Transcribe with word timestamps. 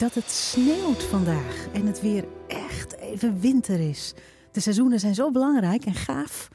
dat 0.00 0.14
het 0.14 0.30
sneeuwt 0.30 1.02
vandaag 1.02 1.66
en 1.72 1.86
het 1.86 2.00
weer 2.00 2.24
echt 2.46 2.96
even 2.96 3.40
winter 3.40 3.80
is. 3.88 4.14
De 4.52 4.60
seizoenen 4.60 5.00
zijn 5.00 5.14
zo 5.14 5.30
belangrijk 5.30 5.84
en 5.84 5.94
gaaf 5.94 6.48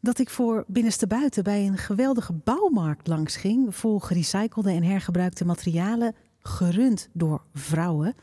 dat 0.00 0.18
ik 0.18 0.30
voor 0.30 0.64
binnenste 0.66 1.06
buiten 1.06 1.44
bij 1.44 1.66
een 1.66 1.76
geweldige 1.78 2.32
bouwmarkt 2.32 3.06
langs 3.06 3.36
ging, 3.36 3.76
vol 3.76 3.98
gerecyclede 3.98 4.70
en 4.70 4.82
hergebruikte 4.82 5.44
materialen, 5.44 6.14
gerund 6.38 7.08
door 7.12 7.42
vrouwen. 7.54 8.14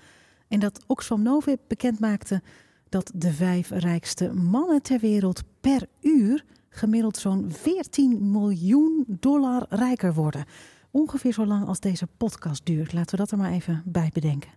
En 0.48 0.60
dat 0.60 0.84
Oxfam 0.88 1.22
Novib 1.22 1.60
bekend 1.68 2.00
maakte 2.00 2.42
dat 2.90 3.12
de 3.16 3.34
vijf 3.34 3.70
rijkste 3.70 4.34
mannen 4.34 4.82
ter 4.82 5.00
wereld 5.00 5.42
per 5.62 5.88
uur 6.02 6.46
gemiddeld 6.70 7.18
zo'n 7.18 7.52
14 7.52 8.32
miljoen 8.32 9.06
dollar 9.08 9.66
rijker 9.70 10.14
worden. 10.14 10.46
Ongeveer 10.92 11.34
zo 11.34 11.46
lang 11.46 11.68
als 11.68 11.80
deze 11.80 12.08
podcast 12.18 12.66
duurt. 12.66 12.94
Laten 12.94 13.12
we 13.12 13.18
dat 13.18 13.32
er 13.32 13.38
maar 13.38 13.52
even 13.52 13.82
bij 13.86 14.10
bedenken. 14.14 14.52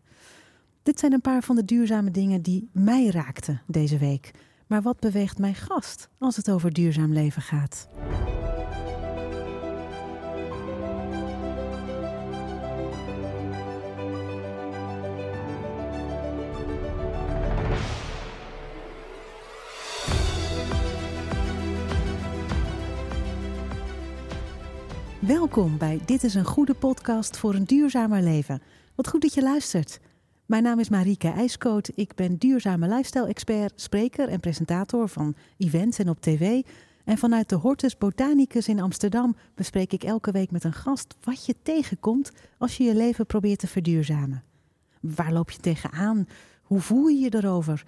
Dit 0.83 0.99
zijn 0.99 1.13
een 1.13 1.21
paar 1.21 1.43
van 1.43 1.57
de 1.57 1.65
duurzame 1.65 2.11
dingen 2.11 2.43
die 2.43 2.69
mij 2.73 3.07
raakten 3.07 3.63
deze 3.67 3.99
week. 3.99 4.31
Maar 4.67 4.83
wat 4.83 5.01
beweegt 5.01 5.39
mijn 5.39 5.55
gast 5.55 6.09
als 6.19 6.37
het 6.37 6.51
over 6.51 6.73
duurzaam 6.73 7.13
leven 7.13 7.43
gaat? 7.43 7.89
Welkom 25.27 25.79
bij 25.79 26.01
Dit 26.05 26.25
is 26.25 26.35
een 26.35 26.45
goede 26.45 26.75
podcast 26.75 27.37
voor 27.37 27.55
een 27.55 27.65
duurzamer 27.65 28.23
leven. 28.23 28.63
Wat 28.95 29.09
goed 29.09 29.23
dat 29.23 29.35
je 29.35 29.43
luistert. 29.43 30.01
Mijn 30.47 30.63
naam 30.63 30.79
is 30.79 30.89
Marike 30.89 31.29
IJskoot. 31.29 31.91
Ik 31.95 32.15
ben 32.15 32.37
duurzame 32.37 32.89
lifestyle-expert, 32.89 33.81
spreker 33.81 34.29
en 34.29 34.41
presentator 34.41 35.09
van 35.09 35.35
events 35.59 35.99
en 35.99 36.09
op 36.09 36.21
tv. 36.21 36.63
En 37.05 37.19
vanuit 37.19 37.49
de 37.49 37.55
Hortus 37.55 37.99
Botanicus 37.99 38.69
in 38.69 38.81
Amsterdam 38.81 39.37
bespreek 39.55 39.93
ik 39.93 40.05
elke 40.05 40.31
week 40.31 40.51
met 40.51 40.65
een 40.65 40.73
gast 40.73 41.15
wat 41.21 41.47
je 41.47 41.55
tegenkomt 41.63 42.33
als 42.59 42.77
je 42.77 42.85
je 42.85 42.95
leven 42.95 43.27
probeert 43.27 43.59
te 43.59 43.67
verduurzamen. 43.67 44.43
Waar 45.01 45.33
loop 45.33 45.51
je 45.51 45.61
tegenaan? 45.61 46.27
Hoe 46.63 46.81
voel 46.81 47.07
je 47.07 47.19
je 47.19 47.35
erover? 47.35 47.85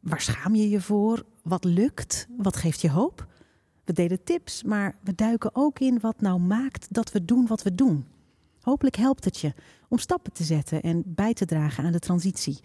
Waar 0.00 0.20
schaam 0.20 0.54
je 0.54 0.68
je 0.68 0.80
voor? 0.80 1.24
Wat 1.42 1.64
lukt? 1.64 2.26
Wat 2.36 2.56
geeft 2.56 2.80
je 2.80 2.90
hoop? 2.90 3.26
We 3.88 3.94
delen 3.94 4.24
tips, 4.24 4.62
maar 4.62 4.96
we 5.02 5.14
duiken 5.14 5.50
ook 5.52 5.78
in 5.78 6.00
wat 6.00 6.20
nou 6.20 6.40
maakt 6.40 6.86
dat 6.90 7.12
we 7.12 7.24
doen 7.24 7.46
wat 7.46 7.62
we 7.62 7.74
doen. 7.74 8.06
Hopelijk 8.60 8.96
helpt 8.96 9.24
het 9.24 9.38
je 9.38 9.52
om 9.88 9.98
stappen 9.98 10.32
te 10.32 10.44
zetten 10.44 10.82
en 10.82 11.02
bij 11.06 11.34
te 11.34 11.46
dragen 11.46 11.84
aan 11.84 11.92
de 11.92 11.98
transitie. 11.98 12.58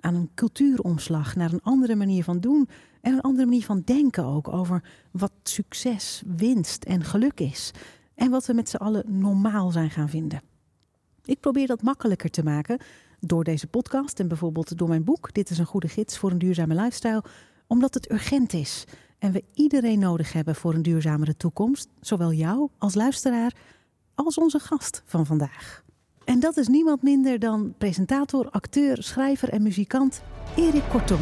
Aan 0.00 0.14
een 0.14 0.30
cultuuromslag 0.34 1.36
naar 1.36 1.52
een 1.52 1.62
andere 1.62 1.94
manier 1.94 2.24
van 2.24 2.40
doen 2.40 2.68
en 3.00 3.12
een 3.12 3.20
andere 3.20 3.44
manier 3.44 3.64
van 3.64 3.82
denken 3.84 4.24
ook 4.24 4.48
over 4.48 4.84
wat 5.10 5.32
succes, 5.42 6.22
winst 6.26 6.84
en 6.84 7.04
geluk 7.04 7.40
is. 7.40 7.70
En 8.14 8.30
wat 8.30 8.46
we 8.46 8.52
met 8.52 8.68
z'n 8.68 8.76
allen 8.76 9.18
normaal 9.18 9.70
zijn 9.70 9.90
gaan 9.90 10.08
vinden. 10.08 10.42
Ik 11.24 11.40
probeer 11.40 11.66
dat 11.66 11.82
makkelijker 11.82 12.30
te 12.30 12.42
maken 12.42 12.78
door 13.20 13.44
deze 13.44 13.66
podcast 13.66 14.20
en 14.20 14.28
bijvoorbeeld 14.28 14.78
door 14.78 14.88
mijn 14.88 15.04
boek. 15.04 15.34
Dit 15.34 15.50
is 15.50 15.58
een 15.58 15.66
goede 15.66 15.88
gids 15.88 16.18
voor 16.18 16.30
een 16.30 16.38
duurzame 16.38 16.74
lifestyle, 16.74 17.24
omdat 17.66 17.94
het 17.94 18.10
urgent 18.10 18.52
is 18.52 18.84
en 19.18 19.32
we 19.32 19.44
iedereen 19.54 19.98
nodig 19.98 20.32
hebben 20.32 20.54
voor 20.54 20.74
een 20.74 20.82
duurzamere 20.82 21.36
toekomst, 21.36 21.88
zowel 22.00 22.32
jou 22.32 22.68
als 22.78 22.94
luisteraar 22.94 23.52
als 24.14 24.38
onze 24.38 24.58
gast 24.58 25.02
van 25.04 25.26
vandaag. 25.26 25.84
En 26.24 26.40
dat 26.40 26.56
is 26.56 26.68
niemand 26.68 27.02
minder 27.02 27.38
dan 27.38 27.74
presentator, 27.78 28.50
acteur, 28.50 29.02
schrijver 29.02 29.48
en 29.48 29.62
muzikant 29.62 30.22
Erik 30.56 30.82
Kortom. 30.90 31.20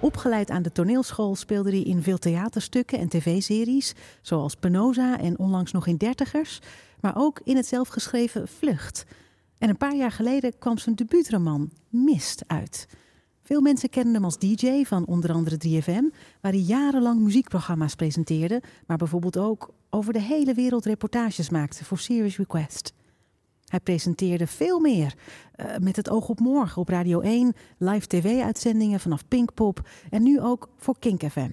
Opgeleid 0.00 0.50
aan 0.50 0.62
de 0.62 0.72
toneelschool 0.72 1.34
speelde 1.34 1.70
hij 1.70 1.82
in 1.82 2.02
veel 2.02 2.18
theaterstukken 2.18 2.98
en 2.98 3.08
tv-series, 3.08 3.94
zoals 4.22 4.54
Penosa 4.54 5.18
en 5.18 5.38
onlangs 5.38 5.72
nog 5.72 5.86
in 5.86 5.96
Dertigers, 5.96 6.60
maar 7.00 7.16
ook 7.16 7.40
in 7.44 7.56
het 7.56 7.66
zelfgeschreven 7.66 8.48
Vlucht. 8.48 9.04
En 9.58 9.68
een 9.68 9.76
paar 9.76 9.96
jaar 9.96 10.12
geleden 10.12 10.58
kwam 10.58 10.78
zijn 10.78 10.94
debuutroman 10.94 11.70
Mist 11.88 12.44
uit. 12.46 12.86
Veel 13.46 13.60
mensen 13.60 13.88
kennen 13.88 14.14
hem 14.14 14.24
als 14.24 14.38
DJ 14.38 14.84
van 14.84 15.06
onder 15.06 15.32
andere 15.32 15.56
3FM, 15.68 16.16
waar 16.40 16.52
hij 16.52 16.60
jarenlang 16.60 17.20
muziekprogramma's 17.20 17.94
presenteerde, 17.94 18.62
maar 18.86 18.96
bijvoorbeeld 18.96 19.36
ook 19.36 19.70
over 19.90 20.12
de 20.12 20.20
hele 20.20 20.54
wereld 20.54 20.84
reportages 20.84 21.50
maakte 21.50 21.84
voor 21.84 21.98
Serious 21.98 22.36
Request. 22.36 22.92
Hij 23.64 23.80
presenteerde 23.80 24.46
veel 24.46 24.80
meer. 24.80 25.14
Uh, 25.56 25.76
met 25.80 25.96
het 25.96 26.10
oog 26.10 26.28
op 26.28 26.40
morgen 26.40 26.80
op 26.80 26.88
Radio 26.88 27.20
1, 27.20 27.54
live 27.78 28.06
tv-uitzendingen 28.06 29.00
vanaf 29.00 29.28
Pinkpop 29.28 29.88
en 30.10 30.22
nu 30.22 30.40
ook 30.40 30.68
voor 30.76 30.98
Kink 30.98 31.22
FM. 31.30 31.50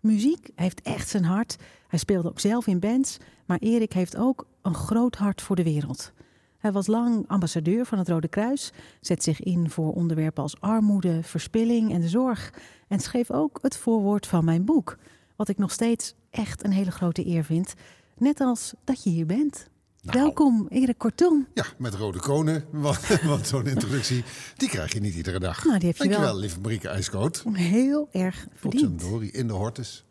Muziek 0.00 0.50
heeft 0.54 0.82
echt 0.82 1.08
zijn 1.08 1.24
hart. 1.24 1.56
Hij 1.88 1.98
speelde 1.98 2.28
ook 2.28 2.40
zelf 2.40 2.66
in 2.66 2.80
bands, 2.80 3.16
maar 3.46 3.58
Erik 3.58 3.92
heeft 3.92 4.16
ook 4.16 4.46
een 4.62 4.74
groot 4.74 5.16
hart 5.16 5.42
voor 5.42 5.56
de 5.56 5.62
wereld. 5.64 6.12
Hij 6.60 6.72
was 6.72 6.86
lang 6.86 7.24
ambassadeur 7.28 7.86
van 7.86 7.98
het 7.98 8.08
Rode 8.08 8.28
Kruis, 8.28 8.72
zet 9.00 9.22
zich 9.22 9.40
in 9.42 9.70
voor 9.70 9.92
onderwerpen 9.92 10.42
als 10.42 10.60
armoede, 10.60 11.22
verspilling 11.22 11.92
en 11.92 12.00
de 12.00 12.08
zorg 12.08 12.52
en 12.88 13.00
schreef 13.00 13.30
ook 13.30 13.58
het 13.62 13.76
voorwoord 13.76 14.26
van 14.26 14.44
mijn 14.44 14.64
boek, 14.64 14.96
wat 15.36 15.48
ik 15.48 15.58
nog 15.58 15.70
steeds 15.72 16.14
echt 16.30 16.64
een 16.64 16.72
hele 16.72 16.90
grote 16.90 17.26
eer 17.26 17.44
vind, 17.44 17.74
net 18.18 18.40
als 18.40 18.72
dat 18.84 19.02
je 19.02 19.10
hier 19.10 19.26
bent. 19.26 19.68
Nou, 20.02 20.18
Welkom, 20.18 20.66
Erik 20.68 20.98
Kortom. 20.98 21.46
Ja, 21.54 21.64
met 21.78 21.94
rode 21.94 22.18
konen, 22.18 22.64
want, 22.70 23.00
zo'n 23.46 23.66
introductie, 23.66 24.24
die 24.56 24.68
krijg 24.68 24.92
je 24.92 25.00
niet 25.00 25.14
iedere 25.14 25.38
dag. 25.38 25.64
Nou, 25.64 25.78
die 25.78 25.88
heb 25.88 25.96
je 25.96 26.02
Dankjewel, 26.02 26.30
wel. 26.32 26.40
lieve 26.40 26.60
Marieke 26.60 26.88
IJskoot. 26.88 27.44
Heel 27.52 28.08
erg 28.12 28.46
verdiend. 28.54 28.96
Potjandori, 28.96 29.30
in 29.30 29.46
de 29.46 29.52
Hortus. 29.52 30.04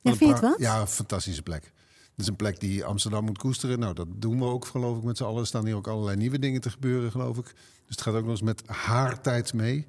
Ja, 0.00 0.14
vind 0.14 0.18
je 0.20 0.26
het 0.26 0.40
wat? 0.40 0.58
Ja, 0.58 0.80
een 0.80 0.86
fantastische 0.86 1.42
plek. 1.42 1.72
Het 2.12 2.20
is 2.20 2.26
een 2.26 2.36
plek 2.36 2.60
die 2.60 2.84
Amsterdam 2.84 3.24
moet 3.24 3.38
koesteren. 3.38 3.78
Nou, 3.78 3.94
dat 3.94 4.06
doen 4.16 4.38
we 4.38 4.44
ook, 4.44 4.64
geloof 4.64 4.96
ik, 4.96 5.02
met 5.02 5.16
z'n 5.16 5.24
allen. 5.24 5.40
Er 5.40 5.46
staan 5.46 5.66
hier 5.66 5.76
ook 5.76 5.86
allerlei 5.86 6.16
nieuwe 6.16 6.38
dingen 6.38 6.60
te 6.60 6.70
gebeuren, 6.70 7.10
geloof 7.10 7.38
ik. 7.38 7.44
Dus 7.44 7.96
het 7.96 8.02
gaat 8.02 8.14
ook 8.14 8.20
nog 8.20 8.30
eens 8.30 8.42
met 8.42 8.62
haar 8.66 9.20
tijd 9.20 9.54
mee. 9.54 9.86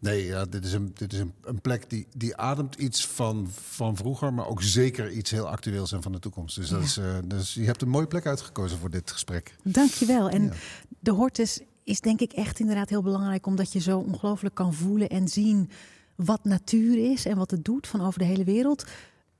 Nee, 0.00 0.26
ja, 0.26 0.44
dit 0.44 0.64
is, 0.64 0.72
een, 0.72 0.90
dit 0.94 1.12
is 1.12 1.18
een, 1.18 1.32
een 1.44 1.60
plek 1.60 1.90
die, 1.90 2.06
die 2.16 2.36
ademt 2.36 2.74
iets 2.74 3.06
van, 3.06 3.48
van 3.70 3.96
vroeger, 3.96 4.32
maar 4.32 4.46
ook 4.46 4.62
zeker 4.62 5.10
iets 5.10 5.30
heel 5.30 5.48
actueels 5.48 5.92
en 5.92 6.02
van 6.02 6.12
de 6.12 6.18
toekomst. 6.18 6.56
Dus, 6.56 6.68
dat 6.68 6.82
is, 6.82 6.98
uh, 6.98 7.16
dus 7.24 7.54
je 7.54 7.64
hebt 7.64 7.82
een 7.82 7.88
mooie 7.88 8.06
plek 8.06 8.26
uitgekozen 8.26 8.78
voor 8.78 8.90
dit 8.90 9.10
gesprek. 9.10 9.54
Dankjewel. 9.62 10.28
En 10.28 10.42
ja. 10.42 10.52
de 10.98 11.10
Hortus 11.10 11.60
is 11.84 12.00
denk 12.00 12.20
ik 12.20 12.32
echt 12.32 12.60
inderdaad 12.60 12.88
heel 12.88 13.02
belangrijk, 13.02 13.46
omdat 13.46 13.72
je 13.72 13.80
zo 13.80 13.98
ongelooflijk 13.98 14.54
kan 14.54 14.74
voelen 14.74 15.08
en 15.08 15.28
zien 15.28 15.70
wat 16.14 16.44
natuur 16.44 17.10
is 17.10 17.26
en 17.26 17.36
wat 17.36 17.50
het 17.50 17.64
doet 17.64 17.86
van 17.86 18.00
over 18.00 18.18
de 18.18 18.24
hele 18.24 18.44
wereld 18.44 18.84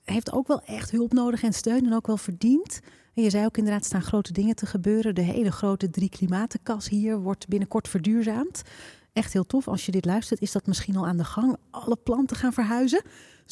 heeft 0.04 0.32
ook 0.32 0.46
wel 0.46 0.62
echt 0.62 0.90
hulp 0.90 1.12
nodig 1.12 1.42
en 1.42 1.52
steun 1.52 1.86
en 1.86 1.94
ook 1.94 2.06
wel 2.06 2.16
verdiend. 2.16 2.80
En 3.14 3.22
je 3.22 3.30
zei 3.30 3.44
ook 3.44 3.56
inderdaad, 3.56 3.84
staan 3.84 4.02
grote 4.02 4.32
dingen 4.32 4.54
te 4.54 4.66
gebeuren. 4.66 5.14
De 5.14 5.22
hele 5.22 5.52
grote 5.52 5.90
drie 5.90 6.08
klimatenkas 6.08 6.88
hier 6.88 7.20
wordt 7.20 7.48
binnenkort 7.48 7.88
verduurzaamd. 7.88 8.62
Echt 9.12 9.32
heel 9.32 9.46
tof. 9.46 9.68
Als 9.68 9.86
je 9.86 9.92
dit 9.92 10.04
luistert, 10.04 10.41
is 10.41 10.52
dat 10.52 10.66
misschien 10.66 10.96
al 10.96 11.06
aan 11.06 11.16
de 11.16 11.24
gang. 11.24 11.56
Alle 11.70 11.96
planten 11.96 12.36
gaan 12.36 12.52
verhuizen. 12.52 13.02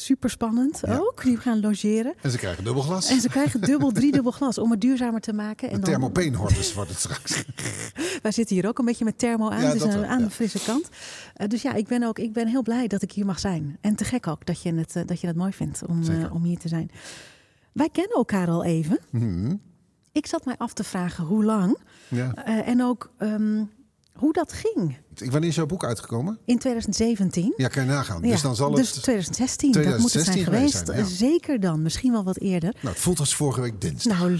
Super 0.01 0.29
spannend 0.29 0.87
ook. 0.87 1.23
Die 1.23 1.37
gaan 1.37 1.59
logeren. 1.59 2.13
En 2.21 2.31
ze 2.31 2.37
krijgen 2.37 2.63
dubbel 2.63 2.83
glas. 2.83 3.09
En 3.09 3.21
ze 3.21 3.29
krijgen 3.29 3.61
dubbel, 3.61 3.91
drie 3.91 4.11
dubbel 4.17 4.31
glas 4.31 4.57
om 4.57 4.71
het 4.71 4.81
duurzamer 4.81 5.21
te 5.21 5.33
maken. 5.33 5.69
En 5.69 5.81
dan... 5.81 5.99
wordt 6.73 6.89
het 6.89 6.99
straks. 6.99 7.43
Wij 8.23 8.31
zitten 8.31 8.55
hier 8.55 8.67
ook 8.67 8.79
een 8.79 8.85
beetje 8.85 9.05
met 9.05 9.17
thermo 9.17 9.49
aan, 9.49 9.61
ja, 9.61 9.73
dus 9.73 9.83
aan, 9.83 10.05
aan 10.05 10.23
de 10.23 10.29
frisse 10.29 10.59
kant. 10.65 10.89
Uh, 11.37 11.47
dus 11.47 11.61
ja, 11.61 11.73
ik 11.73 11.87
ben 11.87 12.03
ook 12.03 12.19
ik 12.19 12.33
ben 12.33 12.47
heel 12.47 12.61
blij 12.61 12.87
dat 12.87 13.01
ik 13.01 13.11
hier 13.11 13.25
mag 13.25 13.39
zijn. 13.39 13.77
En 13.81 13.95
te 13.95 14.03
gek 14.03 14.27
ook 14.27 14.45
dat 14.45 14.61
je 14.61 14.73
het, 14.73 14.95
uh, 14.95 15.03
dat 15.05 15.21
je 15.21 15.27
het 15.27 15.35
mooi 15.35 15.51
vindt 15.51 15.81
om, 15.87 16.01
uh, 16.01 16.33
om 16.33 16.43
hier 16.43 16.59
te 16.59 16.67
zijn. 16.67 16.91
Wij 17.71 17.89
kennen 17.89 18.15
elkaar 18.15 18.47
al 18.47 18.63
even. 18.63 18.99
Mm 19.09 19.21
-hmm. 19.21 19.61
Ik 20.11 20.25
zat 20.25 20.45
mij 20.45 20.55
af 20.57 20.73
te 20.73 20.83
vragen 20.83 21.25
hoe 21.25 21.43
lang. 21.43 21.77
Ja. 22.07 22.33
en 22.45 22.83
ook 22.83 23.11
um, 23.19 23.69
hoe 24.13 24.33
dat 24.33 24.53
ging. 24.53 24.97
Wanneer 25.15 25.49
is 25.49 25.55
jouw 25.55 25.65
boek 25.65 25.85
uitgekomen? 25.85 26.37
In 26.45 26.57
2017. 26.59 27.53
Ja, 27.57 27.67
kan 27.67 27.83
je 27.83 27.89
nagaan. 27.89 28.21
Dus 28.21 28.41
dan 28.41 28.55
zal 28.55 28.67
het... 28.67 28.77
Dus 28.77 28.91
2016, 28.91 29.71
2016 29.71 29.91
dat 29.91 29.99
moet 29.99 30.13
het 30.13 30.25
zijn 30.25 30.43
geweest. 30.43 30.87
Zijn, 30.87 30.97
ja. 30.97 31.05
Zeker 31.05 31.59
dan, 31.59 31.81
misschien 31.81 32.11
wel 32.11 32.23
wat 32.23 32.37
eerder. 32.37 32.73
Nou, 32.81 32.93
het 32.93 33.03
voelt 33.03 33.19
als 33.19 33.35
vorige 33.35 33.61
week 33.61 33.81
dinsdag. 33.81 34.19
Nou, 34.19 34.39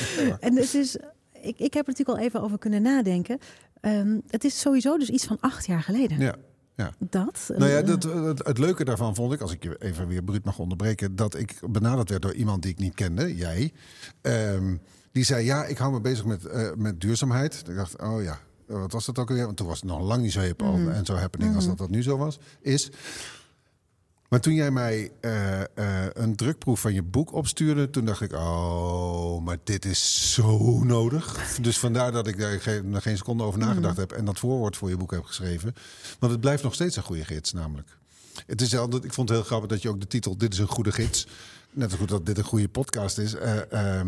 en 0.40 0.56
het 0.56 0.74
is... 0.74 0.96
Ik, 1.32 1.58
ik 1.58 1.74
heb 1.74 1.86
er 1.86 1.92
natuurlijk 1.92 2.18
al 2.18 2.24
even 2.24 2.42
over 2.42 2.58
kunnen 2.58 2.82
nadenken. 2.82 3.38
Um, 3.80 4.22
het 4.28 4.44
is 4.44 4.60
sowieso 4.60 4.98
dus 4.98 5.08
iets 5.08 5.24
van 5.24 5.36
acht 5.40 5.66
jaar 5.66 5.82
geleden. 5.82 6.18
Ja. 6.18 6.34
Ja. 6.76 6.94
Dat? 6.98 7.50
Nou 7.56 7.70
ja, 7.70 7.82
dat, 7.82 8.02
het, 8.02 8.46
het, 8.46 8.58
leuke 8.58 8.84
daarvan 8.84 9.14
vond 9.14 9.32
ik, 9.32 9.40
als 9.40 9.52
ik 9.52 9.62
je 9.62 9.76
even 9.78 10.08
weer 10.08 10.22
bruut 10.22 10.44
mag 10.44 10.58
onderbreken, 10.58 11.16
dat 11.16 11.34
ik 11.34 11.58
benaderd 11.70 12.08
werd 12.08 12.22
door 12.22 12.34
iemand 12.34 12.62
die 12.62 12.70
ik 12.70 12.78
niet 12.78 12.94
kende, 12.94 13.34
jij. 13.34 13.72
Um, 14.22 14.80
die 15.16 15.24
zei: 15.24 15.44
Ja, 15.44 15.64
ik 15.64 15.78
hou 15.78 15.92
me 15.92 16.00
bezig 16.00 16.24
met, 16.24 16.44
uh, 16.44 16.68
met 16.76 17.00
duurzaamheid. 17.00 17.62
Ik 17.68 17.76
dacht: 17.76 18.00
Oh 18.02 18.22
ja, 18.22 18.40
wat 18.66 18.92
was 18.92 19.06
dat 19.06 19.18
ook 19.18 19.28
alweer? 19.28 19.44
Want 19.44 19.56
toen 19.56 19.66
was 19.66 19.80
het 19.80 19.90
nog 19.90 20.00
lang 20.00 20.22
niet 20.22 20.32
zo 20.32 20.40
hip 20.40 20.62
mm. 20.62 20.88
en 20.88 21.04
zo 21.04 21.14
happening 21.14 21.50
mm. 21.50 21.56
als 21.56 21.66
dat 21.66 21.78
dat 21.78 21.90
nu 21.90 22.02
zo 22.02 22.16
was. 22.16 22.38
Is 22.60 22.90
Maar 24.28 24.40
toen 24.40 24.54
jij 24.54 24.70
mij 24.70 25.10
uh, 25.20 25.60
uh, 25.60 26.04
een 26.12 26.36
drukproef 26.36 26.80
van 26.80 26.94
je 26.94 27.02
boek 27.02 27.32
opstuurde, 27.32 27.90
toen 27.90 28.04
dacht 28.04 28.20
ik, 28.20 28.32
oh, 28.32 29.44
maar 29.44 29.56
dit 29.64 29.84
is 29.84 30.32
zo 30.32 30.82
nodig. 30.84 31.56
Dus 31.60 31.78
vandaar 31.78 32.12
dat 32.12 32.26
ik 32.26 32.38
daar 32.38 32.60
geen, 32.60 33.02
geen 33.02 33.16
seconde 33.16 33.44
over 33.44 33.58
nagedacht 33.58 33.94
mm. 33.94 34.00
heb 34.00 34.12
en 34.12 34.24
dat 34.24 34.38
voorwoord 34.38 34.76
voor 34.76 34.88
je 34.88 34.96
boek 34.96 35.10
heb 35.10 35.24
geschreven. 35.24 35.74
Want 36.18 36.32
het 36.32 36.40
blijft 36.40 36.62
nog 36.62 36.74
steeds 36.74 36.96
een 36.96 37.02
goede 37.02 37.24
gids, 37.24 37.52
namelijk. 37.52 37.96
Het 38.46 38.60
is 38.60 38.76
altijd, 38.76 39.04
ik 39.04 39.12
vond 39.12 39.28
het 39.28 39.38
heel 39.38 39.46
grappig 39.46 39.68
dat 39.68 39.82
je 39.82 39.88
ook 39.88 40.00
de 40.00 40.06
titel 40.06 40.36
Dit 40.36 40.52
is 40.52 40.58
een 40.58 40.66
goede 40.66 40.92
gids. 40.92 41.26
Net 41.70 41.90
zo 41.90 41.96
goed 41.96 42.08
dat 42.08 42.26
dit 42.26 42.38
een 42.38 42.44
goede 42.44 42.68
podcast 42.68 43.18
is. 43.18 43.34
Uh, 43.34 44.00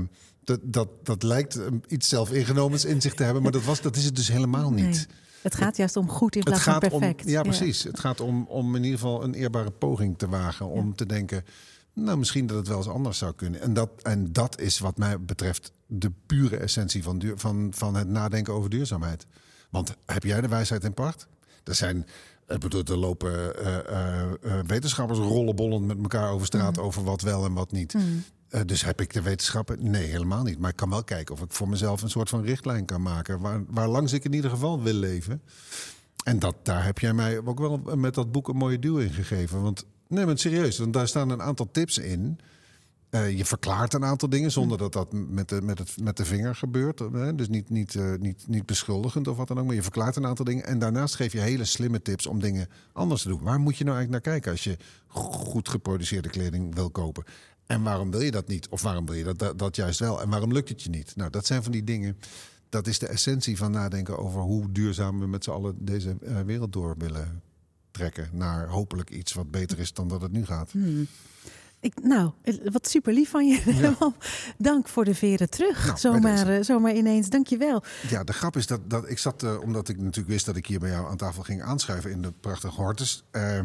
dat, 0.48 0.60
dat, 0.62 0.88
dat 1.02 1.22
lijkt 1.22 1.60
iets 1.88 2.08
zelfingenomens 2.08 2.84
in 2.84 3.00
zich 3.00 3.14
te 3.14 3.22
hebben, 3.22 3.42
maar 3.42 3.52
dat, 3.52 3.64
was, 3.64 3.80
dat 3.80 3.96
is 3.96 4.04
het 4.04 4.16
dus 4.16 4.28
helemaal 4.28 4.70
niet. 4.70 4.84
Nee. 4.84 5.06
Het 5.42 5.54
gaat 5.54 5.76
juist 5.76 5.96
om 5.96 6.08
goed 6.08 6.36
in 6.36 6.42
plaats 6.42 6.62
van 6.62 6.78
perfect. 6.78 7.24
Om, 7.24 7.30
ja, 7.30 7.42
precies. 7.42 7.82
Het 7.82 8.00
gaat 8.00 8.20
om, 8.20 8.46
om 8.48 8.76
in 8.76 8.84
ieder 8.84 8.98
geval 8.98 9.24
een 9.24 9.34
eerbare 9.34 9.70
poging 9.70 10.18
te 10.18 10.28
wagen. 10.28 10.66
Om 10.66 10.94
te 10.94 11.06
denken, 11.06 11.44
nou 11.92 12.18
misschien 12.18 12.46
dat 12.46 12.56
het 12.56 12.68
wel 12.68 12.76
eens 12.76 12.88
anders 12.88 13.18
zou 13.18 13.32
kunnen. 13.34 13.60
En 13.60 13.72
dat, 13.74 13.90
en 14.02 14.32
dat 14.32 14.60
is 14.60 14.78
wat 14.78 14.98
mij 14.98 15.20
betreft 15.20 15.72
de 15.86 16.12
pure 16.26 16.56
essentie 16.56 17.02
van, 17.02 17.18
duur, 17.18 17.38
van, 17.38 17.72
van 17.74 17.94
het 17.94 18.08
nadenken 18.08 18.52
over 18.52 18.70
duurzaamheid. 18.70 19.26
Want 19.70 19.94
heb 20.06 20.22
jij 20.22 20.40
de 20.40 20.48
wijsheid 20.48 20.84
in 20.84 20.94
pacht? 20.94 21.26
Er 21.64 21.74
zijn 21.74 22.06
ik 22.48 22.60
bedoel, 22.60 22.82
er 22.84 22.96
lopen 22.96 23.52
uh, 23.62 23.76
uh, 24.42 24.60
wetenschappers 24.66 25.18
rollenbollend 25.18 25.86
met 25.86 25.98
elkaar 25.98 26.30
over 26.30 26.46
straat 26.46 26.76
mm. 26.76 26.82
over 26.82 27.04
wat 27.04 27.20
wel 27.20 27.44
en 27.44 27.52
wat 27.52 27.72
niet. 27.72 27.94
Mm. 27.94 28.24
Uh, 28.50 28.60
dus 28.66 28.84
heb 28.84 29.00
ik 29.00 29.12
de 29.12 29.22
wetenschappen? 29.22 29.90
Nee, 29.90 30.06
helemaal 30.06 30.42
niet. 30.42 30.58
Maar 30.58 30.70
ik 30.70 30.76
kan 30.76 30.90
wel 30.90 31.04
kijken 31.04 31.34
of 31.34 31.42
ik 31.42 31.52
voor 31.52 31.68
mezelf 31.68 32.02
een 32.02 32.10
soort 32.10 32.28
van 32.28 32.42
richtlijn 32.42 32.84
kan 32.84 33.02
maken. 33.02 33.40
Waar, 33.40 33.64
waar 33.68 33.88
langs 33.88 34.12
ik 34.12 34.24
in 34.24 34.32
ieder 34.32 34.50
geval 34.50 34.82
wil 34.82 34.94
leven. 34.94 35.42
En 36.24 36.38
dat, 36.38 36.54
daar 36.62 36.84
heb 36.84 36.98
jij 36.98 37.12
mij 37.12 37.40
ook 37.44 37.58
wel 37.58 37.80
met 37.96 38.14
dat 38.14 38.32
boek 38.32 38.48
een 38.48 38.56
mooie 38.56 38.78
duw 38.78 38.98
in 38.98 39.12
gegeven. 39.12 39.62
Want 39.62 39.84
nee, 40.08 40.26
maar 40.26 40.38
serieus, 40.38 40.78
want 40.78 40.92
daar 40.92 41.08
staan 41.08 41.30
een 41.30 41.42
aantal 41.42 41.68
tips 41.72 41.98
in. 41.98 42.38
Uh, 43.10 43.36
je 43.36 43.44
verklaart 43.44 43.94
een 43.94 44.04
aantal 44.04 44.28
dingen 44.28 44.50
zonder 44.50 44.78
dat 44.78 44.92
dat 44.92 45.12
met 45.12 45.48
de, 45.48 45.62
met 45.62 45.78
het, 45.78 45.96
met 46.00 46.16
de 46.16 46.24
vinger 46.24 46.54
gebeurt. 46.54 46.98
Hè? 46.98 47.34
Dus 47.34 47.48
niet, 47.48 47.70
niet, 47.70 47.94
uh, 47.94 48.14
niet, 48.18 48.44
niet 48.48 48.66
beschuldigend 48.66 49.28
of 49.28 49.36
wat 49.36 49.48
dan 49.48 49.58
ook. 49.58 49.66
Maar 49.66 49.74
je 49.74 49.82
verklaart 49.82 50.16
een 50.16 50.26
aantal 50.26 50.44
dingen. 50.44 50.66
En 50.66 50.78
daarnaast 50.78 51.14
geef 51.14 51.32
je 51.32 51.40
hele 51.40 51.64
slimme 51.64 52.02
tips 52.02 52.26
om 52.26 52.40
dingen 52.40 52.68
anders 52.92 53.22
te 53.22 53.28
doen. 53.28 53.42
Waar 53.42 53.60
moet 53.60 53.76
je 53.76 53.84
nou 53.84 53.96
eigenlijk 53.96 54.24
naar 54.24 54.34
kijken 54.34 54.52
als 54.52 54.64
je 54.64 54.76
goed 55.36 55.68
geproduceerde 55.68 56.28
kleding 56.28 56.74
wil 56.74 56.90
kopen? 56.90 57.24
En 57.68 57.82
waarom 57.82 58.10
wil 58.10 58.20
je 58.20 58.30
dat 58.30 58.48
niet? 58.48 58.68
Of 58.68 58.82
waarom 58.82 59.06
wil 59.06 59.14
je 59.14 59.34
dat, 59.34 59.58
dat, 59.58 59.76
juist 59.76 59.98
wel? 59.98 60.22
En 60.22 60.28
waarom 60.28 60.52
lukt 60.52 60.68
het 60.68 60.82
je 60.82 60.90
niet? 60.90 61.16
Nou, 61.16 61.30
dat 61.30 61.46
zijn 61.46 61.62
van 61.62 61.72
die 61.72 61.84
dingen. 61.84 62.18
Dat 62.68 62.86
is 62.86 62.98
de 62.98 63.06
essentie 63.06 63.56
van 63.56 63.70
nadenken 63.70 64.18
over 64.18 64.40
hoe 64.40 64.72
duurzaam 64.72 65.20
we 65.20 65.26
met 65.26 65.44
z'n 65.44 65.50
allen 65.50 65.74
deze 65.78 66.16
uh, 66.22 66.40
wereld 66.40 66.72
door 66.72 66.94
willen 66.98 67.42
trekken. 67.90 68.28
Naar 68.32 68.68
hopelijk 68.68 69.10
iets 69.10 69.32
wat 69.32 69.50
beter 69.50 69.78
is 69.78 69.92
dan 69.92 70.08
dat 70.08 70.22
het 70.22 70.32
nu 70.32 70.44
gaat. 70.44 70.70
Hmm. 70.70 71.06
Ik, 71.80 72.02
nou, 72.02 72.30
wat 72.64 72.88
super 72.88 73.12
lief 73.12 73.30
van 73.30 73.46
je. 73.46 73.62
Ja. 73.66 73.96
Dank 74.58 74.88
voor 74.88 75.04
de 75.04 75.14
veren 75.14 75.50
terug. 75.50 75.86
Nou, 75.86 75.98
zomaar, 75.98 76.58
uh, 76.58 76.62
zomaar 76.62 76.94
ineens. 76.94 77.28
Dank 77.28 77.46
je 77.46 77.56
wel. 77.56 77.82
Ja, 78.08 78.24
de 78.24 78.32
grap 78.32 78.56
is 78.56 78.66
dat, 78.66 78.90
dat 78.90 79.10
ik 79.10 79.18
zat, 79.18 79.42
uh, 79.42 79.60
omdat 79.60 79.88
ik 79.88 79.96
natuurlijk 79.96 80.28
wist 80.28 80.46
dat 80.46 80.56
ik 80.56 80.66
hier 80.66 80.78
bij 80.78 80.90
jou 80.90 81.08
aan 81.08 81.16
tafel 81.16 81.42
ging 81.42 81.62
aanschuiven 81.62 82.10
in 82.10 82.22
de 82.22 82.32
prachtige 82.40 82.80
Hortus. 82.80 83.24
Uh, 83.32 83.60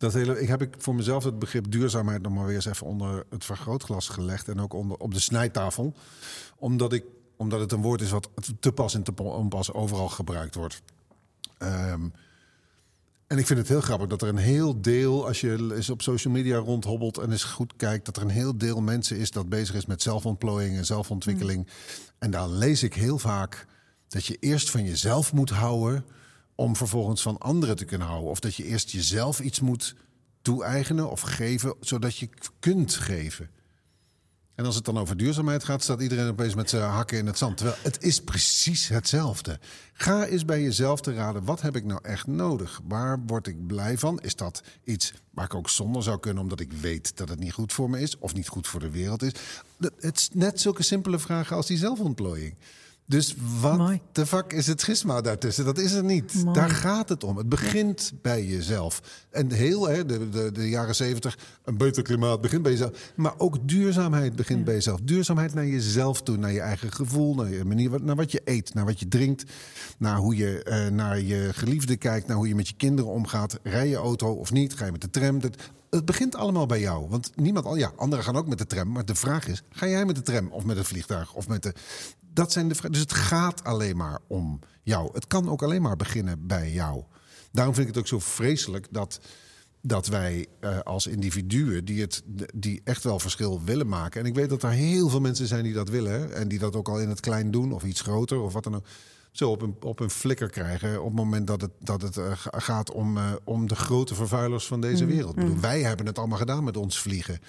dat 0.00 0.12
hele, 0.12 0.40
ik 0.40 0.48
heb 0.48 0.62
ik 0.62 0.74
voor 0.78 0.94
mezelf 0.94 1.24
het 1.24 1.38
begrip 1.38 1.70
duurzaamheid 1.70 2.22
nog 2.22 2.32
maar 2.32 2.46
weer 2.46 2.54
eens 2.54 2.64
even 2.64 2.86
onder 2.86 3.24
het 3.30 3.44
vergrootglas 3.44 4.08
gelegd. 4.08 4.48
En 4.48 4.60
ook 4.60 4.72
onder, 4.72 4.96
op 4.96 5.14
de 5.14 5.20
snijtafel. 5.20 5.94
Omdat, 6.56 6.92
ik, 6.92 7.04
omdat 7.36 7.60
het 7.60 7.72
een 7.72 7.82
woord 7.82 8.00
is 8.00 8.10
wat 8.10 8.28
te 8.60 8.72
pas 8.72 8.94
en 8.94 9.02
te 9.02 9.12
onpas 9.16 9.72
overal 9.72 10.08
gebruikt 10.08 10.54
wordt. 10.54 10.82
Um, 11.62 12.12
en 13.26 13.38
ik 13.38 13.46
vind 13.46 13.58
het 13.58 13.68
heel 13.68 13.80
grappig 13.80 14.08
dat 14.08 14.22
er 14.22 14.28
een 14.28 14.36
heel 14.36 14.80
deel, 14.80 15.26
als 15.26 15.40
je 15.40 15.74
eens 15.74 15.90
op 15.90 16.02
social 16.02 16.32
media 16.32 16.56
rondhobbelt 16.56 17.18
en 17.18 17.30
eens 17.30 17.44
goed 17.44 17.76
kijkt, 17.76 18.04
dat 18.04 18.16
er 18.16 18.22
een 18.22 18.28
heel 18.28 18.58
deel 18.58 18.80
mensen 18.80 19.16
is 19.16 19.30
dat 19.30 19.48
bezig 19.48 19.74
is 19.74 19.86
met 19.86 20.02
zelfontplooiing 20.02 20.76
en 20.76 20.86
zelfontwikkeling. 20.86 21.58
Mm. 21.58 21.72
En 22.18 22.30
daar 22.30 22.48
lees 22.48 22.82
ik 22.82 22.94
heel 22.94 23.18
vaak 23.18 23.66
dat 24.08 24.26
je 24.26 24.36
eerst 24.36 24.70
van 24.70 24.84
jezelf 24.84 25.32
moet 25.32 25.50
houden 25.50 26.04
om 26.60 26.76
vervolgens 26.76 27.22
van 27.22 27.38
anderen 27.38 27.76
te 27.76 27.84
kunnen 27.84 28.06
houden. 28.06 28.30
Of 28.30 28.40
dat 28.40 28.54
je 28.54 28.64
eerst 28.64 28.90
jezelf 28.90 29.40
iets 29.40 29.60
moet 29.60 29.94
toe-eigenen 30.42 31.10
of 31.10 31.20
geven, 31.20 31.74
zodat 31.80 32.16
je 32.16 32.28
kunt 32.58 32.94
geven. 32.94 33.50
En 34.54 34.64
als 34.64 34.74
het 34.74 34.84
dan 34.84 34.98
over 34.98 35.16
duurzaamheid 35.16 35.64
gaat, 35.64 35.82
staat 35.82 36.00
iedereen 36.00 36.28
opeens 36.28 36.54
met 36.54 36.70
zijn 36.70 36.82
hakken 36.82 37.18
in 37.18 37.26
het 37.26 37.38
zand. 37.38 37.56
Terwijl 37.56 37.78
het 37.82 38.02
is 38.02 38.20
precies 38.20 38.88
hetzelfde. 38.88 39.58
Ga 39.92 40.26
eens 40.26 40.44
bij 40.44 40.62
jezelf 40.62 41.00
te 41.00 41.14
raden, 41.14 41.44
wat 41.44 41.60
heb 41.60 41.76
ik 41.76 41.84
nou 41.84 42.00
echt 42.02 42.26
nodig? 42.26 42.80
Waar 42.84 43.20
word 43.26 43.46
ik 43.46 43.66
blij 43.66 43.98
van? 43.98 44.20
Is 44.20 44.36
dat 44.36 44.62
iets 44.84 45.12
waar 45.30 45.44
ik 45.44 45.54
ook 45.54 45.68
zonder 45.68 46.02
zou 46.02 46.20
kunnen, 46.20 46.42
omdat 46.42 46.60
ik 46.60 46.72
weet 46.72 47.16
dat 47.16 47.28
het 47.28 47.38
niet 47.38 47.52
goed 47.52 47.72
voor 47.72 47.90
me 47.90 48.00
is 48.00 48.18
of 48.18 48.34
niet 48.34 48.48
goed 48.48 48.66
voor 48.66 48.80
de 48.80 48.90
wereld 48.90 49.22
is? 49.22 49.32
Het 50.00 50.16
is 50.16 50.28
net 50.32 50.60
zulke 50.60 50.82
simpele 50.82 51.18
vragen 51.18 51.56
als 51.56 51.66
die 51.66 51.78
zelfontplooiing. 51.78 52.54
Dus 53.10 53.34
wat 53.60 53.98
de 54.12 54.26
fuck 54.26 54.52
is 54.52 54.66
het 54.66 54.80
schisma 54.80 55.20
daartussen? 55.20 55.64
Dat 55.64 55.78
is 55.78 55.92
er 55.92 56.04
niet. 56.04 56.54
Daar 56.54 56.70
gaat 56.70 57.08
het 57.08 57.24
om. 57.24 57.36
Het 57.36 57.48
begint 57.48 58.12
bij 58.22 58.44
jezelf. 58.44 59.02
En 59.30 59.52
heel, 59.52 59.88
hè, 59.88 60.06
de, 60.06 60.28
de, 60.28 60.52
de 60.52 60.68
jaren 60.68 60.94
zeventig, 60.94 61.38
een 61.64 61.76
beter 61.76 62.02
klimaat 62.02 62.40
begint 62.40 62.62
bij 62.62 62.72
jezelf. 62.72 63.12
Maar 63.14 63.32
ook 63.38 63.68
duurzaamheid 63.68 64.36
begint 64.36 64.64
bij 64.64 64.74
jezelf. 64.74 65.00
Duurzaamheid 65.02 65.54
naar 65.54 65.66
jezelf 65.66 66.22
toe, 66.22 66.36
naar 66.36 66.52
je 66.52 66.60
eigen 66.60 66.92
gevoel, 66.92 67.34
naar 67.34 67.50
je 67.50 67.64
manier, 67.64 68.02
naar 68.02 68.16
wat 68.16 68.32
je 68.32 68.40
eet, 68.44 68.74
naar 68.74 68.84
wat 68.84 69.00
je 69.00 69.08
drinkt, 69.08 69.44
naar 69.98 70.16
hoe 70.16 70.36
je 70.36 70.66
uh, 70.68 70.96
naar 70.96 71.20
je 71.20 71.48
geliefde 71.52 71.96
kijkt, 71.96 72.26
naar 72.26 72.36
hoe 72.36 72.48
je 72.48 72.54
met 72.54 72.68
je 72.68 72.74
kinderen 72.76 73.10
omgaat. 73.10 73.58
Rij 73.62 73.88
je 73.88 73.96
auto 73.96 74.32
of 74.32 74.52
niet? 74.52 74.74
Ga 74.74 74.84
je 74.84 74.92
met 74.92 75.00
de 75.00 75.10
tram? 75.10 75.40
Dat, 75.40 75.56
het 75.90 76.04
begint 76.04 76.34
allemaal 76.34 76.66
bij 76.66 76.80
jou. 76.80 77.08
Want 77.08 77.30
niemand, 77.34 77.78
ja, 77.78 77.92
anderen 77.96 78.24
gaan 78.24 78.36
ook 78.36 78.46
met 78.46 78.58
de 78.58 78.66
tram. 78.66 78.92
Maar 78.92 79.04
de 79.04 79.14
vraag 79.14 79.48
is: 79.48 79.62
ga 79.70 79.86
jij 79.86 80.04
met 80.04 80.16
de 80.16 80.22
tram 80.22 80.48
of 80.48 80.64
met 80.64 80.76
het 80.76 80.86
vliegtuig 80.86 81.34
of 81.34 81.48
met 81.48 81.62
de 81.62 81.74
dat 82.32 82.52
zijn 82.52 82.68
de 82.68 82.90
Dus 82.90 83.00
het 83.00 83.12
gaat 83.12 83.64
alleen 83.64 83.96
maar 83.96 84.18
om 84.26 84.58
jou. 84.82 85.10
Het 85.12 85.26
kan 85.26 85.48
ook 85.48 85.62
alleen 85.62 85.82
maar 85.82 85.96
beginnen 85.96 86.46
bij 86.46 86.72
jou. 86.72 87.04
Daarom 87.52 87.74
vind 87.74 87.88
ik 87.88 87.94
het 87.94 88.02
ook 88.02 88.08
zo 88.08 88.18
vreselijk 88.18 88.86
dat, 88.90 89.20
dat 89.80 90.06
wij 90.06 90.46
uh, 90.60 90.78
als 90.78 91.06
individuen 91.06 91.84
die, 91.84 92.00
het, 92.00 92.22
die 92.54 92.80
echt 92.84 93.04
wel 93.04 93.18
verschil 93.18 93.62
willen 93.64 93.88
maken. 93.88 94.20
En 94.20 94.26
ik 94.26 94.34
weet 94.34 94.48
dat 94.48 94.62
er 94.62 94.70
heel 94.70 95.08
veel 95.08 95.20
mensen 95.20 95.46
zijn 95.46 95.64
die 95.64 95.72
dat 95.72 95.88
willen. 95.88 96.34
En 96.34 96.48
die 96.48 96.58
dat 96.58 96.76
ook 96.76 96.88
al 96.88 97.00
in 97.00 97.08
het 97.08 97.20
klein 97.20 97.50
doen 97.50 97.72
of 97.72 97.84
iets 97.84 98.00
groter 98.00 98.40
of 98.40 98.52
wat 98.52 98.64
dan 98.64 98.74
ook. 98.74 98.86
Zo 99.32 99.50
op 99.50 99.62
een, 99.62 99.76
op 99.80 100.00
een 100.00 100.10
flikker 100.10 100.50
krijgen 100.50 100.98
op 100.98 101.06
het 101.06 101.16
moment 101.16 101.46
dat 101.46 101.60
het, 101.60 101.70
dat 101.78 102.02
het 102.02 102.16
uh, 102.16 102.32
gaat 102.36 102.92
om, 102.92 103.16
uh, 103.16 103.32
om 103.44 103.68
de 103.68 103.76
grote 103.76 104.14
vervuilers 104.14 104.66
van 104.66 104.80
deze 104.80 105.04
mm, 105.04 105.10
wereld. 105.10 105.36
Mm. 105.36 105.44
Bedoel, 105.44 105.60
wij 105.60 105.82
hebben 105.82 106.06
het 106.06 106.18
allemaal 106.18 106.38
gedaan 106.38 106.64
met 106.64 106.76
ons 106.76 107.00
vliegen. 107.00 107.40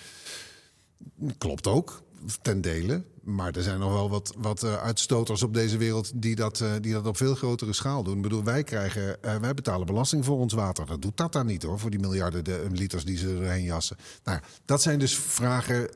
Klopt 1.38 1.68
ook 1.68 2.04
ten 2.42 2.62
dele. 2.62 3.04
Maar 3.24 3.56
er 3.56 3.64
zijn 3.64 3.80
nog 3.80 3.94
wel 3.94 4.10
wat, 4.10 4.34
wat 4.38 4.64
uh, 4.64 4.76
uitstoters 4.76 5.44
op 5.44 5.54
deze 5.54 5.78
wereld 5.78 6.12
die 6.16 6.36
dat, 6.36 6.60
uh, 6.60 6.72
die 6.82 6.94
dat 6.94 7.08
op 7.08 7.18
veel 7.18 7.36
grotere 7.36 7.74
schaal 7.74 8.04
doen. 8.04 8.16
Ik 8.16 8.22
bedoel, 8.22 8.44
wij, 8.44 8.64
krijgen, 8.64 9.18
uh, 9.26 9.36
wij 9.36 9.54
betalen 9.54 9.86
belasting 9.86 10.26
voor 10.26 10.38
ons 10.38 10.54
water. 10.54 10.86
Dat 10.86 11.02
doet 11.02 11.18
dat 11.18 11.34
daar 11.34 11.46
niet 11.46 11.64
hoor, 11.64 11.80
voor 11.80 11.90
die 11.90 12.00
miljarden 12.00 12.44
de, 12.44 12.68
liters 12.72 13.06
die 13.06 13.18
ze 13.18 13.38
erheen 13.42 13.64
jassen. 13.64 13.98
Nou, 14.24 14.40
dat 14.66 14.82
zijn 14.82 15.00
dus 15.00 15.16
vragen. 15.16 15.90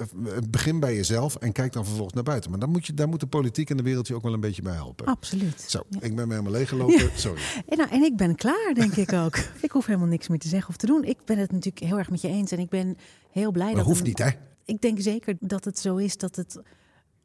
Begin 0.50 0.80
bij 0.80 0.96
jezelf 0.96 1.36
en 1.36 1.52
kijk 1.52 1.74
dan 1.74 1.86
vervolgens 1.86 2.14
naar 2.14 2.24
buiten. 2.24 2.50
Maar 2.50 2.60
dan 2.60 2.70
moet 2.70 2.86
je, 2.86 2.94
daar 2.94 3.08
moet 3.08 3.20
de 3.20 3.28
politiek 3.28 3.70
en 3.70 3.78
de 3.78 3.84
wereld 3.84 4.08
je 4.08 4.16
ook 4.16 4.24
wel 4.24 4.34
een 4.34 4.40
beetje 4.40 4.62
bij 4.62 4.74
helpen. 4.74 5.06
Absoluut. 5.06 5.64
Zo, 5.68 5.84
ik 5.90 6.16
ben 6.16 6.28
me 6.28 6.34
helemaal 6.34 6.52
leeggelopen. 6.52 7.04
Ja. 7.04 7.10
Sorry. 7.16 7.42
En, 7.70 7.78
nou, 7.78 7.90
en 7.90 8.04
ik 8.04 8.18
ben 8.18 8.36
klaar, 8.36 8.72
denk 8.74 8.96
ik 8.96 9.14
ook. 9.14 9.38
ik 9.62 9.72
hoef 9.72 9.86
helemaal 9.86 10.08
niks 10.08 10.28
meer 10.28 10.40
te 10.40 10.48
zeggen 10.48 10.70
of 10.70 10.78
te 10.78 10.86
doen. 10.86 11.04
Ik 11.04 11.18
ben 11.26 11.38
het 11.38 11.52
natuurlijk 11.52 11.86
heel 11.86 11.98
erg 11.98 12.10
met 12.10 12.22
je 12.22 12.28
eens 12.28 12.52
en 12.52 12.60
ik 12.60 12.70
ben 12.70 12.98
heel 13.32 13.52
blij 13.52 13.68
dat. 13.68 13.76
Dat 13.76 13.86
hoeft 13.86 14.04
niet, 14.04 14.18
hè? 14.18 14.30
Ik 14.66 14.82
denk 14.82 15.00
zeker 15.00 15.36
dat 15.40 15.66
het 15.66 15.80
zo 15.80 15.96
is 15.96 16.18
dat 16.18 16.36
het 16.36 16.60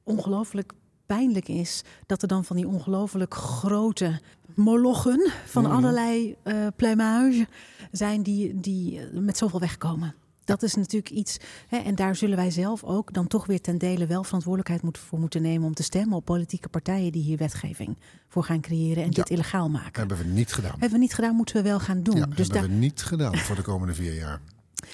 ongelooflijk 0.02 0.73
pijnlijk 1.06 1.49
is 1.49 1.82
dat 2.06 2.23
er 2.23 2.28
dan 2.28 2.44
van 2.44 2.56
die 2.56 2.68
ongelooflijk 2.68 3.35
grote 3.35 4.20
molochen 4.54 5.30
van 5.47 5.62
mhm. 5.62 5.73
allerlei 5.73 6.37
uh, 6.44 6.66
pluimage 6.76 7.47
zijn 7.90 8.23
die, 8.23 8.61
die 8.61 9.00
eh, 9.00 9.18
met 9.18 9.37
zoveel 9.37 9.61
wegkomen. 9.61 10.14
Dat 10.44 10.62
is 10.62 10.75
natuurlijk 10.75 11.11
iets. 11.11 11.37
Hè, 11.66 11.76
en 11.76 11.94
daar 11.94 12.16
zullen 12.16 12.37
wij 12.37 12.50
zelf 12.50 12.85
ook 12.85 13.12
dan 13.12 13.26
toch 13.26 13.47
weer 13.47 13.61
ten 13.61 13.78
dele 13.78 14.06
wel 14.06 14.25
verantwoordelijkheid 14.25 14.82
moet, 14.82 14.99
voor 14.99 15.18
moeten 15.18 15.42
nemen 15.42 15.66
om 15.66 15.75
te 15.75 15.82
stemmen 15.82 16.16
op 16.16 16.25
politieke 16.25 16.68
partijen 16.68 17.12
die 17.12 17.23
hier 17.23 17.37
wetgeving 17.37 17.99
voor 18.28 18.44
gaan 18.44 18.61
creëren 18.61 19.04
en 19.04 19.11
dit 19.11 19.30
illegaal 19.30 19.68
maken. 19.68 19.99
Hebben 19.99 20.16
we 20.16 20.25
niet 20.25 20.52
gedaan. 20.52 20.70
Hebben 20.70 20.90
we 20.90 20.99
niet 20.99 21.14
gedaan, 21.14 21.35
moeten 21.35 21.54
we 21.54 21.62
wel 21.62 21.80
gaan 21.80 22.02
doen. 22.02 22.16
Ja, 22.16 22.26
dus 22.26 22.49
hebben 22.49 22.70
we 22.70 22.76
niet 22.76 23.02
gedaan 23.02 23.37
voor 23.37 23.56
de 23.56 23.62
komende 23.62 23.94
vier 23.94 24.14
jaar. 24.14 24.40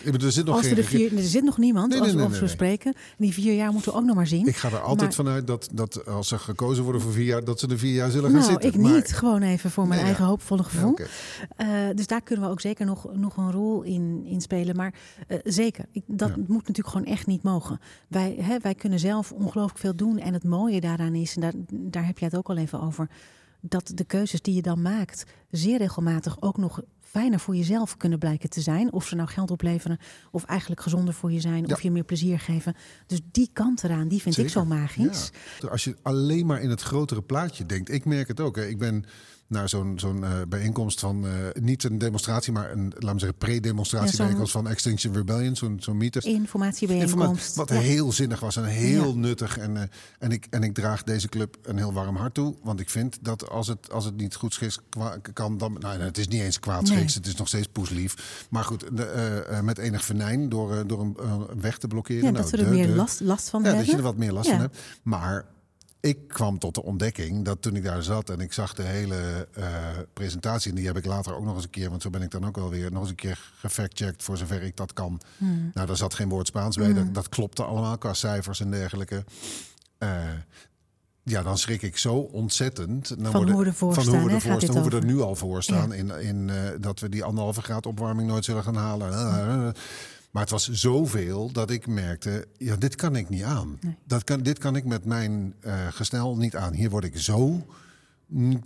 Er 0.05 0.33
zit 0.33 0.45
nog, 0.45 0.57
als 0.57 0.67
er, 0.67 0.85
vier, 0.85 1.17
er 1.17 1.23
zit 1.23 1.45
nog 1.45 1.59
niemand, 1.59 1.89
nee, 1.89 2.15
nee, 2.15 2.25
als 2.25 2.41
we 2.41 2.49
spreken. 2.49 2.95
Die 3.19 3.33
vier 3.33 3.55
jaar 3.55 3.73
moeten 3.73 3.93
we 3.93 3.99
ook 3.99 4.05
nog 4.05 4.17
maar 4.17 4.27
zien. 4.27 4.47
Ik 4.47 4.57
ga 4.57 4.69
er 4.69 4.81
altijd 4.81 5.15
vanuit 5.15 5.47
dat, 5.47 5.69
dat 5.73 6.07
als 6.07 6.29
ze 6.29 6.39
gekozen 6.39 6.85
worden 6.85 7.03
voor 7.03 7.13
vier 7.13 7.25
jaar... 7.25 7.45
dat 7.45 7.61
ze 7.61 7.67
er 7.67 7.79
vier 7.79 7.93
jaar 7.93 8.11
zullen 8.11 8.31
gaan 8.31 8.39
nou, 8.39 8.51
zitten. 8.51 8.69
ik 8.69 8.77
niet. 8.77 9.13
Gewoon 9.13 9.43
even 9.43 9.71
voor 9.71 9.87
mijn 9.87 10.01
eigen 10.01 10.25
hoopvolle 10.25 10.63
gevoel. 10.63 10.99
Ja, 11.57 11.89
uh, 11.89 11.95
dus 11.95 12.07
daar 12.07 12.23
kunnen 12.23 12.45
we 12.45 12.51
ook 12.51 12.61
zeker 12.61 12.87
nog, 12.87 13.07
nog 13.15 13.37
een 13.37 13.53
rol 13.53 13.83
in, 13.83 14.23
in 14.25 14.41
spelen. 14.41 14.77
Maar 14.77 14.95
uh, 15.29 15.39
zeker, 15.45 15.85
ik, 15.93 16.03
dat 16.07 16.37
moet 16.37 16.67
natuurlijk 16.67 16.89
gewoon 16.89 17.07
echt 17.07 17.27
niet 17.27 17.43
mogen. 17.43 17.81
Wij, 18.09 18.37
hè, 18.41 18.59
wij 18.59 18.75
kunnen 18.75 18.99
zelf 18.99 19.33
ongelooflijk 19.33 19.79
veel 19.79 19.97
doen. 19.97 20.19
En 20.19 20.33
het 20.33 20.45
mooie 20.45 20.81
daaraan 20.81 21.15
is, 21.15 21.35
en 21.35 21.41
daar, 21.41 21.55
daar 21.69 22.07
heb 22.07 22.19
jij 22.19 22.29
het 22.29 22.39
ook 22.39 22.49
al 22.49 22.57
even 22.57 22.81
over 22.81 23.09
dat 23.61 23.93
de 23.95 24.05
keuzes 24.05 24.41
die 24.41 24.55
je 24.55 24.63
dan 24.63 24.83
maakt 24.83 25.25
zeer 25.51 25.79
regelmatig 25.79 26.37
ook 26.41 26.57
nog 26.57 26.81
fijner 27.11 27.41
voor 27.41 27.57
jezelf 27.57 27.97
kunnen 27.97 28.19
blijken 28.19 28.51
te 28.51 28.61
zijn. 28.61 28.93
Of 28.93 29.07
ze 29.07 29.15
nou 29.15 29.29
geld 29.29 29.51
opleveren, 29.51 29.99
of 30.31 30.45
eigenlijk 30.45 30.81
gezonder 30.81 31.15
voor 31.15 31.33
je 31.33 31.41
zijn, 31.41 31.67
Ja. 31.67 31.75
of 31.75 31.83
je 31.83 31.91
meer 31.91 32.05
plezier 32.05 32.39
geven. 32.41 32.75
Dus 33.07 33.21
die 33.33 33.51
kant 33.53 33.85
eraan, 33.85 34.09
die 34.09 34.23
vind 34.23 34.39
ik 34.39 34.49
zo 34.49 34.65
magisch. 34.65 35.31
Ja. 35.61 35.69
Als 35.69 35.85
je 35.85 35.97
alleen 36.03 36.47
maar 36.47 36.61
in 36.61 36.71
het 36.71 36.81
grotere 36.83 37.23
plaatje 37.23 37.67
denkt. 37.67 37.91
Ik 37.91 38.05
merk 38.05 38.29
het 38.29 38.41
ook. 38.41 38.57
Hè. 38.57 38.67
Ik 38.67 38.79
ben 38.79 39.05
naar 39.49 39.69
zo'n 39.69 39.99
zo'n 39.99 40.25
eh, 40.25 40.31
bijeenkomst 40.49 41.01
van... 41.01 41.27
eh, 41.27 41.33
niet 41.63 41.85
een 41.85 41.99
demonstratie, 41.99 42.53
maar 42.53 42.73
een, 42.73 42.85
laten 42.99 43.13
we 43.13 43.19
zeggen, 43.19 43.39
pre-demonstratie 43.39 44.25
Ja, 44.25 44.45
van 44.47 44.69
Extinction 44.69 45.15
Rebellion. 45.15 45.57
Zo'n 45.57 45.77
zo'n 45.81 45.97
meeting. 45.97 46.25
Informatiebijeenkomst. 46.25 47.47
Informa- 47.49 47.55
Wat 47.55 47.69
Ja. 47.69 47.89
heel 47.89 48.13
zinnig 48.13 48.41
was 48.41 48.57
en 48.57 48.65
heel 48.65 49.09
Ja. 49.09 49.15
nuttig. 49.15 49.59
En, 49.59 49.77
eh, 49.77 49.83
en, 50.19 50.31
ik, 50.31 50.47
en 50.51 50.63
ik 50.63 50.75
draag 50.75 51.03
deze 51.03 51.29
club 51.29 51.57
een 51.63 51.77
heel 51.77 51.93
warm 51.93 52.17
hart 52.17 52.35
toe. 52.35 52.55
Want 52.63 52.81
ik 52.81 52.91
vind 52.91 53.19
dat 53.21 53.49
als 53.51 53.67
het, 53.69 53.93
als 53.93 54.05
het 54.05 54.17
niet 54.17 54.35
goed 54.35 54.55
schiks 54.55 54.79
kan, 55.33 55.59
dan. 55.59 55.77
Nou, 55.81 56.01
het 56.01 56.19
is 56.19 56.29
niet 56.29 56.41
eens 56.41 56.61
kwaad 56.61 56.89
Nee. 56.89 57.05
Het 57.05 57.27
is 57.27 57.35
nog 57.37 57.49
steeds 57.49 57.69
poeslief. 57.73 58.47
Maar 58.51 58.65
goed, 58.65 58.97
de, 58.97 59.61
met 59.63 59.79
enig 59.79 60.05
venijn 60.05 60.49
door, 60.49 60.87
door 60.87 61.01
een, 61.01 61.17
weg 61.61 61.79
te 61.79 61.87
blokkeren. 61.87 62.23
Ja, 62.23 62.31
Nou, 62.31 62.43
dat 62.43 62.51
we 62.51 62.57
er 62.57 62.65
de- 62.65 62.71
meer 62.71 62.87
de- 62.87 62.95
last, 62.95 63.21
last 63.21 63.49
van 63.49 63.61
ja, 63.61 63.67
hebben. 63.67 63.85
dat 63.85 63.95
je 63.95 63.99
er 64.01 64.07
wat 64.07 64.17
meer 64.17 64.33
last 64.33 64.47
Ja. 64.47 64.53
van 64.53 64.61
hebt. 64.61 64.79
Maar 65.03 65.45
ik 66.07 66.29
kwam 66.29 66.59
tot 66.59 66.75
de 66.75 66.83
ontdekking 66.83 67.45
dat 67.45 67.63
toen 67.63 67.77
ik 67.77 67.85
daar 67.85 68.03
zat 68.03 68.31
en 68.31 68.41
ik 68.41 68.53
zag 68.53 68.75
de 68.75 68.83
hele 68.83 69.49
eh, 69.53 69.65
presentatie, 70.13 70.71
en 70.71 70.77
die 70.77 70.87
heb 70.87 70.97
ik 70.97 71.05
later 71.05 71.37
ook 71.37 71.45
nog 71.45 71.55
eens 71.55 71.65
een 71.65 71.71
keer, 71.71 71.91
want 71.91 72.03
zo 72.03 72.11
ben 72.11 72.23
ik 72.23 72.31
dan 72.31 72.47
ook 72.47 72.57
wel 72.57 72.71
weer 72.71 72.93
nog 72.93 73.01
eens 73.01 73.11
een 73.11 73.17
keer 73.17 73.53
gefactcheckt 73.59 74.23
voor 74.23 74.37
zover 74.37 74.63
ik 74.63 74.77
dat 74.77 74.93
kan. 74.93 75.21
Hmm. 75.39 75.71
Nou, 75.75 75.87
daar 75.87 75.97
zat 75.97 76.15
geen 76.15 76.29
woord 76.29 76.47
Spaans 76.47 76.77
bij. 76.77 76.93
Dat, 76.93 77.15
dat 77.15 77.29
klopte 77.29 77.65
allemaal 77.65 77.99
qua 77.99 78.15
cijfers 78.15 78.61
en 78.61 78.71
dergelijke. 78.71 79.25
Eh, 79.99 80.09
ja, 81.23 81.43
dan 81.43 81.59
schrik 81.59 81.83
ik 81.83 81.97
zo 81.97 82.15
ontzettend. 82.15 83.09
Dan 83.09 83.19
Van 83.19 83.33
worden- 83.33 83.55
hoe 83.55 83.63
we 83.63 83.69
ervoor 83.69 83.95
van 83.95 84.03
staan, 84.03 84.19
hoe 84.19 84.29
we 84.29 84.35
ervoor 84.35 84.63
staan, 84.63 84.77
hoe 84.77 84.91
we 84.91 84.97
er 84.97 85.05
nu 85.05 85.21
al 85.21 85.35
voor 85.35 85.63
staan. 85.63 85.93
In, 85.93 86.11
in 86.11 86.51
eh, 86.51 86.57
dat 86.81 87.01
we 87.01 87.09
die 87.09 87.25
anderhalve 87.25 87.63
graad 87.63 87.87
opwarming 87.87 88.29
nooit 88.29 88.45
zullen 88.45 88.63
gaan 88.63 88.77
halen. 88.77 89.75
Maar 90.37 90.45
het 90.45 90.55
was 90.55 90.71
zoveel 90.71 91.53
dat 91.53 91.71
ik 91.71 91.87
merkte, 91.87 92.47
ja, 92.59 92.77
dit 92.77 92.95
kan 92.95 93.17
ik 93.17 93.29
niet 93.29 93.43
aan. 93.43 93.79
Nee. 93.81 93.97
Dat 94.05 94.25
kan, 94.25 94.43
dit 94.43 94.59
kan 94.59 94.77
ik 94.77 94.85
met 94.85 95.05
mijn 95.05 95.55
eh, 95.61 95.87
gesnel 95.91 96.37
niet 96.37 96.57
aan. 96.57 96.73
Hier 96.73 96.91
word 96.91 97.05
ik 97.05 97.19
zo, 97.19 97.67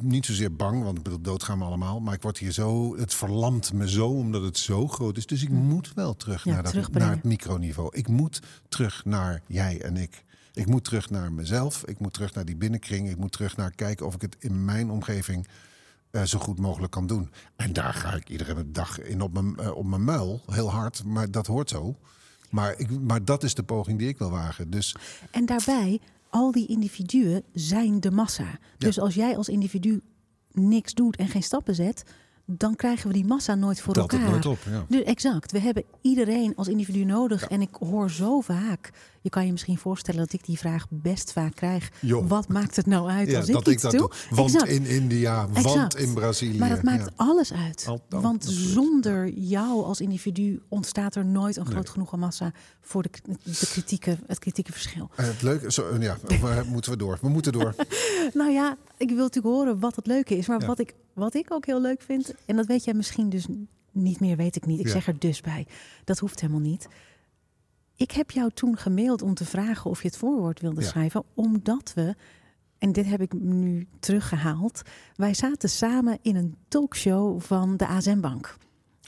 niet, 0.01 0.27
zozeer 0.27 0.57
bang, 0.57 0.83
want 0.83 0.99
ik 0.99 1.03
bedoel, 1.03 1.21
dood 1.21 1.43
gaan 1.43 1.59
we 1.59 1.65
allemaal. 1.65 2.01
Maar 2.01 2.15
ik 2.15 2.23
word 2.23 2.39
hier 2.39 2.53
zo, 2.53 2.97
het 2.97 3.15
verlamt 3.15 3.73
me 3.73 3.91
zo, 3.91 4.09
omdat 4.09 4.43
het 4.43 4.59
zo 4.59 4.89
groot 4.89 5.17
is. 5.17 5.27
Dus 5.27 5.43
ik 5.43 5.49
moet 5.49 5.95
wel 5.95 6.17
terug 6.17 6.45
Ja, 6.45 6.53
naar, 6.53 6.73
dat, 6.73 6.93
naar 6.93 7.11
het 7.11 7.25
microniveau. 7.25 7.97
Ik 7.97 8.09
moet 8.09 8.41
terug 8.69 9.05
naar 9.05 9.43
jij 9.47 9.83
en 9.83 9.97
ik. 9.97 10.25
Ik 10.53 10.67
moet 10.67 10.85
terug 10.85 11.11
naar 11.11 11.33
mezelf. 11.33 11.83
Ik 11.85 11.99
moet 11.99 12.13
terug 12.13 12.35
naar 12.35 12.45
die 12.45 12.57
binnenkring. 12.57 13.11
Ik 13.11 13.17
moet 13.17 13.33
terug 13.33 13.57
naar 13.57 13.71
kijken 13.71 14.07
of 14.07 14.15
ik 14.15 14.23
het 14.23 14.37
in 14.39 14.65
mijn 14.65 14.91
omgeving 14.91 15.47
eh, 16.11 16.23
zo 16.23 16.39
goed 16.39 16.59
mogelijk 16.59 16.93
kan 16.93 17.07
doen. 17.07 17.31
En 17.57 17.73
daar 17.73 17.95
ga 17.95 18.15
ik 18.15 18.29
iedere 18.29 18.71
dag 18.71 19.01
in 19.01 19.21
op 19.21 19.33
mijn, 19.33 19.57
eh, 19.57 19.77
op 19.77 19.85
mijn 19.87 20.05
muil. 20.05 20.41
Heel 20.47 20.71
hard, 20.71 21.05
maar 21.05 21.31
dat 21.31 21.47
hoort 21.47 21.69
zo. 21.69 21.97
Maar, 22.51 22.75
ik, 22.79 23.01
maar 23.01 23.25
dat 23.25 23.43
is 23.43 23.55
de 23.55 23.63
poging 23.63 23.99
die 23.99 24.09
ik 24.09 24.19
wil 24.19 24.31
wagen. 24.31 24.71
Dus 24.71 24.97
En 25.31 25.47
daarbij, 25.47 26.01
al 26.31 26.53
die 26.53 26.67
individuen 26.67 27.43
zijn 27.53 28.01
de 28.01 28.11
massa. 28.11 28.59
Dus 28.79 28.99
als 29.01 29.15
jij 29.15 29.37
als 29.37 29.49
individu 29.49 30.01
niks 30.53 30.95
doet 30.95 31.17
en 31.17 31.29
geen 31.29 31.43
stappen 31.43 31.75
zet, 31.75 32.03
dan 32.45 32.77
krijgen 32.77 33.07
we 33.07 33.13
die 33.13 33.25
massa 33.25 33.55
nooit 33.55 33.81
voor 33.81 33.95
telt 33.95 34.11
het 34.11 34.21
elkaar. 34.21 34.33
nooit 34.33 34.47
op. 34.47 34.59
Ja. 34.71 34.85
Dus 34.89 35.03
exact. 35.03 35.53
We 35.53 35.61
hebben 35.61 35.85
iedereen 36.01 36.57
als 36.57 36.69
individu 36.69 37.05
nodig. 37.05 37.45
En 37.45 37.61
ik 37.61 37.75
hoor 37.75 38.11
zo 38.11 38.41
vaak. 38.41 38.91
Je 39.23 39.29
kan 39.31 39.47
je 39.47 39.51
misschien 39.53 39.79
voorstellen 39.79 40.21
dat 40.21 40.33
ik 40.33 40.45
die 40.45 40.59
vraag 40.59 40.87
best 40.91 41.33
vaak 41.33 41.55
krijg. 41.55 41.91
Jo. 42.01 42.27
Wat 42.27 42.49
maakt 42.49 42.77
het 42.77 42.87
nou 42.87 43.09
uit 43.11 43.31
Ja, 43.31 43.39
als 43.39 43.49
ik 43.49 43.55
dat 43.55 43.69
iets 43.69 43.83
doe? 43.83 43.91
doe. 43.93 44.11
Want 44.31 44.55
Exact. 44.55 44.71
in 44.71 44.85
India, 44.87 45.45
want 45.49 45.67
Exact. 45.67 45.97
in 45.97 46.15
Brazilië. 46.15 46.59
Maar 46.59 46.69
dat 46.69 46.83
maakt 46.83 47.05
ja. 47.05 47.11
alles 47.17 47.53
uit. 47.53 47.85
Al- 47.89 48.01
al- 48.11 48.21
Want 48.21 48.45
absoluut. 48.45 48.69
zonder 48.69 49.29
jou 49.33 49.85
als 49.85 50.01
individu 50.01 50.63
ontstaat 50.69 51.15
er 51.15 51.25
nooit 51.27 51.57
een 51.57 51.67
groot 51.67 51.89
genoeg 51.89 52.17
massa 52.17 52.53
voor 52.81 53.03
de, 53.03 53.11
de 53.43 53.67
kritieke, 53.71 54.19
het 54.27 54.39
kritieke 54.39 54.73
verschil. 54.73 55.11
Eh, 55.17 55.27
Het 55.27 55.43
leuke, 55.43 55.73
zo, 55.73 55.97
ja, 56.01 56.17
waar 56.41 56.67
moeten 56.73 56.91
we 56.91 56.97
door? 56.99 57.19
We 57.21 57.29
moeten 57.29 57.53
door. 57.53 57.75
Nou 58.35 58.51
ja, 58.51 58.77
ik 58.97 59.09
wil 59.09 59.17
natuurlijk 59.25 59.55
horen 59.55 59.79
wat 59.79 59.97
het 59.97 60.07
leuke 60.07 60.37
is. 60.37 60.47
Maar 60.47 60.61
Ja. 60.61 60.67
wat, 60.67 60.79
ik, 60.79 60.95
wat 61.15 61.35
ik 61.35 61.53
ook 61.53 61.67
heel 61.67 61.81
leuk 61.81 62.03
vind, 62.03 62.35
en 62.47 62.57
dat 62.57 62.67
weet 62.67 62.85
jij 62.85 62.95
misschien 62.95 63.29
dus 63.29 63.47
niet 63.93 64.21
meer, 64.21 64.37
weet 64.37 64.57
ik 64.57 64.67
niet. 64.67 64.81
Ik 64.81 64.89
zeg 64.89 65.07
er 65.07 65.19
dus 65.19 65.41
bij. 65.41 65.67
Dat 66.05 66.19
hoeft 66.19 66.41
helemaal 66.41 66.61
niet. 66.63 66.89
Ik 68.01 68.11
heb 68.11 68.31
jou 68.31 68.51
toen 68.55 68.77
gemaild 68.77 69.23
om 69.23 69.35
te 69.35 69.45
vragen 69.45 69.91
of 69.91 70.03
je 70.03 70.09
het 70.09 70.17
voorwoord 70.17 70.61
wilde 70.61 70.81
Ja. 70.81 70.87
schrijven, 70.87 71.23
omdat 71.35 71.93
we, 71.95 72.15
en 72.79 72.93
dit 72.93 73.07
heb 73.07 73.21
ik 73.21 73.33
nu 73.33 73.87
teruggehaald, 73.99 74.83
wij 75.15 75.35
zaten 75.35 75.69
samen 75.69 76.19
in 76.23 76.37
een 76.37 76.57
talkshow 76.69 77.41
van 77.41 77.77
de 77.77 77.87
ASM 77.87 78.21
Bank. 78.21 78.57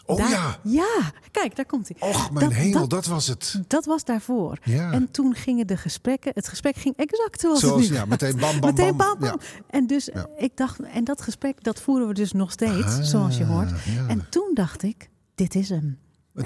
Oh 0.06 0.16
Daar- 0.16 0.30
ja, 0.30 0.58
Ja, 0.62 1.12
kijk, 1.30 1.56
daar 1.56 1.64
komt 1.66 1.88
hij. 1.88 2.08
och 2.10 2.30
mijn 2.32 2.44
Dat- 2.48 2.54
hemel, 2.58 2.80
dat- 2.80 2.90
dat, 2.90 3.06
was 3.06 3.26
het. 3.26 3.60
Dat 3.66 3.84
was 3.84 4.04
daarvoor. 4.04 4.58
Ja. 4.64 4.92
En 4.92 5.10
toen 5.10 5.34
gingen 5.34 5.66
de 5.66 5.76
gesprekken, 5.76 6.30
het 6.34 6.48
gesprek 6.48 6.76
ging 6.76 6.96
exact 6.96 7.40
zoals, 7.40 7.60
Zoals, 7.60 7.80
het 7.82 7.90
nu 7.90 7.96
ja, 7.96 8.04
meteen 8.04 8.36
bam, 8.36 8.50
bam, 8.60 8.70
Meteen 8.74 8.96
bam. 8.96 9.18
bam. 9.18 9.38
En 9.70 9.86
dus 9.86 10.04
Ja. 10.14 10.26
ik 10.36 10.56
dacht, 10.56 10.80
en 10.80 11.04
dat 11.04 11.22
gesprek 11.22 11.62
dat 11.64 11.80
voeren 11.80 12.08
we 12.08 12.14
dus 12.14 12.32
nog 12.32 12.50
steeds, 12.52 12.86
Ah, 12.98 13.02
zoals 13.02 13.36
je 13.36 13.44
hoort. 13.44 13.70
En 14.08 14.26
toen 14.30 14.50
dacht 14.54 14.82
ik, 14.82 15.08
dit 15.34 15.54
is 15.54 15.68
hem. 15.68 15.98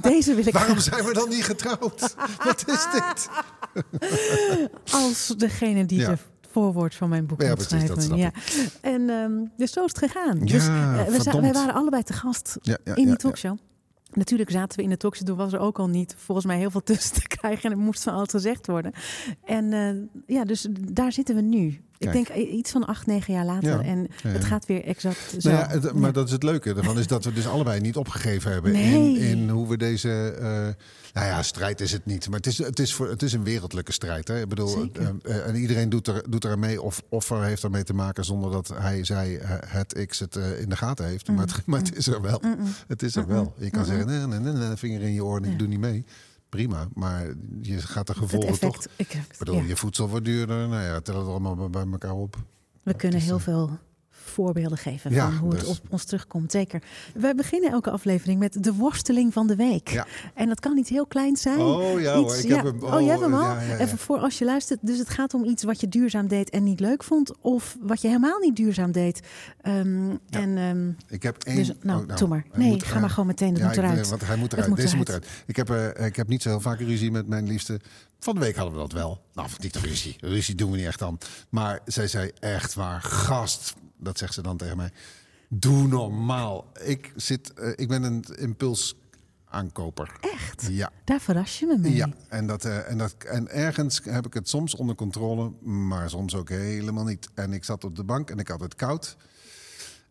Deze 0.00 0.34
wil 0.34 0.46
ik 0.46 0.52
Waarom 0.52 0.78
zijn 0.78 1.04
we 1.04 1.12
dan 1.12 1.28
niet 1.28 1.44
getrouwd? 1.44 2.14
Wat 2.44 2.64
is 2.68 2.86
dit? 2.92 3.28
als 4.92 5.34
degene 5.36 5.84
die 5.86 5.98
Ja. 6.00 6.10
het 6.10 6.20
voorwoord 6.50 6.94
van 6.94 7.08
mijn 7.08 7.26
boek 7.26 7.42
Ja, 7.42 7.48
moet 7.48 7.66
precies, 7.68 7.88
schrijven. 7.90 8.16
ja. 8.16 8.30
En 8.80 9.10
ehm, 9.10 9.32
dus 9.56 9.72
zo 9.72 9.84
is 9.84 9.90
het 9.94 9.98
gegaan. 10.10 10.38
Ja, 10.38 10.52
dus 10.52 10.66
eh, 10.66 11.04
we, 11.32 11.40
wij 11.40 11.52
waren 11.52 11.74
allebei 11.74 12.02
te 12.02 12.12
gast 12.12 12.56
Ja, 12.62 12.78
in 12.94 13.06
die 13.06 13.16
talkshow. 13.16 13.56
Natuurlijk 14.12 14.50
zaten 14.50 14.76
we 14.78 14.82
in 14.84 14.88
de 14.90 14.96
talkshow, 14.96 15.26
toen 15.26 15.36
was 15.36 15.52
er 15.52 15.58
ook 15.58 15.78
al 15.78 15.88
niet 15.88 16.14
volgens 16.18 16.46
mij 16.46 16.58
heel 16.58 16.70
veel 16.70 16.82
tussen 16.82 17.14
te 17.14 17.26
krijgen 17.26 17.64
en 17.64 17.78
er 17.78 17.84
moest 17.84 18.02
van 18.02 18.12
alles 18.14 18.30
gezegd 18.30 18.66
worden. 18.66 18.92
En 19.44 19.72
eh, 19.72 20.34
ja, 20.36 20.44
dus 20.44 20.66
daar 20.92 21.12
zitten 21.12 21.34
we 21.34 21.40
nu. 21.40 21.80
Ik 21.98 22.12
denk 22.12 22.28
iets 22.28 22.70
van 22.70 22.86
acht, 22.86 23.06
negen 23.06 23.34
jaar 23.34 23.44
later. 23.44 23.68
Ja. 23.68 23.82
En 23.82 24.06
Ja, 24.22 24.28
het 24.28 24.44
gaat 24.44 24.66
weer 24.66 24.84
exact 24.84 25.34
zo. 25.38 25.50
Nou 25.50 25.62
ja, 25.62 25.68
het- 25.80 25.92
maar 25.92 26.12
dat 26.12 26.26
is 26.26 26.32
het 26.32 26.42
leuke 26.42 26.74
ervan, 26.74 26.98
is 26.98 27.06
dat 27.06 27.24
we 27.24 27.32
dus 27.32 27.46
allebei 27.48 27.80
niet 27.80 27.96
opgegeven 27.96 28.52
hebben 28.52 28.74
in, 28.74 28.90
Nee. 29.12 29.18
in 29.30 29.48
hoe 29.48 29.68
we 29.68 29.76
deze. 29.76 30.34
eh, 30.38 30.46
nou 31.12 31.26
ja, 31.26 31.42
strijd 31.42 31.80
is 31.80 31.92
het 31.92 32.06
niet, 32.06 32.28
maar 32.28 32.36
het 32.36 32.46
is, 32.46 32.58
het 32.58 32.78
is, 32.78 32.94
voor, 32.94 33.08
het 33.08 33.22
is 33.22 33.32
een 33.32 33.44
wereldlijke 33.44 33.92
strijd. 33.92 34.28
Hè? 34.28 34.40
Ik 34.40 34.48
bedoel, 34.48 34.90
eh, 34.92 35.08
eh, 35.22 35.46
en 35.46 35.56
iedereen 35.56 35.88
doet 35.88 36.06
er, 36.06 36.22
doet 36.28 36.44
er 36.44 36.58
mee 36.58 36.82
of, 36.82 37.02
of 37.08 37.30
er 37.30 37.42
heeft 37.42 37.62
ermee 37.62 37.84
te 37.84 37.94
maken 37.94 38.24
zonder 38.24 38.50
dat 38.50 38.68
hij, 38.74 39.04
zij, 39.04 39.38
eh, 39.38 39.50
het 39.66 40.04
X 40.06 40.18
het 40.18 40.36
eh, 40.36 40.60
in 40.60 40.68
de 40.68 40.76
gaten 40.76 41.06
heeft. 41.06 41.28
Maar, 41.28 41.46
het, 41.46 41.62
maar 41.66 41.78
het 41.80 41.96
is 41.96 42.06
er 42.06 42.20
wel. 42.22 42.42
Het 42.86 43.02
is 43.02 43.16
er 43.16 43.26
wel. 43.26 43.54
Je 43.56 43.70
kan 43.70 43.84
zeggen, 43.84 44.06
nee, 44.06 44.26
nee, 44.26 44.38
nee, 44.38 44.52
nee, 44.52 44.76
vinger 44.76 45.00
in 45.00 45.12
je 45.12 45.24
oor 45.24 45.36
en 45.36 45.44
ik 45.44 45.58
doe 45.58 45.68
niet 45.68 45.80
mee. 45.80 46.04
Prima, 46.48 46.88
maar 46.94 47.26
je 47.62 47.80
gaat 47.80 48.06
de 48.06 48.14
gevolgen 48.14 48.58
toch. 48.60 48.76
effect. 48.76 48.88
Ik, 48.96 49.12
Ik 49.14 49.38
bedoel, 49.38 49.54
ja. 49.56 49.62
je 49.62 49.76
voedsel 49.76 50.08
wordt 50.08 50.24
duurder. 50.24 50.68
Nou 50.68 50.82
ja, 50.82 51.00
tel 51.00 51.18
het 51.18 51.26
allemaal 51.28 51.70
bij- 51.70 51.86
elkaar 51.92 52.14
op. 52.14 52.36
We 52.82 52.94
kunnen 52.94 53.20
heel 53.20 53.38
veel 53.38 53.78
voorbeelden 54.44 54.78
geven 54.78 55.10
Ja, 55.12 55.28
van 55.30 55.36
hoe 55.38 55.50
het 55.50 55.60
dus. 55.60 55.68
op 55.68 55.78
ons 55.88 56.04
terugkomt. 56.04 56.52
Zeker. 56.52 56.82
Wij 57.14 57.34
beginnen 57.34 57.70
elke 57.70 57.90
aflevering 57.90 58.38
met 58.38 58.62
de 58.64 58.72
worsteling 58.74 59.32
van 59.32 59.46
de 59.46 59.56
week. 59.56 59.88
Ja. 59.88 60.06
En 60.34 60.48
dat 60.48 60.60
kan 60.60 60.76
iets 60.76 60.90
heel 60.90 61.06
kleins 61.06 61.42
zijn. 61.42 61.58
Oh 61.58 62.00
ja 62.00 62.14
hoor, 62.14 62.36
ik 62.36 62.48
heb 62.48 62.64
hem. 62.64 62.82
Oh, 62.82 63.00
je 63.00 63.08
hebt 63.08 63.20
hem 63.20 63.34
al? 63.34 63.56
Even 63.58 63.98
voor 63.98 64.18
als 64.18 64.38
je 64.38 64.44
luistert. 64.44 64.78
Dus 64.82 64.98
het 64.98 65.08
gaat 65.08 65.34
om 65.34 65.44
iets 65.44 65.62
wat 65.62 65.80
je 65.80 65.88
duurzaam 65.88 66.28
deed 66.28 66.50
en 66.50 66.62
niet 66.62 66.80
leuk 66.80 67.02
vond. 67.04 67.32
Of 67.40 67.76
wat 67.80 68.00
je 68.00 68.06
helemaal 68.08 68.38
niet 68.38 68.56
duurzaam 68.56 68.92
deed. 68.92 69.20
Ehm, 69.60 70.10
En 70.30 70.58
ehm, 70.58 70.88
Ik 71.14 71.22
heb 71.22 71.42
één. 71.44 71.56
dus, 71.56 71.72
nou, 71.82 72.06
oh, 72.10 72.16
doe 72.16 72.28
maar. 72.28 72.44
Nee, 72.54 72.68
moet 72.68 72.82
ga 72.82 72.98
maar 73.00 73.10
gewoon 73.10 73.26
meteen. 73.26 73.54
Dat 73.54 73.62
moet 73.62 73.72
ik- 73.72 73.78
eruit. 73.78 74.08
want 74.08 74.26
hij 74.26 74.36
moet 74.36 74.52
eruit. 74.52 74.68
moet 74.68 74.76
Deze 74.76 74.96
eruit. 74.96 75.08
moet 75.10 75.24
eruit. 75.26 75.42
Ik 75.46 75.56
heb, 75.56 75.70
eh, 75.70 76.06
ik 76.06 76.16
heb 76.16 76.28
niet 76.28 76.42
zo 76.42 76.48
heel 76.48 76.60
vaak 76.60 76.78
ruzie 76.80 77.10
met 77.10 77.26
mijn 77.28 77.46
liefste. 77.46 77.80
Van 78.20 78.34
de 78.34 78.40
week 78.40 78.56
hadden 78.56 78.74
we 78.74 78.80
dat 78.80 78.92
wel. 78.92 79.20
Nou, 79.34 79.48
niet 79.58 79.76
ruzie. 79.76 80.16
Ruzie 80.20 80.54
doen 80.54 80.70
we 80.70 80.76
niet 80.76 80.86
echt 80.86 80.98
dan. 80.98 81.18
Maar 81.48 81.80
zij 81.84 82.06
zei 82.08 82.30
echt 82.40 82.74
waar, 82.74 83.00
gast. 83.02 83.74
Dat 83.98 84.18
zegt 84.18 84.34
ze 84.34 84.42
dan 84.42 84.56
tegen 84.56 84.76
mij. 84.76 84.90
Doe 85.48 85.86
normaal. 85.88 86.72
Ik, 86.84 87.12
zit, 87.16 87.52
eh, 87.52 87.70
ik 87.76 87.88
ben 87.88 88.02
een 88.02 88.24
impuls 88.38 88.96
aankoper. 89.50 90.16
Echt? 90.20 90.66
Ja. 90.70 90.90
Daar 91.04 91.20
verras 91.20 91.58
je 91.58 91.66
me 91.66 91.78
mee. 91.78 91.94
Ja, 91.94 92.08
en, 92.28 92.46
dat, 92.46 92.64
eh, 92.64 92.90
en, 92.90 92.98
dat, 92.98 93.14
en 93.18 93.48
ergens 93.48 94.00
heb 94.04 94.26
ik 94.26 94.34
het 94.34 94.48
soms 94.48 94.74
onder 94.74 94.94
controle, 94.94 95.52
maar 95.62 96.10
soms 96.10 96.34
ook 96.34 96.48
helemaal 96.48 97.04
niet. 97.04 97.28
En 97.34 97.52
ik 97.52 97.64
zat 97.64 97.84
op 97.84 97.96
de 97.96 98.04
bank 98.04 98.30
en 98.30 98.38
ik 98.38 98.48
had 98.48 98.60
het 98.60 98.74
koud. 98.74 99.16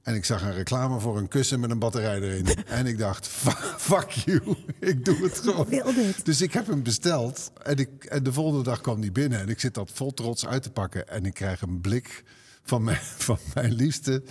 En 0.02 0.16
ik 0.16 0.26
zag 0.26 0.42
een 0.42 0.54
reclame 0.54 1.00
voor 1.00 1.18
een 1.18 1.28
kussen 1.28 1.60
met 1.60 1.70
een 1.72 1.80
batterij 1.80 2.22
erin. 2.22 2.46
en 2.66 2.86
ik 2.86 2.98
dacht, 2.98 3.28
"Fu- 3.28 3.78
fuck 3.78 4.10
you, 4.10 4.56
ik 4.80 5.06
doe 5.06 5.18
het 5.24 5.38
gewoon. 5.40 5.66
wil 5.70 5.94
dit. 5.94 6.26
Dus 6.26 6.42
ik 6.42 6.54
heb 6.54 6.68
hem 6.68 6.84
besteld. 6.84 7.52
En, 7.64 7.78
ik, 7.78 8.06
en 8.06 8.24
de 8.24 8.34
volgende 8.34 8.64
dag 8.64 8.82
kwam 8.82 9.02
die 9.02 9.12
binnen. 9.12 9.40
En 9.40 9.50
ik 9.50 9.60
zit 9.60 9.74
dat 9.74 9.92
vol 9.94 10.14
trots 10.14 10.46
uit 10.46 10.64
te 10.64 10.72
pakken. 10.72 11.08
En 11.08 11.26
ik 11.26 11.34
krijg 11.34 11.62
een 11.62 11.82
blik 11.82 12.24
van 12.68 12.84
mijn, 12.84 13.00
van 13.28 13.38
mijn 13.54 13.74
liefste. 13.74 14.24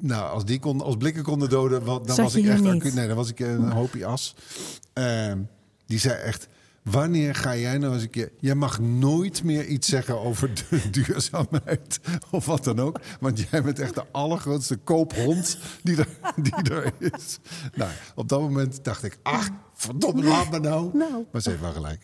Nou, 0.00 0.30
als, 0.32 0.44
die 0.44 0.58
kon, 0.58 0.80
als 0.80 0.96
blikken 0.96 1.22
konden 1.22 1.48
doden, 1.48 1.84
wa- 1.84 1.98
dan 1.98 2.06
Zat 2.14 2.18
was 2.18 2.34
ik 2.34 2.46
echt. 2.46 2.94
Nee, 2.94 3.06
dan 3.06 3.16
was 3.16 3.30
ik 3.30 3.40
een 3.40 3.70
hoopje 3.70 4.06
as. 4.06 4.34
Ehm, 4.92 5.38
die 5.86 5.98
zei 5.98 6.14
echt. 6.20 6.48
Wanneer 6.82 7.34
ga 7.34 7.56
jij 7.56 7.78
nou 7.78 7.94
eens 7.94 8.02
een 8.02 8.10
keer... 8.10 8.32
Jij 8.40 8.54
mag 8.54 8.80
nooit 8.80 9.42
meer 9.44 9.66
iets 9.66 9.88
zeggen 9.88 10.20
over 10.20 10.50
de 10.54 10.80
duurzaamheid 10.90 12.00
of 12.30 12.46
wat 12.46 12.64
dan 12.64 12.80
ook. 12.80 13.00
Want 13.20 13.46
jij 13.50 13.62
bent 13.62 13.78
echt 13.78 13.94
de 13.94 14.04
allergrootste 14.12 14.76
koophond 14.76 15.58
die 15.82 15.96
er, 15.96 16.08
die 16.42 16.72
er 16.72 16.92
is. 16.98 17.38
Nou, 17.74 17.90
op 18.14 18.28
dat 18.28 18.40
moment 18.40 18.84
dacht 18.84 19.02
ik... 19.02 19.18
Ach, 19.22 19.48
verdomme, 19.74 20.22
laat 20.24 20.50
me 20.50 20.58
nou. 20.58 20.96
Nou. 20.96 21.24
Maar 21.32 21.40
ze 21.42 21.48
heeft 21.50 21.62
wel 21.62 21.72
gelijk. 21.72 22.02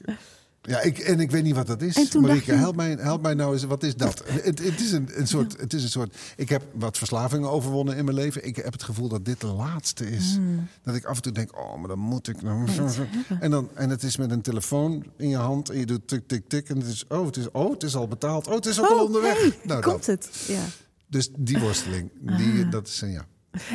Ja, 0.67 0.81
ik, 0.81 0.99
en 0.99 1.21
ik 1.21 1.31
weet 1.31 1.43
niet 1.43 1.55
wat 1.55 1.67
dat 1.67 1.83
is. 1.83 2.15
Marieke, 2.15 2.53
je- 2.53 2.59
help 2.59 2.77
mij, 2.77 2.97
help 3.01 3.23
mij 3.23 3.35
nou 3.35 3.53
eens. 3.53 3.65
Wat 3.65 3.83
is 3.83 3.97
dat? 3.97 4.23
Het, 4.27 4.59
het, 4.65 4.81
is 4.81 4.93
een, 4.93 5.09
een 5.13 5.27
soort, 5.27 5.61
het 5.61 5.73
is 5.73 5.83
een 5.83 5.89
soort... 5.89 6.17
Ik 6.37 6.49
heb 6.49 6.63
wat 6.75 6.99
verslavingen 6.99 7.51
overwonnen 7.51 7.97
in 7.97 8.05
mijn 8.05 8.17
leven. 8.17 8.47
Ik 8.47 8.57
heb 8.57 8.73
het 8.73 8.83
gevoel 8.83 9.09
dat 9.09 9.25
dit 9.25 9.41
de 9.41 9.47
laatste 9.47 10.11
is. 10.11 10.35
Hmm. 10.37 10.67
Dat 10.83 10.95
ik 10.95 11.05
af 11.05 11.17
en 11.17 11.23
toe 11.23 11.33
denk, 11.33 11.59
oh, 11.59 11.79
maar 11.79 11.89
dan 11.89 11.99
moet 11.99 12.29
ik... 12.29 12.43
nou 12.43 12.69
En, 13.41 13.51
dan, 13.51 13.69
en 13.75 13.91
het 13.91 14.03
is 14.03 14.17
met 14.17 14.31
een 14.31 14.41
telefoon 14.43 15.05
in 15.17 15.29
je 15.29 15.37
hand 15.37 15.69
en 15.71 15.79
je 15.79 15.87
doet 15.87 16.09
tik, 16.09 16.29
tik, 16.29 16.49
tik. 16.49 16.69
En 16.69 16.77
het 16.79 16.87
is, 16.87 17.05
oh, 17.09 17.27
het 17.27 17.37
is, 17.37 17.51
oh, 17.51 17.71
het 17.73 17.83
is 17.83 17.97
al 17.97 18.09
betaald. 18.09 18.47
Oh, 18.47 18.55
het 18.55 18.67
is 18.67 18.81
ook 18.81 18.87
al 18.91 18.97
Oh, 18.99 19.05
onderweg. 19.05 19.41
hey, 19.41 19.59
nou, 19.63 19.81
komt 19.83 20.07
dat. 20.07 20.25
het? 20.25 20.45
Ja. 20.49 20.63
Dus 21.07 21.29
die 21.39 21.59
worsteling, 21.59 22.11
die, 22.37 22.69
dat 22.69 22.87
is 22.89 23.01
een 23.01 23.11
ja. 23.11 23.27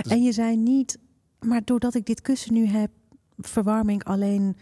En 0.07 0.23
je 0.23 0.31
zei 0.31 0.57
niet, 0.57 0.97
maar 1.39 1.61
doordat 1.65 1.95
ik 1.95 2.05
dit 2.05 2.21
kussen 2.21 2.53
nu 2.53 2.67
heb, 2.67 2.89
verwarming 3.37 4.03
alleen 4.03 4.57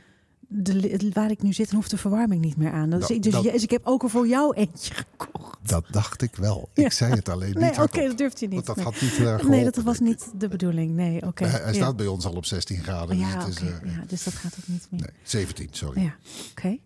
de, 0.48 1.10
waar 1.14 1.32
ik 1.32 1.42
nu 1.42 1.54
zit, 1.54 1.72
hoeft 1.72 1.90
de 1.90 1.98
verwarming 1.98 2.42
niet 2.42 2.58
meer 2.58 2.72
aan. 2.72 2.90
Dus, 2.90 3.10
ik- 3.10 3.24
dus, 3.24 3.32
dat- 3.34 3.44
je- 3.44 3.52
dus 3.52 3.64
ik 3.64 3.70
heb 3.70 3.82
ook 3.86 4.04
al 4.04 4.10
voor 4.10 4.28
jou 4.28 4.56
eentje 4.56 4.94
gekocht. 4.94 5.70
Dat 5.70 5.86
dacht 5.92 6.22
ik 6.22 6.36
wel. 6.36 6.70
Ja. 6.74 6.86
Ik 6.86 6.92
zei 6.92 7.14
het 7.14 7.30
alleen 7.30 7.48
niet 7.48 7.58
Nee, 7.58 7.82
oké, 7.82 8.08
dat 8.08 8.18
durft 8.18 8.40
je 8.40 8.46
niet. 8.48 8.54
Want 8.54 8.66
dat 8.66 8.76
Nee. 8.76 8.86
had 8.86 9.02
niet 9.02 9.18
erg 9.18 9.48
Nee, 9.48 9.64
dat 9.64 9.76
was 9.76 10.00
niet 10.00 10.32
de 10.38 10.48
bedoeling. 10.48 10.92
Nee, 10.96 11.22
oké. 11.26 11.46
Hij, 11.46 11.60
hij 11.62 11.74
ja. 11.74 11.80
staat 11.82 11.96
bij 11.98 12.08
ons 12.08 12.26
al 12.26 12.34
op 12.34 12.46
16 12.46 12.84
graden. 12.84 13.18
ja, 13.18 13.46
dus 13.46 13.60
het 13.60 13.64
is, 13.64 13.70
eh, 13.70 13.96
ja, 13.96 14.04
dus 14.08 14.24
dat 14.24 14.34
gaat 14.34 14.56
ook 14.60 14.68
niet 14.68 14.88
meer. 14.92 15.00
nee, 15.02 15.10
17, 15.24 15.68
sorry. 15.72 16.02
Ja, 16.02 16.16
oké. 16.52 16.78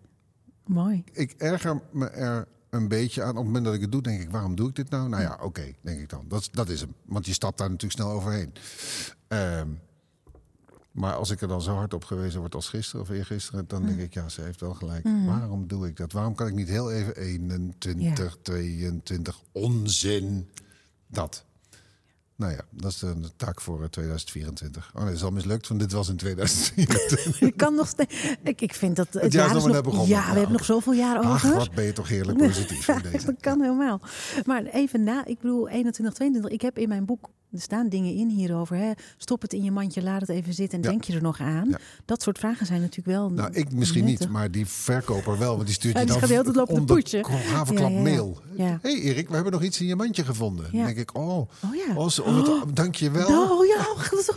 Mooi. 0.66 1.04
Ik 1.12 1.34
erger 1.38 1.80
me 1.92 2.06
er 2.06 2.48
een 2.70 2.88
beetje 2.88 3.22
aan. 3.22 3.30
Op 3.30 3.36
het 3.36 3.44
moment 3.44 3.64
dat 3.64 3.74
ik 3.74 3.80
het 3.80 3.92
doe, 3.92 4.02
denk 4.02 4.20
ik, 4.22 4.30
waarom 4.30 4.54
doe 4.54 4.68
ik 4.68 4.74
dit 4.76 4.90
nou? 4.90 5.08
Nou 5.08 5.22
ja, 5.22 5.38
oké, 5.42 5.72
denk 5.80 6.00
ik 6.00 6.08
dan. 6.08 6.24
Dat, 6.28 6.40
is- 6.40 6.50
dat 6.50 6.68
is 6.68 6.80
hem. 6.80 6.94
Want 7.06 7.26
je 7.26 7.32
stapt 7.32 7.58
daar 7.58 7.70
natuurlijk 7.70 8.00
snel 8.00 8.10
overheen. 8.12 8.52
Ehm, 9.28 9.68
maar 10.92 11.14
als 11.14 11.30
ik 11.30 11.40
er 11.40 11.48
dan 11.48 11.62
zo 11.62 11.74
hard 11.74 11.94
op 11.94 12.04
gewezen 12.04 12.40
word 12.40 12.54
als 12.54 12.68
gisteren 12.68 13.00
of 13.00 13.08
eergisteren... 13.10 13.64
dan 13.66 13.86
denk 13.86 14.00
ik, 14.00 14.14
ja, 14.14 14.28
ze 14.28 14.42
heeft 14.42 14.60
wel 14.60 14.74
gelijk. 14.74 15.04
Waarom 15.26 15.66
doe 15.66 15.86
ik 15.86 15.96
dat? 15.96 16.12
Waarom 16.12 16.34
kan 16.34 16.46
ik 16.46 16.54
niet 16.54 16.68
heel 16.68 16.92
even 16.92 17.16
21, 17.16 18.38
22, 18.42 19.40
onzin, 19.52 20.48
dat... 21.06 21.44
Nou 22.36 22.52
ja, 22.54 22.60
dat 22.70 22.90
is 22.90 22.98
de 22.98 23.30
taak 23.36 23.60
voor 23.60 23.82
eh, 23.82 23.88
2024. 23.88 24.90
Oh 24.94 24.96
nee, 24.96 25.04
dat 25.04 25.14
is 25.14 25.22
al 25.22 25.30
mislukt, 25.30 25.68
want 25.68 25.80
dit 25.80 25.92
was 25.92 26.08
in 26.08 26.16
2024. 26.16 27.40
Ik 27.40 27.56
kan 27.64 27.74
nog 27.74 27.88
steeds. 27.88 28.36
Ik, 28.42 28.60
ik 28.60 28.74
vind 28.74 28.96
dat 28.96 29.08
het, 29.10 29.22
Het 29.22 29.32
jaar 29.32 29.56
is 29.56 29.64
nog 29.64 29.82
begonnen. 29.82 30.08
Ja, 30.08 30.20
we 30.20 30.38
hebben 30.38 30.42
nog 30.42 30.54
oké. 30.54 30.64
zoveel 30.64 30.92
jaren 30.92 31.22
Ach, 31.22 31.44
over. 31.44 31.56
wat 31.56 31.74
ben 31.74 31.84
je 31.84 31.92
toch 31.92 32.08
heerlijk 32.08 32.38
positief 32.46 32.88
in 32.88 33.02
deze. 33.10 33.26
dat 33.26 33.40
kan 33.40 33.60
helemaal. 33.60 34.00
Maar 34.44 34.64
even 34.64 35.02
na, 35.02 35.24
ik 35.24 35.40
bedoel 35.40 35.68
21, 35.68 36.14
22. 36.14 36.50
Ik 36.52 36.62
heb 36.62 36.78
in 36.78 36.88
mijn 36.88 37.04
boek, 37.04 37.28
er 37.52 37.60
staan 37.60 37.88
dingen 37.88 38.14
in 38.14 38.28
hierover. 38.28 38.76
Hè? 38.76 38.90
Stop 39.16 39.42
het 39.42 39.52
in 39.52 39.62
je 39.62 39.70
mandje, 39.70 40.02
laat 40.02 40.20
het 40.20 40.30
even 40.30 40.54
zitten 40.54 40.78
en 40.78 40.84
Ja. 40.84 40.90
denk 40.90 41.04
je 41.04 41.12
er 41.14 41.22
nog 41.22 41.40
aan. 41.40 41.68
Ja. 41.68 41.78
Dat 42.04 42.22
soort 42.22 42.38
vragen 42.38 42.66
zijn 42.66 42.80
natuurlijk 42.80 43.08
wel. 43.18 43.30
Nou, 43.30 43.52
ik 43.52 43.72
misschien 43.72 44.04
nuttig. 44.04 44.20
niet, 44.20 44.28
maar 44.28 44.50
die 44.50 44.66
verkoper 44.66 45.38
wel. 45.38 45.54
Want 45.54 45.66
die 45.66 45.74
stuurt 45.74 45.98
je 45.98 46.04
dan 46.04 46.18
gaat 46.18 46.28
de 46.28 46.34
hele 46.34 46.44
tijd 46.52 46.56
lopen 46.56 47.04
te 47.04 47.22
haverklap 47.52 47.90
ja. 47.90 48.00
mail. 48.00 48.40
Hé 48.56 48.64
hey 48.82 49.00
Erik, 49.00 49.28
we 49.28 49.34
hebben 49.34 49.52
nog 49.52 49.62
iets 49.62 49.80
in 49.80 49.86
je 49.86 49.96
mandje 49.96 50.24
gevonden. 50.24 50.68
Dan 50.72 50.84
denk 50.84 50.96
ik, 50.96 51.16
oh, 51.16 51.36
Oh 51.38 51.48
ja. 51.86 51.94
oh, 51.96 52.08
ze, 52.08 52.22
oh, 52.22 52.62
dank 52.72 52.94
je 52.94 53.10
wel. 53.10 53.50
Oh 53.50 53.66
ja, 53.66 53.82
goed. 53.96 54.36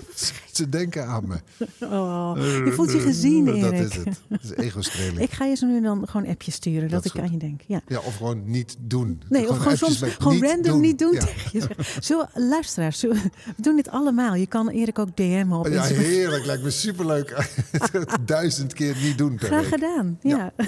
Ze 0.51 0.69
denken 0.69 1.07
aan 1.07 1.27
me. 1.27 1.35
Oh, 1.85 2.33
je 2.37 2.71
voelt 2.75 2.91
je 2.91 2.99
gezien, 2.99 3.45
Dat 3.45 3.55
Erik. 3.55 3.79
is 3.89 3.95
het. 3.95 4.21
Dat 4.29 4.43
is 4.43 4.51
ego-streling. 4.55 5.19
Ik 5.19 5.31
ga 5.31 5.45
je 5.45 5.55
zo 5.55 5.65
nu 5.67 5.81
dan 5.81 6.07
gewoon 6.07 6.25
een 6.25 6.31
appje 6.31 6.51
sturen, 6.51 6.89
dat, 6.89 7.03
Dat 7.03 7.13
ik 7.15 7.21
aan 7.21 7.31
je 7.31 7.37
denk. 7.37 7.61
Ja. 7.67 7.81
Ja, 7.87 7.99
of 7.99 8.15
gewoon 8.15 8.41
niet 8.45 8.75
doen. 8.79 9.21
Nee, 9.29 9.49
of 9.49 9.57
gewoon 9.57 9.71
appjes 9.73 9.97
soms 9.99 10.13
gewoon 10.13 10.41
random 10.43 10.79
niet 10.81 10.99
doen 10.99 11.13
Ja. 11.13 11.19
tegen 11.25 11.49
je. 11.59 11.67
Zullen 11.99 12.29
luisteraars, 12.33 12.99
we 13.55 13.61
doen 13.61 13.75
dit 13.75 13.89
allemaal. 13.89 14.35
Je 14.35 14.47
kan 14.47 14.69
Erik 14.69 14.99
ook 14.99 15.15
DM'en 15.15 15.51
op 15.51 15.67
Ja, 15.67 15.71
Instagram. 15.73 16.03
heerlijk. 16.05 16.45
Lijkt 16.45 16.63
me 16.63 16.69
superleuk. 16.85 17.47
Duizend 18.25 18.73
keer 18.73 18.95
niet 19.03 19.17
doen 19.17 19.35
per 19.35 19.47
Graag 19.47 19.61
week. 19.61 19.69
gedaan. 19.69 20.17
Ja. 20.21 20.53
Ja. 20.57 20.65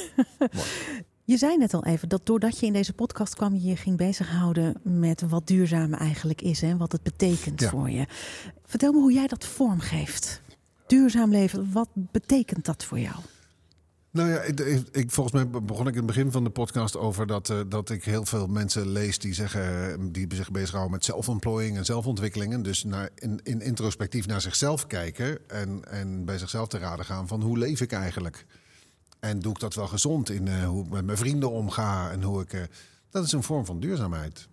Je 1.24 1.38
zei 1.38 1.58
net 1.58 1.74
al 1.74 1.86
even 1.86 2.10
dat 2.10 2.26
doordat 2.26 2.60
je 2.60 2.66
in 2.66 2.74
deze 2.74 2.94
podcast 2.94 3.36
kwam, 3.36 3.54
je 3.54 3.64
je 3.64 3.76
ging 3.76 3.98
bezighouden 3.98 4.76
met 4.84 5.22
wat 5.30 5.48
duurzaam 5.48 5.94
eigenlijk 5.94 6.42
is 6.42 6.62
en 6.62 6.78
wat 6.78 6.92
het 6.92 7.04
betekent 7.04 7.60
Ja. 7.62 7.70
voor 7.70 7.90
je. 7.90 8.06
Vertel 8.66 8.92
me 8.94 9.00
hoe 9.00 9.14
jij 9.14 9.28
dat 9.28 9.46
vormgeeft. 9.46 10.42
Duurzaam 10.88 11.32
leven, 11.32 11.70
wat 11.72 11.90
betekent 11.94 12.66
dat 12.66 12.84
voor 12.84 13.00
jou? 13.00 13.16
Nou 14.18 14.30
ja, 14.30 14.42
ik, 14.92 15.12
volgens 15.12 15.36
mij 15.36 15.62
begon 15.62 15.88
ik 15.88 15.92
in 15.92 15.98
het 15.98 16.06
begin 16.06 16.32
van 16.32 16.44
de 16.44 16.50
podcast 16.50 16.98
over 16.98 17.28
dat, 17.28 17.50
eh, 17.50 17.60
dat 17.68 17.90
ik 17.90 18.04
heel 18.04 18.26
veel 18.26 18.48
mensen 18.48 18.88
lees 18.88 19.20
die 19.20 19.34
zeggen 19.34 19.92
eh, 19.92 19.98
die 20.12 20.28
zich 20.36 20.52
bezighouden 20.52 20.92
met 20.92 21.06
zelfontplooiing 21.06 21.78
en 21.78 21.86
zelfontwikkelingen. 21.86 22.62
Dus 22.62 22.84
naar, 22.84 23.10
in, 23.16 23.40
in 23.44 23.62
introspectief 23.62 24.28
naar 24.28 24.42
zichzelf 24.42 24.88
kijken 24.88 25.50
en, 25.50 25.92
en 25.92 26.26
bij 26.26 26.38
zichzelf 26.38 26.68
te 26.68 26.78
raden 26.78 27.06
gaan 27.06 27.28
van 27.28 27.42
hoe 27.42 27.58
leef 27.58 27.82
ik 27.82 27.92
eigenlijk? 27.92 28.46
En 29.20 29.40
doe 29.40 29.52
ik 29.52 29.60
dat 29.60 29.76
wel 29.76 29.88
gezond 29.88 30.30
in 30.30 30.48
eh, 30.48 30.66
hoe 30.66 30.86
ik 30.86 30.92
met 30.92 31.06
mijn 31.06 31.18
vrienden 31.18 31.52
omga 31.52 32.12
en 32.12 32.24
hoe 32.24 32.42
ik. 32.42 32.70
dat 33.10 33.26
is 33.26 33.32
een 33.32 33.44
vorm 33.44 33.66
van 33.66 33.80
duurzaamheid. 33.80 34.48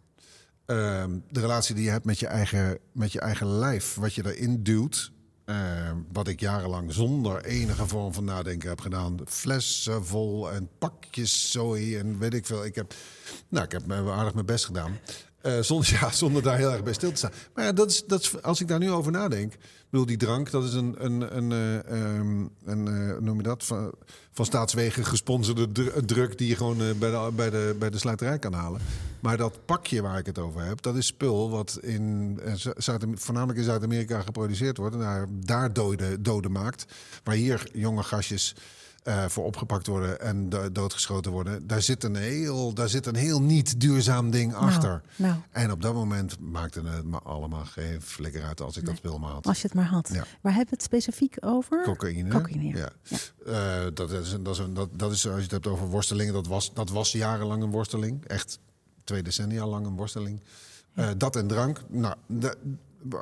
Ehm, 0.66 1.18
de 1.30 1.40
relatie 1.40 1.74
die 1.74 1.84
je 1.84 1.90
hebt 1.90 2.04
met 2.04 2.18
je 2.18 2.26
eigen, 2.26 2.78
met 2.92 3.12
je 3.12 3.20
eigen 3.20 3.46
lijf, 3.46 3.94
wat 3.94 4.14
je 4.14 4.34
erin 4.34 4.62
duwt. 4.62 5.12
Ehm, 5.44 5.96
wat 6.12 6.28
ik 6.28 6.40
jarenlang 6.40 6.92
zonder 6.92 7.44
enige 7.44 7.86
vorm 7.86 8.12
van 8.12 8.24
nadenken 8.24 8.68
heb 8.68 8.80
gedaan. 8.80 9.16
Flessen 9.26 10.06
vol 10.06 10.52
en 10.52 10.68
pakjes 10.78 11.50
zooi 11.50 11.98
en 11.98 12.18
weet 12.18 12.34
ik 12.34 12.46
veel. 12.46 12.64
Ik 12.64 12.74
heb, 12.74 12.94
nou, 13.48 13.64
ik 13.64 13.72
heb 13.72 13.92
aardig 13.92 14.34
mijn 14.34 14.46
best 14.46 14.64
gedaan. 14.64 14.98
Eh, 15.40 15.60
zonder, 15.60 15.90
ja, 16.00 16.10
zonder 16.10 16.42
daar 16.42 16.56
heel 16.56 16.72
erg 16.72 16.82
bij 16.82 16.92
stil 16.92 17.10
te 17.10 17.16
staan. 17.16 17.32
Maar 17.54 17.64
ja, 17.64 17.72
dat 17.72 17.90
is, 17.90 18.04
dat 18.06 18.42
als 18.42 18.60
ik 18.60 18.68
daar 18.68 18.78
nu 18.78 18.90
over 18.90 19.12
nadenk. 19.12 19.54
Bedoel, 19.94 20.08
die 20.08 20.26
drank, 20.26 20.50
dat 20.50 20.64
is 20.64 20.72
een, 20.74 20.94
een, 20.98 21.36
een, 21.36 21.52
eh, 21.52 21.90
ehm, 21.90 22.46
een 22.64 22.88
eh, 22.88 23.18
noem 23.20 23.36
je 23.36 23.42
dat? 23.42 23.64
Van, 23.64 23.92
van 24.32 24.44
staatswegen 24.44 25.04
gesponsorde 25.04 25.72
dr- 25.72 26.04
druk 26.04 26.38
die 26.38 26.48
je 26.48 26.56
gewoon 26.56 26.80
eh, 26.82 26.92
bij, 26.98 27.10
de, 27.10 27.30
bij, 27.34 27.50
de, 27.50 27.76
bij 27.78 27.90
de 27.90 27.98
sluiterij 27.98 28.38
kan 28.38 28.52
halen. 28.52 28.80
Maar 29.20 29.36
dat 29.36 29.64
pakje 29.64 30.02
waar 30.02 30.18
ik 30.18 30.26
het 30.26 30.38
over 30.38 30.64
heb, 30.64 30.82
dat 30.82 30.96
is 30.96 31.06
spul 31.06 31.50
wat 31.50 31.78
in, 31.82 32.38
eh, 32.44 32.54
Zu- 32.54 32.72
Zuid 32.76 33.04
voornamelijk 33.14 33.58
in 33.58 33.64
Zuid-Amerika 33.64 34.20
geproduceerd 34.20 34.76
wordt. 34.76 34.94
En 34.94 35.00
daar, 35.00 35.26
daar 35.30 35.72
doden, 35.72 36.22
doden 36.22 36.52
maakt. 36.52 36.86
Waar 37.24 37.34
hier 37.34 37.68
jonge 37.72 38.02
gastjes 38.02 38.54
eh, 39.04 39.24
voor 39.28 39.44
opgepakt 39.44 39.86
worden 39.86 40.20
en 40.20 40.48
do- 40.48 40.72
doodgeschoten 40.72 41.32
worden. 41.32 41.66
Daar 41.66 41.82
zit 41.82 42.04
een 42.04 42.14
heel, 42.16 42.72
daar 42.74 42.88
zit 42.88 43.06
een 43.06 43.14
heel 43.14 43.42
niet 43.42 43.80
duurzaam 43.80 44.30
ding 44.30 44.54
achter. 44.54 45.02
nou. 45.16 45.34
En 45.50 45.70
op 45.72 45.82
dat 45.82 45.94
moment 45.94 46.40
maakte 46.40 46.80
het 46.82 47.04
me 47.04 47.18
allemaal 47.18 47.64
geen 47.64 48.02
flikker 48.02 48.42
uit 48.42 48.60
als 48.60 48.76
ik 48.76 48.84
dat 48.86 48.96
spul 48.96 49.18
maar 49.18 49.30
had. 49.30 49.46
Als 49.46 49.60
je 49.60 49.66
het 49.66 49.76
maar 49.76 49.86
had. 49.86 50.08
Ja. 50.12 50.24
Waar 50.40 50.52
hebben 50.52 50.70
we 50.70 50.74
het 50.76 50.82
specifiek 50.82 51.36
over? 51.40 51.82
Cocaïne. 51.82 52.28
Cocaïne, 52.30 52.76
ja. 52.78 52.88
Eh, 53.46 53.86
dat, 53.94 54.10
is, 54.10 54.36
dat, 54.42 54.54
is 54.54 54.58
een, 54.58 54.74
dat, 54.74 54.88
dat 54.92 55.12
is, 55.12 55.26
als 55.26 55.36
je 55.36 55.42
het 55.42 55.50
hebt 55.50 55.66
over 55.66 55.86
worstelingen, 55.86 56.32
dat 56.32 56.46
was, 56.46 56.74
dat 56.74 56.90
was 56.90 57.12
jarenlang 57.12 57.62
een 57.62 57.70
worsteling. 57.70 58.24
Echt 58.24 58.58
twee 59.04 59.22
decennia 59.22 59.66
lang 59.66 59.86
een 59.86 59.96
worsteling. 59.96 60.40
Eh, 60.94 61.08
dat 61.16 61.36
en 61.36 61.46
drank. 61.46 61.80
Nou, 61.88 62.14
de- 62.26 62.56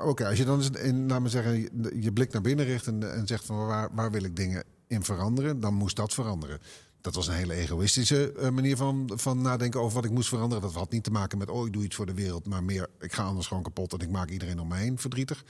oké, 0.05 0.27
als 0.29 0.39
je 0.39 0.45
dan 0.45 0.59
eens 0.59 0.71
in, 0.71 1.09
laat 1.09 1.21
me 1.21 1.29
zeggen, 1.29 1.61
je, 1.61 1.93
je 2.01 2.13
blik 2.13 2.33
naar 2.33 2.43
binnen 2.43 2.65
richt 2.65 2.87
en, 2.87 3.13
en 3.15 3.27
zegt 3.27 3.45
van 3.45 3.67
waar, 3.67 3.89
waar 3.93 4.11
wil 4.11 4.23
ik 4.25 4.37
dingen 4.37 4.63
in 4.93 5.03
veranderen, 5.05 5.61
dan 5.61 5.75
moest 5.75 5.97
dat 5.97 6.15
veranderen. 6.15 6.59
Dat 7.01 7.15
was 7.15 7.27
een 7.27 7.35
hele 7.35 7.55
egoïstische 7.55 8.33
eh, 8.33 8.51
manier 8.51 8.77
van, 8.77 9.11
van 9.15 9.41
nadenken 9.43 9.81
over 9.81 9.95
wat 9.95 10.05
ik 10.05 10.11
moest 10.11 10.29
veranderen. 10.29 10.63
Dat 10.63 10.73
had 10.75 10.91
niet 10.93 11.05
te 11.05 11.11
maken 11.11 11.39
met, 11.39 11.51
oh, 11.51 11.67
ik 11.67 11.73
doe 11.73 11.85
iets 11.85 11.97
voor 11.97 12.07
de 12.07 12.15
wereld, 12.15 12.47
maar 12.47 12.65
meer, 12.65 12.89
ik 13.01 13.13
ga 13.13 13.23
anders 13.25 13.47
gewoon 13.47 13.63
kapot 13.63 13.93
en 13.93 13.99
ik 14.01 14.11
maak 14.11 14.31
iedereen 14.31 14.61
om 14.61 14.69
me 14.69 14.77
heen 14.77 14.99
verdrietig. 14.99 15.45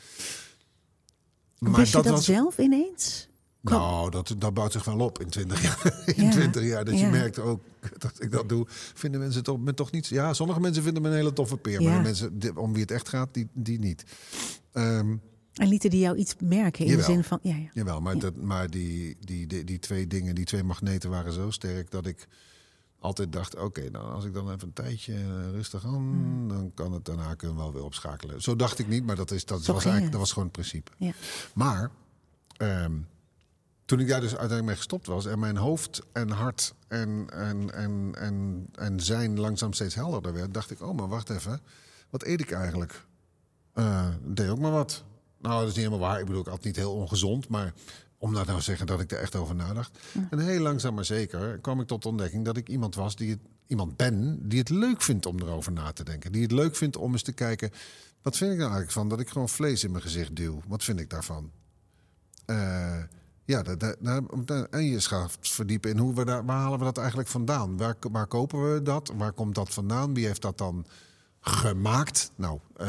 Wist 1.59 1.92
je 1.92 2.02
dat 2.02 2.24
zelf 2.24 2.59
ineens? 2.59 3.28
Nou, 3.61 4.11
dat, 4.11 4.35
dat 4.38 4.55
bouwt 4.55 4.72
zich 4.72 4.85
wel 4.85 4.98
op 4.98 5.20
in 5.20 5.28
20 5.28 5.62
jaar. 5.62 6.02
In 6.16 6.24
Ja. 6.24 6.31
20 6.31 6.62
jaar 6.64 6.85
dat 6.85 6.94
je 6.94 7.00
Ja. 7.00 7.11
merkt 7.11 7.38
ook 7.38 7.62
dat 7.98 8.12
ik 8.18 8.31
dat 8.31 8.48
doe. 8.48 8.66
Vinden 8.94 9.20
mensen 9.20 9.42
toch, 9.42 9.59
me 9.59 9.74
toch 9.74 9.90
niet. 9.90 10.07
Ja, 10.07 10.33
sommige 10.35 10.61
mensen 10.61 10.83
vinden 10.83 11.02
me 11.02 11.09
een 11.09 11.14
hele 11.14 11.33
toffe 11.33 11.57
peer. 11.57 11.81
Ja. 11.81 11.88
Maar 11.88 11.96
de 11.96 12.02
mensen 12.02 12.57
om 12.57 12.72
wie 12.72 12.83
het 12.83 12.90
echt 12.90 13.09
gaat, 13.09 13.28
die, 13.35 13.48
die 13.52 13.78
niet. 13.78 14.05
Ehm, 14.72 15.16
En 15.52 15.68
lieten 15.68 15.90
die 15.90 16.00
jou 16.00 16.16
iets 16.16 16.34
merken 16.40 16.84
in 16.84 16.90
Jawel. 16.90 17.06
de 17.06 17.12
zin 17.12 17.24
van... 17.24 17.38
Ja, 17.42 17.54
ja. 17.56 17.68
jawel, 17.72 18.00
maar, 18.00 18.14
Ja. 18.14 18.20
dat, 18.20 18.36
maar 18.36 18.70
die, 18.70 19.16
die, 19.20 19.46
die, 19.46 19.64
die 19.64 19.78
twee 19.78 20.06
dingen, 20.06 20.34
die 20.34 20.44
twee 20.44 20.62
magneten 20.64 21.10
waren 21.10 21.32
zo 21.32 21.50
sterk 21.50 21.90
dat 21.90 22.06
ik 22.06 22.28
altijd 22.98 23.32
dacht: 23.32 23.56
oké, 23.56 23.90
nou 23.90 24.12
als 24.12 24.24
ik 24.24 24.32
dan 24.34 24.50
even 24.50 24.66
een 24.68 24.72
tijdje 24.72 25.14
eh, 25.14 25.50
rustig 25.50 25.84
aan, 25.86 25.94
Hmm. 25.94 26.48
dan 26.48 26.70
kan 26.74 26.92
het 26.92 27.04
daarna 27.04 27.34
kunnen 27.34 27.56
we 27.56 27.62
wel 27.62 27.72
weer 27.72 27.84
opschakelen. 27.84 28.42
Zo 28.42 28.56
dacht 28.56 28.78
ik 28.78 28.88
niet, 28.88 29.04
maar 29.06 29.16
dat, 29.16 29.30
is, 29.30 29.44
dat, 29.44 29.62
Zo 29.64 29.72
was, 29.72 29.84
eigenlijk, 29.84 30.02
het. 30.02 30.10
dat 30.12 30.20
was 30.20 30.28
gewoon 30.28 30.44
het 30.44 30.52
principe. 30.52 30.90
Ja. 30.96 31.12
Maar 31.54 31.90
ehm, 32.56 32.92
toen 33.84 34.00
ik 34.00 34.08
daar 34.08 34.20
dus 34.20 34.28
uiteindelijk 34.30 34.66
mee 34.66 34.76
gestopt 34.76 35.06
was 35.06 35.26
en 35.26 35.38
mijn 35.38 35.56
hoofd 35.56 36.02
en 36.12 36.30
hart 36.30 36.74
en, 36.88 37.26
en, 37.32 37.74
en, 37.74 38.14
en, 38.18 38.66
en 38.74 39.00
zijn 39.00 39.40
langzaam 39.40 39.72
steeds 39.72 39.94
helderder 39.94 40.32
werd, 40.32 40.54
dacht 40.54 40.70
ik: 40.70 40.80
oh, 40.82 40.96
maar 40.96 41.08
wacht 41.08 41.30
even, 41.30 41.60
wat 42.10 42.24
eet 42.24 42.40
ik 42.40 42.50
eigenlijk? 42.50 43.04
Eh, 43.72 44.08
deed 44.22 44.48
ook 44.48 44.58
maar 44.58 44.70
wat. 44.70 45.04
Nou, 45.42 45.59
dat 45.61 45.68
is 45.68 45.74
niet 45.76 45.85
helemaal 45.85 46.09
waar. 46.09 46.18
Ik 46.20 46.26
bedoel, 46.26 46.40
ik 46.40 46.46
had 46.46 46.64
niet 46.64 46.76
heel 46.76 46.92
ongezond, 46.94 47.48
maar 47.48 47.72
om 48.18 48.33
nou 48.33 48.46
te 48.46 48.61
zeggen 48.61 48.87
dat 48.87 49.00
ik 49.00 49.12
er 49.12 49.18
echt 49.18 49.37
over 49.37 49.55
nadacht. 49.55 49.98
En 50.31 50.38
heel 50.38 50.61
langzaam 50.61 50.94
maar 50.94 51.05
zeker 51.05 51.59
kwam 51.59 51.81
ik 51.81 51.87
tot 51.87 52.02
de 52.02 52.09
ontdekking 52.09 52.44
dat 52.44 52.57
ik 52.57 52.68
iemand 52.68 52.94
was 52.94 53.16
die 53.16 53.31
het, 53.31 53.40
iemand 53.66 53.96
ben 53.96 54.48
die 54.48 54.59
het 54.59 54.68
leuk 54.68 55.02
vindt 55.02 55.26
om 55.26 55.38
erover 55.40 55.72
na 55.72 55.92
te 55.92 56.05
denken. 56.05 56.33
Die 56.33 56.42
het 56.42 56.52
leuk 56.52 56.76
vindt 56.76 56.96
om 56.96 57.12
eens 57.12 57.22
te 57.22 57.33
kijken. 57.33 57.70
Wat 58.22 58.37
vind 58.37 58.50
ik 58.52 58.57
nou 58.59 58.70
eigenlijk 58.70 58.98
van 58.98 59.09
dat 59.09 59.20
ik 59.20 59.28
gewoon 59.28 59.48
vlees 59.48 59.85
in 59.85 59.90
mijn 59.90 60.02
gezicht 60.02 60.37
duw? 60.37 60.61
Wat 60.66 60.85
vind 60.85 61.00
ik 61.00 61.11
daarvan? 61.11 61.50
Eh, 62.44 63.02
ja, 63.44 63.62
dat, 63.62 63.81
dat, 63.81 63.96
dat- 64.46 64.68
en 64.70 64.85
je 64.85 65.00
gaat 65.00 65.38
verdiepen 65.40 65.90
in 65.90 65.98
hoe 65.98 66.14
we 66.14 66.24
daar, 66.24 66.44
waar 66.44 66.57
halen 66.61 66.78
we 66.78 66.85
dat 66.85 66.98
eigenlijk 66.98 67.28
vandaan? 67.28 67.76
Waar, 67.76 67.96
waar 68.12 68.26
kopen 68.26 68.72
we 68.74 68.83
dat? 68.83 69.12
Waar 69.16 69.33
komt 69.33 69.55
dat 69.55 69.72
vandaan? 69.74 70.14
Wie 70.14 70.26
heeft 70.26 70.42
dat 70.42 70.59
dan 70.59 70.87
gemaakt? 71.44 72.31
Nou, 72.37 72.59
eh, 72.76 72.88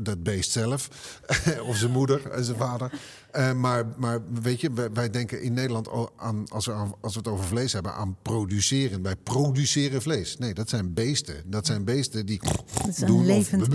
dat 0.00 0.22
beest 0.22 0.50
zelf. 0.50 0.88
of 1.68 1.76
zijn 1.76 1.90
moeder 1.90 2.30
en 2.30 2.44
zijn 2.44 2.56
vader. 2.56 2.92
Eh, 3.30 3.52
maar, 3.52 3.84
maar 3.96 4.20
weet 4.42 4.60
je, 4.60 4.72
wij, 4.72 4.92
wij 4.92 5.10
denken 5.10 5.42
in 5.42 5.52
Nederland 5.52 5.88
al 5.88 6.10
aan, 6.16 6.44
als 6.48 6.66
we, 6.66 6.72
aan- 6.72 6.94
als 7.00 7.12
we 7.12 7.18
het 7.18 7.28
over 7.28 7.44
vlees 7.44 7.72
hebben, 7.72 7.94
aan 7.94 8.16
produceren. 8.22 9.02
Wij 9.02 9.16
produceren 9.16 10.02
vlees. 10.02 10.36
Nee, 10.38 10.54
dat 10.54 10.68
zijn 10.68 10.94
beesten. 10.94 11.34
Dat 11.46 11.66
zijn 11.66 11.84
beesten 11.84 12.26
die 12.26 12.40
een 12.98 13.06
doen 13.06 13.26
levend 13.26 13.62
of, 13.62 13.68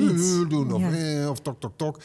doen 0.47 0.73
of, 0.73 0.81
Ja. 0.81 0.91
eh, 1.21 1.29
of 1.29 1.41
tok, 1.41 1.59
tok, 1.59 1.77
tok. 1.77 1.99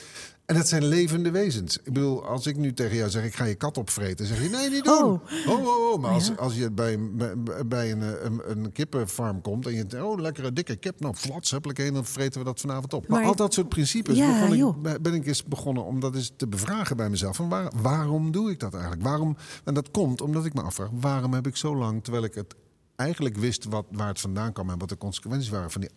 En 0.51 0.57
dat 0.57 0.69
zijn 0.69 0.85
levende 0.85 1.31
wezens. 1.31 1.77
Ik 1.77 1.93
bedoel, 1.93 2.27
als 2.27 2.47
ik 2.47 2.57
nu 2.57 2.73
tegen 2.73 2.97
jou 2.97 3.11
zeg, 3.11 3.25
ik 3.25 3.35
ga 3.35 3.45
je 3.45 3.55
kat 3.55 3.79
opvreten, 3.79 4.27
zeg 4.27 4.43
je 4.43 4.49
nee, 4.49 4.71
niet 4.71 4.85
doen. 4.85 4.95
Oh. 5.03 5.21
Oh, 5.49 5.67
oh, 5.67 5.93
oh. 5.93 6.01
Maar 6.01 6.11
als, 6.11 6.37
als 6.37 6.55
je 6.55 6.71
bij, 6.71 6.99
bij, 7.13 7.35
bij 7.67 7.91
een, 7.91 8.27
een, 8.27 8.51
een 8.51 8.73
kippenfarm 8.73 9.41
komt 9.41 9.67
en 9.67 9.75
je 9.75 9.87
denkt, 9.87 10.07
oh, 10.07 10.21
lekkere 10.21 10.53
dikke 10.53 10.77
kip, 10.77 11.01
nou, 11.01 11.15
flats, 11.15 11.55
heen, 11.73 11.95
dan 11.95 12.05
vreten 12.05 12.39
we 12.41 12.47
dat 12.47 12.61
vanavond 12.61 12.93
op. 12.95 13.09
Maar, 13.09 13.19
Maar- 13.21 13.29
al 13.29 13.37
dat 13.37 13.55
soort 13.55 13.69
principes 13.69 14.17
Ja, 14.17 14.47
ik, 14.47 15.03
ben- 15.03 15.15
ik 15.15 15.27
eens 15.27 15.45
begonnen 15.45 15.85
om 15.85 16.01
dat 16.01 16.15
eens 16.15 16.33
te 16.37 16.49
bevragen 16.49 16.97
bij 16.97 17.11
mezelf. 17.11 17.37
Van 17.37 17.49
waar, 17.49 17.73
waarom 17.83 18.31
doe 18.33 18.51
ik 18.51 18.61
dat 18.61 18.73
eigenlijk? 18.73 19.03
Waarom? 19.03 19.37
En 19.65 19.75
dat 19.75 19.91
komt 19.91 20.21
omdat 20.21 20.45
ik 20.45 20.55
me 20.55 20.63
afvraag, 20.63 20.89
waarom 20.93 21.35
heb 21.35 21.47
ik 21.47 21.57
zo 21.57 21.77
lang, 21.77 22.03
terwijl 22.03 22.25
ik 22.25 22.35
het 22.35 22.55
eigenlijk 22.97 23.37
wist 23.37 23.65
wat, 23.65 23.87
waar 23.91 24.09
het 24.09 24.21
vandaan 24.21 24.53
kwam 24.53 24.71
en 24.71 24.79
wat 24.79 24.89
de 24.89 24.99
consequenties 24.99 25.49
waren 25.49 25.71
van 25.71 25.81
die 25.81 25.91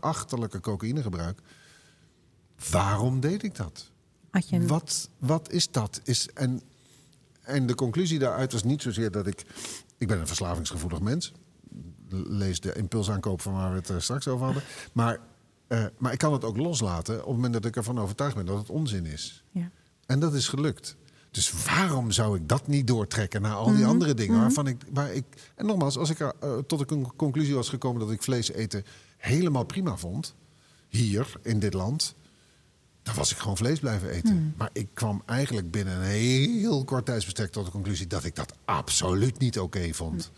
achterlijke 0.00 0.60
cocaïnegebruik. 0.60 1.40
Waarom 2.70 3.20
deed 3.20 3.42
ik 3.42 3.56
dat? 3.56 3.91
Had 4.32 4.48
je 4.48 4.56
een- 4.56 4.66
Wat, 4.66 5.08
wat 5.18 5.50
is 5.52 5.70
dat? 5.70 6.00
Is, 6.04 6.28
en, 6.34 6.60
en 7.42 7.66
de 7.66 7.74
conclusie 7.74 8.18
daaruit 8.18 8.52
was 8.52 8.62
niet 8.64 8.82
zozeer 8.82 9.10
dat 9.10 9.26
ik... 9.26 9.44
Ik 9.98 10.08
ben 10.08 10.20
een 10.20 10.26
verslavingsgevoelig 10.26 11.00
mens. 11.00 11.32
Lees 12.08 12.60
de 12.60 12.72
impulsaankoop 12.74 13.40
van 13.40 13.52
waar 13.52 13.70
we 13.70 13.76
het 13.76 13.90
eh, 13.90 13.98
straks 13.98 14.28
over 14.28 14.44
hadden. 14.44 14.62
Maar, 14.92 15.18
eh, 15.66 15.84
maar 15.98 16.12
ik 16.12 16.18
kan 16.18 16.32
het 16.32 16.44
ook 16.44 16.56
loslaten 16.56 17.14
op 17.14 17.26
het 17.26 17.34
moment 17.34 17.52
dat 17.52 17.64
ik 17.64 17.76
ervan 17.76 18.00
overtuigd 18.00 18.34
ben 18.36 18.46
dat 18.46 18.58
het 18.58 18.70
onzin 18.70 19.06
is. 19.06 19.44
Ja. 19.50 19.70
En 20.06 20.20
dat 20.20 20.34
is 20.34 20.48
gelukt. 20.48 20.96
Dus 21.30 21.64
waarom 21.64 22.10
zou 22.10 22.36
ik 22.36 22.48
dat 22.48 22.66
niet 22.66 22.86
doortrekken 22.86 23.42
naar 23.42 23.54
al 23.54 23.66
Mhm. 23.68 23.76
die 23.76 23.86
andere 23.86 24.14
dingen 24.14 24.40
waarvan 24.40 24.66
ik, 24.66 24.82
waar 24.92 25.12
ik. 25.14 25.24
En 25.54 25.66
nogmaals, 25.66 25.96
als 25.98 26.10
ik 26.10 26.20
er 26.20 26.32
eh, 26.40 26.58
tot 26.58 26.78
de 26.78 26.84
con- 26.84 27.16
conclusie 27.16 27.54
was 27.54 27.68
gekomen 27.68 28.00
dat 28.00 28.10
ik 28.10 28.22
vlees 28.22 28.50
eten 28.52 28.84
helemaal 29.16 29.64
prima 29.64 29.96
vond, 29.96 30.34
hier 30.88 31.32
in 31.42 31.58
dit 31.58 31.74
land, 31.74 32.14
dan 33.02 33.14
was 33.14 33.30
ik 33.32 33.36
gewoon 33.36 33.56
vlees 33.56 33.78
blijven 33.78 34.08
eten. 34.10 34.54
Maar 34.56 34.70
ik 34.72 34.88
kwam 34.94 35.22
eigenlijk 35.26 35.70
binnen 35.70 35.96
een 35.96 36.02
heel 36.02 36.84
kort 36.84 37.06
tijdsbestek 37.06 37.50
tot 37.52 37.64
de 37.64 37.70
conclusie 37.70 38.06
dat 38.06 38.24
ik 38.24 38.34
dat 38.34 38.52
absoluut 38.64 39.38
niet 39.38 39.58
oké 39.58 39.92
vond. 39.92 40.30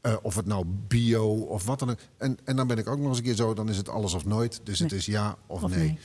Eh, 0.00 0.16
of 0.22 0.34
het 0.34 0.46
nou 0.46 0.64
bio 0.66 1.24
of 1.26 1.64
wat 1.64 1.78
dan 1.78 1.90
ook. 1.90 1.98
En, 2.16 2.38
en 2.44 2.56
dan 2.56 2.66
ben 2.66 2.78
ik 2.78 2.88
ook 2.88 2.98
nog 2.98 3.08
eens 3.08 3.18
een 3.18 3.24
keer 3.24 3.34
zo, 3.34 3.54
dan 3.54 3.68
is 3.68 3.76
het 3.76 3.88
alles 3.88 4.14
of 4.14 4.24
nooit. 4.24 4.60
Dus 4.64 4.78
het 4.78 4.92
is 4.92 5.06
ja 5.06 5.36
of, 5.46 5.62
Of 5.62 5.70
nee. 5.70 5.78
nee. 5.78 5.98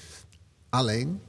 Alleen, 0.70 1.22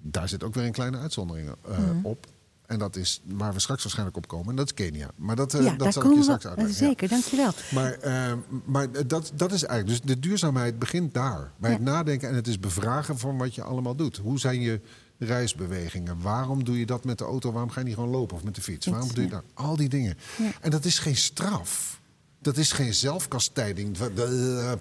daar 0.00 0.28
zit 0.28 0.42
ook 0.42 0.54
weer 0.54 0.64
een 0.64 0.72
kleine 0.72 0.98
uitzondering 0.98 1.50
eh, 1.68 1.78
Mhm. 1.78 2.04
op. 2.06 2.26
En 2.74 2.80
dat 2.80 2.96
is 2.96 3.20
waar 3.24 3.52
we 3.52 3.60
straks 3.60 3.82
waarschijnlijk 3.82 4.16
op 4.16 4.28
komen. 4.28 4.48
En 4.48 4.56
dat 4.56 4.66
is 4.66 4.74
Kenia. 4.74 5.10
Maar 5.16 5.36
dat, 5.36 5.52
ja, 5.52 5.74
dat 5.76 5.92
zal 5.92 6.04
ik 6.04 6.14
je 6.16 6.22
straks 6.22 6.46
uitleggen. 6.46 6.74
ja. 6.74 6.86
Zeker, 6.88 7.08
dankjewel. 7.08 7.52
Maar, 7.72 7.92
eh, 7.92 8.32
maar 8.64 9.06
dat, 9.06 9.32
dat 9.34 9.52
is 9.52 9.64
eigenlijk. 9.64 10.04
Dus 10.04 10.14
de 10.14 10.20
duurzaamheid 10.20 10.78
begint 10.78 11.14
daar. 11.14 11.52
Bij 11.56 11.70
het 11.70 11.78
Ja. 11.78 11.84
nadenken 11.84 12.28
en 12.28 12.34
het 12.34 12.46
is 12.46 12.60
bevragen 12.60 13.18
van 13.18 13.36
wat 13.38 13.54
je 13.54 13.62
allemaal 13.62 13.94
doet. 13.94 14.16
Hoe 14.16 14.38
zijn 14.38 14.60
je 14.60 14.80
reisbewegingen? 15.18 16.20
Waarom 16.20 16.64
doe 16.64 16.78
je 16.78 16.86
dat 16.86 17.04
met 17.04 17.18
de 17.18 17.24
auto? 17.24 17.52
Waarom 17.52 17.70
ga 17.70 17.80
je 17.80 17.86
niet 17.86 17.94
gewoon 17.94 18.10
lopen 18.10 18.36
of 18.36 18.44
met 18.44 18.54
de 18.54 18.62
fiets? 18.62 18.86
Waarom 18.86 19.08
doe 19.14 19.24
je 19.24 19.28
ja. 19.30 19.34
dat? 19.34 19.44
Al 19.54 19.76
die 19.76 19.88
dingen. 19.88 20.18
Ja. 20.38 20.50
En 20.60 20.70
dat 20.70 20.84
is 20.84 20.98
geen 20.98 21.16
straf. 21.16 22.00
Dat 22.38 22.56
is 22.56 22.72
geen 22.72 22.94
zelfkastijding. 22.94 23.96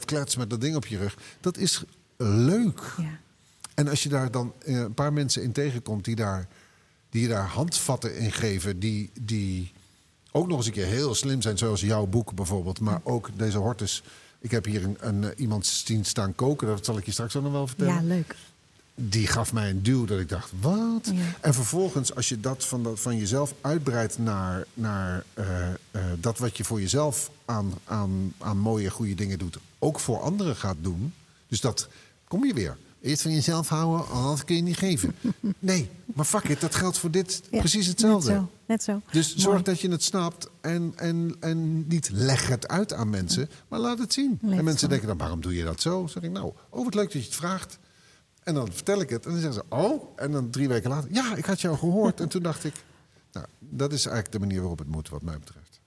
Klets 0.05 0.35
met 0.35 0.49
dat 0.49 0.61
ding 0.61 0.75
op 0.75 0.85
je 0.85 0.97
rug. 0.97 1.17
Dat 1.41 1.57
is 1.57 1.83
leuk. 2.17 2.81
Ja. 2.97 3.19
En 3.73 3.87
als 3.87 4.03
je 4.03 4.09
daar 4.09 4.31
dan 4.31 4.53
eh, 4.65 4.75
een 4.79 4.93
paar 4.93 5.13
mensen 5.13 5.43
in 5.43 5.51
tegenkomt 5.51 6.05
die 6.05 6.15
daar, 6.15 6.47
die 7.13 7.27
daar 7.27 7.47
handvatten 7.47 8.17
in 8.17 8.31
geven, 8.31 8.79
die, 8.79 9.09
die 9.21 9.71
ook 10.31 10.47
nog 10.47 10.57
eens 10.57 10.65
een 10.65 10.73
keer 10.73 10.85
heel 10.85 11.15
slim 11.15 11.41
zijn, 11.41 11.57
zoals 11.57 11.81
jouw 11.81 12.05
boek 12.05 12.33
bijvoorbeeld, 12.33 12.79
maar 12.79 13.01
ook 13.03 13.29
deze 13.35 13.57
Hortus. 13.57 14.03
Ik 14.39 14.51
heb 14.51 14.65
hier 14.65 14.83
een, 14.83 14.97
een, 14.99 15.23
eh, 15.23 15.29
iemand 15.39 15.65
zien 15.65 16.05
staan 16.05 16.35
koken, 16.35 16.67
dat 16.67 16.85
zal 16.85 16.97
ik 16.97 17.05
je 17.05 17.11
straks 17.11 17.35
ook 17.35 17.43
nog 17.43 17.51
wel 17.51 17.67
vertellen. 17.67 17.93
ja, 17.93 18.01
leuk. 18.01 18.35
Die 18.95 19.27
gaf 19.27 19.53
mij 19.53 19.69
een 19.69 19.83
duw 19.83 20.05
dat 20.05 20.19
ik 20.19 20.29
dacht, 20.29 20.51
wat? 20.59 21.11
Ja. 21.13 21.21
En 21.41 21.53
vervolgens, 21.53 22.15
als 22.15 22.29
je 22.29 22.39
dat 22.39 22.65
van, 22.65 22.83
dat 22.83 22.99
van 22.99 23.17
jezelf 23.17 23.53
uitbreidt 23.61 24.17
naar, 24.17 24.65
naar 24.73 25.23
eh, 25.33 25.69
eh, 25.69 25.75
dat 26.19 26.37
wat 26.37 26.57
je 26.57 26.63
voor 26.63 26.81
jezelf 26.81 27.31
aan, 27.45 27.73
aan, 27.83 28.33
aan 28.37 28.57
mooie, 28.57 28.89
goede 28.89 29.15
dingen 29.15 29.37
doet, 29.37 29.57
ook 29.79 29.99
voor 29.99 30.19
anderen 30.19 30.55
gaat 30.55 30.77
doen. 30.81 31.13
Dus 31.47 31.61
dat 31.61 31.87
kom 32.27 32.45
je 32.45 32.53
weer. 32.53 32.77
Eerst 33.03 33.21
van 33.21 33.31
jezelf 33.31 33.67
houden, 33.67 34.07
anders 34.07 34.43
kun 34.43 34.55
je 34.55 34.61
niet 34.61 34.77
geven. 34.77 35.15
Nee, 35.59 35.89
maar 36.05 36.25
fuck 36.25 36.43
it, 36.43 36.61
dat 36.61 36.75
geldt 36.75 36.97
voor 36.97 37.11
dit 37.11 37.41
Ja, 37.51 37.59
precies 37.59 37.87
hetzelfde. 37.87 38.31
Net 38.31 38.39
zo. 38.39 38.49
Net 38.65 38.83
zo. 38.83 39.01
Dus 39.11 39.29
Mooi. 39.29 39.41
zorg 39.41 39.61
dat 39.61 39.79
je 39.79 39.89
het 39.89 40.03
snapt 40.03 40.49
en, 40.61 40.93
en, 40.95 41.35
en 41.39 41.87
niet 41.87 42.09
leg 42.09 42.47
het 42.47 42.67
uit 42.67 42.93
aan 42.93 43.09
mensen, 43.09 43.49
maar 43.67 43.79
laat 43.79 43.99
het 43.99 44.13
zien. 44.13 44.39
En 44.41 44.49
het 44.51 44.61
mensen 44.61 44.89
denken 44.89 45.07
dan, 45.07 45.17
waarom 45.17 45.41
doe 45.41 45.55
je 45.55 45.63
dat 45.63 45.81
zo? 45.81 46.07
zeg 46.07 46.23
ik, 46.23 46.31
nou, 46.31 46.53
oh 46.69 46.83
wat 46.83 46.93
leuk 46.93 47.11
dat 47.11 47.21
je 47.21 47.27
het 47.27 47.37
vraagt. 47.37 47.79
En 48.43 48.53
dan 48.53 48.71
vertel 48.71 49.01
ik 49.01 49.09
het 49.09 49.25
en 49.25 49.31
dan 49.31 49.41
zeggen 49.41 49.63
ze, 49.69 49.75
oh. 49.75 50.03
En 50.15 50.31
dan 50.31 50.49
drie 50.49 50.67
weken 50.67 50.89
later, 50.89 51.09
ja, 51.13 51.35
ik 51.35 51.45
had 51.45 51.61
jou 51.61 51.77
gehoord. 51.77 52.19
en 52.19 52.29
toen 52.29 52.43
dacht 52.43 52.63
ik, 52.63 52.73
nou, 53.31 53.45
dat 53.59 53.93
is 53.93 54.05
eigenlijk 54.05 54.35
de 54.35 54.39
manier 54.39 54.59
waarop 54.59 54.79
het 54.79 54.87
moet, 54.87 55.09
wat 55.09 55.21
mij 55.21 55.39
betreft. 55.39 55.79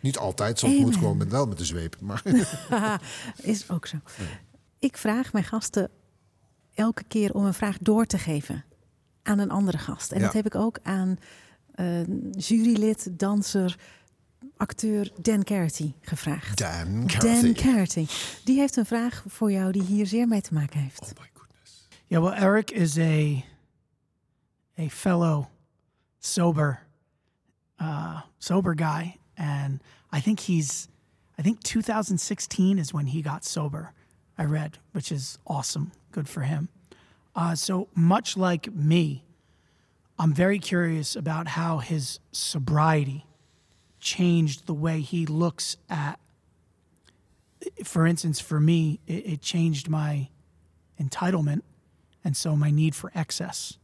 Niet 0.00 0.18
altijd, 0.18 0.58
soms 0.58 0.78
moet 0.78 0.88
het 0.88 0.98
gewoon 0.98 1.16
met, 1.16 1.30
wel 1.30 1.46
met 1.46 1.58
de 1.58 1.64
zweep. 1.64 1.96
Maar 2.00 2.22
is 3.42 3.70
ook 3.70 3.86
zo. 3.86 3.96
Ik 4.78 4.96
vraag 4.96 5.32
mijn 5.32 5.44
gasten 5.44 5.90
elke 6.76 7.04
keer 7.04 7.34
om 7.34 7.44
een 7.44 7.54
vraag 7.54 7.78
door 7.80 8.06
te 8.06 8.18
geven 8.18 8.64
aan 9.22 9.38
een 9.38 9.50
andere 9.50 9.78
gast. 9.78 10.12
En 10.12 10.18
Ja. 10.18 10.24
dat 10.24 10.34
heb 10.34 10.46
ik 10.46 10.54
ook 10.54 10.78
aan 10.82 11.18
eh, 11.74 12.06
jurylid, 12.30 13.08
danser, 13.18 13.78
acteur 14.56 15.10
Dan 15.20 15.42
Carty 15.44 15.92
gevraagd. 16.00 16.58
Dan 16.58 17.06
Dan. 17.18 17.52
Carty. 17.54 18.06
Die 18.44 18.58
heeft 18.58 18.76
een 18.76 18.86
vraag 18.86 19.24
voor 19.26 19.52
jou 19.52 19.72
die 19.72 19.82
hier 19.82 20.06
zeer 20.06 20.28
mee 20.28 20.40
te 20.40 20.54
maken 20.54 20.80
heeft. 20.80 21.00
Oh 21.02 21.08
my 21.20 21.30
goodness. 21.34 21.88
Yeah, 22.06 22.22
well, 22.24 22.42
Eric 22.42 22.70
is 22.70 22.98
a 22.98 23.42
a 24.78 24.88
fellow 24.88 25.44
sober 26.18 26.86
uh, 27.82 28.20
sober 28.38 28.74
guy, 28.78 29.16
and 29.34 29.80
I 30.16 30.20
think 30.20 30.40
he's 30.40 30.88
I 31.38 31.42
think 31.42 31.60
2016 31.62 32.78
is 32.78 32.90
when 32.92 33.06
he 33.06 33.22
got 33.22 33.44
sober. 33.44 33.92
I 34.38 34.44
read, 34.44 34.78
which 34.92 35.10
is 35.10 35.38
awesome, 35.42 35.90
good 36.16 36.28
for 36.30 36.40
him. 36.40 36.70
Uh, 37.34 37.54
so 37.54 37.88
much 37.94 38.38
like 38.38 38.72
me, 38.72 39.22
I'm 40.18 40.32
very 40.32 40.58
curious 40.58 41.14
about 41.14 41.46
how 41.48 41.76
his 41.76 42.20
sobriety 42.32 43.26
changed 44.00 44.66
the 44.66 44.72
way 44.72 45.00
he 45.00 45.26
looks 45.26 45.76
at. 45.90 46.18
For 47.84 48.06
instance, 48.06 48.40
for 48.40 48.58
me, 48.58 48.98
it, 49.06 49.26
it 49.26 49.42
changed 49.42 49.90
my 49.90 50.30
entitlement 50.98 51.60
and 52.24 52.34
so 52.34 52.56
my 52.56 52.70
need 52.70 52.94
for 52.94 53.12
excess. 53.14 53.76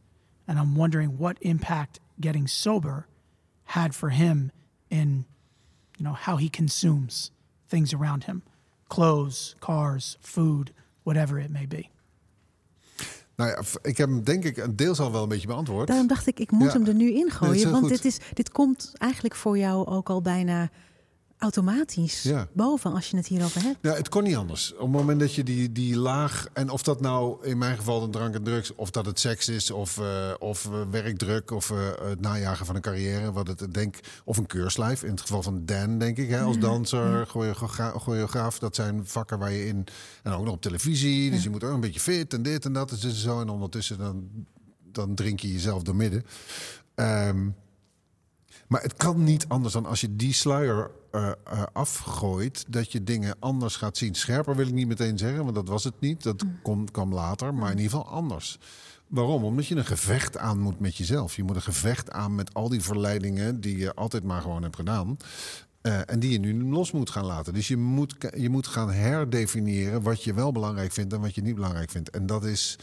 And 0.47 0.57
I'm 0.57 0.75
wondering 0.75 1.19
what 1.19 1.37
impact 1.41 1.99
getting 2.19 2.47
sober 2.47 3.05
had 3.65 3.93
for 3.93 4.09
him 4.09 4.51
in 4.89 5.25
you 5.99 6.03
know 6.03 6.13
how 6.13 6.37
he 6.37 6.49
consumes 6.49 7.29
things 7.67 7.93
around 7.93 8.23
him. 8.23 8.41
Clothes, 8.89 9.55
cars, 9.59 10.17
food, 10.19 10.73
whatever 11.03 11.39
it 11.39 11.51
may 11.51 11.67
be. 11.67 11.91
Nou 13.35 13.49
ja, 13.49 13.61
ik 13.81 13.97
heb 13.97 14.09
hem 14.09 14.23
denk 14.23 14.43
ik 14.43 14.57
een 14.57 14.75
deels 14.75 14.99
al 14.99 15.11
wel 15.11 15.23
een 15.23 15.29
beetje 15.29 15.47
beantwoord. 15.47 15.87
Daarom 15.87 16.07
dacht 16.07 16.27
ik, 16.27 16.39
ik 16.39 16.51
moet 16.51 16.67
Ja. 16.67 16.73
hem 16.77 16.85
er 16.87 16.93
nu 16.93 17.05
in 17.07 17.13
Nee, 17.13 17.23
dat 17.23 17.31
is 17.31 17.37
gooien. 17.37 17.55
heel 17.55 17.71
want 17.71 17.83
goed. 17.83 17.89
dit, 17.89 18.05
is, 18.05 18.17
dit 18.33 18.51
komt 18.51 18.91
eigenlijk 18.97 19.35
voor 19.35 19.57
jou 19.57 19.87
ook 19.87 20.09
al 20.09 20.21
bijna 20.21 20.69
automatisch 21.43 22.23
Ja. 22.23 22.47
boven 22.53 22.93
als 22.93 23.09
je 23.09 23.17
het 23.17 23.27
hierover 23.27 23.61
hebt. 23.61 23.77
Ja, 23.81 23.93
het 23.93 24.09
kon 24.09 24.23
niet 24.23 24.35
anders. 24.35 24.73
Op 24.73 24.79
het 24.79 24.89
moment 24.89 25.19
dat 25.19 25.35
je 25.35 25.43
die, 25.43 25.71
die 25.71 25.97
laag... 25.97 26.47
En 26.53 26.69
of 26.69 26.83
dat 26.83 27.01
nou 27.01 27.45
in 27.45 27.57
mijn 27.57 27.77
geval 27.77 28.03
een 28.03 28.11
drank 28.11 28.35
en 28.35 28.43
drugs... 28.43 28.75
of 28.75 28.91
dat 28.91 29.05
het 29.05 29.19
seks 29.19 29.49
is, 29.49 29.71
of, 29.71 29.97
eh, 29.97 30.33
of 30.39 30.65
eh, 30.65 30.81
werkdruk... 30.91 31.51
of 31.51 31.69
eh, 31.71 31.77
het 32.01 32.21
najagen 32.21 32.65
van 32.65 32.75
een 32.75 32.81
carrière, 32.81 33.31
wat 33.31 33.47
het 33.47 33.73
denk, 33.73 33.99
of 34.25 34.37
een 34.37 34.45
keurslijf. 34.45 35.03
In 35.03 35.11
het 35.11 35.21
geval 35.21 35.41
van 35.43 35.65
Dan, 35.65 35.97
denk 35.97 36.17
ik, 36.17 36.29
hè, 36.29 36.41
als 36.41 36.59
danser, 36.59 37.25
choreogra- 37.27 37.97
choreograaf. 37.99 38.59
Dat 38.59 38.75
zijn 38.75 39.01
vakken 39.05 39.39
waar 39.39 39.51
je 39.51 39.65
in... 39.67 39.85
En 40.23 40.31
ook 40.31 40.43
nog 40.45 40.53
op 40.53 40.61
televisie, 40.61 41.31
dus 41.31 41.43
je 41.43 41.49
moet 41.49 41.63
ook 41.63 41.73
een 41.73 41.79
beetje 41.79 41.99
fit 41.99 42.33
en 42.33 42.43
dit 42.43 42.65
en 42.65 42.73
dat. 42.73 42.89
Dus 42.89 43.21
zo, 43.21 43.41
en 43.41 43.49
ondertussen 43.49 43.97
dan, 43.97 44.29
dan 44.91 45.15
drink 45.15 45.39
je 45.39 45.51
jezelf 45.51 45.83
door 45.83 45.95
midden. 45.95 46.23
Ehm, 46.95 47.47
Maar 48.73 48.81
het 48.81 48.93
kan 48.93 49.23
niet 49.23 49.47
anders 49.47 49.73
dan 49.73 49.85
als 49.85 50.01
je 50.01 50.15
die 50.15 50.33
sluier 50.33 50.91
eh, 51.11 51.31
eh, 51.43 51.63
afgooit, 51.73 52.65
dat 52.67 52.91
je 52.91 53.03
dingen 53.03 53.35
anders 53.39 53.75
gaat 53.75 53.97
zien. 53.97 54.15
Scherper 54.15 54.55
wil 54.55 54.67
ik 54.67 54.73
niet 54.73 54.87
meteen 54.87 55.17
zeggen, 55.17 55.43
want 55.43 55.55
dat 55.55 55.67
was 55.67 55.83
het 55.83 55.93
niet. 55.99 56.23
Dat 56.23 56.43
komt, 56.63 56.91
kwam 56.91 57.13
later, 57.13 57.53
maar 57.53 57.71
in 57.71 57.77
ieder 57.77 57.91
geval 57.91 58.07
anders. 58.07 58.59
Waarom? 59.07 59.43
Omdat 59.43 59.67
je 59.67 59.75
een 59.75 59.85
gevecht 59.85 60.37
aan 60.37 60.59
moet 60.59 60.79
met 60.79 60.97
jezelf. 60.97 61.35
Je 61.35 61.43
moet 61.43 61.55
een 61.55 61.61
gevecht 61.61 62.11
aan 62.11 62.35
met 62.35 62.53
al 62.53 62.69
die 62.69 62.81
verleidingen 62.81 63.61
die 63.61 63.77
je 63.77 63.93
altijd 63.93 64.23
maar 64.23 64.41
gewoon 64.41 64.63
hebt 64.63 64.75
gedaan. 64.75 65.17
Eh, 65.81 65.99
en 66.05 66.19
die 66.19 66.31
je 66.31 66.39
nu 66.39 66.63
los 66.63 66.91
moet 66.91 67.09
gaan 67.09 67.25
laten. 67.25 67.53
Dus 67.53 67.67
je 67.67 67.77
moet, 67.77 68.15
je 68.37 68.49
moet 68.49 68.67
gaan 68.67 68.91
herdefiniëren 68.91 70.01
wat 70.01 70.23
je 70.23 70.33
wel 70.33 70.51
belangrijk 70.51 70.91
vindt 70.91 71.13
en 71.13 71.21
wat 71.21 71.35
je 71.35 71.41
niet 71.41 71.55
belangrijk 71.55 71.89
vindt. 71.89 72.09
En 72.09 72.25
dat 72.25 72.45
is. 72.45 72.77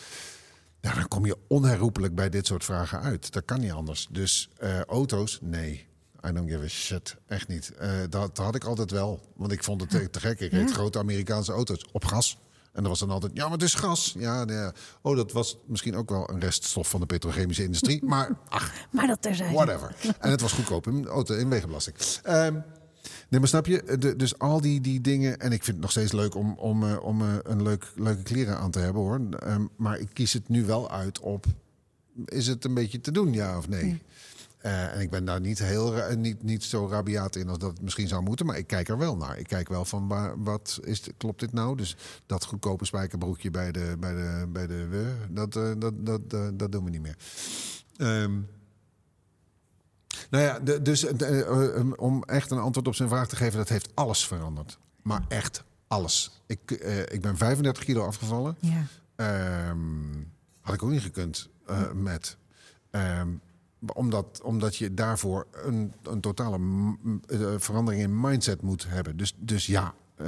Ja, 0.80 0.94
dan 0.94 1.08
kom 1.08 1.26
je 1.26 1.36
onherroepelijk 1.48 2.14
bij 2.14 2.28
dit 2.28 2.46
soort 2.46 2.64
vragen 2.64 3.00
uit. 3.00 3.32
Dat 3.32 3.44
kan 3.44 3.60
niet 3.60 3.72
anders. 3.72 4.08
Dus 4.10 4.50
eh, 4.58 4.80
auto's, 4.80 5.38
nee. 5.42 5.88
I 6.28 6.32
don't 6.32 6.50
give 6.50 6.64
a 6.64 6.68
shit. 6.68 7.16
Echt 7.26 7.48
niet. 7.48 7.72
Eh, 7.78 7.90
dat, 8.08 8.36
had 8.36 8.54
ik 8.54 8.64
altijd 8.64 8.90
wel. 8.90 9.20
Want 9.36 9.52
ik 9.52 9.64
vond 9.64 9.80
het 9.80 9.90
te, 9.90 10.10
te 10.10 10.20
gek. 10.20 10.40
Ik 10.40 10.52
reed 10.52 10.70
grote 10.72 10.98
Amerikaanse 10.98 11.52
auto's 11.52 11.84
op 11.92 12.04
gas. 12.04 12.38
En 12.72 12.82
dat 12.82 12.90
was 12.90 12.98
dan 12.98 13.10
altijd, 13.10 13.32
ja, 13.34 13.42
maar 13.42 13.52
het 13.52 13.62
is 13.62 13.74
gas. 13.74 14.14
Ja, 14.18 14.44
nee. 14.44 14.70
Oh, 15.02 15.16
dat 15.16 15.32
was 15.32 15.56
misschien 15.66 15.96
ook 15.96 16.10
wel 16.10 16.30
een 16.30 16.40
reststof 16.40 16.88
van 16.88 17.00
de 17.00 17.06
petrochemische 17.06 17.62
industrie. 17.62 18.04
Maar 18.04 18.38
ach, 18.48 18.72
Maar 18.92 19.06
dat 19.06 19.22
terzijde. 19.22 19.54
whatever. 19.54 19.94
En 20.20 20.30
het 20.30 20.40
was 20.40 20.52
goedkoop 20.52 20.86
in 20.86 21.06
auto 21.06 21.34
in 21.34 21.48
wegenbelasting. 21.48 21.96
Ehm, 22.22 22.60
nee, 23.30 23.40
maar 23.40 23.48
snap 23.48 23.66
je? 23.66 23.96
De- 23.98 24.16
dus 24.16 24.38
al 24.38 24.60
die, 24.60 24.80
die 24.80 25.00
dingen. 25.00 25.38
En 25.40 25.52
ik 25.52 25.62
vind 25.64 25.76
het 25.76 25.80
nog 25.80 25.90
steeds 25.90 26.12
leuk 26.12 26.34
om, 26.34 26.52
om, 26.58 26.82
eh, 26.88 27.02
om 27.02 27.22
eh, 27.22 27.34
een 27.42 27.62
leuk, 27.62 27.92
leuke 27.96 28.22
kleren 28.22 28.58
aan 28.58 28.70
te 28.70 28.78
hebben 28.78 29.02
hoor. 29.02 29.20
Ehm, 29.38 29.64
maar 29.76 29.98
ik 29.98 30.08
kies 30.12 30.32
het 30.32 30.48
nu 30.48 30.64
wel 30.64 30.90
uit 30.90 31.18
op. 31.20 31.46
Is 32.24 32.46
het 32.46 32.64
een 32.64 32.74
beetje 32.74 33.00
te 33.00 33.12
doen, 33.12 33.32
ja 33.32 33.58
of 33.58 33.68
nee? 33.68 34.02
Eh, 34.58 34.94
en 34.94 35.00
ik 35.00 35.10
ben 35.10 35.24
daar 35.24 35.40
niet, 35.40 35.58
heel, 35.58 35.94
ra- 35.94 36.14
niet, 36.14 36.42
niet 36.42 36.64
zo 36.64 36.88
rabiaat 36.90 37.36
in 37.36 37.48
als 37.48 37.58
dat 37.58 37.70
het 37.70 37.82
misschien 37.82 38.08
zou 38.08 38.22
moeten. 38.22 38.46
Maar 38.46 38.58
ik 38.58 38.66
kijk 38.66 38.88
er 38.88 38.98
wel 38.98 39.16
naar. 39.16 39.38
Ik 39.38 39.46
kijk 39.46 39.68
wel 39.68 39.84
van 39.84 40.08
waar, 40.08 40.42
wat 40.42 40.78
is, 40.84 41.02
klopt 41.16 41.40
dit 41.40 41.52
nou? 41.52 41.76
Dus 41.76 41.96
dat 42.26 42.44
goedkope 42.44 42.84
spijkerbroekje 42.84 43.50
bij 43.50 43.72
de, 43.72 43.96
bij 43.98 44.14
de, 44.14 44.46
bij 44.48 44.66
de 44.66 45.12
dat, 45.30 45.56
eh, 45.56 45.70
dat, 45.78 46.06
dat, 46.06 46.20
eh, 46.28 46.48
dat 46.54 46.72
doen 46.72 46.84
we 46.84 46.90
niet 46.90 47.02
meer. 47.02 47.16
Ehm, 47.96 48.32
nou 50.30 50.44
ja, 50.44 50.58
de- 50.60 50.82
dus 50.82 51.00
de- 51.00 51.24
eh, 51.26 51.76
eh, 51.80 51.86
om 51.96 52.22
echt 52.24 52.50
een 52.50 52.58
antwoord 52.58 52.86
op 52.88 52.94
zijn 52.94 53.08
vraag 53.08 53.28
te 53.28 53.36
geven, 53.36 53.58
dat 53.58 53.68
heeft 53.68 53.90
alles 53.94 54.26
veranderd. 54.26 54.78
Maar 55.02 55.22
echt 55.28 55.64
alles. 55.88 56.42
Ik, 56.46 56.70
eh, 56.70 56.98
ik 57.00 57.20
ben 57.20 57.36
35 57.36 57.84
kilo 57.84 58.06
afgevallen. 58.06 58.56
Ja. 58.60 58.84
Ehm, 59.16 59.78
had 60.60 60.74
ik 60.74 60.82
ook 60.82 60.90
niet 60.90 61.02
gekund 61.02 61.48
eh, 61.66 61.92
met. 61.92 62.36
Ehm, 62.90 63.28
omdat, 63.94 64.40
omdat 64.42 64.76
je 64.76 64.94
daarvoor 64.94 65.46
een, 65.52 65.92
een 66.02 66.20
totale 66.20 66.58
eh, 67.26 67.40
verandering 67.56 68.02
in 68.02 68.20
mindset 68.20 68.62
moet 68.62 68.86
hebben. 68.88 69.16
Dus, 69.16 69.34
dus 69.38 69.66
ja, 69.66 69.94
eh, 70.16 70.26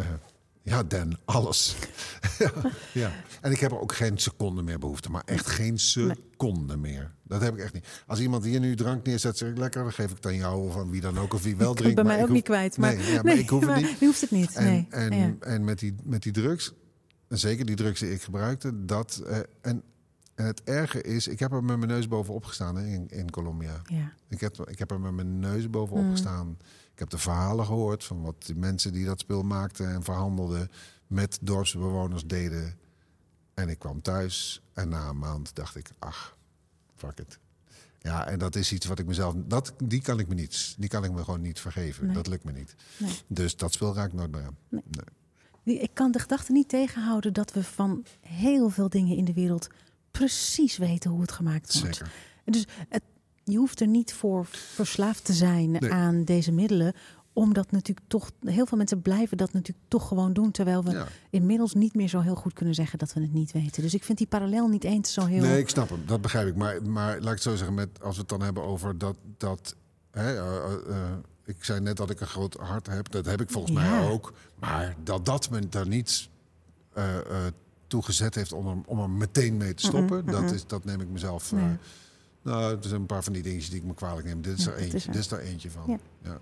ja, 0.63 0.83
Dan, 0.83 1.19
alles. 1.25 1.77
ja, 2.39 2.53
ja. 2.93 3.13
En 3.41 3.53
ik 3.53 3.59
heb 3.61 3.71
er 3.71 3.81
ook 3.81 3.95
geen 3.95 4.19
seconde 4.19 4.63
meer 4.63 4.79
behoefte. 4.79 5.11
Maar 5.11 5.23
echt 5.25 5.47
geen 5.47 5.79
seconde 5.79 6.77
meer. 6.77 7.11
Dat 7.23 7.41
heb 7.41 7.55
ik 7.55 7.61
echt 7.61 7.73
niet. 7.73 8.03
Als 8.07 8.21
iemand 8.21 8.45
hier 8.45 8.61
nu 8.61 8.77
drank 8.77 9.07
neerzet, 9.07 9.39
zeg 9.39 9.49
ik 9.51 9.59
lekker, 9.59 9.83
dan 9.83 9.93
geef 9.93 10.11
ik 10.11 10.17
het 10.17 10.27
aan 10.27 10.35
jou 10.37 10.69
of 10.69 10.77
aan 10.77 10.91
wie 10.91 11.01
dan 11.01 11.19
ook. 11.19 11.35
Of 11.35 11.43
wie 11.43 11.57
wel 11.57 11.71
Ik 11.71 11.77
drinkt. 11.77 11.95
bij 11.95 12.05
maar 12.05 12.13
mij 12.13 12.23
ik 12.23 12.29
ook 12.29 12.29
hoef- 12.29 12.37
niet 12.37 12.47
kwijt. 12.57 12.77
Maar, 12.79 12.95
nee, 12.97 13.13
ja, 13.13 13.23
maar 13.23 13.39
ik 13.39 13.49
hoef 13.49 13.67
het 13.67 13.77
niet. 13.77 13.99
Je 13.99 14.07
hoeft 14.07 14.21
het 14.21 14.31
niet. 14.31 14.55
En, 14.55 14.65
nee. 14.65 14.87
en, 14.91 15.15
Ja. 15.17 15.35
en 15.41 15.65
met, 15.65 15.79
die, 15.79 15.95
met 16.03 16.23
die 16.23 16.33
drugs, 16.33 16.73
en 17.29 17.39
zeker 17.39 17.67
die 17.67 17.77
drugs 17.77 18.01
die 18.01 18.13
ik 18.13 18.23
gebruikte, 18.23 18.85
dat. 18.85 19.23
eh, 19.27 19.37
en, 19.61 19.83
en 20.35 20.47
het 20.47 20.63
erge 20.65 21.03
is, 21.03 21.29
ik 21.29 21.39
heb 21.39 21.53
er 21.53 21.65
met 21.65 21.77
mijn 21.77 21.91
neus 21.91 22.09
bovenop 22.09 22.45
gestaan 22.45 22.77
hè, 22.77 22.87
in, 22.87 23.09
in 23.09 23.31
Colombia. 23.31 23.83
Ja. 23.85 24.13
Ik 24.29 24.41
heb, 24.41 24.69
ik 24.71 24.79
heb 24.79 24.91
er 24.91 25.01
met 25.01 25.13
mijn 25.13 25.39
neus 25.39 25.71
bovenop 25.71 26.05
Mm. 26.05 26.11
gestaan. 26.11 26.57
Ik 26.93 26.99
heb 26.99 27.11
de 27.11 27.19
verhalen 27.19 27.67
gehoord 27.67 28.05
van 28.05 28.23
wat 28.23 28.35
die 28.47 28.55
mensen 28.55 28.93
die 28.93 29.05
dat 29.05 29.21
spul 29.21 29.43
maakten 29.43 29.89
en 29.89 30.03
verhandelden 30.03 30.71
met 31.07 31.39
dorpsbewoners 31.41 32.27
deden. 32.27 32.79
En 33.55 33.69
ik 33.69 33.79
kwam 33.79 34.03
thuis 34.03 34.63
en 34.73 34.89
na 34.89 35.09
een 35.09 35.19
maand 35.19 35.55
dacht 35.55 35.77
ik, 35.77 35.91
ach, 35.99 36.37
fuck 36.97 37.19
it. 37.19 37.39
Ja, 37.99 38.27
en 38.27 38.39
dat 38.39 38.57
is 38.57 38.73
iets 38.73 38.87
wat 38.87 38.99
ik 38.99 39.07
mezelf, 39.07 39.35
dat, 39.37 39.73
die 39.85 40.03
kan 40.03 40.19
ik 40.19 40.29
me 40.29 40.35
niet, 40.35 40.75
die 40.79 40.89
kan 40.89 41.05
ik 41.05 41.13
me 41.13 41.25
gewoon 41.25 41.41
niet 41.41 41.61
vergeven. 41.61 42.07
Nee. 42.07 42.15
Dat 42.15 42.27
lukt 42.27 42.45
me 42.45 42.53
niet. 42.53 42.75
Nee. 42.97 43.13
Dus 43.27 43.57
dat 43.57 43.73
spul 43.73 43.95
raak 43.95 44.07
ik 44.07 44.13
nooit 44.13 44.31
meer 44.31 44.45
aan. 44.45 44.57
Nee. 44.69 45.79
Ik 45.79 45.91
kan 45.93 46.13
de 46.13 46.19
gedachte 46.19 46.53
niet 46.53 46.69
tegenhouden 46.69 47.33
dat 47.33 47.53
we 47.53 47.65
van 47.65 48.05
heel 48.21 48.69
veel 48.69 48.89
dingen 48.89 49.17
in 49.17 49.25
de 49.25 49.33
wereld 49.33 49.69
precies 50.11 50.77
weten 50.77 51.11
hoe 51.11 51.21
het 51.21 51.33
gemaakt 51.33 51.81
wordt. 51.81 51.97
Zeker. 51.97 52.13
En 52.45 52.53
Dus 52.53 52.67
het, 52.89 53.03
je 53.45 53.57
hoeft 53.57 53.81
er 53.81 53.87
niet 53.87 54.13
voor 54.15 54.47
verslaafd 54.51 55.25
te 55.25 55.33
zijn 55.33 55.71
Nee. 55.71 55.93
aan 55.93 56.25
deze 56.25 56.53
middelen. 56.53 56.95
Omdat 57.35 57.71
natuurlijk 57.71 58.09
toch, 58.09 58.31
heel 58.45 58.67
veel 58.67 58.77
mensen 58.79 59.03
blijven 59.03 59.37
dat 59.37 59.53
natuurlijk 59.53 59.89
toch 59.89 60.09
gewoon 60.09 60.33
doen. 60.33 60.51
Terwijl 60.51 60.85
we 60.85 60.91
Ja. 60.91 61.07
inmiddels 61.31 61.75
niet 61.75 61.95
meer 61.95 62.09
zo 62.09 62.21
heel 62.21 62.35
goed 62.35 62.53
kunnen 62.53 62.75
zeggen 62.75 62.99
dat 62.99 63.13
we 63.13 63.21
het 63.21 63.33
niet 63.33 63.53
weten. 63.53 63.83
Dus 63.83 63.95
ik 63.95 64.05
vind 64.05 64.19
die 64.19 64.27
parallel 64.27 64.69
niet 64.69 64.85
eens 64.85 65.13
zo 65.13 65.25
heel. 65.25 65.43
Nee, 65.43 65.59
ik 65.59 65.69
snap 65.69 65.89
hem. 65.89 66.03
Dat 66.07 66.21
begrijp 66.21 66.49
ik. 66.49 66.57
Maar, 66.57 66.83
maar 66.83 67.13
laat 67.15 67.23
ik 67.23 67.29
het 67.29 67.43
zo 67.43 67.57
zeggen, 67.57 67.75
met, 67.75 67.89
als 68.03 68.15
we 68.15 68.21
het 68.21 68.31
dan 68.31 68.43
hebben 68.43 68.63
over 68.63 68.99
dat... 68.99 69.17
dat 69.37 69.75
hè, 70.11 70.35
eh, 70.37 70.65
eh, 70.65 70.73
eh, 70.89 71.13
ik 71.45 71.65
zei 71.65 71.81
net 71.81 71.97
dat 71.97 72.11
ik 72.11 72.21
een 72.21 72.27
groot 72.27 72.55
hart 72.55 72.87
heb. 72.87 73.11
Dat 73.11 73.25
heb 73.27 73.41
ik 73.41 73.51
volgens 73.51 73.73
Ja. 73.73 73.81
mij 73.91 74.09
ook. 74.11 74.33
Maar 74.59 74.95
dat 75.05 75.25
dat 75.27 75.51
me 75.51 75.69
daar 75.69 75.89
niet 75.89 76.29
eh, 76.93 77.17
toe 77.87 78.03
gezet 78.03 78.35
heeft 78.35 78.53
om 78.53 78.67
er, 78.69 78.77
om 78.87 79.01
er 79.01 79.11
meteen 79.11 79.57
mee 79.57 79.75
te 79.75 79.87
stoppen... 79.87 80.27
dat, 80.27 80.51
is, 80.51 80.67
dat 80.67 80.85
neem 80.85 81.01
ik 81.01 81.09
mezelf... 81.09 81.53
Nee. 81.53 81.77
Nou, 82.43 82.77
er 82.77 82.85
zijn 82.89 83.01
een 83.01 83.07
paar 83.07 83.25
van 83.25 83.33
die 83.33 83.43
dingetjes 83.43 83.71
die 83.71 83.79
ik 83.81 83.85
me 83.87 83.95
kwalijk 83.95 84.27
neem. 84.27 84.43
Dit 84.43 84.59
is 84.59 84.67
er 84.67 84.77
eentje. 84.77 84.97
is 84.97 85.07
er. 85.07 85.13
Dit 85.13 85.21
is 85.21 85.31
er 85.31 85.39
eentje 85.41 85.71
van. 85.71 85.83
Ja. 86.23 86.39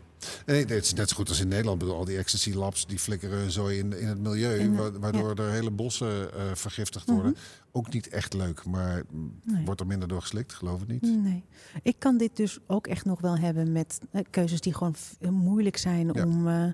Nee, 0.47 0.65
het 0.67 0.85
is 0.85 0.93
net 0.93 1.09
zo 1.09 1.17
goed 1.17 1.29
als 1.29 1.41
in 1.41 1.49
Nederland. 1.49 1.81
Ik 1.81 1.87
bedoel, 1.87 1.99
al 2.01 2.05
die 2.05 2.17
ecstasy 2.19 2.53
labs 2.53 2.87
die 2.87 2.99
flikkeren 2.99 3.51
zo 3.51 3.67
in, 3.67 3.99
in 4.01 4.07
het 4.07 4.19
milieu, 4.19 4.59
In 4.59 4.71
de- 4.71 4.77
wa- 4.77 4.99
waardoor 4.99 5.35
er 5.35 5.51
hele 5.51 5.71
bossen 5.71 6.35
eh, 6.35 6.41
vergiftigd 6.55 7.11
worden. 7.11 7.37
Ook 7.73 7.93
niet 7.93 8.09
echt 8.09 8.33
leuk, 8.35 8.65
maar 8.65 9.03
Mhm. 9.11 9.27
Nee. 9.55 9.65
wordt 9.65 9.81
er 9.81 9.87
minder 9.87 10.09
door 10.09 10.21
geslikt, 10.21 10.53
geloof 10.55 10.81
het 10.81 10.89
niet. 10.89 11.03
Nee. 11.03 11.45
Ik 11.83 11.97
kan 11.99 12.17
dit 12.17 12.37
dus 12.37 12.59
ook 12.67 12.87
echt 12.87 13.05
nog 13.05 13.21
wel 13.21 13.39
hebben 13.39 13.73
met 13.73 13.99
eh, 14.11 14.23
keuzes 14.31 14.61
die 14.61 14.75
gewoon 14.75 14.95
f- 14.95 15.17
moeilijk 15.31 15.77
zijn 15.77 16.11
Ja. 16.13 16.25
om, 16.25 16.49
eh, 16.49 16.65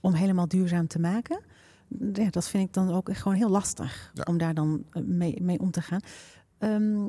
om 0.00 0.12
helemaal 0.14 0.48
duurzaam 0.48 0.86
te 0.86 0.98
maken. 1.00 1.40
Ja, 2.12 2.30
dat 2.30 2.48
vind 2.48 2.68
ik 2.68 2.74
dan 2.74 2.90
ook 2.92 3.08
echt 3.08 3.22
gewoon 3.22 3.36
heel 3.36 3.50
lastig 3.50 4.12
om 4.24 4.38
daar 4.38 4.54
dan 4.54 4.84
eh, 4.90 5.02
mee, 5.02 5.42
mee 5.42 5.58
om 5.60 5.70
te 5.70 5.80
gaan. 5.82 6.00
Ehm, 6.58 7.08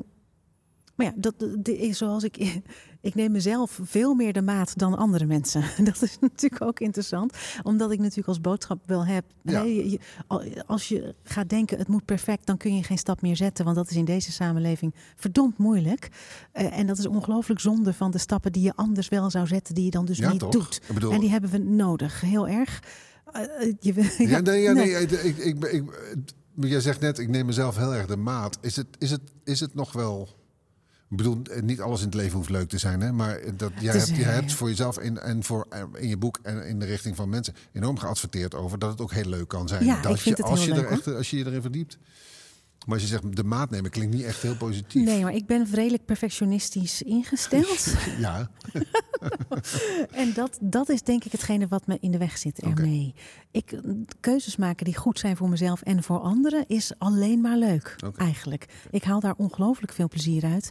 maar 0.94 1.06
ja, 1.06 1.12
dat, 1.16 1.34
is 1.68 1.98
zoals 1.98 2.24
ik. 2.24 2.60
Ik 3.00 3.14
neem 3.14 3.32
mezelf 3.32 3.78
veel 3.82 4.14
meer 4.14 4.32
de 4.32 4.42
maat 4.42 4.78
dan 4.78 4.96
andere 4.96 5.24
mensen. 5.26 5.62
Dat 5.84 6.02
is 6.02 6.16
natuurlijk 6.20 6.62
ook 6.62 6.80
interessant. 6.80 7.36
Omdat 7.62 7.90
ik 7.90 7.98
natuurlijk 7.98 8.28
als 8.28 8.40
boodschap 8.40 8.78
wel 8.86 9.04
heb. 9.06 9.24
Ja. 9.42 9.64
als 10.66 10.88
je 10.88 11.14
gaat 11.22 11.48
denken 11.48 11.78
het 11.78 11.88
moet 11.88 12.04
perfect, 12.04 12.46
dan 12.46 12.56
kun 12.56 12.76
je 12.76 12.82
geen 12.82 12.98
stap 12.98 13.22
meer 13.22 13.36
zetten. 13.36 13.64
Want 13.64 13.76
dat 13.76 13.90
is 13.90 13.96
in 13.96 14.04
deze 14.04 14.32
samenleving 14.32 14.94
verdomd 15.16 15.58
moeilijk. 15.58 16.08
Eh, 16.52 16.78
en 16.78 16.86
dat 16.86 16.98
is 16.98 17.06
ongelooflijk 17.06 17.60
zonde 17.60 17.92
van 17.92 18.10
de 18.10 18.18
stappen 18.18 18.52
die 18.52 18.62
je 18.62 18.72
anders 18.76 19.08
wel 19.08 19.30
zou 19.30 19.46
zetten, 19.46 19.74
die 19.74 19.84
je 19.84 19.90
dan 19.90 20.04
dus 20.04 20.18
Ja, 20.18 20.30
niet 20.30 20.40
toch? 20.40 20.50
doet. 20.50 20.80
Bedoel, 20.94 21.12
En 21.12 21.20
die 21.20 21.30
hebben 21.30 21.50
we 21.50 21.58
nodig, 21.58 22.20
heel 22.20 22.48
erg. 22.48 22.82
Eh, 23.32 23.42
eh, 23.42 23.74
je, 23.80 23.94
ja, 24.28 24.40
nee, 24.40 24.62
ja, 24.62 24.72
nee. 24.72 24.92
nee, 24.92 25.02
ik, 25.02 25.10
ik, 25.10 25.36
ik, 25.38 25.64
ik- 25.64 25.84
maar 26.54 26.68
jij 26.68 26.80
zegt 26.80 27.00
net, 27.00 27.18
ik 27.18 27.28
neem 27.28 27.46
mezelf 27.46 27.76
heel 27.76 27.94
erg 27.94 28.06
de 28.06 28.16
maat. 28.16 28.58
Is 28.60 28.76
het, 28.76 28.86
is 28.98 29.10
het, 29.10 29.20
is 29.44 29.60
het 29.60 29.74
nog 29.74 29.92
wel... 29.92 30.28
Ik 31.14 31.22
bedoel, 31.22 31.42
eh, 31.50 31.62
niet 31.62 31.80
alles 31.80 32.00
in 32.00 32.06
het 32.06 32.14
leven 32.14 32.36
hoeft 32.36 32.50
leuk 32.50 32.68
te 32.68 32.78
zijn, 32.78 33.00
hè? 33.00 33.12
maar 33.12 33.40
dat, 33.56 33.72
jij, 33.80 33.92
hebt, 33.92 34.08
jij 34.08 34.18
eh, 34.18 34.34
hebt 34.34 34.52
voor 34.52 34.68
jezelf 34.68 34.98
in, 34.98 35.18
en 35.18 35.42
voor, 35.42 35.66
eh, 35.70 35.82
in 35.94 36.08
je 36.08 36.16
boek 36.16 36.38
en 36.42 36.66
in 36.66 36.78
de 36.78 36.86
richting 36.86 37.16
van 37.16 37.28
mensen 37.28 37.54
enorm 37.72 37.98
geadverteerd 37.98 38.54
over 38.54 38.78
dat 38.78 38.90
het 38.90 39.00
ook 39.00 39.12
heel 39.12 39.28
leuk 39.28 39.48
kan 39.48 39.68
zijn. 39.68 39.84
Ja, 39.84 40.00
dat 40.00 40.14
ik 40.14 40.20
vind 40.20 40.36
je, 40.36 40.42
het 40.42 40.50
als, 40.50 40.64
heel 40.64 40.74
je 40.74 40.80
leuk, 40.80 40.90
er 40.90 40.96
echt, 40.96 41.06
als 41.14 41.30
je 41.30 41.36
je 41.36 41.46
erin 41.46 41.60
verdiept. 41.60 41.98
Maar 42.86 42.94
als 42.94 43.02
je 43.02 43.08
zegt 43.08 43.36
de 43.36 43.44
maat 43.44 43.70
nemen, 43.70 43.90
klinkt 43.90 44.14
niet 44.14 44.24
echt 44.24 44.42
heel 44.42 44.56
positief. 44.56 45.04
Nee, 45.04 45.22
maar 45.22 45.34
ik 45.34 45.46
ben 45.46 45.66
redelijk 45.72 46.04
perfectionistisch 46.04 47.02
ingesteld. 47.02 47.94
Ja, 48.18 48.50
En 50.10 50.32
dat, 50.34 50.58
dat 50.60 50.88
is 50.88 51.02
denk 51.02 51.24
ik 51.24 51.32
hetgene 51.32 51.68
wat 51.68 51.86
me 51.86 51.98
in 52.00 52.10
de 52.10 52.18
weg 52.18 52.38
zit 52.38 52.60
ermee. 52.60 53.14
Ik, 53.50 53.80
keuzes 54.20 54.56
maken 54.56 54.84
die 54.84 54.96
goed 54.96 55.18
zijn 55.18 55.36
voor 55.36 55.48
mezelf 55.48 55.82
en 55.82 56.02
voor 56.02 56.18
anderen 56.18 56.64
is 56.66 56.92
alleen 56.98 57.40
maar 57.40 57.56
leuk, 57.56 57.96
eigenlijk. 58.16 58.66
Ik 58.90 59.04
haal 59.04 59.20
daar 59.20 59.34
ongelooflijk 59.36 59.92
veel 59.92 60.08
plezier 60.08 60.44
uit. 60.44 60.70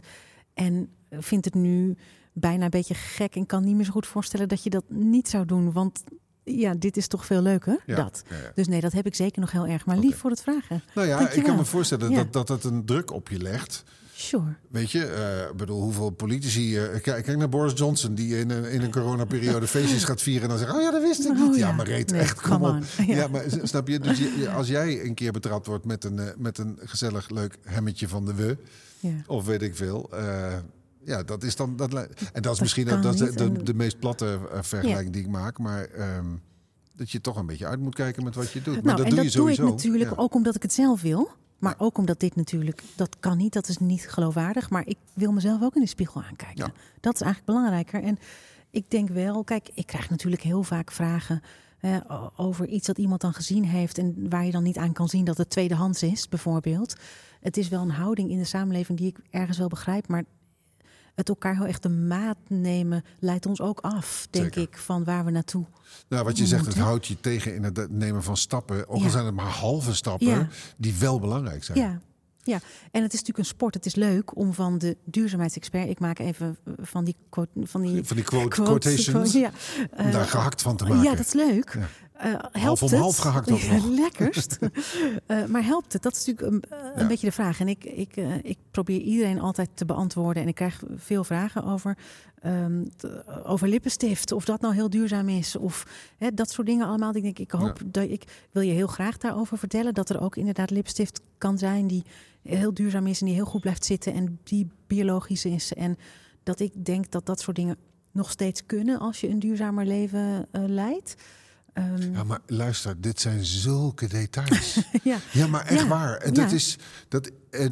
En 0.54 0.88
vind 1.10 1.44
het 1.44 1.54
nu 1.54 1.96
bijna 2.32 2.64
een 2.64 2.70
beetje 2.70 2.94
gek 2.94 3.34
en 3.34 3.46
kan 3.46 3.64
niet 3.64 3.74
meer 3.76 3.84
zo 3.84 3.92
goed 3.92 4.06
voorstellen 4.06 4.48
dat 4.48 4.62
je 4.62 4.70
dat 4.70 4.84
niet 4.88 5.28
zou 5.28 5.46
doen. 5.46 5.72
Want 5.72 6.04
ja, 6.44 6.74
dit 6.74 6.96
is 6.96 7.06
toch 7.06 7.26
veel 7.26 7.42
leuker, 7.42 7.82
ja. 7.86 7.96
dat. 7.96 8.22
Ja, 8.30 8.36
ja. 8.36 8.52
Dus 8.54 8.66
nee, 8.66 8.80
dat 8.80 8.92
heb 8.92 9.06
ik 9.06 9.14
zeker 9.14 9.40
nog 9.40 9.50
heel 9.50 9.66
erg. 9.66 9.86
Maar 9.86 9.98
lief 9.98 10.16
voor 10.16 10.30
het 10.30 10.42
vragen. 10.42 10.82
Nou 10.94 11.06
ja, 11.06 11.30
ik 11.30 11.42
kan 11.42 11.56
me 11.56 11.64
voorstellen 11.64 12.12
dat, 12.12 12.32
dat 12.32 12.48
het 12.48 12.64
een 12.64 12.84
druk 12.84 13.10
op 13.12 13.28
je 13.28 13.38
legt. 13.38 13.84
Sure. 14.16 14.54
Weet 14.68 14.90
je, 14.90 15.46
ik 15.50 15.56
bedoel, 15.56 15.82
hoeveel 15.82 16.10
politici... 16.10 16.78
eh, 16.78 17.02
kijk, 17.02 17.24
kijk 17.24 17.38
naar 17.38 17.48
Boris 17.48 17.72
Johnson, 17.74 18.14
die 18.14 18.38
in 18.38 18.50
een, 18.50 18.64
in 18.64 18.82
een 18.82 18.90
coronaperiode 18.90 19.66
feestjes 19.76 20.04
gaat 20.04 20.22
vieren... 20.22 20.42
en 20.42 20.48
dan 20.48 20.58
zegt, 20.58 20.74
oh 20.74 20.80
ja, 20.82 20.90
dat 20.90 21.02
wist 21.02 21.24
ik 21.24 21.30
Oh 21.30 21.48
niet. 21.48 21.56
ja, 21.56 21.66
ja. 21.66 21.72
maar 21.72 21.86
reed 21.86 22.10
Nee, 22.10 22.20
echt, 22.20 22.40
kom 22.40 22.64
op. 22.64 22.82
Ja. 23.06 23.28
Maar 23.28 23.44
snap 23.62 23.88
je? 23.88 23.98
Dus 23.98 24.18
je, 24.18 24.50
als 24.50 24.68
jij 24.68 25.04
een 25.04 25.14
keer 25.14 25.32
betrapt 25.32 25.66
wordt 25.66 25.84
met 25.84 26.04
een, 26.04 26.18
eh, 26.18 26.26
met 26.36 26.58
een 26.58 26.78
gezellig 26.84 27.30
leuk 27.30 27.58
hemmetje 27.62 28.08
van 28.08 28.24
de 28.24 28.34
we... 28.34 28.56
Ja. 29.08 29.22
of 29.26 29.44
weet 29.44 29.62
ik 29.62 29.76
veel... 29.76 30.10
eh, 30.12 30.56
Ja, 31.04 31.22
dat 31.22 31.42
is 31.42 31.56
dan. 31.56 31.76
Dat, 31.76 31.92
en 32.32 32.42
dat 32.42 32.54
is 32.54 32.60
misschien 32.60 32.86
dat, 32.86 33.02
de, 33.18 33.62
de, 33.62 33.74
meest 33.74 33.98
platte 33.98 34.38
eh, 34.52 34.62
vergelijking 34.62 35.12
die 35.12 35.22
ik 35.22 35.28
maak. 35.28 35.58
Maar 35.58 35.84
ehm, 35.84 36.26
dat 36.96 37.10
je 37.10 37.20
toch 37.20 37.36
een 37.36 37.46
beetje 37.46 37.66
uit 37.66 37.80
moet 37.80 37.94
kijken 37.94 38.24
met 38.24 38.34
wat 38.34 38.52
je 38.52 38.62
doet. 38.62 38.74
maar 38.74 38.84
nou, 38.84 38.96
dat 38.96 39.06
en 39.06 39.14
doe 39.14 39.22
dat 39.24 39.32
je 39.32 39.38
doe 39.38 39.50
ik 39.52 39.58
natuurlijk 39.58 40.10
Ja. 40.10 40.16
ook 40.16 40.34
omdat 40.34 40.54
ik 40.54 40.62
het 40.62 40.72
zelf 40.72 41.02
wil. 41.02 41.30
Maar 41.58 41.74
ook 41.78 41.98
omdat 41.98 42.20
dit 42.20 42.36
natuurlijk, 42.36 42.82
dat 42.96 43.16
kan 43.20 43.36
niet, 43.36 43.52
dat 43.52 43.68
is 43.68 43.78
niet 43.78 44.08
geloofwaardig. 44.08 44.70
Maar 44.70 44.86
ik 44.86 44.98
wil 45.14 45.32
mezelf 45.32 45.62
ook 45.62 45.74
in 45.74 45.80
de 45.80 45.88
spiegel 45.88 46.22
aankijken. 46.22 46.64
Ja. 46.66 46.72
Dat 47.00 47.14
is 47.14 47.20
eigenlijk 47.20 47.52
belangrijker. 47.52 48.02
En 48.02 48.18
ik 48.70 48.90
denk 48.90 49.08
wel, 49.08 49.44
kijk, 49.44 49.70
ik 49.74 49.86
krijg 49.86 50.10
natuurlijk 50.10 50.42
heel 50.42 50.62
vaak 50.62 50.90
vragen 50.92 51.42
eh, 51.80 51.96
over 52.36 52.66
iets 52.66 52.86
dat 52.86 52.98
iemand 52.98 53.20
dan 53.20 53.34
gezien 53.34 53.64
heeft. 53.64 53.98
En 53.98 54.28
waar 54.28 54.44
je 54.44 54.50
dan 54.50 54.62
niet 54.62 54.76
aan 54.78 54.92
kan 54.92 55.08
zien 55.08 55.24
dat 55.24 55.36
het 55.38 55.50
tweedehands 55.50 56.02
is, 56.02 56.28
bijvoorbeeld. 56.28 56.94
Het 57.44 57.56
is 57.56 57.68
wel 57.68 57.82
een 57.82 57.90
houding 57.90 58.30
in 58.30 58.38
de 58.38 58.44
samenleving 58.44 58.98
die 58.98 59.06
ik 59.08 59.18
ergens 59.30 59.58
wel 59.58 59.68
begrijp. 59.68 60.08
Maar 60.08 60.24
het 61.14 61.28
elkaar 61.28 61.54
heel 61.56 61.66
echt 61.66 61.82
de 61.82 61.88
maat 61.88 62.36
nemen 62.48 63.04
leidt 63.18 63.46
ons 63.46 63.60
ook 63.60 63.80
af, 63.80 64.26
denk 64.30 64.44
Zeker. 64.44 64.62
ik, 64.62 64.78
van 64.78 65.04
waar 65.04 65.24
we 65.24 65.30
naartoe. 65.30 65.64
Nou, 66.08 66.24
wat 66.24 66.38
je 66.38 66.46
zegt, 66.46 66.66
het 66.66 66.78
houdt 66.78 67.06
je 67.06 67.20
tegen 67.20 67.54
in 67.54 67.62
het 67.62 67.90
nemen 67.90 68.22
van 68.22 68.36
stappen. 68.36 68.88
Ook 68.88 69.02
al 69.02 69.10
zijn 69.10 69.24
het 69.24 69.34
maar 69.34 69.46
halve 69.46 69.94
stappen, 69.94 70.26
Ja. 70.26 70.48
die 70.76 70.94
wel 70.94 71.20
belangrijk 71.20 71.64
zijn. 71.64 71.78
Ja. 71.78 72.00
Ja, 72.46 72.58
en 72.90 73.02
het 73.02 73.12
is 73.12 73.18
natuurlijk 73.18 73.38
een 73.38 73.44
sport. 73.54 73.74
Het 73.74 73.86
is 73.86 73.94
leuk 73.94 74.36
om 74.36 74.52
van 74.54 74.78
de 74.78 74.96
duurzaamheidsexpert. 75.04 75.88
Ik 75.88 75.98
maak 76.00 76.18
even 76.18 76.56
eh, 76.64 76.72
van 76.80 77.04
die, 77.04 77.16
quote, 77.28 77.50
van 77.62 77.82
die 77.82 78.04
Van 78.04 78.16
die 78.16 78.24
quote, 78.24 78.48
quotes, 78.48 78.64
quotations, 78.94 79.30
quote- 79.30 79.38
ja. 79.38 79.50
om 80.04 80.10
daar 80.10 80.20
Eh, 80.22 80.28
gehakt 80.30 80.62
van 80.62 80.76
te 80.76 80.84
maken. 80.84 81.02
Ja, 81.02 81.14
dat 81.14 81.26
is 81.26 81.32
leuk. 81.32 81.74
Ja. 81.78 81.88
Eh, 82.14 82.30
helpt 82.30 82.56
Half 82.62 82.82
om 82.82 82.88
het? 82.88 82.98
half 82.98 83.16
gehakt 83.16 83.50
ook 83.50 83.62
nog. 83.62 83.86
Lekkerst. 84.00 84.58
Eh, 85.26 85.44
maar 85.44 85.64
helpt 85.64 85.92
het? 85.92 86.02
Dat 86.02 86.16
is 86.16 86.26
natuurlijk 86.26 86.64
een, 86.72 86.78
eh, 86.78 86.84
een 86.94 87.00
Ja. 87.00 87.06
beetje 87.06 87.26
de 87.26 87.32
vraag. 87.32 87.60
En 87.60 87.68
ik, 87.68 87.84
ik, 87.84 88.16
ik 88.42 88.58
probeer 88.70 89.00
iedereen 89.00 89.40
altijd 89.40 89.68
te 89.74 89.84
beantwoorden. 89.84 90.42
En 90.42 90.48
ik 90.48 90.54
krijg 90.54 90.82
veel 90.96 91.24
vragen 91.24 91.64
over, 91.64 91.98
ehm, 92.40 92.84
over 93.44 93.68
lippenstift. 93.68 94.32
Of 94.32 94.44
dat 94.44 94.60
nou 94.60 94.74
heel 94.74 94.90
duurzaam 94.90 95.28
is. 95.28 95.56
Of 95.56 95.86
hè, 96.16 96.34
dat 96.34 96.50
soort 96.50 96.66
dingen 96.66 96.86
allemaal. 96.86 97.14
Ik 97.14 97.22
denk, 97.22 97.38
ik 97.38 97.50
hoop 97.50 97.80
dat 97.86 98.04
ik 98.10 98.24
wil 98.50 98.62
je 98.62 98.72
heel 98.72 98.86
graag 98.86 99.16
daarover 99.18 99.58
vertellen. 99.58 99.94
Dat 99.94 100.10
er 100.10 100.20
ook 100.20 100.36
inderdaad 100.36 100.70
lipstift 100.70 101.20
kan 101.38 101.58
zijn 101.58 101.86
die 101.86 102.04
heel 102.42 102.74
duurzaam 102.74 103.06
is. 103.06 103.20
En 103.20 103.26
die 103.26 103.34
heel 103.34 103.44
goed 103.44 103.60
blijft 103.60 103.84
zitten. 103.84 104.14
En 104.14 104.38
die 104.42 104.68
biologisch 104.86 105.44
is. 105.44 105.72
En 105.72 105.96
dat 106.42 106.60
ik 106.60 106.84
denk 106.84 107.10
dat 107.10 107.26
dat 107.26 107.40
soort 107.40 107.56
dingen 107.56 107.76
nog 108.12 108.30
steeds 108.30 108.66
kunnen 108.66 108.98
als 108.98 109.20
je 109.20 109.28
een 109.28 109.38
duurzamer 109.38 109.86
leven 109.86 110.48
leidt. 110.52 111.14
Ehm, 111.74 112.12
Ja, 112.12 112.24
maar 112.24 112.38
luister, 112.46 113.00
dit 113.00 113.20
zijn 113.20 113.44
zulke 113.44 114.08
details. 114.08 114.78
ja. 115.02 115.16
Ja, 115.32 115.46
maar 115.46 115.66
echt 115.66 115.80
Ja, 115.80 115.86
waar. 115.88 116.16
En 116.16 116.34
dat 116.34 116.50
ja. 116.50 116.56
is, 116.56 116.78
dat, 117.08 117.30
eh, 117.50 117.64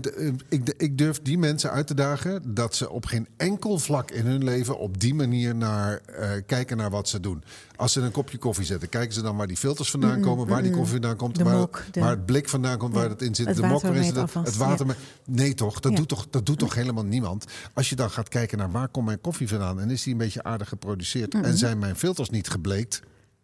ik, 0.48 0.74
ik 0.76 0.98
durf 0.98 1.20
die 1.22 1.38
mensen 1.38 1.70
uit 1.70 1.86
te 1.86 1.94
dagen 1.94 2.54
dat 2.54 2.74
ze 2.76 2.90
op 2.90 3.04
geen 3.06 3.28
enkel 3.36 3.78
vlak 3.78 4.10
in 4.10 4.26
hun 4.26 4.44
leven 4.44 4.78
op 4.78 5.00
die 5.00 5.14
manier 5.14 5.54
naar, 5.54 5.96
eh, 5.96 6.30
kijken 6.46 6.76
naar 6.76 6.90
wat 6.90 7.08
ze 7.08 7.20
doen. 7.20 7.44
Als 7.76 7.92
ze 7.92 8.00
een 8.00 8.10
kopje 8.10 8.38
koffie 8.38 8.64
zetten, 8.64 8.88
kijken 8.88 9.14
ze 9.14 9.22
dan 9.22 9.36
waar 9.36 9.46
die 9.46 9.56
filters 9.56 9.90
vandaan 9.90 10.20
komen, 10.20 10.46
waar 10.46 10.62
die 10.62 10.70
koffie 10.72 10.92
vandaan 10.92 11.16
komt, 11.16 11.38
waar, 11.38 11.56
mok, 11.56 11.82
de- 11.90 12.00
waar 12.00 12.10
het 12.10 12.26
blik 12.26 12.48
vandaan 12.48 12.78
komt, 12.78 12.94
waar 12.94 13.08
het 13.08 13.22
in 13.22 13.34
zit, 13.34 13.46
Het 13.46 13.56
de 13.56 13.62
mok 13.66 13.82
waarin 13.82 14.04
zit, 14.04 14.16
het 14.32 14.56
water. 14.56 14.86
ja. 14.86 14.94
Nee, 15.26 15.54
toch? 15.54 15.80
Dat 15.80 15.92
Ja. 15.92 15.98
doet 15.98 16.08
toch, 16.08 16.26
dat 16.30 16.46
doet 16.46 16.58
toch 16.58 16.74
helemaal 16.74 17.04
niemand. 17.04 17.44
Als 17.74 17.88
je 17.88 17.96
dan 17.96 18.10
gaat 18.10 18.28
kijken 18.28 18.58
naar 18.58 18.70
waar 18.70 18.88
komt 18.88 19.06
mijn 19.06 19.20
koffie 19.20 19.48
vandaan 19.48 19.80
en 19.80 19.90
is 19.90 20.02
die 20.02 20.12
een 20.12 20.18
beetje 20.18 20.42
aardig 20.42 20.68
geproduceerd 20.68 21.34
en 21.34 21.56
zijn 21.56 21.78
mijn 21.78 21.96
filters 21.96 22.30
niet 22.30 22.48
gebleekt, 22.48 23.00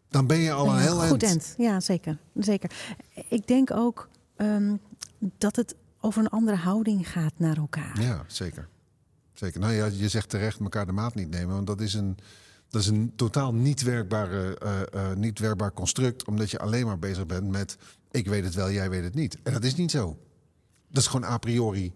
dan 0.09 0.27
ben 0.27 0.39
je 0.39 0.53
al 0.53 0.69
een 0.73 0.79
heel 0.81 0.99
goed 1.01 1.23
end. 1.23 1.55
Ja, 1.59 1.81
zeker. 1.81 2.19
zeker. 2.35 2.71
Ik 3.29 3.47
denk 3.47 3.71
ook 3.71 4.09
ehm, 4.37 4.77
dat 5.19 5.57
het 5.57 5.75
over 6.01 6.21
een 6.21 6.29
andere 6.29 6.57
houding 6.57 7.09
gaat 7.09 7.33
naar 7.37 7.57
elkaar. 7.57 8.01
Ja, 8.01 8.25
zeker. 8.27 8.69
Zeker. 9.33 9.61
Nou 9.61 9.73
ja, 9.73 9.87
je 9.87 10.09
zegt 10.09 10.29
terecht 10.29 10.61
elkaar 10.61 10.87
de 10.87 10.93
maat 10.93 11.15
niet 11.15 11.31
nemen. 11.31 11.55
Want 11.55 11.67
dat 11.67 11.81
is 11.81 11.95
een, 11.95 12.19
dat 12.69 12.81
is 12.81 12.87
een 12.87 13.13
totaal 13.17 13.55
niet, 13.55 13.83
werkbare, 13.83 14.59
eh, 14.59 15.11
eh, 15.11 15.17
niet 15.17 15.39
werkbaar 15.39 15.73
construct. 15.73 16.25
Omdat 16.25 16.51
je 16.51 16.59
alleen 16.59 16.87
maar 16.87 16.99
bezig 16.99 17.27
bent 17.27 17.49
met... 17.51 17.77
ik 18.11 18.27
weet 18.27 18.45
het 18.45 18.55
wel, 18.55 18.71
jij 18.71 18.91
weet 18.91 19.05
het 19.05 19.15
niet. 19.15 19.39
En 19.43 19.53
dat 19.53 19.65
is 19.65 19.75
niet 19.75 19.91
zo. 19.91 20.19
Dat 20.89 21.03
is 21.03 21.09
gewoon 21.09 21.31
a 21.31 21.39
priori 21.39 21.93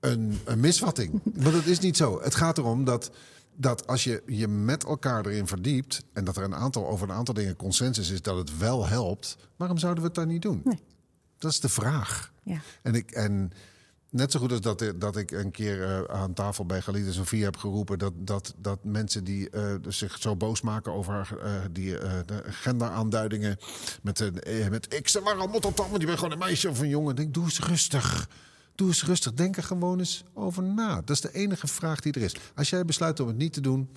een, 0.00 0.38
een 0.44 0.60
misvatting. 0.60 1.20
Want 1.42 1.54
dat 1.54 1.66
is 1.66 1.78
niet 1.78 1.96
zo. 1.96 2.20
Het 2.22 2.34
gaat 2.34 2.58
erom 2.58 2.84
dat, 2.84 3.10
dat 3.60 3.86
als 3.86 4.04
je 4.04 4.22
je 4.26 4.48
met 4.48 4.84
elkaar 4.84 5.26
erin 5.26 5.46
verdiept... 5.46 6.04
en 6.12 6.24
dat 6.24 6.36
er 6.36 6.42
een 6.42 6.54
aantal, 6.54 6.88
over 6.88 7.08
een 7.08 7.14
aantal 7.14 7.34
dingen 7.34 7.56
consensus 7.56 8.10
is 8.10 8.22
dat 8.22 8.36
het 8.36 8.58
wel 8.58 8.86
helpt... 8.86 9.36
waarom 9.56 9.78
zouden 9.78 10.02
we 10.02 10.08
het 10.08 10.18
dan 10.18 10.28
niet 10.28 10.42
doen? 10.42 10.60
Nee. 10.64 10.78
Dat 11.38 11.50
is 11.50 11.60
de 11.60 11.68
vraag. 11.68 12.32
Ja. 12.42 12.60
En, 12.82 12.94
ik, 12.94 13.10
en 13.10 13.52
net 14.10 14.32
zo 14.32 14.40
goed 14.40 14.50
als 14.50 14.60
dat, 14.60 14.92
dat 14.96 15.16
ik 15.16 15.30
een 15.30 15.50
keer 15.50 15.82
eh, 15.84 16.20
aan 16.20 16.34
tafel 16.34 16.66
bij 16.66 16.80
Galit 16.80 17.06
en 17.06 17.12
Sofie 17.12 17.44
heb 17.44 17.56
geroepen... 17.56 17.98
dat, 17.98 18.12
dat, 18.16 18.54
dat 18.56 18.84
mensen 18.84 19.24
die 19.24 19.50
eh, 19.50 19.74
zich 19.88 20.18
zo 20.18 20.36
boos 20.36 20.60
maken 20.60 20.92
over 20.92 21.38
eh, 21.42 21.52
die 21.70 21.92
de 22.26 22.42
genderaanduidingen... 22.44 23.56
met, 24.02 24.30
met 24.70 24.94
ik 24.94 25.18
waarom 25.22 25.50
moet 25.50 25.62
dat 25.62 25.76
dan? 25.76 25.88
Want 25.88 26.00
je 26.00 26.06
bent 26.06 26.18
gewoon 26.18 26.32
een 26.32 26.38
meisje 26.46 26.68
of 26.68 26.80
een 26.80 26.88
jongen. 26.88 27.16
Denk, 27.16 27.34
doe 27.34 27.44
eens 27.44 27.60
rustig. 27.60 28.28
Doe 28.78 28.88
eens 28.88 29.04
rustig. 29.04 29.32
Denk 29.34 29.56
er 29.56 29.62
gewoon 29.62 29.98
eens 29.98 30.24
over 30.34 30.62
na. 30.62 30.94
Dat 30.94 31.10
is 31.10 31.20
de 31.20 31.32
enige 31.34 31.66
vraag 31.66 32.00
die 32.00 32.12
er 32.12 32.22
is. 32.22 32.36
Als 32.54 32.70
jij 32.70 32.84
besluit 32.84 33.20
om 33.20 33.26
het 33.26 33.36
niet 33.36 33.52
te 33.52 33.60
doen... 33.60 33.88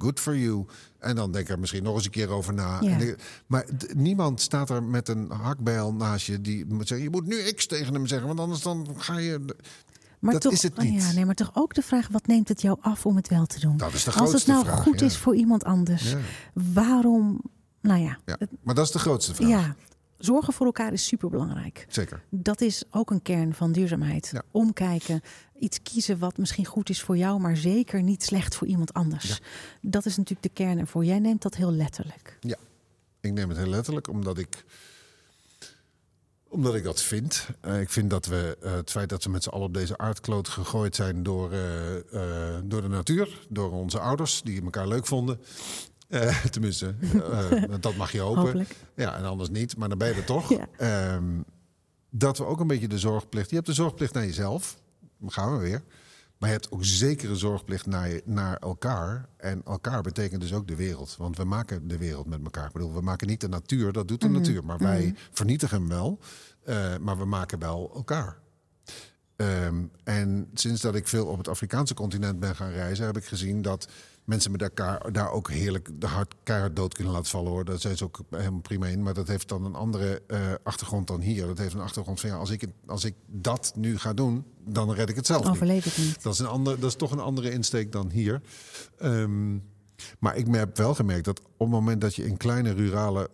Good 0.00 0.20
for 0.20 0.36
you. 0.36 0.64
En 0.98 1.16
dan 1.16 1.32
denk 1.32 1.48
er 1.48 1.58
misschien 1.58 1.82
nog 1.82 1.94
eens 1.94 2.04
een 2.04 2.10
keer 2.10 2.28
over 2.28 2.54
na. 2.54 2.78
Ja. 2.80 2.90
En 2.90 2.98
de- 2.98 3.16
maar 3.46 3.66
niemand 3.94 4.40
staat 4.40 4.70
er 4.70 4.82
met 4.82 5.08
een 5.08 5.30
hakbijl 5.30 5.94
naast 5.94 6.26
je 6.26 6.40
die 6.40 6.66
moet 6.66 6.88
zeggen: 6.88 7.06
je 7.06 7.12
moet 7.12 7.26
nu 7.26 7.52
X 7.52 7.66
tegen 7.66 7.94
hem 7.94 8.06
zeggen, 8.06 8.26
want 8.26 8.40
anders 8.40 8.62
dan 8.62 8.86
ga 8.96 9.18
je. 9.18 9.44
Maar 10.18 10.32
Dat 10.32 10.42
toch, 10.42 10.52
is 10.52 10.62
het 10.62 10.78
oh 10.78 10.84
niet. 10.84 11.02
Ja, 11.02 11.12
nee, 11.12 11.24
maar 11.26 11.34
toch 11.34 11.50
ook 11.54 11.74
de 11.74 11.82
vraag: 11.82 12.08
wat 12.08 12.26
neemt 12.26 12.48
het 12.48 12.60
jou 12.62 12.78
af 12.80 13.06
om 13.06 13.16
het 13.16 13.28
wel 13.28 13.46
te 13.46 13.60
doen? 13.60 13.76
Dat 13.76 13.92
is 13.92 14.04
de 14.04 14.10
Als 14.10 14.14
het 14.20 14.28
grootste 14.28 14.50
nou 14.50 14.64
vraag, 14.64 14.82
goed 14.82 15.00
ja. 15.00 15.06
is 15.06 15.16
voor 15.16 15.34
iemand 15.36 15.64
anders, 15.64 16.14
waarom? 16.52 17.40
Nou 17.80 18.00
ja, 18.00 18.18
Ja, 18.24 18.38
maar 18.62 18.74
dat 18.74 18.84
is 18.86 18.92
de 18.92 18.98
grootste 18.98 19.34
vraag. 19.34 19.48
ja, 19.48 19.76
zorgen 20.18 20.52
voor 20.52 20.66
elkaar 20.66 20.92
is 20.92 21.06
superbelangrijk. 21.06 21.86
Zeker. 21.88 22.22
Dat 22.30 22.60
is 22.60 22.82
ook 22.90 23.10
een 23.10 23.22
kern 23.22 23.54
van 23.54 23.72
duurzaamheid. 23.72 24.30
Ja. 24.32 24.42
Omkijken, 24.50 25.20
iets 25.58 25.82
kiezen 25.82 26.18
wat 26.18 26.38
misschien 26.38 26.64
goed 26.64 26.90
is 26.90 27.02
voor 27.02 27.16
jou, 27.16 27.40
maar 27.40 27.56
zeker 27.56 28.02
niet 28.02 28.22
slecht 28.22 28.54
voor 28.54 28.66
iemand 28.66 28.92
anders. 28.92 29.40
Dat 29.80 30.06
is 30.06 30.16
natuurlijk 30.16 30.42
de 30.42 30.62
kern 30.64 30.78
ervoor. 30.78 31.04
Jij 31.04 31.18
neemt 31.18 31.42
dat 31.42 31.54
heel 31.54 31.72
letterlijk. 31.72 32.38
Ja, 32.40 32.56
ik 33.20 33.32
neem 33.32 33.48
het 33.48 33.58
heel 33.58 33.66
letterlijk, 33.66 34.08
omdat 34.08 34.38
ik, 34.38 34.64
omdat 36.48 36.74
ik 36.74 36.82
dat 36.82 37.02
vind. 37.02 37.48
Eh, 37.60 37.80
ik 37.80 37.90
vind 37.90 38.10
dat 38.10 38.26
we 38.26 38.56
eh, 38.62 38.72
het 38.72 38.90
feit 38.90 39.08
dat 39.08 39.24
we 39.24 39.30
met 39.30 39.42
z'n 39.42 39.48
allen 39.48 39.66
op 39.66 39.74
deze 39.74 39.98
aardkloot 39.98 40.48
gegooid 40.48 40.94
zijn 40.96 41.22
door, 41.22 41.52
eh, 41.52 42.56
door 42.64 42.82
de 42.82 42.88
natuur, 42.88 43.46
door 43.48 43.72
onze 43.72 43.98
ouders 43.98 44.42
die 44.42 44.62
elkaar 44.62 44.88
leuk 44.88 45.06
vonden. 45.06 45.40
Eh, 46.08 46.44
tenminste, 46.54 46.94
eh, 47.30 47.62
dat 47.80 47.96
mag 47.96 48.12
je 48.12 48.20
hopen. 48.20 48.42
Hopelijk. 48.42 48.76
Ja, 48.94 49.16
en 49.16 49.24
anders 49.24 49.50
niet, 49.50 49.76
maar 49.76 49.88
dan 49.88 49.98
ben 49.98 50.08
je 50.08 50.14
er 50.14 50.24
toch. 50.24 50.48
Ja. 50.58 50.66
Ehm, 50.76 51.40
dat 52.10 52.38
we 52.38 52.44
ook 52.44 52.60
een 52.60 52.66
beetje 52.66 52.88
de 52.88 52.98
zorgplicht. 52.98 53.48
Je 53.48 53.54
hebt 53.54 53.66
de 53.66 53.72
zorgplicht 53.74 54.14
naar 54.14 54.24
jezelf. 54.24 54.78
Dan 55.18 55.32
gaan 55.32 55.52
we 55.52 55.58
weer. 55.62 55.82
Maar 56.38 56.48
je 56.48 56.54
hebt 56.54 56.70
ook 56.72 56.84
zeker 56.84 57.30
een 57.30 57.36
zorgplicht 57.36 57.86
naar, 57.86 58.08
je- 58.08 58.22
naar 58.24 58.56
elkaar. 58.56 59.28
En 59.36 59.62
elkaar 59.64 60.02
betekent 60.02 60.40
dus 60.40 60.52
ook 60.52 60.68
de 60.68 60.76
wereld. 60.76 61.16
Want 61.18 61.36
we 61.36 61.44
maken 61.44 61.88
de 61.88 61.98
wereld 61.98 62.26
met 62.26 62.40
elkaar. 62.44 62.66
Ik 62.66 62.72
bedoel, 62.72 62.94
we 62.94 63.00
maken 63.00 63.26
niet 63.26 63.40
de 63.40 63.48
natuur, 63.48 63.92
dat 63.92 64.08
doet 64.08 64.20
de 64.20 64.28
natuur. 64.28 64.64
Maar 64.64 64.78
wij 64.78 65.14
vernietigen 65.30 65.78
hem 65.78 65.88
wel. 65.88 66.18
eh, 66.64 66.96
maar 67.00 67.18
we 67.18 67.24
maken 67.24 67.58
wel 67.58 67.92
elkaar. 67.94 68.38
Ehm, 69.36 69.82
en 70.04 70.50
sinds 70.54 70.80
dat 70.82 70.94
ik 70.94 71.08
veel 71.08 71.26
op 71.26 71.38
het 71.38 71.48
Afrikaanse 71.48 71.94
continent 71.94 72.40
ben 72.40 72.56
gaan 72.56 72.70
reizen, 72.70 73.06
heb 73.06 73.16
ik 73.16 73.24
gezien 73.24 73.62
dat 73.62 73.88
mensen 74.28 74.50
met 74.50 74.62
elkaar 74.62 75.12
daar 75.12 75.30
ook 75.30 75.50
heerlijk 75.50 75.88
de 76.00 76.06
hart 76.06 76.34
keihard 76.42 76.76
dood 76.76 76.94
kunnen 76.94 77.12
laten 77.12 77.30
vallen 77.30 77.50
hoor. 77.50 77.64
Daar 77.64 77.78
zijn 77.78 77.96
ze 77.96 78.04
ook 78.04 78.20
helemaal 78.30 78.60
prima 78.60 78.86
in. 78.86 79.02
Maar 79.02 79.14
dat 79.14 79.28
heeft 79.28 79.48
dan 79.48 79.64
een 79.64 79.74
andere 79.74 80.22
eh, 80.26 80.40
achtergrond 80.62 81.06
dan 81.06 81.20
hier. 81.20 81.46
Dat 81.46 81.58
heeft 81.58 81.74
een 81.74 81.80
achtergrond 81.80 82.20
van 82.20 82.30
ja, 82.30 82.36
als 82.36 82.50
ik, 82.50 82.66
als 82.86 83.04
ik 83.04 83.14
dat 83.26 83.72
nu 83.76 83.98
ga 83.98 84.12
doen, 84.12 84.44
dan 84.64 84.92
red 84.92 85.08
ik 85.08 85.16
het 85.16 85.26
zelf. 85.26 85.48
Overleef 85.48 85.86
ik 85.86 86.04
niet. 86.04 86.22
Dat 86.22 86.32
is, 86.32 86.38
een 86.38 86.46
ander, 86.46 86.80
dat 86.80 86.88
is 86.88 86.96
toch 86.96 87.10
een 87.10 87.20
andere 87.20 87.50
insteek 87.50 87.92
dan 87.92 88.10
hier. 88.10 88.40
Ehm, 88.98 89.56
maar 90.18 90.36
ik 90.36 90.46
heb 90.54 90.76
wel 90.76 90.94
gemerkt 90.94 91.24
dat 91.24 91.40
op 91.40 91.46
het 91.58 91.68
moment 91.68 92.00
dat 92.00 92.14
je 92.14 92.26
in 92.26 92.36
kleine 92.36 92.72
rurale 92.72 93.30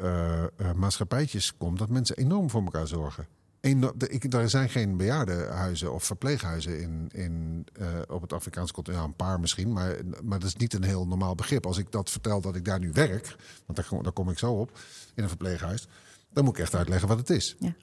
eh, 0.00 0.72
maatschappijtjes 0.76 1.56
komt, 1.56 1.78
dat 1.78 1.88
mensen 1.88 2.16
enorm 2.16 2.50
voor 2.50 2.62
elkaar 2.62 2.86
zorgen. 2.86 3.26
Ik, 3.60 4.32
er 4.34 4.50
zijn 4.50 4.68
geen 4.68 4.96
bejaardenhuizen 4.96 5.92
of 5.92 6.04
verpleeghuizen 6.04 6.80
in, 6.80 7.08
in, 7.12 7.66
eh, 7.72 7.86
op 8.08 8.20
het 8.22 8.32
Afrikaanse 8.32 8.72
continent. 8.72 9.02
Ja, 9.02 9.08
een 9.08 9.16
paar 9.16 9.40
misschien, 9.40 9.72
maar, 9.72 9.96
maar 10.22 10.38
dat 10.38 10.48
is 10.48 10.56
niet 10.56 10.74
een 10.74 10.82
heel 10.84 11.06
normaal 11.06 11.34
begrip. 11.34 11.66
Als 11.66 11.78
ik 11.78 11.92
dat 11.92 12.10
vertel 12.10 12.40
dat 12.40 12.56
ik 12.56 12.64
daar 12.64 12.78
nu 12.78 12.90
werk, 12.92 13.36
want 13.66 13.78
daar, 13.78 13.86
kom- 13.88 14.02
daar 14.02 14.12
kom 14.12 14.30
ik 14.30 14.38
zo 14.38 14.52
op, 14.52 14.78
in 15.14 15.22
een 15.22 15.28
verpleeghuis, 15.28 15.88
dan 16.32 16.44
moet 16.44 16.56
ik 16.56 16.62
echt 16.62 16.74
uitleggen 16.74 17.08
wat 17.08 17.18
het 17.18 17.30
is. 17.30 17.56
Ja. 17.58 17.74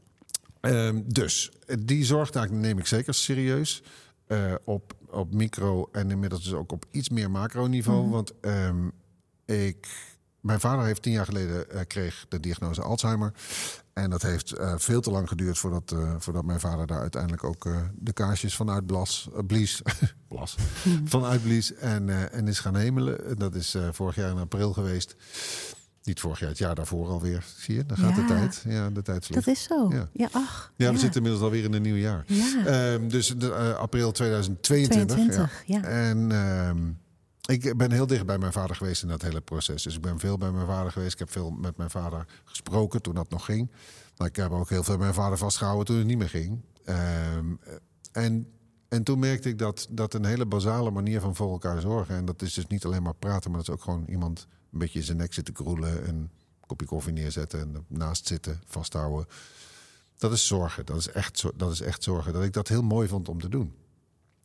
Ehm, 0.62 1.02
dus 1.06 1.52
die 1.80 2.06
zorgtaak 2.06 2.50
neem 2.50 2.78
ik 2.80 2.88
zeker 2.88 3.14
serieus. 3.14 3.84
eh, 4.28 4.54
op, 4.64 4.94
op 5.10 5.34
micro 5.34 5.90
en 5.92 6.12
inmiddels 6.12 6.44
dus 6.44 6.54
ook 6.54 6.72
op 6.72 6.86
iets 6.92 7.10
meer 7.10 7.32
macroniveau. 7.32 8.10
Want 8.10 8.34
ehm, 8.42 8.88
ik, 9.46 9.88
mijn 10.42 10.60
vader 10.60 10.86
heeft 10.86 11.02
tien 11.02 11.14
jaar 11.14 11.26
geleden 11.26 11.70
eh, 11.72 11.82
kreeg 11.88 12.26
de 12.30 12.40
diagnose 12.40 12.82
Alzheimer. 12.82 13.32
En 13.96 14.10
dat 14.10 14.22
heeft 14.22 14.52
eh, 14.52 14.74
veel 14.78 15.02
te 15.02 15.12
lang 15.12 15.28
geduurd 15.28 15.58
voordat, 15.58 15.92
eh, 15.92 16.16
voordat 16.18 16.46
mijn 16.46 16.60
vader 16.60 16.88
daar 16.88 17.00
uiteindelijk 17.00 17.44
ook 17.44 17.66
eh, 17.66 17.78
de 17.96 18.14
kaarsjes 18.14 18.56
vanuit 18.56 18.86
blas, 18.86 19.30
blies. 19.48 19.82
blas. 20.28 20.56
vanuit 21.06 21.44
blies 21.44 21.74
en, 21.74 22.32
en 22.32 22.48
is 22.48 22.60
gaan 22.60 22.76
hemelen. 22.76 23.38
Dat 23.38 23.56
is 23.56 23.78
vorig 23.92 24.16
jaar 24.16 24.30
in 24.32 24.38
april 24.38 24.74
geweest. 24.74 25.16
Niet 26.04 26.20
vorig 26.20 26.40
jaar, 26.40 26.50
het 26.50 26.58
jaar 26.58 26.76
daarvoor 26.76 27.08
alweer. 27.08 27.46
Zie 27.58 27.76
je, 27.76 27.86
dan 27.86 27.98
gaat 27.98 28.16
de 28.16 28.26
tijd. 28.26 28.64
Ja, 28.68 28.90
de 28.90 29.02
tijd 29.02 29.26
vliegt. 29.26 29.46
Dat 29.46 29.56
is 29.56 29.64
zo. 29.64 29.90
Ja, 29.92 30.10
Ja. 30.14 30.30
ach. 30.32 30.74
Ja, 30.76 30.92
we 30.92 30.98
zitten 31.00 31.16
inmiddels 31.18 31.44
alweer 31.44 31.64
in 31.64 31.74
een 31.74 31.82
nieuw 31.82 31.96
jaar. 31.96 32.24
Ja. 32.28 32.66
Ehm, 32.66 33.08
dus 33.08 33.28
de, 33.38 33.76
april 33.76 34.12
2022. 34.12 35.16
22, 35.16 35.64
ja. 35.66 35.84
En 35.84 36.32
ehm, 36.32 36.78
ik 37.46 37.78
ben 37.78 37.92
heel 37.92 38.08
dicht 38.08 38.26
bij 38.26 38.38
mijn 38.38 38.52
vader 38.52 38.76
geweest 38.76 39.02
in 39.02 39.08
dat 39.08 39.22
hele 39.22 39.42
proces. 39.42 39.84
Dus 39.84 39.96
ik 39.96 40.02
ben 40.02 40.20
veel 40.20 40.38
bij 40.38 40.52
mijn 40.52 40.66
vader 40.66 40.92
geweest. 40.92 41.14
Ik 41.14 41.20
heb 41.20 41.32
veel 41.32 41.52
met 41.52 41.78
mijn 41.78 41.90
vader 41.90 42.28
gesproken 42.44 43.02
toen 43.02 43.16
dat 43.16 43.30
nog 43.30 43.46
ging. 43.46 43.72
Maar 44.18 44.28
ik 44.28 44.36
heb 44.36 44.52
ook 44.52 44.70
heel 44.70 44.84
veel 44.84 44.98
mijn 44.98 45.14
vader 45.14 45.38
vastgehouden 45.38 45.86
toen 45.86 45.98
het 45.98 46.06
niet 46.06 46.18
meer 46.18 46.30
ging. 46.30 46.62
Ehm, 46.86 47.56
en, 48.12 48.48
en 48.88 49.04
toen 49.04 49.20
merkte 49.20 49.50
ik 49.50 49.58
dat 49.58 49.88
dat 49.92 50.14
een 50.14 50.26
hele 50.26 50.46
basale 50.46 50.92
manier 50.92 51.22
van 51.22 51.36
voor 51.36 51.52
elkaar 51.52 51.82
zorgen. 51.82 52.16
En 52.16 52.26
dat 52.26 52.42
is 52.42 52.54
dus 52.54 52.68
niet 52.68 52.86
alleen 52.86 53.04
maar 53.04 53.16
praten, 53.16 53.52
maar 53.52 53.60
dat 53.60 53.70
is 53.70 53.74
ook 53.74 53.84
gewoon 53.84 54.06
iemand 54.08 54.48
een 54.72 54.80
beetje 54.80 55.00
in 55.00 55.06
zijn 55.06 55.18
nek 55.18 55.34
zitten 55.34 55.54
kroelen. 55.54 56.06
En 56.06 56.16
een 56.16 56.30
kopje 56.68 56.88
koffie 56.88 57.14
neerzetten 57.14 57.60
en 57.60 57.86
naast 57.88 58.28
zitten, 58.28 58.62
vasthouden. 58.66 59.28
Dat 60.18 60.32
is 60.32 60.48
zorgen. 60.48 60.86
Dat 60.86 60.98
is, 60.98 61.10
echt, 61.10 61.44
dat 61.56 61.72
is 61.72 61.82
echt 61.82 62.04
zorgen. 62.04 62.34
Dat 62.34 62.44
ik 62.44 62.54
dat 62.54 62.68
heel 62.68 62.82
mooi 62.84 63.08
vond 63.08 63.30
om 63.30 63.40
te 63.40 63.50
doen. 63.50 63.74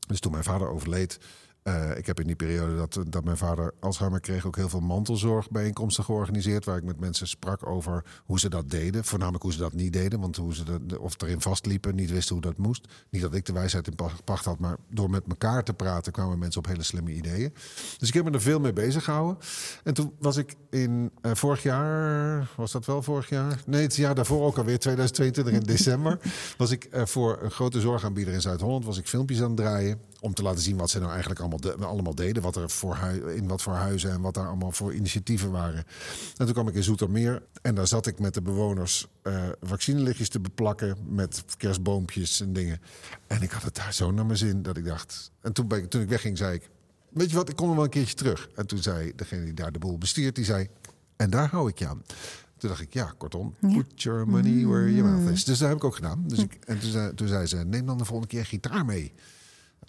Dus 0.06 0.20
toen 0.20 0.32
mijn 0.32 0.44
vader 0.44 0.68
overleed. 0.68 1.18
Eh, 1.62 1.96
ik 1.96 2.06
heb 2.06 2.20
in 2.20 2.26
die 2.26 2.36
periode 2.36 2.76
dat, 2.76 2.98
dat 3.06 3.24
mijn 3.24 3.36
vader 3.36 3.74
Alzheimer 3.80 4.20
kreeg 4.20 4.46
ook 4.46 4.56
heel 4.56 4.68
veel 4.68 4.80
mantelzorgbijeenkomsten 4.80 6.04
georganiseerd. 6.04 6.64
Waar 6.64 6.76
ik 6.76 6.84
met 6.84 7.00
mensen 7.00 7.28
sprak 7.28 7.66
over 7.66 8.04
hoe 8.24 8.38
ze 8.40 8.48
dat 8.48 8.70
deden. 8.70 9.04
Voornamelijk 9.04 9.42
hoe 9.42 9.52
ze 9.52 9.58
dat 9.58 9.72
niet 9.72 9.92
deden. 9.92 10.20
Want 10.20 10.36
hoe 10.36 10.54
ze 10.54 10.62
of 11.00 11.22
erin 11.22 11.40
vastliepen, 11.40 11.94
niet 11.94 12.10
wisten 12.10 12.34
hoe 12.34 12.44
dat 12.44 12.56
moest. 12.56 12.88
Niet 13.10 13.22
dat 13.22 13.34
ik 13.34 13.46
de 13.46 13.52
wijsheid 13.52 13.86
in 13.86 13.94
pa- 13.94 14.10
pacht 14.24 14.44
had, 14.44 14.58
maar 14.58 14.76
door 14.90 15.10
met 15.10 15.22
elkaar 15.28 15.64
te 15.64 15.72
praten 15.72 16.12
kwamen 16.12 16.38
mensen 16.38 16.60
op 16.60 16.66
hele 16.66 16.82
slimme 16.82 17.12
ideeën. 17.14 17.52
Dus 17.98 18.08
ik 18.08 18.14
heb 18.14 18.24
me 18.24 18.30
er 18.30 18.40
veel 18.40 18.60
mee 18.60 18.72
bezig 18.72 19.04
gehouden. 19.04 19.38
En 19.84 19.94
toen 19.94 20.12
was 20.18 20.36
ik 20.36 20.54
in 20.70 21.10
eh, 21.20 21.30
vorig 21.34 21.62
jaar, 21.62 22.48
was 22.56 22.72
dat 22.72 22.86
wel 22.86 23.02
vorig 23.02 23.28
jaar? 23.28 23.62
Nee, 23.66 23.82
het 23.82 23.96
jaar 23.96 24.14
daarvoor 24.14 24.46
ook 24.46 24.58
alweer, 24.58 24.78
2022 24.78 25.54
in 25.54 25.60
december. 25.66 26.18
Was 26.56 26.70
ik 26.70 26.84
eh, 26.84 27.04
voor 27.06 27.38
een 27.42 27.50
grote 27.50 27.80
zorgaanbieder 27.80 28.34
in 28.34 28.40
Zuid-Holland, 28.40 28.84
was 28.84 28.98
ik 28.98 29.08
filmpjes 29.08 29.40
aan 29.40 29.46
het 29.48 29.56
draaien. 29.56 30.00
Om 30.20 30.34
te 30.34 30.42
laten 30.42 30.60
zien 30.62 30.76
wat 30.76 30.90
ze 30.90 30.98
nou 30.98 31.10
eigenlijk 31.10 31.40
allemaal, 31.40 31.49
de- 31.58 31.74
allemaal 31.74 32.14
deden. 32.14 32.42
Wat 32.42 32.56
er 32.56 32.70
voor 32.70 32.96
in 33.34 33.46
wat 33.48 33.62
voor 33.62 33.72
huizen 33.72 34.10
en 34.10 34.20
wat 34.20 34.34
daar 34.34 34.46
allemaal 34.46 34.72
voor 34.72 34.94
initiatieven 34.94 35.50
waren. 35.50 35.84
En 36.36 36.44
toen 36.44 36.52
kwam 36.52 36.68
ik 36.68 36.74
in 36.74 36.82
Zoetermeer. 36.82 37.42
En 37.62 37.74
daar 37.74 37.86
zat 37.86 38.06
ik 38.06 38.18
met 38.18 38.34
de 38.34 38.42
bewoners 38.42 39.06
eh 39.22 39.48
vaccinelichtjes 39.60 40.28
te 40.28 40.40
beplakken. 40.40 40.96
Met 41.08 41.44
kerstboompjes 41.56 42.40
en 42.40 42.52
dingen. 42.52 42.80
En 43.26 43.42
ik 43.42 43.50
had 43.50 43.62
het 43.62 43.74
daar 43.74 43.94
zo 43.94 44.10
naar 44.10 44.26
mijn 44.26 44.38
zin 44.38 44.62
dat 44.62 44.76
ik 44.76 44.84
dacht. 44.84 45.30
En 45.40 45.52
toen, 45.52 45.68
ben 45.68 45.78
ik, 45.78 45.90
toen 45.90 46.02
ik 46.02 46.08
wegging, 46.08 46.38
zei 46.38 46.54
ik. 46.54 46.70
Weet 47.10 47.30
je 47.30 47.36
wat, 47.36 47.48
ik 47.48 47.56
kom 47.56 47.66
nog 47.66 47.74
wel 47.74 47.84
een 47.84 47.90
keertje 47.90 48.14
terug. 48.14 48.48
En 48.54 48.66
toen 48.66 48.78
zei 48.78 49.12
degene 49.16 49.44
die 49.44 49.54
daar 49.54 49.72
de 49.72 49.78
boel 49.78 49.98
bestiert, 49.98 50.34
die 50.34 50.44
zei... 50.44 50.68
En 51.16 51.30
daar 51.30 51.48
hou 51.50 51.68
ik 51.68 51.78
je 51.78 51.86
aan. 51.86 52.02
Toen 52.56 52.68
dacht 52.68 52.80
ik, 52.82 52.92
ja, 52.92 53.14
kortom, 53.18 53.54
Ja. 53.60 53.68
put 53.76 54.02
your 54.02 54.28
money 54.28 54.66
where 54.66 54.94
your 54.94 55.10
mouth 55.10 55.30
is. 55.32 55.44
Dus 55.44 55.58
dat 55.58 55.68
heb 55.68 55.76
ik 55.76 55.84
ook 55.84 55.94
gedaan. 55.94 56.24
Dus 56.26 56.38
ik, 56.38 56.58
en 56.64 56.78
toen 56.78 56.90
zei, 56.90 57.14
toen 57.14 57.28
zei 57.28 57.46
ze, 57.46 57.56
neem 57.56 57.86
dan 57.86 57.98
de 57.98 58.04
volgende 58.04 58.32
keer 58.34 58.46
gitaar 58.46 58.84
mee. 58.84 59.12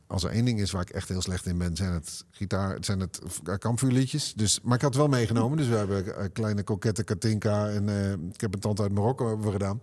Als 0.07 0.23
er 0.23 0.29
één 0.31 0.45
ding 0.45 0.59
is 0.59 0.71
waar 0.71 0.81
ik 0.81 0.89
echt 0.89 1.07
heel 1.09 1.21
slecht 1.21 1.45
in 1.45 1.57
ben, 1.57 1.75
zijn 1.75 1.91
het 1.93 2.25
gitaar, 2.31 2.77
zijn 2.81 2.99
het 2.99 3.19
eh, 3.45 3.55
kampvuurliedjes. 3.57 4.33
Dus, 4.33 4.61
maar 4.61 4.75
ik 4.75 4.81
had 4.81 4.89
het 4.93 4.99
wel 5.01 5.09
meegenomen. 5.11 5.57
Dus 5.57 5.67
we 5.67 5.75
hebben 5.75 6.23
een 6.23 6.31
kleine 6.31 6.63
kokette 6.63 7.03
Katinka 7.03 7.69
en 7.69 7.89
eh, 7.89 8.11
ik 8.11 8.41
heb 8.41 8.53
een 8.53 8.59
tand 8.59 8.79
uit 8.79 8.91
Marokko 8.91 9.27
hebben 9.27 9.51
gedaan. 9.51 9.81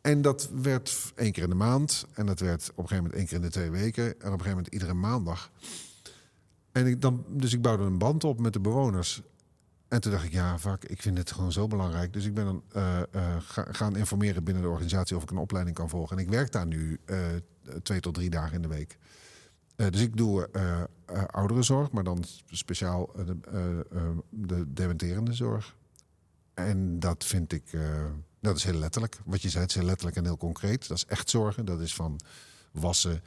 En 0.00 0.22
dat 0.22 0.50
werd 0.62 1.12
één 1.14 1.32
keer 1.32 1.42
in 1.42 1.48
de 1.48 1.54
maand. 1.54 2.06
En 2.14 2.26
dat 2.26 2.40
werd 2.40 2.62
op 2.70 2.78
een 2.78 2.88
gegeven 2.88 2.96
moment 2.96 3.14
één 3.14 3.26
keer 3.26 3.36
in 3.36 3.42
de 3.42 3.50
twee 3.50 3.70
weken. 3.70 4.04
En 4.04 4.10
op 4.12 4.22
een 4.22 4.28
gegeven 4.30 4.48
moment 4.48 4.66
iedere 4.72 4.94
maandag. 4.94 5.50
En 6.72 7.00
dan, 7.00 7.24
dus 7.28 7.52
ik 7.52 7.62
bouwde 7.62 7.84
een 7.84 7.98
band 7.98 8.24
op 8.24 8.40
met 8.40 8.52
de 8.52 8.60
bewoners. 8.60 9.22
En 9.88 10.00
toen 10.00 10.12
dacht 10.12 10.24
ik, 10.24 10.32
ja, 10.32 10.58
vaak, 10.58 10.84
ik 10.84 11.02
vind 11.02 11.18
het 11.18 11.32
gewoon 11.32 11.52
zo 11.52 11.66
belangrijk. 11.66 12.12
Dus 12.12 12.24
ik 12.24 12.34
ben 12.34 12.44
dan 12.44 12.62
eh, 12.72 12.98
eh, 13.00 13.06
ga- 13.40 13.66
gaan 13.70 13.96
informeren 13.96 14.44
binnen 14.44 14.62
de 14.62 14.68
organisatie 14.68 15.16
of 15.16 15.22
ik 15.22 15.30
een 15.30 15.36
opleiding 15.36 15.76
kan 15.76 15.88
volgen. 15.88 16.16
En 16.16 16.22
ik 16.22 16.28
werk 16.30 16.52
daar 16.52 16.66
nu 16.66 17.00
eh, 17.04 17.18
twee 17.82 18.00
tot 18.00 18.14
drie 18.14 18.30
dagen 18.30 18.54
in 18.54 18.62
de 18.62 18.68
week. 18.68 18.98
Eh, 19.76 19.86
dus 19.90 20.00
ik 20.00 20.16
doe 20.16 20.48
eh, 20.52 20.80
eh, 20.80 21.24
ouderenzorg, 21.26 21.90
maar 21.90 22.04
dan 22.04 22.24
speciaal 22.50 23.10
de, 23.16 24.24
de 24.30 24.72
dementerende 24.72 25.32
zorg. 25.32 25.76
En 26.54 27.00
dat 27.00 27.24
vind 27.24 27.52
ik, 27.52 27.76
dat 28.40 28.56
is 28.56 28.64
heel 28.64 28.78
letterlijk. 28.78 29.20
Wat 29.24 29.42
je 29.42 29.48
zei, 29.48 29.62
het 29.62 29.70
is 29.70 29.76
heel 29.76 29.86
letterlijk 29.86 30.16
en 30.16 30.24
heel 30.24 30.36
concreet. 30.36 30.88
Dat 30.88 30.96
is 30.96 31.06
echt 31.06 31.30
zorgen. 31.30 31.64
Dat 31.64 31.80
is 31.80 31.94
van 31.94 32.20
wassen 32.70 33.22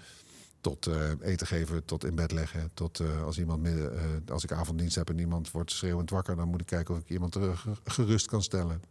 tot 0.61 0.89
eten 1.21 1.47
geven, 1.47 1.85
tot 1.85 2.05
in 2.05 2.15
bed 2.15 2.31
leggen. 2.31 2.69
Tot 2.73 3.01
als 3.23 3.37
iemand 3.37 3.61
midden, 3.61 4.23
als 4.27 4.43
ik 4.43 4.51
avonddienst 4.51 4.95
heb 4.95 5.09
en 5.09 5.19
iemand 5.19 5.51
wordt 5.51 5.71
schreeuwend 5.71 6.09
wakker, 6.09 6.35
dan 6.35 6.47
moet 6.47 6.61
ik 6.61 6.67
kijken 6.67 6.95
of 6.95 7.01
ik 7.01 7.09
iemand 7.09 7.31
terug 7.31 7.67
gerust 7.83 8.27
kan 8.27 8.43
stellen. 8.43 8.81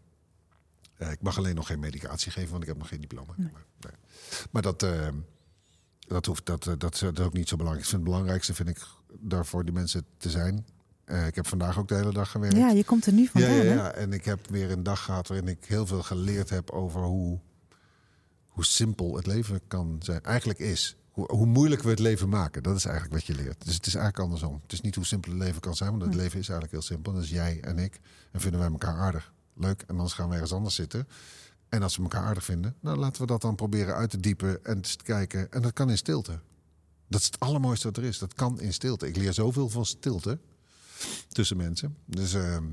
Ik 0.98 1.22
mag 1.22 1.38
alleen 1.38 1.55
nog 1.55 1.66
geen 1.66 1.80
medicatie 1.80 2.32
geven, 2.32 2.50
want 2.50 2.62
ik 2.62 2.68
heb 2.68 2.78
nog 2.78 2.88
geen 2.88 3.00
diploma. 3.00 3.34
Maar, 3.36 3.64
nee. 3.80 3.92
maar 4.50 4.62
dat, 4.62 4.86
dat, 6.07 6.26
hoeft, 6.26 6.46
dat, 6.46 6.66
eh, 6.66 6.74
dat, 6.78 6.94
is- 6.94 7.00
dat 7.00 7.18
is 7.18 7.24
ook 7.24 7.32
niet 7.32 7.48
zo 7.48 7.57
belangrijk. 7.57 7.84
Ik 7.86 7.90
vind 7.90 8.02
het 8.02 8.11
belangrijkste 8.12 8.55
vind 8.55 8.68
ik 8.68 8.78
daar 9.18 9.46
voor 9.46 9.64
die 9.64 9.74
mensen 9.74 10.05
te 10.16 10.30
zijn. 10.30 10.66
Eh, 11.05 11.26
ik 11.26 11.34
heb 11.34 11.46
vandaag 11.46 11.78
ook 11.78 11.88
de 11.88 11.94
hele 11.94 12.12
dag 12.12 12.30
gewerkt. 12.30 12.57
Ja, 12.57 12.70
je 12.70 12.84
komt 12.84 13.07
er 13.07 13.12
nu 13.12 13.22
Ja, 13.22 13.28
vandaan, 13.28 13.50
ja, 13.55 13.57
hè? 13.62 13.74
ja, 13.74 13.90
en 13.92 14.12
ik 14.12 14.24
heb 14.24 14.48
weer 14.50 14.70
een 14.70 14.82
dag 14.82 15.05
gehad 15.05 15.28
waarin 15.28 15.48
ik 15.48 15.64
heel 15.64 15.86
veel 15.86 16.02
geleerd 16.02 16.50
heb 16.50 16.70
over 16.70 17.00
hoe, 17.02 17.38
hoe 18.48 18.64
simpel 18.64 19.16
het 19.16 19.26
leven 19.26 19.61
kan 19.68 19.96
zijn. 20.02 20.22
Eigenlijk 20.22 20.59
is. 20.59 20.96
Hoe, 21.11 21.32
hoe 21.32 21.46
moeilijk 21.46 21.82
we 21.82 21.90
het 21.90 21.98
leven 21.98 22.28
maken. 22.28 22.62
Dat 22.62 22.76
is 22.76 22.84
eigenlijk 22.84 23.14
wat 23.14 23.24
je 23.36 23.42
leert. 23.42 23.64
Dus 23.64 23.74
het 23.74 23.86
is 23.86 23.94
eigenlijk 23.94 24.24
andersom. 24.24 24.61
Het 24.62 24.72
is 24.72 24.80
niet 24.80 24.94
hoe 24.94 25.05
simpel 25.05 25.30
het 25.32 25.40
leven 25.40 25.61
kan 25.61 25.74
zijn, 25.74 25.90
want 25.90 26.02
het 26.02 26.14
leven 26.14 26.38
is 26.38 26.48
eigenlijk 26.48 26.70
heel 26.70 26.82
simpel. 26.82 27.12
Dat 27.12 27.22
is 27.22 27.30
jij 27.30 27.61
en 27.61 27.78
ik. 27.78 28.00
En 28.32 28.40
vinden 28.40 28.61
wij 28.61 28.68
elkaar 28.70 28.96
aardig. 28.96 29.32
Leuk. 29.57 29.82
En 29.86 29.94
anders 29.96 30.12
gaan 30.12 30.28
we 30.28 30.32
ergens 30.34 30.52
anders 30.52 30.74
zitten. 30.74 31.09
En 31.69 31.83
als 31.83 31.97
we 31.97 32.03
elkaar 32.03 32.23
aardig 32.23 32.45
vinden, 32.45 32.77
nou 32.81 32.97
laten 32.99 33.21
we 33.21 33.27
dat 33.27 33.41
dan 33.41 33.55
proberen 33.55 33.95
uit 33.95 34.11
te 34.11 34.21
diepen 34.21 34.65
en 34.65 34.81
te 34.81 34.97
kijken. 35.03 35.53
En 35.53 35.62
dat 35.62 35.73
kan 35.73 35.91
in 35.91 35.97
stilte. 35.97 36.39
Dat 37.09 37.21
is 37.21 37.27
het 37.27 37.41
allermooiste 37.41 37.87
wat 37.87 37.97
er 37.97 38.05
is. 38.05 38.19
Dat 38.19 38.35
kan 38.35 38.61
in 38.61 38.73
stilte. 38.73 39.09
Ik 39.09 39.17
leer 39.17 39.33
zoveel 39.33 39.69
van 39.69 39.87
stilte 39.87 40.39
tussen 41.29 41.57
mensen. 41.57 41.97
Dus 42.05 42.35
ehm, 42.35 42.65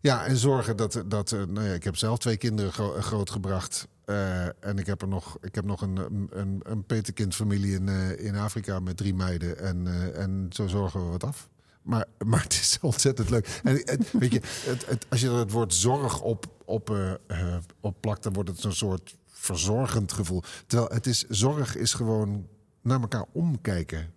ja, 0.00 0.24
en 0.26 0.36
zorgen 0.36 0.76
dat, 0.76 1.02
dat 1.06 1.32
eh, 1.32 1.42
nou 1.42 1.66
ja, 1.66 1.74
ik 1.74 1.84
heb 1.84 1.96
zelf 1.96 2.18
twee 2.18 2.36
kinderen 2.36 2.72
gro- 2.72 3.00
grootgebracht. 3.00 3.88
Eh, 4.04 4.44
en 4.44 4.78
ik 4.78 4.86
heb 4.86 5.02
er 5.02 5.08
nog, 5.08 5.38
ik 5.40 5.54
heb 5.54 5.64
nog 5.64 5.80
een, 5.80 5.96
een, 6.30 6.60
een 6.62 6.84
petekindfamilie 6.84 7.74
in, 7.74 7.88
eh, 7.88 8.24
in 8.24 8.36
Afrika 8.36 8.80
met 8.80 8.96
drie 8.96 9.14
meiden. 9.14 9.58
En, 9.58 9.86
en 10.14 10.46
zo 10.52 10.66
zorgen 10.66 11.04
we 11.04 11.10
wat 11.10 11.24
af. 11.24 11.48
Maar, 11.82 12.06
maar 12.26 12.42
het 12.42 12.52
is 12.52 12.78
ontzettend 12.92 13.30
leuk. 13.30 13.60
En, 13.62 13.82
weet 14.12 14.32
je, 14.32 14.40
het, 14.86 15.06
als 15.08 15.20
je 15.20 15.30
het 15.30 15.50
woord 15.50 15.74
zorg 15.74 16.20
op, 16.20 16.55
op, 16.66 16.90
eh, 16.90 17.12
eh, 17.26 17.56
op 17.80 18.00
plakt, 18.00 18.22
dan 18.22 18.32
wordt 18.32 18.48
het 18.48 18.60
zo'n 18.60 18.72
soort 18.72 19.16
verzorgend 19.26 20.12
gevoel. 20.12 20.42
Terwijl 20.66 20.90
het 20.90 21.06
is, 21.06 21.24
zorg 21.28 21.76
is 21.76 21.92
gewoon 21.92 22.46
naar 22.82 23.00
elkaar 23.00 23.24
omkijken. 23.32 24.14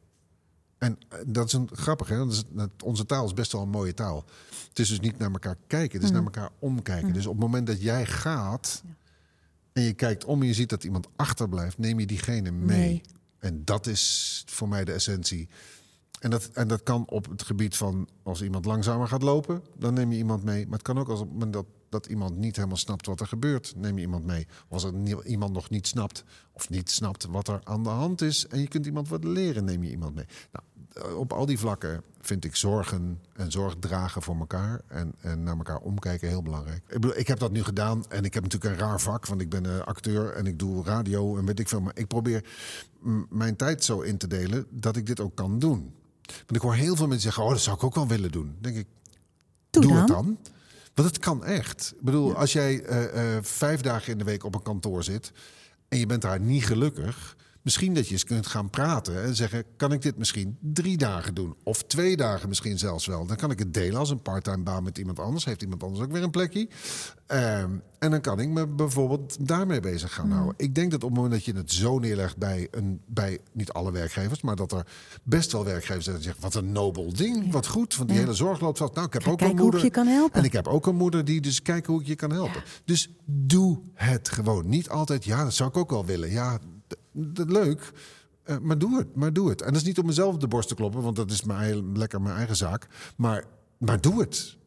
En 0.78 0.98
eh, 1.10 1.20
dat 1.26 1.48
is 1.48 1.54
een 1.54 1.70
grappig, 1.74 2.08
hè? 2.08 2.18
Dat 2.18 2.32
is, 2.32 2.44
onze 2.84 3.06
taal 3.06 3.26
is 3.26 3.34
best 3.34 3.52
wel 3.52 3.62
een 3.62 3.70
mooie 3.70 3.94
taal. 3.94 4.26
Het 4.70 4.80
is 4.80 4.90
dus 4.90 5.00
niet 5.00 5.18
naar 5.18 5.32
elkaar 5.32 5.58
kijken, 5.68 5.98
het 5.98 6.08
is 6.08 6.14
naar 6.14 6.24
elkaar 6.24 6.50
omkijken. 6.60 7.14
Dus 7.14 7.26
op 7.26 7.32
het 7.32 7.42
moment 7.42 7.68
dat 7.68 7.82
jij 7.82 8.06
gaat 8.06 8.84
en 9.74 9.82
je 9.82 9.94
kijkt 9.94 10.26
om 10.26 10.42
en 10.42 10.48
je 10.48 10.54
ziet 10.54 10.70
dat 10.70 10.84
iemand 10.84 11.08
achterblijft, 11.16 11.78
neem 11.78 12.00
je 12.00 12.06
diegene 12.06 12.52
mee. 12.52 12.78
Nee. 12.78 13.02
En 13.40 13.66
dat 13.66 13.88
is 13.88 14.44
voor 14.48 14.70
mij 14.70 14.86
de 14.86 14.92
essentie. 14.92 15.48
En 16.20 16.30
dat, 16.30 16.50
en 16.54 16.68
dat 16.68 16.84
kan 16.84 17.08
op 17.08 17.30
het 17.30 17.44
gebied 17.44 17.76
van 17.76 18.08
als 18.24 18.42
iemand 18.42 18.66
langzamer 18.66 19.08
gaat 19.08 19.22
lopen, 19.22 19.64
dan 19.78 19.94
neem 19.94 20.12
je 20.12 20.18
iemand 20.18 20.44
mee. 20.44 20.64
Maar 20.64 20.78
het 20.78 20.82
kan 20.82 21.00
ook 21.00 21.10
als 21.10 21.20
op 21.20 21.26
het 21.26 21.34
moment 21.34 21.54
dat, 21.54 21.66
dat 21.90 22.06
iemand 22.06 22.38
niet 22.38 22.56
helemaal 22.56 22.78
snapt 22.78 23.06
wat 23.06 23.20
er 23.20 23.28
gebeurt, 23.28 23.74
neem 23.76 23.96
je 23.96 24.02
iemand 24.02 24.26
mee. 24.26 24.48
Of 24.68 24.84
als 24.84 24.84
er 24.84 25.26
iemand 25.26 25.54
nog 25.54 25.70
niet 25.70 25.88
snapt, 25.88 26.24
of 26.52 26.70
niet 26.70 26.90
snapt 26.90 27.26
wat 27.26 27.48
er 27.48 27.60
aan 27.64 27.84
de 27.84 27.90
hand 27.90 28.22
is, 28.22 28.48
en 28.48 28.60
je 28.60 28.68
kunt 28.68 28.86
iemand 28.86 29.10
wat 29.10 29.24
leren, 29.24 29.64
neem 29.64 29.84
je 29.84 29.90
iemand 29.90 30.16
mee. 30.16 30.26
Nou, 30.52 30.66
op 31.16 31.34
al 31.34 31.46
die 31.46 31.60
vlakken 31.60 32.04
vind 32.22 32.46
ik 32.46 32.56
zorgen 32.56 33.20
en 33.34 33.52
zorg 33.52 33.76
dragen 33.80 34.22
voor 34.22 34.36
elkaar 34.40 34.82
en, 34.88 35.14
en 35.22 35.44
naar 35.44 35.58
elkaar 35.58 35.80
omkijken 35.80 36.28
heel 36.28 36.42
belangrijk. 36.42 36.82
Ik, 36.88 36.94
bedoel, 36.94 37.18
ik 37.18 37.28
heb 37.28 37.40
dat 37.40 37.52
nu 37.52 37.64
gedaan 37.64 38.06
en 38.10 38.24
ik 38.24 38.34
heb 38.34 38.44
natuurlijk 38.44 38.74
een 38.74 38.88
raar 38.88 39.02
vak, 39.02 39.26
want 39.26 39.42
ik 39.42 39.50
ben 39.50 39.66
eh, 39.66 39.80
acteur 39.80 40.32
en 40.34 40.46
ik 40.48 40.60
doe 40.60 40.84
radio 40.84 41.38
en 41.38 41.46
weet 41.46 41.60
ik 41.60 41.68
veel. 41.68 41.82
Maar 41.82 41.98
ik 41.98 42.08
probeer 42.08 42.46
mijn 43.30 43.56
tijd 43.56 43.84
zo 43.84 44.02
in 44.02 44.18
te 44.18 44.28
delen 44.28 44.66
dat 44.70 44.96
ik 44.96 45.06
dit 45.06 45.20
ook 45.20 45.36
kan 45.36 45.60
doen. 45.60 45.94
Want 46.26 46.56
ik 46.56 46.62
hoor 46.62 46.74
heel 46.74 46.96
veel 46.96 47.08
mensen 47.08 47.24
zeggen: 47.24 47.44
Oh, 47.44 47.50
dat 47.50 47.60
zou 47.60 47.76
ik 47.76 47.84
ook 47.84 47.96
wel 47.96 48.08
willen 48.08 48.32
doen. 48.32 48.46
Dan 48.46 48.62
denk 48.62 48.76
ik, 48.76 48.88
Doe, 49.70 49.82
doe 49.82 49.92
dan. 49.92 50.00
het 50.00 50.08
dan. 50.08 50.38
Want 51.00 51.12
het 51.12 51.24
kan 51.24 51.46
echt. 51.46 51.94
Ik 51.96 52.02
bedoel, 52.02 52.36
als 52.36 52.54
jij 52.54 52.84
eh, 52.84 53.36
eh, 53.36 53.44
vijf 53.44 53.82
dagen 53.82 54.12
in 54.12 54.18
de 54.18 54.24
week 54.24 54.44
op 54.44 54.56
een 54.56 54.62
kantoor 54.62 55.04
zit 55.04 55.32
en 55.88 55.98
je 55.98 56.06
bent 56.06 56.22
daar 56.22 56.40
niet 56.40 56.66
gelukkig, 56.66 57.36
Misschien 57.70 57.94
dat 57.94 58.08
je 58.08 58.14
eens 58.14 58.24
kunt 58.24 58.48
gaan 58.48 58.70
praten 58.70 59.24
en 59.24 59.36
zeggen: 59.36 59.64
kan 59.78 59.92
ik 59.92 60.02
dit 60.02 60.18
misschien 60.18 60.58
drie 60.62 60.98
dagen 60.98 61.34
doen? 61.34 61.56
Of 61.64 61.84
twee 61.84 62.18
dagen 62.18 62.50
misschien 62.50 62.78
zelfs 62.78 63.06
wel. 63.06 63.26
Dan 63.26 63.36
kan 63.36 63.52
ik 63.52 63.60
het 63.60 63.74
delen 63.74 64.00
als 64.00 64.10
een 64.10 64.22
parttime 64.22 64.64
baan 64.64 64.84
met 64.84 64.98
iemand 64.98 65.20
anders. 65.20 65.46
Heeft 65.46 65.62
iemand 65.62 65.84
anders 65.84 66.04
ook 66.04 66.12
weer 66.12 66.24
een 66.24 66.32
plekje? 66.32 66.68
Ehm, 67.28 67.72
en 68.00 68.12
dan 68.12 68.22
kan 68.22 68.40
ik 68.40 68.50
me 68.50 68.68
bijvoorbeeld 68.68 69.48
daarmee 69.48 69.80
bezig 69.80 70.14
gaan 70.14 70.32
houden. 70.32 70.54
Ik 70.58 70.76
denk 70.76 70.92
dat 70.92 71.04
op 71.04 71.10
het 71.10 71.18
moment 71.18 71.34
dat 71.36 71.46
je 71.46 71.54
het 71.54 71.72
zo 71.72 72.00
neerlegt 72.00 72.38
bij, 72.38 72.68
een, 72.72 73.02
bij 73.06 73.40
niet 73.52 73.72
alle 73.72 73.92
werkgevers, 73.92 74.42
maar 74.42 74.56
dat 74.56 74.72
er 74.72 74.88
best 75.24 75.52
wel 75.52 75.66
werkgevers 75.66 76.04
zijn 76.04 76.16
die 76.16 76.26
zeggen: 76.26 76.44
wat 76.44 76.56
een 76.56 76.72
nobel 76.72 77.14
ding, 77.14 77.52
wat 77.52 77.68
goed, 77.68 77.96
want 77.96 78.10
die 78.10 78.18
hele 78.18 78.34
zorg 78.34 78.60
loopt 78.60 78.78
vast. 78.78 78.94
Nou, 78.94 79.08
ik 79.08 79.14
heb 79.14 79.24
Ga 79.24 79.32
ook 79.32 79.42
een 79.42 79.56
moeder. 79.56 79.84
je 79.84 79.90
kan 79.90 80.08
helpen. 80.08 80.40
En 80.40 80.46
ik 80.46 80.54
heb 80.54 80.68
ook 80.68 80.88
een 80.88 80.96
moeder 80.96 81.26
die 81.26 81.42
dus 81.42 81.62
kijken 81.62 81.94
hoe 81.94 82.02
ik 82.02 82.08
je 82.08 82.16
kan 82.16 82.32
helpen. 82.32 82.64
Dus 82.86 83.10
doe 83.26 83.80
het 83.94 84.30
gewoon. 84.30 84.70
Niet 84.70 84.90
altijd, 84.90 85.26
ja, 85.26 85.44
dat 85.44 85.54
zou 85.54 85.70
ik 85.70 85.78
ook 85.78 85.90
wel 85.90 86.06
willen. 86.06 86.32
Ja, 86.32 86.60
d- 87.34 87.36
d- 87.36 87.52
leuk. 87.52 87.92
Eh, 88.44 88.58
maar 88.62 88.78
doe 88.78 88.98
het, 88.98 89.16
maar 89.16 89.34
doe 89.34 89.50
het. 89.50 89.62
En 89.62 89.68
dat 89.68 89.82
is 89.82 89.88
niet 89.88 90.00
om 90.00 90.06
mezelf 90.06 90.34
op 90.34 90.40
de 90.40 90.48
borst 90.48 90.68
te 90.70 90.76
kloppen, 90.76 91.02
want 91.02 91.16
dat 91.16 91.32
is 91.32 91.44
mijn, 91.44 91.98
lekker 91.98 92.22
mijn 92.22 92.36
eigen 92.36 92.56
zaak. 92.56 92.88
Maar, 93.18 93.44
maar 93.78 94.02
doe 94.02 94.20
het. 94.20 94.58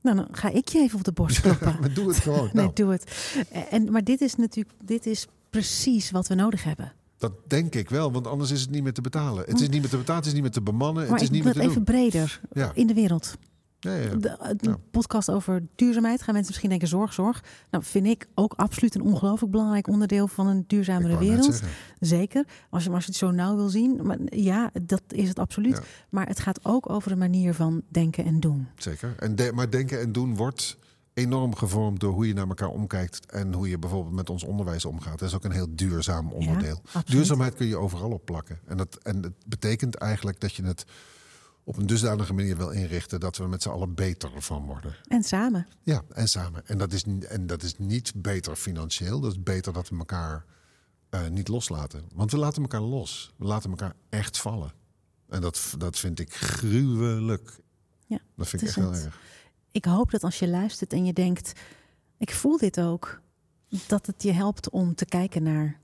Nou, 0.00 0.16
dan 0.16 0.28
ga 0.30 0.48
ik 0.48 0.68
je 0.68 0.78
even 0.78 0.98
op 0.98 1.04
de 1.04 1.12
borst 1.12 1.40
kloppen. 1.42 1.76
Maar 1.80 1.94
doe 1.94 2.08
het 2.08 2.16
gewoon. 2.16 2.44
Nee, 2.44 2.52
Nou, 2.52 2.70
doe 2.74 2.90
het. 2.90 3.34
En, 3.70 3.90
maar 3.92 4.04
dit 4.04 4.20
is 4.20 4.34
natuurlijk, 4.36 4.74
dit 4.84 5.06
is 5.06 5.26
precies 5.50 6.10
wat 6.10 6.26
we 6.28 6.34
nodig 6.34 6.64
hebben. 6.64 6.92
dat 7.18 7.32
denk 7.46 7.74
ik 7.74 7.90
wel, 7.90 8.12
want 8.12 8.26
anders 8.26 8.50
is 8.50 8.60
het 8.60 8.70
niet 8.70 8.82
meer 8.82 8.92
te 8.92 9.00
betalen. 9.00 9.44
Het 9.44 9.60
is 9.60 9.68
niet 9.68 9.80
meer 9.80 9.90
te 9.90 9.96
betalen, 9.96 10.16
het 10.16 10.26
is 10.26 10.32
niet 10.32 10.42
meer 10.42 10.50
te 10.50 10.62
bemannen, 10.62 11.02
Maar 11.02 11.12
het 11.12 11.20
is 11.20 11.26
ik 11.26 11.32
niet 11.32 11.44
meer 11.44 11.52
het 11.54 11.62
te 11.62 11.68
even 11.68 11.84
doen. 11.84 11.94
breder 11.94 12.40
Ja. 12.52 12.70
in 12.74 12.86
de 12.86 12.94
wereld. 12.94 13.36
Ja, 13.84 13.94
ja. 13.94 14.14
De, 14.14 14.36
een 14.56 14.76
podcast 14.90 15.30
over 15.30 15.62
duurzaamheid 15.74 16.18
gaan 16.22 16.32
mensen 16.34 16.46
misschien 16.50 16.68
denken 16.70 16.88
zorg, 16.88 17.12
zorg. 17.12 17.44
Nou, 17.70 17.84
vind 17.84 18.06
ik 18.06 18.26
ook 18.34 18.52
absoluut 18.56 18.94
een 18.94 19.02
ongelooflijk 19.02 19.52
belangrijk 19.52 19.88
onderdeel 19.88 20.28
van 20.28 20.46
een 20.46 20.64
duurzamere 20.66 21.18
wereld. 21.18 21.62
Zeker. 22.00 22.44
Als 22.70 22.84
je, 22.84 22.90
als 22.90 23.04
je 23.04 23.10
het 23.10 23.18
zo 23.18 23.30
nauw 23.30 23.56
wil 23.56 23.68
zien. 23.68 24.06
Maar 24.06 24.18
ja, 24.24 24.70
dat 24.82 25.02
is 25.08 25.28
het 25.28 25.38
absoluut. 25.38 25.80
Maar 26.08 26.26
het 26.26 26.40
gaat 26.40 26.64
ook 26.64 26.90
over 26.90 27.12
een 27.12 27.18
manier 27.18 27.54
van 27.54 27.82
denken 27.88 28.24
en 28.24 28.40
doen. 28.40 28.68
Zeker. 28.76 29.14
En 29.18 29.36
de- 29.36 29.52
maar 29.54 29.70
denken 29.70 30.00
en 30.00 30.12
doen 30.12 30.36
wordt 30.36 30.76
enorm 31.14 31.54
gevormd 31.54 32.00
door 32.00 32.12
hoe 32.12 32.26
je 32.26 32.34
naar 32.34 32.48
elkaar 32.48 32.68
omkijkt 32.68 33.30
en 33.30 33.52
hoe 33.52 33.68
je 33.68 33.78
bijvoorbeeld 33.78 34.14
met 34.14 34.30
ons 34.30 34.44
onderwijs 34.44 34.84
omgaat. 34.84 35.18
Dat 35.18 35.28
is 35.28 35.34
ook 35.34 35.44
een 35.44 35.52
heel 35.52 35.68
duurzaam 35.70 36.32
onderdeel. 36.32 36.82
Duurzaamheid 37.04 37.54
kun 37.54 37.66
je 37.66 37.76
overal 37.76 38.10
op 38.10 38.24
plakken. 38.24 38.58
En 38.66 38.76
dat, 38.76 38.98
en 39.02 39.22
het 39.22 39.32
betekent 39.46 39.94
eigenlijk 39.94 40.40
dat 40.40 40.54
je 40.54 40.62
het 40.64 40.84
op 41.64 41.76
een 41.76 41.86
dusdanige 41.86 42.32
manier 42.32 42.56
wil 42.56 42.70
inrichten 42.70 43.20
dat 43.20 43.36
we 43.36 43.46
met 43.46 43.62
z'n 43.62 43.68
allen 43.68 43.94
beter 43.94 44.42
van 44.42 44.64
worden. 44.64 44.96
En 45.08 45.22
samen. 45.22 45.66
Ja, 45.82 46.02
en 46.12 46.28
samen. 46.28 46.66
En 46.66 46.78
dat 46.78 46.92
is, 46.92 47.04
en 47.28 47.46
dat 47.46 47.62
is 47.62 47.78
niet 47.78 48.12
beter 48.16 48.56
financieel. 48.56 49.20
Dat 49.20 49.32
is 49.32 49.42
beter 49.42 49.72
dat 49.72 49.88
we 49.88 49.96
elkaar 49.98 50.44
eh, 51.10 51.28
niet 51.28 51.48
loslaten. 51.48 52.04
Want 52.14 52.30
we 52.30 52.38
laten 52.38 52.62
elkaar 52.62 52.80
los. 52.80 53.32
We 53.36 53.44
laten 53.44 53.70
elkaar 53.70 53.94
echt 54.08 54.38
vallen. 54.38 54.72
En 55.28 55.40
dat, 55.40 55.74
dat 55.78 55.98
vind 55.98 56.18
ik 56.18 56.34
gruwelijk. 56.34 57.58
Ja, 58.06 58.18
Dat 58.36 58.48
vind 58.48 58.62
ik 58.62 58.68
echt 58.68 58.76
heel 58.76 58.94
erg. 58.94 59.20
Ik 59.70 59.84
hoop 59.84 60.10
dat 60.10 60.24
als 60.24 60.38
je 60.38 60.48
luistert 60.48 60.92
en 60.92 61.04
je 61.04 61.12
denkt, 61.12 61.52
ik 62.18 62.30
voel 62.30 62.58
dit 62.58 62.80
ook, 62.80 63.20
dat 63.86 64.06
het 64.06 64.22
je 64.22 64.32
helpt 64.32 64.70
om 64.70 64.94
te 64.94 65.04
kijken 65.04 65.42
naar 65.42 65.78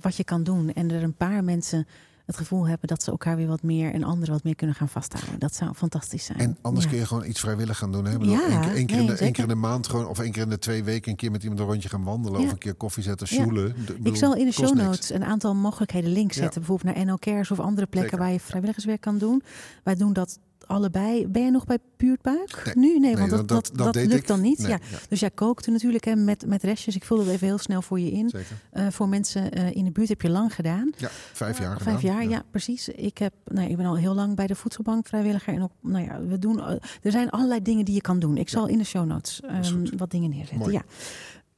wat 0.00 0.16
je 0.16 0.24
kan 0.24 0.42
doen. 0.44 0.72
En 0.72 0.90
er 0.90 1.02
een 1.02 1.16
paar 1.16 1.44
mensen 1.44 1.86
het 2.26 2.36
gevoel 2.36 2.66
hebben 2.68 2.88
dat 2.88 3.02
ze 3.02 3.10
elkaar 3.10 3.36
weer 3.36 3.46
wat 3.46 3.62
meer 3.62 3.92
en 3.92 4.02
anderen 4.04 4.34
wat 4.34 4.44
meer 4.44 4.54
kunnen 4.54 4.76
gaan 4.76 4.88
vasthouden. 4.88 5.38
Dat 5.38 5.54
zou 5.54 5.74
fantastisch 5.74 6.24
zijn. 6.24 6.38
En 6.38 6.56
anders 6.62 6.84
Ja. 6.84 6.90
kun 6.90 6.98
je 7.00 7.06
gewoon 7.06 7.24
iets 7.24 7.40
vrijwillig 7.40 7.78
gaan 7.78 7.92
doen. 7.92 8.04
Hè? 8.04 8.18
Bedoel, 8.18 8.34
Ja, 8.34 8.40
één, 8.50 8.60
keer- 8.60 8.74
één 8.74 8.86
keer 8.86 8.98
in 8.98 9.04
nee, 9.06 9.16
de, 9.16 9.22
één 9.22 9.32
keer 9.32 9.42
in 9.42 9.48
de 9.48 9.54
maand 9.54 9.88
gewoon, 9.88 10.06
of 10.06 10.18
één 10.18 10.32
keer 10.32 10.42
in 10.42 10.48
de 10.48 10.58
twee 10.58 10.84
weken 10.84 11.10
een 11.10 11.16
keer 11.16 11.30
met 11.30 11.42
iemand 11.42 11.60
een 11.60 11.66
rondje 11.66 11.88
gaan 11.88 12.04
wandelen. 12.04 12.40
Ja. 12.40 12.46
Of 12.46 12.52
een 12.52 12.58
keer 12.58 12.74
koffie 12.74 13.02
zetten, 13.02 13.26
sjoelen. 13.26 13.74
Ik 14.02 14.16
zal 14.16 14.34
in 14.36 14.44
de 14.46 14.52
show 14.52 14.64
niks. 14.74 14.82
notes 14.86 15.10
een 15.12 15.24
aantal 15.24 15.54
mogelijkheden 15.54 16.12
links 16.12 16.36
zetten. 16.36 16.60
Bijvoorbeeld 16.60 16.96
naar 16.96 17.06
NL 17.06 17.18
Cares 17.18 17.50
of 17.50 17.60
andere 17.60 17.86
plekken 17.86 18.10
Zeker. 18.10 18.24
waar 18.24 18.34
je 18.34 18.40
vrijwilligerswerk 18.40 19.00
kan 19.00 19.18
doen. 19.18 19.42
Wij 19.82 19.94
doen 19.94 20.12
dat 20.12 20.38
allebei. 20.66 21.26
Ben 21.28 21.42
jij 21.42 21.50
nog 21.50 21.64
bij 21.64 21.78
Puurtbuik? 21.96 22.62
Nee. 22.64 22.74
Nu? 22.74 22.98
Nee, 22.98 22.98
Nee, 23.00 23.16
want 23.16 23.30
dat, 23.30 23.48
dat, 23.48 23.70
dat- 23.74 23.94
lukt 23.94 24.12
ik. 24.12 24.26
dan 24.26 24.40
niet. 24.40 24.58
Nee, 24.58 24.68
ja. 24.68 24.78
ja. 24.90 24.98
Dus 25.08 25.20
jij 25.20 25.30
kookte 25.30 25.70
natuurlijk 25.70 26.04
hè, 26.04 26.16
met, 26.16 26.46
met 26.46 26.62
restjes. 26.62 26.96
Ik 26.96 27.04
vul 27.04 27.18
het 27.18 27.28
even 27.28 27.46
heel 27.46 27.58
snel 27.58 27.82
voor 27.82 28.00
je 28.00 28.10
in. 28.10 28.32
Eh, 28.70 28.86
voor 28.90 29.08
mensen 29.08 29.52
eh, 29.52 29.70
in 29.76 29.84
de 29.84 29.90
buurt 29.90 30.08
heb 30.08 30.22
je 30.22 30.30
lang 30.30 30.54
gedaan. 30.54 30.90
Ja, 30.96 31.08
vijf 31.32 31.58
jaar 31.58 31.80
Vijf 31.80 32.00
gedaan. 32.00 32.14
jaar, 32.14 32.28
ja. 32.28 32.42
precies. 32.50 32.88
Ik, 32.88 33.18
heb, 33.18 33.32
nou, 33.44 33.68
ik 33.70 33.76
ben 33.76 33.86
al 33.86 33.96
heel 33.96 34.14
lang 34.14 34.36
bij 34.36 34.46
de 34.46 34.54
voedselbank 34.54 35.06
vrijwilliger. 35.06 35.54
En 35.54 35.62
ook, 35.62 35.72
nou 35.80 36.04
ja, 36.04 36.20
we 36.20 36.38
doen, 36.38 36.60
eh, 36.60 36.70
er 37.02 37.10
zijn 37.10 37.30
allerlei 37.30 37.62
dingen 37.62 37.84
die 37.84 37.94
je 37.94 38.00
kan 38.00 38.18
doen. 38.18 38.36
Ik 38.36 38.48
zal 38.48 38.66
in 38.66 38.78
de 38.78 38.84
show 38.84 39.06
notes 39.06 39.40
ehm, 39.40 39.86
wat 39.96 40.10
dingen 40.10 40.30
neerzetten. 40.30 40.58
Mooi. 40.58 40.72
Ja. 40.72 40.82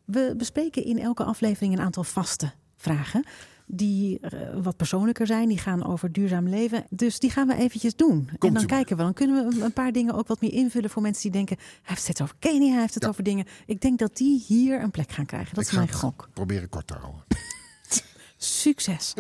We 0.04 0.34
bespreken 0.36 0.84
in 0.84 0.98
elke 0.98 1.24
aflevering 1.24 1.72
een 1.72 1.80
aantal 1.84 2.04
vaste 2.04 2.52
vragen. 2.76 3.24
Die 3.68 4.18
eh, 4.20 4.40
wat 4.62 4.76
persoonlijker 4.76 5.26
zijn. 5.26 5.48
Die 5.48 5.58
gaan 5.58 5.84
over 5.84 6.12
duurzaam 6.12 6.48
leven. 6.48 6.84
Dus 6.90 7.18
die 7.18 7.30
gaan 7.30 7.46
we 7.46 7.54
eventjes 7.56 7.96
doen. 7.96 8.28
en 8.38 8.52
dan 8.54 8.66
kijken 8.66 8.96
we. 8.96 9.02
Dan 9.02 9.12
kunnen 9.12 9.48
we 9.48 9.60
een- 9.64 9.72
paar 9.72 9.92
dingen 9.92 10.14
ook 10.14 10.26
wat 10.28 10.40
meer 10.40 10.52
invullen 10.52 10.90
voor 10.90 11.02
mensen 11.02 11.22
die 11.22 11.30
denken... 11.30 11.56
hij 11.58 11.66
heeft 11.82 12.06
het 12.06 12.22
over 12.22 12.34
Kenia, 12.38 12.70
hij 12.72 12.80
heeft 12.80 12.94
het 12.94 13.02
Ja. 13.02 13.08
over 13.08 13.22
dingen. 13.22 13.44
Ik 13.66 13.80
denk 13.80 13.98
dat 13.98 14.16
die 14.16 14.44
hier 14.46 14.82
een 14.82 14.90
plek 14.90 15.10
gaan 15.12 15.26
krijgen. 15.26 15.54
Dat 15.54 15.64
Ik 15.64 15.70
is 15.70 15.76
mijn 15.76 15.92
gok. 15.92 16.28
Proberen 16.32 16.68
kort 16.68 16.86
te 16.86 16.94
houden. 16.94 17.24
Succes. 18.36 19.14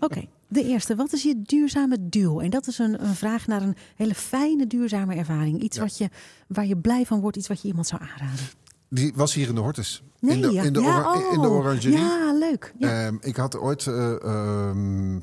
Oké, 0.00 0.24
de 0.48 0.64
eerste. 0.64 0.94
Wat 0.94 1.12
is 1.12 1.22
je 1.22 1.42
duurzame 1.42 2.08
duw? 2.08 2.40
En 2.40 2.50
dat 2.50 2.66
is 2.66 2.78
een, 2.78 3.04
een 3.04 3.14
vraag 3.14 3.46
naar 3.46 3.62
een 3.62 3.76
hele 3.96 4.14
fijne 4.14 4.66
duurzame 4.66 5.14
ervaring. 5.14 5.60
Iets 5.62 5.76
Ja. 5.76 5.82
wat 5.82 5.98
je, 5.98 6.08
waar 6.46 6.66
je 6.66 6.76
blij 6.76 7.06
van 7.06 7.20
wordt, 7.20 7.36
iets 7.36 7.48
wat 7.48 7.62
je 7.62 7.68
iemand 7.68 7.86
zou 7.86 8.02
aanraden. 8.02 8.44
Die 8.88 9.12
was 9.14 9.34
hier 9.34 9.48
in 9.48 9.54
de 9.54 9.60
Hortus. 9.60 10.02
Nee, 10.20 10.34
in 10.34 10.42
de, 10.42 10.52
ja. 10.52 10.62
in 10.62 10.72
de, 10.72 10.80
ja, 10.80 11.14
in 11.32 11.40
de 11.40 11.48
oh, 11.48 11.54
orangerie. 11.54 11.98
Ja, 11.98 12.32
leuk. 12.38 12.74
Ja. 12.78 13.06
Ehm, 13.06 13.16
ik 13.20 13.36
had 13.36 13.58
ooit, 13.58 13.86
eh, 13.86 14.22
ehm, 14.22 15.16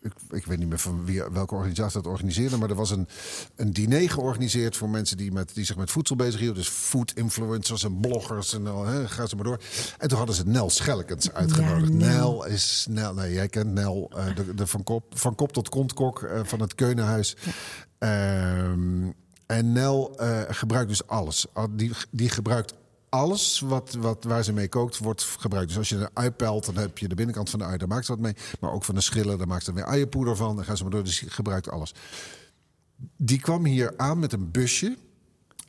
ik, 0.00 0.12
ik 0.30 0.46
weet 0.46 0.58
niet 0.58 0.68
meer 0.68 0.78
van 0.78 1.04
wie, 1.04 1.22
welke 1.32 1.54
organisatie 1.54 2.02
dat 2.02 2.12
organiseerde, 2.12 2.56
maar 2.56 2.70
er 2.70 2.76
was 2.76 2.90
een, 2.90 3.08
een 3.56 3.72
diner 3.72 4.10
georganiseerd 4.10 4.76
voor 4.76 4.88
mensen 4.88 5.16
die, 5.16 5.32
met, 5.32 5.54
die 5.54 5.64
zich 5.64 5.76
met 5.76 5.90
voedsel 5.90 6.16
bezighielden. 6.16 6.56
Dus 6.56 6.68
food 6.68 7.12
influencers 7.12 7.84
en 7.84 8.00
bloggers 8.00 8.54
en 8.54 8.66
al, 8.66 8.84
hè, 8.84 9.08
ga 9.08 9.26
ze 9.26 9.34
maar 9.36 9.44
door. 9.44 9.60
En 9.98 10.08
toen 10.08 10.18
hadden 10.18 10.36
ze 10.36 10.46
Nel 10.46 10.70
Schelkens 10.70 11.32
uitgenodigd. 11.32 11.92
Ja, 11.92 11.98
Nel. 11.98 12.08
Nel 12.08 12.46
is 12.46 12.86
Nel, 12.90 13.14
nee, 13.14 13.32
jij 13.32 13.48
kent 13.48 13.72
Nel, 13.72 14.10
eh, 14.16 14.36
de, 14.36 14.54
de 14.54 14.66
van, 14.66 14.82
kop, 14.82 15.18
van 15.18 15.34
kop 15.34 15.52
tot 15.52 15.68
kontkok 15.68 16.22
eh, 16.22 16.40
van 16.44 16.60
het 16.60 16.74
Keunenhuis. 16.74 17.36
Ehm, 17.98 19.10
en 19.46 19.72
Nel 19.72 20.18
eh, 20.18 20.40
gebruikt 20.48 20.88
dus 20.88 21.06
alles. 21.06 21.46
Al- 21.52 21.68
Die, 21.76 21.92
die 22.10 22.28
gebruikt 22.28 22.74
alles 23.08 23.60
wat, 23.60 23.94
wat, 23.98 24.24
waar 24.24 24.44
ze 24.44 24.52
mee 24.52 24.68
kookt, 24.68 24.98
wordt 24.98 25.22
gebruikt. 25.22 25.68
Dus 25.68 25.78
als 25.78 25.88
je 25.88 25.96
een 25.96 26.08
ui 26.12 26.30
pelt, 26.30 26.64
dan 26.66 26.76
heb 26.76 26.98
je 26.98 27.08
de 27.08 27.14
binnenkant 27.14 27.50
van 27.50 27.58
de 27.58 27.64
ui, 27.64 27.76
daar 27.78 27.88
maakt 27.88 28.06
ze 28.06 28.12
wat 28.12 28.20
mee. 28.20 28.34
Maar 28.60 28.72
ook 28.72 28.84
van 28.84 28.94
de 28.94 29.00
schillen, 29.00 29.38
daar 29.38 29.46
maakt 29.46 29.64
ze 29.64 29.72
weer 29.72 29.84
uienpoeder 29.84 30.36
van. 30.36 30.56
Dan 30.56 30.64
gaan 30.64 30.76
ze 30.76 30.82
maar 30.82 30.92
door, 30.92 31.04
dus 31.04 31.18
die 31.20 31.30
gebruikt 31.30 31.70
alles. 31.70 31.94
Die 33.16 33.40
kwam 33.40 33.64
hier 33.64 33.94
aan 33.96 34.18
met 34.18 34.32
een 34.32 34.50
busje. 34.50 34.96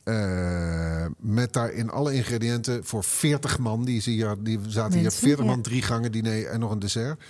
eh, 0.04 1.06
met 1.18 1.52
daarin 1.52 1.90
alle 1.90 2.14
ingrediënten 2.14 2.84
voor 2.84 3.04
40 3.04 3.58
man. 3.58 3.84
Die, 3.84 4.00
zie 4.00 4.16
je, 4.16 4.36
die 4.40 4.58
zaten 4.68 4.92
hier 4.92 5.02
Mensen, 5.02 5.20
40 5.22 5.44
man, 5.44 5.62
drie 5.62 5.82
gangen 5.82 6.12
diner 6.12 6.46
en 6.46 6.60
nog 6.60 6.70
een 6.70 6.78
dessert. 6.78 7.20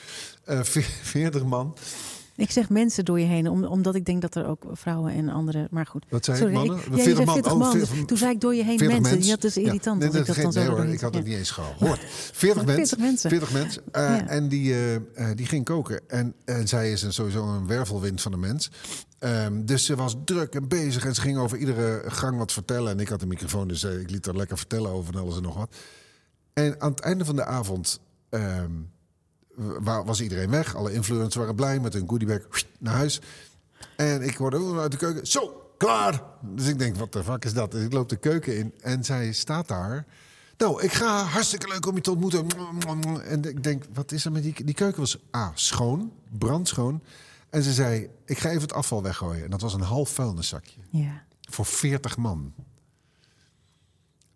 Eh 0.45 0.63
40 0.63 1.45
man. 1.45 1.77
Ik 2.39 2.51
zeg 2.51 2.69
mensen 2.69 3.05
door 3.05 3.21
je 3.21 3.27
heen, 3.27 3.49
om, 3.49 3.65
omdat 3.65 3.95
ik 3.95 4.05
denk 4.05 4.23
dat 4.23 4.35
er 4.35 4.47
ook 4.47 4.63
vrouwen 4.73 5.13
en 5.13 5.29
andere... 5.29 5.67
Maar 5.71 5.87
goed. 5.87 6.05
Wat 6.09 6.25
zei 6.25 6.37
Sorry, 6.37 6.53
ik, 6.53 6.59
mannen? 6.59 6.77
ik- 6.79 6.85
ja, 6.91 6.97
je 6.97 7.15
zei 7.15 7.25
40 7.27 7.53
Oh, 7.53 7.59
man. 7.59 7.71
40 7.71 7.91
dus 7.95 8.07
toen 8.07 8.17
zei 8.17 8.31
ik 8.33 8.41
door 8.41 8.55
je 8.55 8.65
heen 8.65 8.79
40 8.79 9.01
mensen. 9.01 9.31
Dat 9.31 9.45
is 9.45 9.57
irritant 9.57 10.03
Ja. 10.03 10.09
als 10.09 10.17
ik 10.17 10.27
dat 10.27 10.35
geen- 10.35 10.45
dan 10.45 10.55
nee, 10.55 10.69
hoor, 10.69 10.85
ik 10.87 11.01
had 11.01 11.15
het 11.15 11.25
niet 11.25 11.35
eens 11.37 11.51
gehoord. 11.51 11.99
40 11.99 12.33
40 12.33 12.67
mensen. 12.67 13.01
mensen. 13.01 13.31
40 13.31 13.53
mensen. 13.53 13.83
Ja. 13.93 14.29
En 14.29 14.49
die, 14.49 14.73
eh, 14.73 14.95
eh, 14.95 15.01
die 15.35 15.47
ging 15.47 15.65
koken. 15.65 16.01
En, 16.09 16.35
en 16.45 16.69
zij 16.69 16.93
is 16.93 17.03
een, 17.03 17.13
sowieso 17.13 17.47
een 17.49 17.67
wervelwind 17.67 18.21
van 18.21 18.33
een 18.33 18.41
mens. 18.41 18.71
Ehm, 19.19 19.65
dus 19.65 19.85
ze 19.85 19.97
was 19.97 20.17
druk 20.25 20.55
en 20.55 20.69
bezig. 20.69 21.05
En 21.05 21.15
ze 21.15 21.21
ging 21.21 21.39
over 21.39 21.59
iedere 21.59 22.03
gang 22.07 22.39
wat 22.39 22.53
vertellen. 22.53 22.93
En 22.93 23.01
ik 23.01 23.09
had 23.09 23.23
een 23.23 23.29
microfoon, 23.29 23.69
dus 23.69 23.85
ik 23.85 24.11
liet 24.11 24.27
haar 24.27 24.37
lekker 24.37 24.57
vertellen 24.59 24.91
over 24.91 25.19
alles 25.19 25.37
en 25.37 25.43
nog 25.43 25.57
wat. 25.57 25.75
En 26.53 26.81
aan 26.81 26.91
het 26.91 27.01
einde 27.01 27.25
van 27.25 27.37
de 27.37 27.45
avond 27.45 28.01
ehm, 28.31 28.71
wa- 29.59 30.05
was 30.05 30.21
iedereen 30.21 30.51
weg. 30.51 30.75
Alle 30.75 30.93
influencers 30.93 31.35
waren 31.35 31.55
blij 31.55 31.81
met 31.81 31.93
hun 31.93 32.09
goodiebag 32.09 32.41
naar 32.79 32.95
huis. 32.95 33.21
En 33.97 34.23
ik 34.23 34.37
hoorde 34.37 34.61
oh, 34.61 34.79
uit 34.79 34.91
de 34.91 34.97
keuken, 34.97 35.27
zo, 35.27 35.73
klaar. 35.77 36.23
Dus 36.43 36.67
ik 36.67 36.79
denk, 36.79 36.97
wat 36.97 37.13
de 37.13 37.25
fuck 37.25 37.45
is 37.45 37.53
dat? 37.53 37.71
Dus 37.71 37.85
ik 37.85 37.93
loop 37.93 38.09
de 38.09 38.17
keuken 38.17 38.57
in 38.57 38.75
en 38.81 39.05
zij 39.05 39.33
staat 39.33 39.69
daar. 39.69 40.07
Nou, 40.57 40.83
ik 40.83 40.93
ga 40.93 41.23
hartstikke 41.23 41.69
leuk 41.69 41.87
om 41.87 41.95
je 41.95 42.01
te 42.01 42.11
ontmoeten. 42.11 42.47
En 43.25 43.45
ik 43.45 43.63
denk, 43.63 43.85
wat 43.93 44.13
is 44.13 44.25
er 44.25 44.33
met 44.33 44.43
die... 44.43 44.65
Die 44.65 44.75
keuken 44.75 45.01
was 45.01 45.19
A, 45.37 45.53
schoon, 45.55 46.13
brandschoon. 46.39 47.03
En 47.51 47.63
ze 47.63 47.73
zei, 47.73 48.09
ik 48.25 48.39
ga 48.39 48.49
even 48.49 48.63
het 48.63 48.73
afval 48.73 49.03
weggooien. 49.03 49.45
En 49.45 49.51
dat 49.51 49.61
was 49.61 49.75
een 49.75 49.81
half 49.81 50.11
vuilniszakje. 50.11 50.81
Ja. 50.91 51.25
Voor 51.41 51.65
40 51.65 52.17
man. 52.17 52.55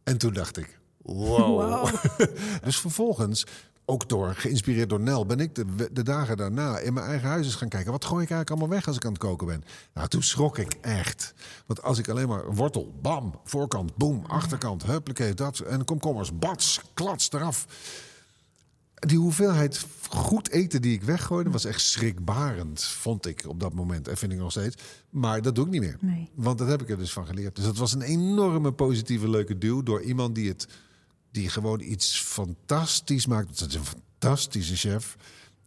En 0.03 0.19
toen 0.19 0.33
dacht 0.33 0.57
ik, 0.57 0.79
wow. 0.97 1.89
dus 2.65 2.79
vervolgens, 2.79 3.47
ook 3.85 4.09
door, 4.09 4.35
geïnspireerd 4.35 4.89
door 4.89 5.01
Nel, 5.01 5.27
ben 5.27 5.41
ik 5.41 5.55
de, 5.55 5.65
de 5.93 6.03
dagen 6.03 6.37
daarna 6.37 6.79
in 6.79 6.93
mijn 6.93 7.07
eigen 7.07 7.29
huis 7.29 7.47
eens 7.47 7.55
gaan 7.55 7.69
kijken. 7.69 7.93
Wat 7.93 8.05
gooi 8.05 8.23
ik 8.23 8.31
eigenlijk 8.31 8.51
allemaal 8.51 8.77
weg 8.77 8.87
als 8.87 8.97
ik 8.97 9.05
aan 9.05 9.13
het 9.13 9.21
koken 9.21 9.47
ben? 9.47 9.65
Nou, 9.95 10.09
toen 10.09 10.23
schrok 10.23 10.59
ik 10.59 10.75
echt. 10.81 11.35
Want 11.67 11.83
als 11.83 11.99
ik 11.99 12.09
alleen 12.09 12.29
maar 12.29 12.55
wortel, 12.55 12.95
bam, 13.03 13.41
voorkant, 13.45 13.97
boem, 13.97 14.25
achterkant, 14.27 14.83
huppakee, 14.83 15.35
dat. 15.35 15.59
En 15.59 15.85
komkommers, 15.85 16.39
bats, 16.39 16.81
klats 16.95 17.33
eraf. 17.33 17.67
die 18.95 19.19
hoeveelheid 19.19 19.87
goed 20.09 20.51
eten 20.51 20.83
die 20.83 20.93
ik 20.93 21.03
weggooide 21.03 21.51
was 21.51 21.65
echt 21.65 21.81
schrikbarend, 21.81 22.83
vond 22.83 23.27
ik 23.27 23.45
op 23.47 23.61
dat 23.61 23.73
moment. 23.73 24.09
En 24.09 24.17
vind 24.17 24.33
ik 24.33 24.39
nog 24.39 24.51
steeds. 24.51 24.77
Maar 25.11 25.43
dat 25.43 25.55
doe 25.55 25.65
ik 25.65 25.71
niet 25.71 25.81
meer. 25.81 25.97
Nee. 26.01 26.31
Want 26.35 26.59
dat 26.59 26.69
heb 26.69 26.83
ik 26.83 26.91
er 26.91 26.99
dus 26.99 27.13
van 27.13 27.27
geleerd. 27.27 27.57
Dus 27.57 27.65
dat 27.65 27.77
was 27.77 27.93
een 27.93 28.03
enorme 28.03 28.73
positieve, 28.73 29.29
leuke 29.29 29.59
duw 29.59 29.83
door 29.83 30.03
iemand 30.03 30.35
die 30.35 30.49
het, 30.49 30.67
die 31.33 31.49
gewoon 31.49 31.81
iets 31.81 32.21
fantastisch 32.21 33.27
maakt. 33.27 33.59
Dat 33.59 33.69
is 33.69 33.75
een 33.75 33.85
fantastische 33.85 34.77
chef. 34.77 35.17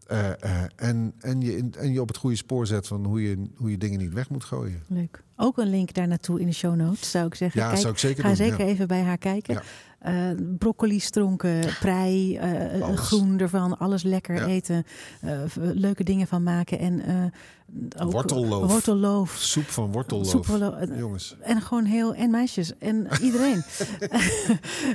Eh, 0.08 0.44
eh, 0.44 0.64
en, 0.76 1.14
en, 1.20 1.42
je, 1.42 1.58
in- 1.58 1.74
en 1.78 1.92
je 1.94 2.02
op 2.02 2.08
het 2.08 2.18
goede 2.18 2.36
spoor 2.36 2.68
zet 2.68 2.88
van 2.88 3.06
hoe 3.06 3.22
je, 3.22 3.50
hoe 3.56 3.72
je 3.72 3.78
dingen 3.78 4.00
niet 4.00 4.14
weg 4.14 4.30
moet 4.30 4.44
gooien. 4.44 4.84
Leuk. 4.88 5.24
Ook 5.38 5.58
een 5.58 5.70
link 5.70 5.94
daar 5.94 6.08
naartoe 6.08 6.40
in 6.40 6.46
de 6.46 6.54
show 6.54 6.76
notes, 6.76 7.12
zou 7.12 7.26
ik 7.26 7.36
zeggen. 7.36 7.62
Ja, 7.62 7.68
Kijk, 7.68 7.80
zou 7.80 7.94
ik 7.94 8.00
zeker 8.00 8.22
ga 8.22 8.28
doen, 8.28 8.38
zeker 8.38 8.60
ja. 8.60 8.66
even 8.66 8.88
bij 8.88 9.02
haar 9.02 9.18
kijken. 9.18 9.54
Ja. 9.54 9.62
Eh, 10.00 10.14
broccoli 10.58 11.00
stronken, 11.00 11.60
prei, 11.80 12.38
eh, 12.38 12.82
Alles. 12.82 13.00
groen 13.00 13.40
ervan, 13.40 13.78
alles 13.78 14.04
lekker 14.04 14.36
Ja. 14.36 14.46
eten. 14.46 14.86
eh, 15.22 15.32
leuke 15.56 16.04
dingen 16.04 16.28
van 16.28 16.44
maken. 16.44 16.80
En 16.80 17.02
eh, 17.06 18.04
ook 18.06 18.12
Wortelloof. 18.12 18.72
wortelloof. 18.72 19.36
Soep 19.40 19.66
van 19.70 19.92
wortelloof. 19.92 20.50
Eh, 20.60 20.98
Jongens. 21.00 21.36
En 21.42 21.62
gewoon 21.62 21.86
heel, 21.86 22.14
en 22.14 22.30
meisjes 22.32 22.78
en 22.78 23.08
iedereen. 23.22 23.64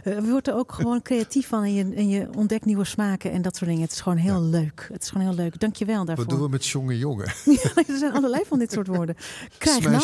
Je 0.05 0.21
wordt 0.31 0.49
er 0.49 0.55
ook 0.55 0.73
gewoon 0.73 1.03
creatief 1.03 1.47
van 1.49 1.63
en 1.63 1.75
je, 1.75 1.95
en 1.95 2.09
je 2.09 2.29
ontdekt 2.37 2.65
nieuwe 2.65 2.85
smaken 2.85 3.33
en 3.33 3.43
dat 3.43 3.57
soort 3.57 3.69
dingen. 3.71 3.85
Het 3.85 3.93
is 3.93 4.01
gewoon 4.01 4.19
heel 4.19 4.43
leuk. 4.43 4.89
Het 4.93 5.03
is 5.03 5.11
gewoon 5.11 5.27
heel 5.27 5.35
leuk. 5.37 5.61
Dank 5.61 5.77
je 5.77 5.85
wel 5.85 6.05
daarvoor. 6.05 6.25
Wat 6.25 6.35
doen 6.35 6.45
we 6.45 6.51
met 6.51 6.67
jonge 6.67 6.99
jongen? 6.99 7.27
Er 7.91 7.97
zijn 7.99 8.13
allerlei 8.13 8.43
van 8.47 8.59
dit 8.59 8.73
soort 8.73 8.87
woorden. 8.87 9.17
Krijg 9.59 9.81
nou 9.91 10.03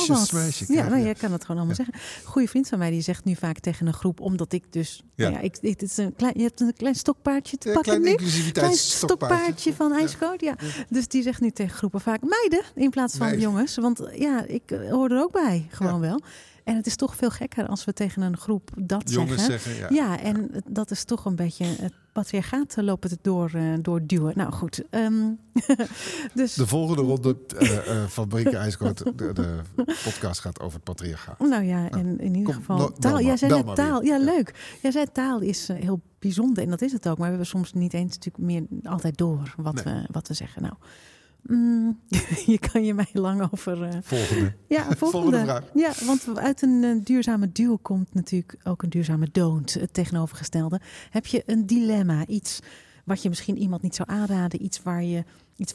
Ja, 0.69 0.89
nou, 0.89 1.01
ja. 1.01 1.07
je 1.07 1.15
kan 1.15 1.33
het 1.33 1.41
gewoon 1.43 1.57
allemaal 1.57 1.77
zeggen. 1.77 1.95
Goeie 2.25 2.49
vriend 2.49 2.69
van 2.69 2.79
mij 2.79 2.91
die 2.91 3.01
zegt 3.01 3.25
nu 3.25 3.35
vaak 3.35 3.59
tegen 3.59 3.87
een 3.87 3.93
groep, 3.95 4.21
omdat 4.21 4.53
ik 4.53 4.73
dus, 4.73 5.05
Ja. 5.15 5.29
nou 5.29 5.35
ja, 5.35 5.41
ik, 5.41 5.57
het 5.61 5.83
is 5.83 5.97
een 5.97 6.15
klein, 6.17 6.33
je 6.37 6.43
hebt 6.43 6.61
een 6.61 6.73
klein 6.77 6.95
stokpaardje 6.95 7.57
te 7.57 7.71
pakken 7.73 8.01
klein 8.03 8.17
nu. 8.23 8.51
Klein 8.53 8.75
stokpaardje 8.75 9.75
van 9.75 9.93
IJscoot, 9.93 10.41
ja. 10.41 10.57
Dus 10.89 11.09
die 11.09 11.23
zegt 11.23 11.41
nu 11.41 11.51
tegen 11.51 11.77
groepen 11.77 12.01
vaak 12.01 12.21
meiden 12.23 12.63
in 12.75 12.91
plaats 12.91 13.17
van 13.17 13.27
Meiden. 13.27 13.45
jongens. 13.49 13.77
Want 13.77 14.03
ja, 14.15 14.45
ik 14.47 14.71
eh, 14.71 14.91
hoor 14.91 15.11
er 15.11 15.21
ook 15.23 15.33
bij, 15.33 15.67
gewoon 15.71 16.01
wel. 16.01 16.21
En 16.67 16.77
het 16.77 16.87
is 16.87 16.97
toch 16.97 17.17
veel 17.17 17.31
gekker 17.31 17.67
als 17.67 17.85
we 17.85 17.93
tegen 17.93 18.23
een 18.23 18.37
groep 18.37 18.71
dat 18.79 19.11
Jongens 19.11 19.45
zeggen. 19.45 19.61
zeggen, 19.73 19.95
ja. 19.95 20.05
Ja, 20.15 20.21
en 20.21 20.51
dat 20.69 20.91
is 20.91 21.05
toch 21.05 21.25
een 21.25 21.37
beetje 21.37 21.65
het 21.65 21.93
patriarchaat 22.13 22.75
loopt 22.77 23.11
het 23.11 23.19
door, 23.23 23.51
eh, 23.55 23.63
doorduwen. 23.81 24.33
Nou 24.37 24.53
goed, 24.53 24.83
ehm, 24.91 25.31
dus 26.35 26.55
De 26.55 26.67
volgende 26.67 27.03
ronde 27.03 27.37
eh, 27.59 28.03
eh, 28.03 28.09
van 28.09 28.33
IJskoot, 28.33 29.19
de, 29.19 29.33
de 29.33 29.61
podcast 30.05 30.41
gaat 30.41 30.61
over 30.61 30.75
het 30.75 30.85
patriarchaat. 30.85 31.39
Nou 31.39 31.63
ja, 31.63 31.91
en 31.91 32.19
in 32.21 32.35
ieder 32.35 32.43
kom, 32.53 32.55
geval 32.55 32.79
no- 32.79 32.93
taal. 32.93 33.21
Jij 33.21 33.37
zei 33.37 33.63
net 33.63 33.77
taal. 33.77 34.03
Ja, 34.03 34.17
Ja. 34.17 34.25
leuk. 34.25 34.77
Jij 34.83 34.91
zei 34.91 35.07
taal 35.13 35.41
is 35.41 35.69
eh, 35.69 35.77
heel 35.77 36.01
bijzonder 36.19 36.63
en 36.63 36.71
dat 36.71 36.83
is 36.83 36.93
het 36.93 37.09
ook. 37.09 37.15
Maar 37.19 37.25
we 37.31 37.37
hebben 37.37 37.47
soms 37.47 37.73
niet 37.73 37.95
eens 37.95 38.15
natuurlijk 38.19 38.45
meer 38.45 38.63
altijd 38.91 39.17
door 39.19 39.55
wat, 39.57 39.75
Nee. 39.75 39.85
we, 39.95 40.07
wat 40.11 40.29
we 40.29 40.35
zeggen. 40.35 40.63
Nou, 40.63 40.75
mm, 41.49 42.01
je 42.53 42.59
kan 42.73 42.85
je 42.85 42.95
mij 42.95 43.09
lang 43.13 43.49
over. 43.53 43.83
eh, 43.83 43.99
Volgende. 44.03 44.55
ja, 44.69 44.83
volgende. 44.97 44.97
Volgende 45.11 45.45
vraag. 45.45 45.65
Ja, 45.75 45.93
want 46.07 46.39
uit 46.39 46.63
een 46.63 46.85
eh, 46.85 47.05
duurzame 47.05 47.53
duo 47.53 47.77
komt 47.77 48.15
natuurlijk 48.15 48.57
ook 48.65 48.83
een 48.83 48.91
duurzame 48.91 49.29
don't. 49.33 49.75
Het 49.75 49.95
tegenovergestelde. 49.95 50.81
Heb 51.11 51.27
je 51.27 51.43
een 51.47 51.67
dilemma? 51.67 52.27
Iets 52.27 52.61
wat 53.05 53.23
je 53.23 53.29
misschien 53.29 53.59
iemand 53.59 53.83
niet 53.83 53.95
zou 53.95 54.09
aanraden? 54.11 54.65
Iets 54.65 54.83
waar 54.83 55.03
je. 55.03 55.25
Iets 55.57 55.75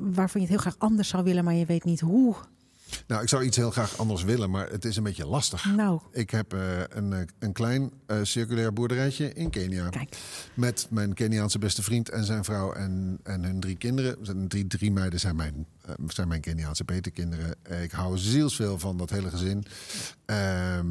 waarvan 0.00 0.40
je 0.40 0.46
het 0.46 0.48
heel 0.48 0.58
graag 0.58 0.78
anders 0.78 1.08
zou 1.08 1.24
willen, 1.24 1.44
maar 1.44 1.54
je 1.54 1.66
weet 1.66 1.84
niet 1.84 2.00
hoe. 2.00 2.34
Nou, 3.06 3.22
ik 3.22 3.28
zou 3.28 3.44
iets 3.44 3.56
heel 3.56 3.70
graag 3.70 3.98
anders 3.98 4.22
willen, 4.22 4.50
maar 4.50 4.68
het 4.70 4.84
is 4.84 4.96
een 4.96 5.02
beetje 5.02 5.26
lastig. 5.26 5.64
Nou, 5.64 6.00
Ik 6.12 6.30
heb 6.30 6.52
eh, 6.52 6.60
een, 6.88 7.12
eh, 7.12 7.20
een 7.38 7.52
klein 7.52 7.90
eh, 8.06 8.18
circulair 8.22 8.72
boerderijtje 8.72 9.32
in 9.32 9.50
Kenia. 9.50 9.88
kijk. 9.88 10.16
Met 10.54 10.86
mijn 10.90 11.14
Keniaanse 11.14 11.58
beste 11.58 11.82
vriend 11.82 12.08
en 12.08 12.24
zijn 12.24 12.44
vrouw 12.44 12.72
en, 12.72 13.18
en 13.22 13.44
hun 13.44 13.60
drie 13.60 13.76
kinderen. 13.76 14.48
Drie, 14.48 14.66
drie 14.66 14.92
meiden 14.92 15.20
zijn 15.20 15.36
mijn, 15.36 15.66
zijn 16.06 16.28
mijn 16.28 16.40
Keniaanse 16.40 16.84
petekinderen. 16.84 17.54
Eh, 17.62 17.82
ik 17.82 17.90
hou 17.90 18.18
zielsveel 18.18 18.78
van 18.78 18.96
dat 18.96 19.10
hele 19.10 19.30
gezin. 19.30 19.64
Ehm, 20.24 20.86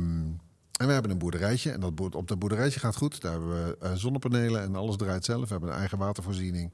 en 0.79 0.87
we 0.87 0.93
hebben 0.93 1.11
een 1.11 1.17
boerderijtje. 1.17 1.71
En 1.71 1.79
dat 1.79 1.95
boer- 1.95 2.15
op 2.15 2.27
dat 2.27 2.39
boerderijtje 2.39 2.79
gaat 2.79 2.95
goed. 2.95 3.21
Daar 3.21 3.31
hebben 3.31 3.77
we 3.79 3.97
zonnepanelen 3.97 4.61
en 4.61 4.75
alles 4.75 4.95
draait 4.97 5.25
zelf. 5.25 5.41
We 5.41 5.47
hebben 5.51 5.69
een 5.69 5.77
eigen 5.77 5.97
watervoorziening. 5.97 6.71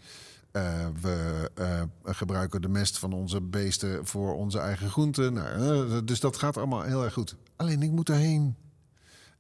Eh, 0.51 0.87
we 1.01 1.49
eh, 1.53 1.81
gebruiken 2.03 2.61
de 2.61 2.69
mest 2.69 2.97
van 2.97 3.13
onze 3.13 3.41
beesten 3.41 4.05
voor 4.07 4.35
onze 4.35 4.59
eigen 4.59 4.89
groenten. 4.89 5.33
Nou, 5.33 5.91
eh, 5.91 5.97
dus 6.05 6.19
dat 6.19 6.37
gaat 6.37 6.57
allemaal 6.57 6.81
heel 6.81 7.03
erg 7.03 7.13
goed. 7.13 7.35
Alleen 7.55 7.81
ik 7.81 7.91
moet 7.91 8.09
erheen. 8.09 8.55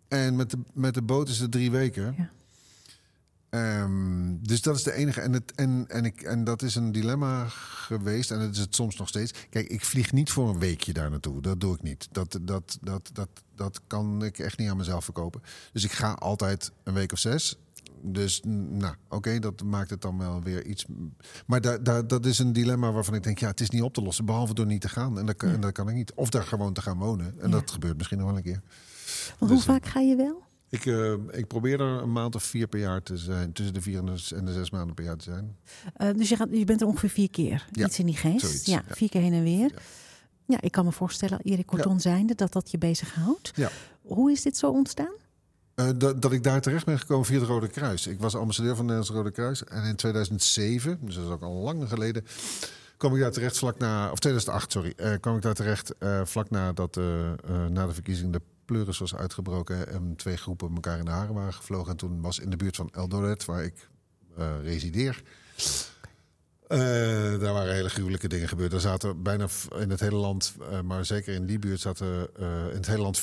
En 0.07 0.35
met 0.35 0.49
de, 0.49 0.57
met 0.73 0.93
de 0.93 1.01
boot 1.01 1.29
is 1.29 1.39
het 1.39 1.51
drie 1.51 1.71
weken. 1.71 2.15
Ja. 2.17 2.29
Ehm, 3.49 4.35
dus 4.41 4.61
dat 4.61 4.75
is 4.75 4.83
de 4.83 4.93
enige. 4.93 5.21
En, 5.21 5.33
het, 5.33 5.51
en, 5.55 5.85
en, 5.87 6.05
ik, 6.05 6.21
en 6.21 6.43
dat 6.43 6.61
is 6.61 6.75
een 6.75 6.91
dilemma 6.91 7.45
geweest. 7.47 8.31
En 8.31 8.39
dat 8.39 8.51
is 8.51 8.57
het 8.57 8.75
soms 8.75 8.95
nog 8.95 9.07
steeds. 9.07 9.33
Kijk, 9.49 9.67
ik 9.67 9.85
vlieg 9.85 10.11
niet 10.11 10.31
voor 10.31 10.49
een 10.49 10.59
weekje 10.59 10.93
daar 10.93 11.09
naartoe. 11.09 11.41
Dat 11.41 11.59
doe 11.59 11.75
ik 11.75 11.81
niet. 11.81 12.07
Dat, 12.11 12.39
dat, 12.41 12.77
dat, 12.81 13.09
dat, 13.13 13.29
dat 13.55 13.81
kan 13.87 14.23
ik 14.23 14.39
echt 14.39 14.57
niet 14.57 14.69
aan 14.69 14.77
mezelf 14.77 15.03
verkopen. 15.03 15.41
Dus 15.73 15.83
ik 15.83 15.91
ga 15.91 16.11
altijd 16.11 16.71
een 16.83 16.93
week 16.93 17.11
of 17.11 17.19
zes. 17.19 17.57
Dus 18.03 18.41
nou, 18.45 18.95
oké, 19.09 19.39
dat 19.39 19.63
maakt 19.63 19.89
het 19.89 20.01
dan 20.01 20.17
wel 20.17 20.41
weer 20.41 20.65
iets. 20.65 20.85
Maar 21.45 21.61
daar, 21.61 21.83
daar, 21.83 22.07
dat 22.07 22.25
is 22.25 22.39
een 22.39 22.53
dilemma 22.53 22.91
waarvan 22.91 23.13
ik 23.15 23.23
denk, 23.23 23.39
ja, 23.39 23.47
het 23.47 23.59
is 23.61 23.69
niet 23.69 23.81
op 23.81 23.93
te 23.93 24.01
lossen, 24.01 24.25
behalve 24.25 24.53
door 24.53 24.65
niet 24.65 24.81
te 24.81 24.89
gaan. 24.89 25.19
En 25.19 25.25
dat, 25.25 25.35
kan- 25.35 25.49
en 25.49 25.61
dat 25.61 25.71
kan 25.71 25.89
ik 25.89 25.95
niet. 25.95 26.13
Of 26.13 26.29
daar 26.29 26.43
gewoon 26.43 26.73
te 26.73 26.81
gaan 26.81 26.97
wonen. 26.97 27.25
En 27.39 27.45
Ja. 27.49 27.51
dat 27.55 27.71
gebeurt 27.71 27.97
misschien 27.97 28.17
nog 28.17 28.27
wel 28.27 28.37
een 28.37 28.43
keer. 28.43 28.61
Want 29.39 29.51
Dus, 29.51 29.65
hoe 29.65 29.73
vaak 29.73 29.85
ga 29.85 29.99
je 29.99 30.15
wel? 30.15 30.41
Ik, 30.69 30.85
eh, 30.85 31.13
ik 31.31 31.47
probeer 31.47 31.79
er 31.81 32.01
een 32.01 32.11
maand 32.11 32.35
of 32.35 32.43
vier 32.43 32.67
per 32.67 32.79
jaar 32.79 33.03
te 33.03 33.17
zijn. 33.17 33.53
Tussen 33.53 33.73
de 33.73 33.81
vier 33.81 33.97
en 33.97 34.05
de, 34.05 34.27
en 34.35 34.45
de 34.45 34.53
zes 34.53 34.69
maanden 34.71 34.95
per 34.95 35.03
jaar 35.05 35.17
te 35.17 35.23
zijn. 35.23 35.55
Eh, 35.95 36.09
dus 36.15 36.29
je, 36.29 36.35
gaat, 36.35 36.47
je 36.51 36.65
bent 36.65 36.81
er 36.81 36.87
ongeveer 36.87 37.09
vier 37.09 37.29
keer. 37.29 37.67
Ja, 37.71 37.85
Iets 37.85 37.99
in 37.99 38.05
die 38.05 38.15
geest. 38.17 38.39
zoiets, 38.41 38.65
ja, 38.65 38.83
vier 38.87 39.09
keer 39.09 39.21
heen 39.21 39.33
en 39.33 39.43
weer. 39.43 39.69
Ja. 39.71 39.79
Ja, 40.45 40.61
ik 40.61 40.71
kan 40.71 40.85
me 40.85 40.91
voorstellen, 40.91 41.39
Erik 41.41 41.65
Corton 41.65 41.99
zijnde, 41.99 42.35
dat 42.35 42.51
dat 42.53 42.71
je 42.71 42.77
bezighoudt. 42.77 43.51
Ja. 43.55 43.69
Hoe 44.01 44.31
is 44.31 44.41
dit 44.41 44.57
zo 44.57 44.71
ontstaan? 44.71 45.13
Eh, 45.81 45.89
dat, 46.19 46.31
ik 46.31 46.43
daar 46.43 46.61
terecht 46.61 46.85
ben 46.85 46.99
gekomen 46.99 47.25
via 47.25 47.39
het 47.39 47.47
Rode 47.47 47.67
Kruis. 47.67 48.07
Ik 48.07 48.19
was 48.19 48.35
ambassadeur 48.35 48.75
van 48.75 48.87
het 48.87 48.95
Nederlands 48.95 49.23
Rode 49.23 49.31
Kruis. 49.31 49.63
En 49.63 49.83
in 49.83 49.95
2007, 49.95 50.99
dus 51.01 51.15
dat 51.15 51.23
is 51.23 51.29
ook 51.29 51.41
al 51.41 51.53
lang 51.53 51.89
geleden, 51.89 52.25
kwam 52.97 53.15
ik 53.15 53.21
daar 53.21 53.31
terecht 53.31 53.57
vlak 53.57 53.77
na, 53.77 54.11
of 54.11 54.19
2008, 54.19 54.71
sorry, 54.71 54.93
eh, 54.95 55.13
kwam 55.19 55.35
ik 55.35 55.41
daar 55.41 55.53
terecht 55.53 55.97
eh, 55.97 56.21
vlak 56.25 56.49
nadat 56.49 56.95
na 57.69 57.85
de 57.85 57.93
verkiezing 57.93 58.33
de 58.33 58.41
pleuris 58.65 58.97
was 58.97 59.15
uitgebroken 59.15 59.87
en 59.87 60.13
twee 60.15 60.37
groepen 60.37 60.71
elkaar 60.73 60.99
in 60.99 61.05
de 61.05 61.11
haren 61.11 61.33
waren 61.33 61.53
gevlogen. 61.53 61.91
En 61.91 61.97
toen 61.97 62.21
was 62.21 62.39
in 62.39 62.49
de 62.49 62.57
buurt 62.57 62.75
van 62.75 62.89
Eldoret, 62.91 63.45
waar 63.45 63.63
ik 63.63 63.89
resideer. 64.63 65.23
Eh, 66.71 67.39
daar 67.39 67.53
waren 67.53 67.73
hele 67.73 67.89
gruwelijke 67.89 68.27
dingen 68.27 68.47
gebeurd. 68.47 68.73
Er 68.73 68.79
zaten 68.79 69.23
bijna 69.23 69.47
in 69.79 69.89
het 69.89 69.99
hele 69.99 70.15
land, 70.15 70.55
eh, 70.69 70.81
maar 70.81 71.05
zeker 71.05 71.33
in 71.33 71.45
die 71.45 71.59
buurt, 71.59 71.79
zaten 71.79 72.29
eh, 72.35 72.67
in 72.67 72.75
het 72.75 72.87
hele 72.87 73.01
land 73.01 73.19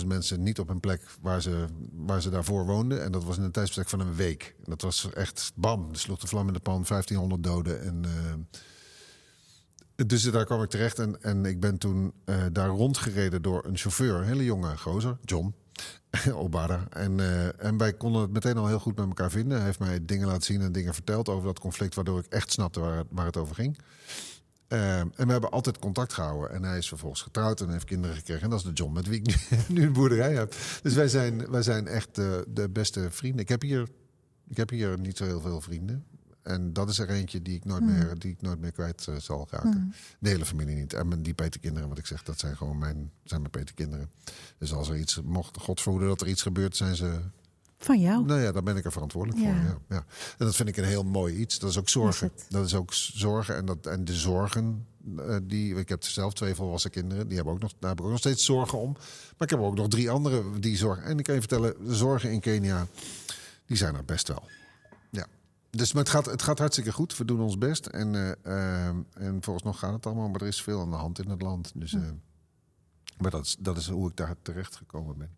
400.000 0.00 0.06
mensen 0.06 0.42
niet 0.42 0.58
op 0.58 0.68
een 0.68 0.80
plek 0.80 1.02
waar 1.20 1.42
ze, 1.42 1.64
waar 1.92 2.22
ze 2.22 2.30
daarvoor 2.30 2.66
woonden. 2.66 3.02
En 3.02 3.12
dat 3.12 3.24
was 3.24 3.36
in 3.36 3.42
een 3.42 3.50
tijdsbestek 3.50 3.88
van 3.88 4.00
een 4.00 4.14
week. 4.14 4.54
Dat 4.64 4.82
was 4.82 5.08
echt 5.12 5.52
bam, 5.54 5.88
er 5.90 5.98
sloeg 5.98 6.18
de 6.18 6.26
vlam 6.26 6.46
in 6.46 6.52
de 6.52 6.60
pan, 6.60 6.84
1500 6.88 7.42
doden. 7.42 7.82
En, 7.82 8.04
dus 10.06 10.22
daar 10.22 10.44
kwam 10.44 10.62
ik 10.62 10.70
terecht 10.70 10.98
en, 10.98 11.22
en 11.22 11.44
ik 11.44 11.60
ben 11.60 11.78
toen 11.78 12.12
daar 12.52 12.68
rondgereden 12.68 13.42
door 13.42 13.64
een 13.64 13.76
chauffeur, 13.76 14.14
een 14.14 14.26
hele 14.26 14.44
jonge 14.44 14.76
gozer, 14.76 15.16
John. 15.22 15.54
Obada. 16.34 16.86
En, 16.90 17.20
eh, 17.20 17.64
en 17.64 17.76
wij 17.78 17.92
konden 17.92 18.22
het 18.22 18.30
meteen 18.32 18.56
al 18.56 18.66
heel 18.66 18.78
goed 18.78 18.96
met 18.96 19.06
elkaar 19.06 19.30
vinden. 19.30 19.56
Hij 19.56 19.66
heeft 19.66 19.78
mij 19.78 20.04
dingen 20.04 20.26
laten 20.26 20.42
zien 20.42 20.60
en 20.60 20.72
dingen 20.72 20.94
verteld 20.94 21.28
over 21.28 21.44
dat 21.46 21.58
conflict, 21.58 21.94
waardoor 21.94 22.18
ik 22.18 22.26
echt 22.26 22.52
snapte 22.52 22.80
waar, 22.80 22.96
het- 22.96 23.06
waar 23.10 23.26
het 23.26 23.36
over 23.36 23.54
ging. 23.54 23.78
Eh, 24.68 24.98
en 24.98 25.12
we 25.16 25.32
hebben 25.32 25.50
altijd 25.50 25.78
contact 25.78 26.12
gehouden. 26.12 26.50
En 26.50 26.62
hij 26.62 26.78
is 26.78 26.88
vervolgens 26.88 27.22
getrouwd 27.22 27.60
en 27.60 27.70
heeft 27.70 27.84
kinderen 27.84 28.16
gekregen. 28.16 28.42
En 28.42 28.50
dat 28.50 28.58
is 28.58 28.64
de 28.64 28.72
John 28.72 28.92
met 28.92 29.06
wie 29.06 29.22
ik 29.22 29.68
nu, 29.68 29.82
een 29.84 29.92
boerderij 29.92 30.34
heb. 30.34 30.54
Dus 30.82 30.94
wij 30.94 31.08
zijn, 31.08 31.50
wij 31.50 31.62
zijn 31.62 31.86
echt 31.86 32.14
de, 32.14 32.44
de 32.48 32.68
beste 32.68 33.10
vrienden. 33.10 33.40
Ik 33.40 33.48
heb, 33.48 33.62
hier, 33.62 33.88
ik 34.48 34.56
heb 34.56 34.70
hier 34.70 34.98
niet 34.98 35.16
zo 35.16 35.24
heel 35.24 35.40
veel 35.40 35.60
vrienden. 35.60 36.04
En 36.44 36.72
dat 36.72 36.88
is 36.88 36.98
er 36.98 37.08
eentje 37.10 37.42
die 37.42 37.56
ik 37.56 37.64
nooit, 37.64 37.82
meer, 37.82 38.18
die 38.18 38.30
ik 38.30 38.42
nooit 38.42 38.60
meer 38.60 38.72
kwijt 38.72 39.06
eh, 39.08 39.14
zal 39.16 39.46
raken. 39.50 39.94
De 40.18 40.28
hele 40.28 40.44
familie 40.44 40.74
niet. 40.74 40.92
En 40.92 41.08
mijn, 41.08 41.22
die 41.22 41.34
petekinderen, 41.34 41.88
wat 41.88 41.98
ik 41.98 42.06
zeg, 42.06 42.22
dat 42.22 42.38
zijn 42.38 42.56
gewoon 42.56 42.78
mijn, 42.78 43.10
zijn 43.24 43.40
mijn 43.40 43.52
petekinderen. 43.52 44.10
Dus 44.58 44.72
als 44.72 44.88
er 44.88 44.96
iets, 44.96 45.20
mocht 45.24 45.56
God 45.60 45.80
verhoeden 45.80 46.08
dat 46.08 46.20
er 46.20 46.28
iets 46.28 46.42
gebeurt, 46.42 46.76
zijn 46.76 46.96
ze 46.96 47.20
Van 47.78 48.00
jou? 48.00 48.24
nou 48.24 48.40
ja, 48.40 48.52
daar 48.52 48.62
ben 48.62 48.76
ik 48.76 48.84
er 48.84 48.92
verantwoordelijk 48.92 49.42
Ja. 49.42 49.54
voor. 49.54 49.62
Ja, 49.64 49.78
ja. 49.88 50.04
En 50.38 50.46
dat 50.46 50.56
vind 50.56 50.68
ik 50.68 50.76
een 50.76 50.84
heel 50.84 51.04
mooi 51.04 51.34
iets. 51.36 51.58
Dat 51.58 51.70
is 51.70 51.78
ook 51.78 51.88
zorgen. 51.88 52.30
Is 52.36 52.42
dat 52.48 52.66
is 52.66 52.74
ook 52.74 52.92
zorgen. 52.92 53.56
En, 53.56 53.66
dat, 53.66 53.86
en 53.86 54.04
de 54.04 54.14
zorgen 54.14 54.86
eh, 55.18 55.36
die. 55.42 55.74
Ik 55.74 55.88
heb 55.88 56.02
zelf 56.04 56.32
twee 56.34 56.54
volwassen 56.54 56.90
kinderen. 56.90 57.26
Die 57.26 57.36
hebben 57.36 57.54
ook 57.54 57.60
nog, 57.60 57.72
daar 57.78 57.90
heb 57.90 57.98
ik 57.98 58.04
ook 58.04 58.10
nog 58.10 58.20
steeds 58.20 58.44
zorgen 58.44 58.78
om. 58.78 58.92
Maar 58.92 59.48
ik 59.48 59.50
heb 59.50 59.58
ook 59.60 59.76
nog 59.76 59.88
drie 59.88 60.10
andere 60.10 60.58
die 60.60 60.76
zorgen. 60.76 61.04
En 61.04 61.18
ik 61.18 61.24
kan 61.24 61.34
je 61.34 61.40
vertellen, 61.40 61.74
de 61.86 61.94
zorgen 61.94 62.32
in 62.32 62.40
Kenia, 62.40 62.86
die 63.66 63.76
zijn 63.76 63.94
er 63.94 64.04
best 64.04 64.28
wel. 64.28 64.42
Dus 65.76 65.92
maar 65.92 66.02
het, 66.02 66.12
gaat, 66.12 66.26
het 66.26 66.42
gaat 66.42 66.58
hartstikke 66.58 66.92
goed. 66.92 67.16
We 67.16 67.24
doen 67.24 67.40
ons 67.40 67.58
best. 67.58 67.86
En, 67.86 68.14
eh, 68.14 68.30
eh, 68.86 68.96
en 69.14 69.38
volgens 69.40 69.64
nog 69.64 69.78
gaat 69.78 69.92
het 69.92 70.06
allemaal. 70.06 70.28
Maar 70.28 70.40
er 70.40 70.46
is 70.46 70.62
veel 70.62 70.80
aan 70.80 70.90
de 70.90 70.96
hand 70.96 71.18
in 71.18 71.30
het 71.30 71.42
land. 71.42 71.72
Dus, 71.74 71.92
eh, 71.94 72.00
maar 73.18 73.30
dat 73.30 73.44
is, 73.44 73.56
dat 73.58 73.76
is 73.76 73.88
hoe 73.88 74.08
ik 74.08 74.16
daar 74.16 74.34
terecht 74.42 74.76
gekomen 74.76 75.18
ben. 75.18 75.30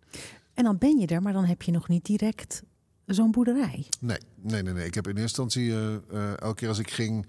En 0.55 0.65
dan 0.65 0.79
ben 0.79 0.99
je 0.99 1.07
er, 1.07 1.23
maar 1.23 1.33
dan 1.33 1.45
heb 1.45 1.63
je 1.63 1.73
nog 1.73 1.89
niet 1.89 2.05
direct 2.05 2.63
zo'n 3.07 3.31
boerderij? 3.31 3.87
Nee, 4.01 4.19
nee, 4.35 4.63
nee, 4.63 4.73
nee. 4.73 4.87
Ik 4.87 4.95
heb 4.95 5.09
in 5.09 5.17
eerste 5.17 5.43
instantie, 5.43 5.73
eh, 5.73 6.39
elke 6.39 6.55
keer 6.55 6.69
als 6.69 6.79
ik 6.79 6.91
ging, 6.91 7.27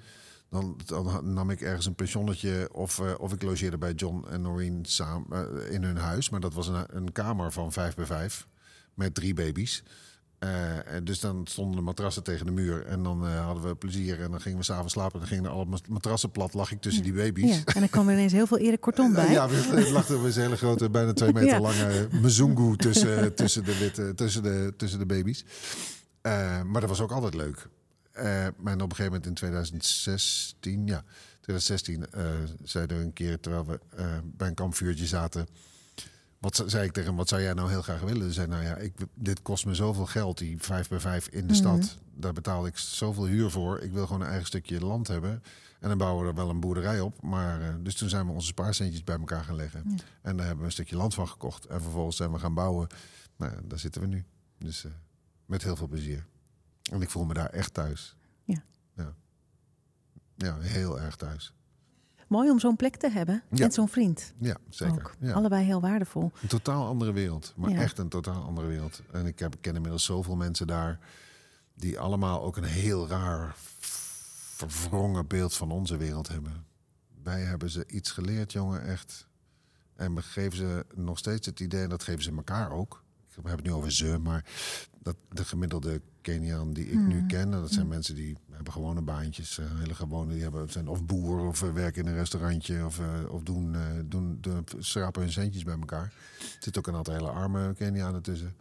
dan, 0.49 0.79
dan 0.85 1.33
nam 1.33 1.49
ik 1.49 1.61
ergens 1.61 1.85
een 1.85 1.95
pensionnetje 1.95 2.69
of, 2.73 2.99
of 2.99 3.33
ik 3.33 3.41
logeerde 3.41 3.77
bij 3.77 3.93
John 3.93 4.25
en 4.29 4.41
Noreen 4.41 4.85
samen 4.85 5.71
in 5.71 5.83
hun 5.83 5.97
huis. 5.97 6.29
Maar 6.29 6.39
dat 6.39 6.53
was 6.53 6.67
een, 6.67 6.85
een 6.87 7.11
kamer 7.11 7.51
van 7.51 7.71
vijf 7.71 7.95
bij 7.95 8.05
vijf 8.05 8.47
met 8.93 9.15
drie 9.15 9.33
baby's. 9.33 9.83
Eh, 10.39 10.93
en 10.93 11.03
dus 11.03 11.19
dan 11.19 11.47
stonden 11.47 11.75
de 11.75 11.81
matrassen 11.81 12.23
tegen 12.23 12.45
de 12.45 12.51
muur 12.51 12.85
en 12.85 13.03
dan 13.03 13.25
eh, 13.27 13.45
hadden 13.45 13.63
we 13.67 13.75
plezier 13.75 14.21
en 14.21 14.31
dan 14.31 14.41
gingen 14.41 14.57
we 14.57 14.63
s'avonds 14.63 14.93
slapen. 14.93 15.13
En 15.13 15.19
dan 15.19 15.27
gingen 15.27 15.51
alle 15.51 15.65
mat- 15.65 15.87
matrassen 15.87 16.31
plat, 16.31 16.53
lag 16.53 16.71
ik 16.71 16.81
tussen 16.81 17.03
die 17.03 17.13
baby's. 17.13 17.55
Ja, 17.57 17.63
en 17.73 17.79
dan 17.79 17.89
kwam 17.89 18.07
er 18.07 18.13
ineens 18.13 18.31
heel 18.31 18.47
veel 18.47 18.57
Erik 18.57 18.81
Kortom 18.81 19.13
bij. 19.13 19.31
Ja, 19.31 19.49
er 19.49 19.91
lag 19.91 20.09
er 20.09 20.25
een 20.25 20.31
hele 20.33 20.57
grote, 20.57 20.89
bijna 20.89 21.13
twee 21.13 21.33
meter 21.39 21.49
Ja. 21.49 21.59
lange 21.59 22.07
mezungu 22.11 22.75
tussen, 22.75 23.35
tussen, 23.35 23.63
de, 23.63 23.77
witte, 23.77 24.13
tussen, 24.15 24.43
de, 24.43 24.73
tussen 24.77 24.99
de 24.99 25.05
baby's. 25.05 25.45
Eh, 26.21 26.61
maar 26.63 26.81
dat 26.81 26.89
was 26.89 26.99
ook 27.01 27.11
altijd 27.11 27.33
leuk. 27.33 27.67
Eh, 28.11 28.23
maar 28.57 28.73
op 28.73 28.81
een 28.81 28.95
gegeven 28.95 29.05
moment 29.05 29.25
in 29.25 29.33
2016, 29.33 30.87
ja, 30.87 31.03
2016, 31.41 32.05
eh 32.11 32.25
zeiden 32.63 32.97
we 32.97 33.03
een 33.03 33.13
keer 33.13 33.39
terwijl 33.39 33.65
we 33.65 33.79
eh, 33.95 34.05
bij 34.23 34.47
een 34.47 34.53
kampvuurtje 34.53 35.05
zaten. 35.05 35.47
Wat 36.39 36.55
ze- 36.55 36.69
zei 36.69 36.85
ik 36.85 36.91
tegen 36.91 37.09
hem, 37.09 37.17
wat 37.17 37.27
zou 37.29 37.41
jij 37.41 37.53
nou 37.53 37.69
heel 37.69 37.81
graag 37.81 38.01
willen? 38.01 38.27
Ze 38.27 38.33
zei, 38.33 38.47
nou 38.47 38.63
ja, 38.63 38.75
ik, 38.75 38.93
dit 39.13 39.41
kost 39.41 39.65
me 39.65 39.75
zoveel 39.75 40.05
geld, 40.05 40.37
die 40.37 40.61
vijf 40.61 40.89
bij 40.89 40.99
vijf 40.99 41.27
in 41.27 41.47
de 41.47 41.53
stad. 41.53 41.97
Daar 42.15 42.33
betaal 42.33 42.65
ik 42.65 42.77
zoveel 42.77 43.25
huur 43.25 43.49
voor. 43.51 43.79
Ik 43.79 43.91
wil 43.91 44.05
gewoon 44.05 44.21
een 44.21 44.27
eigen 44.27 44.47
stukje 44.47 44.79
land 44.85 45.07
hebben. 45.07 45.43
En 45.79 45.89
dan 45.89 45.97
bouwen 45.97 46.23
we 46.23 46.29
er 46.29 46.35
wel 46.35 46.49
een 46.49 46.59
boerderij 46.59 46.99
op. 47.01 47.21
Maar, 47.21 47.61
eh, 47.61 47.73
dus 47.79 47.95
toen 47.95 48.09
zijn 48.09 48.25
we 48.25 48.31
onze 48.31 48.47
spaarcentjes 48.47 49.03
bij 49.03 49.17
elkaar 49.17 49.43
gaan 49.43 49.55
leggen. 49.55 49.83
En 50.21 50.35
daar 50.37 50.45
hebben 50.45 50.57
we 50.57 50.65
een 50.65 50.71
stukje 50.71 50.95
land 50.95 51.13
van 51.13 51.27
gekocht. 51.27 51.65
En 51.65 51.81
vervolgens 51.81 52.15
zijn 52.17 52.31
we 52.31 52.39
gaan 52.39 52.53
bouwen. 52.53 52.87
Nou, 53.35 53.53
daar 53.67 53.79
zitten 53.79 54.01
we 54.01 54.07
nu. 54.07 54.25
Dus 54.57 54.85
eh, 54.85 54.91
met 55.45 55.63
heel 55.63 55.75
veel 55.75 55.87
plezier. 55.87 56.25
En 56.91 57.01
ik 57.01 57.09
voel 57.09 57.25
me 57.25 57.33
daar 57.33 57.49
echt 57.49 57.73
thuis. 57.73 58.15
Ja. 58.43 58.63
Ja, 58.95 59.13
ja 60.35 60.59
heel 60.59 60.99
erg 60.99 61.15
thuis. 61.15 61.53
Mooi 62.27 62.49
om 62.51 62.59
zo'n 62.59 62.75
plek 62.75 62.95
te 62.95 63.09
hebben. 63.09 63.43
Ja. 63.49 63.65
En 63.65 63.71
zo'n 63.71 63.89
vriend. 63.89 64.33
Ja, 64.37 64.57
zeker. 64.69 65.11
Ja. 65.19 65.33
Allebei 65.33 65.65
heel 65.65 65.81
waardevol. 65.81 66.31
Een 66.41 66.47
totaal 66.47 66.87
andere 66.87 67.11
wereld. 67.11 67.53
Maar 67.55 67.69
Ja. 67.69 67.77
echt 67.79 67.97
een 67.97 68.09
totaal 68.09 68.43
andere 68.43 68.67
wereld. 68.67 69.01
En 69.11 69.25
ik 69.25 69.39
heb, 69.39 69.55
ken 69.61 69.75
inmiddels 69.75 70.05
zoveel 70.05 70.35
mensen 70.35 70.67
daar... 70.67 70.99
die 71.73 71.99
allemaal 71.99 72.41
ook 72.43 72.57
een 72.57 72.63
heel 72.63 73.07
raar, 73.07 73.55
verwrongen 74.57 75.27
beeld 75.27 75.53
van 75.53 75.71
onze 75.71 75.97
wereld 75.97 76.27
hebben. 76.27 76.65
Wij 77.23 77.41
hebben 77.41 77.69
ze 77.69 77.83
iets 77.87 78.11
geleerd, 78.11 78.51
jongen, 78.51 78.83
echt. 78.85 79.27
En 79.95 80.15
we 80.15 80.21
geven 80.21 80.57
ze 80.57 80.85
nog 80.95 81.17
steeds 81.17 81.45
het 81.45 81.59
idee... 81.59 81.83
en 81.83 81.89
dat 81.89 82.03
geven 82.03 82.23
ze 82.23 82.31
elkaar 82.35 82.71
ook. 82.71 83.03
Ik 83.37 83.43
heb 83.47 83.55
het 83.55 83.65
nu 83.65 83.71
over 83.71 83.91
ze, 83.91 84.17
maar 84.17 84.45
dat 85.01 85.15
de 85.29 85.45
gemiddelde 85.45 86.01
Keniaan 86.21 86.73
die 86.73 86.85
ik 86.85 86.99
nu 86.99 87.25
ken... 87.25 87.53
en 87.53 87.61
dat 87.61 87.71
zijn 87.71 87.87
mensen 87.87 88.15
die 88.15 88.37
hebben 88.51 88.73
gewone 88.73 89.01
baantjes. 89.01 89.57
eh, 89.57 89.65
hele 89.77 89.95
gewone, 89.95 90.33
die 90.33 90.41
hebben, 90.41 90.69
zijn 90.69 90.87
of 90.87 91.05
boer 91.05 91.39
of 91.39 91.63
eh, 91.63 91.73
werken 91.73 92.01
in 92.01 92.07
een 92.07 92.17
restaurantje... 92.17 92.85
of, 92.85 92.99
eh, 92.99 93.33
of 93.33 93.43
doen, 93.43 93.75
doen, 94.05 94.37
doen, 94.41 94.65
schrapen 94.79 95.21
hun 95.21 95.31
centjes 95.31 95.63
bij 95.63 95.77
elkaar. 95.79 96.13
Er 96.39 96.57
zitten 96.59 96.77
ook 96.77 96.87
een 96.87 96.95
aantal 96.95 97.13
hele 97.13 97.29
arme 97.29 97.73
Kenianen 97.73 98.21
tussen. 98.21 98.55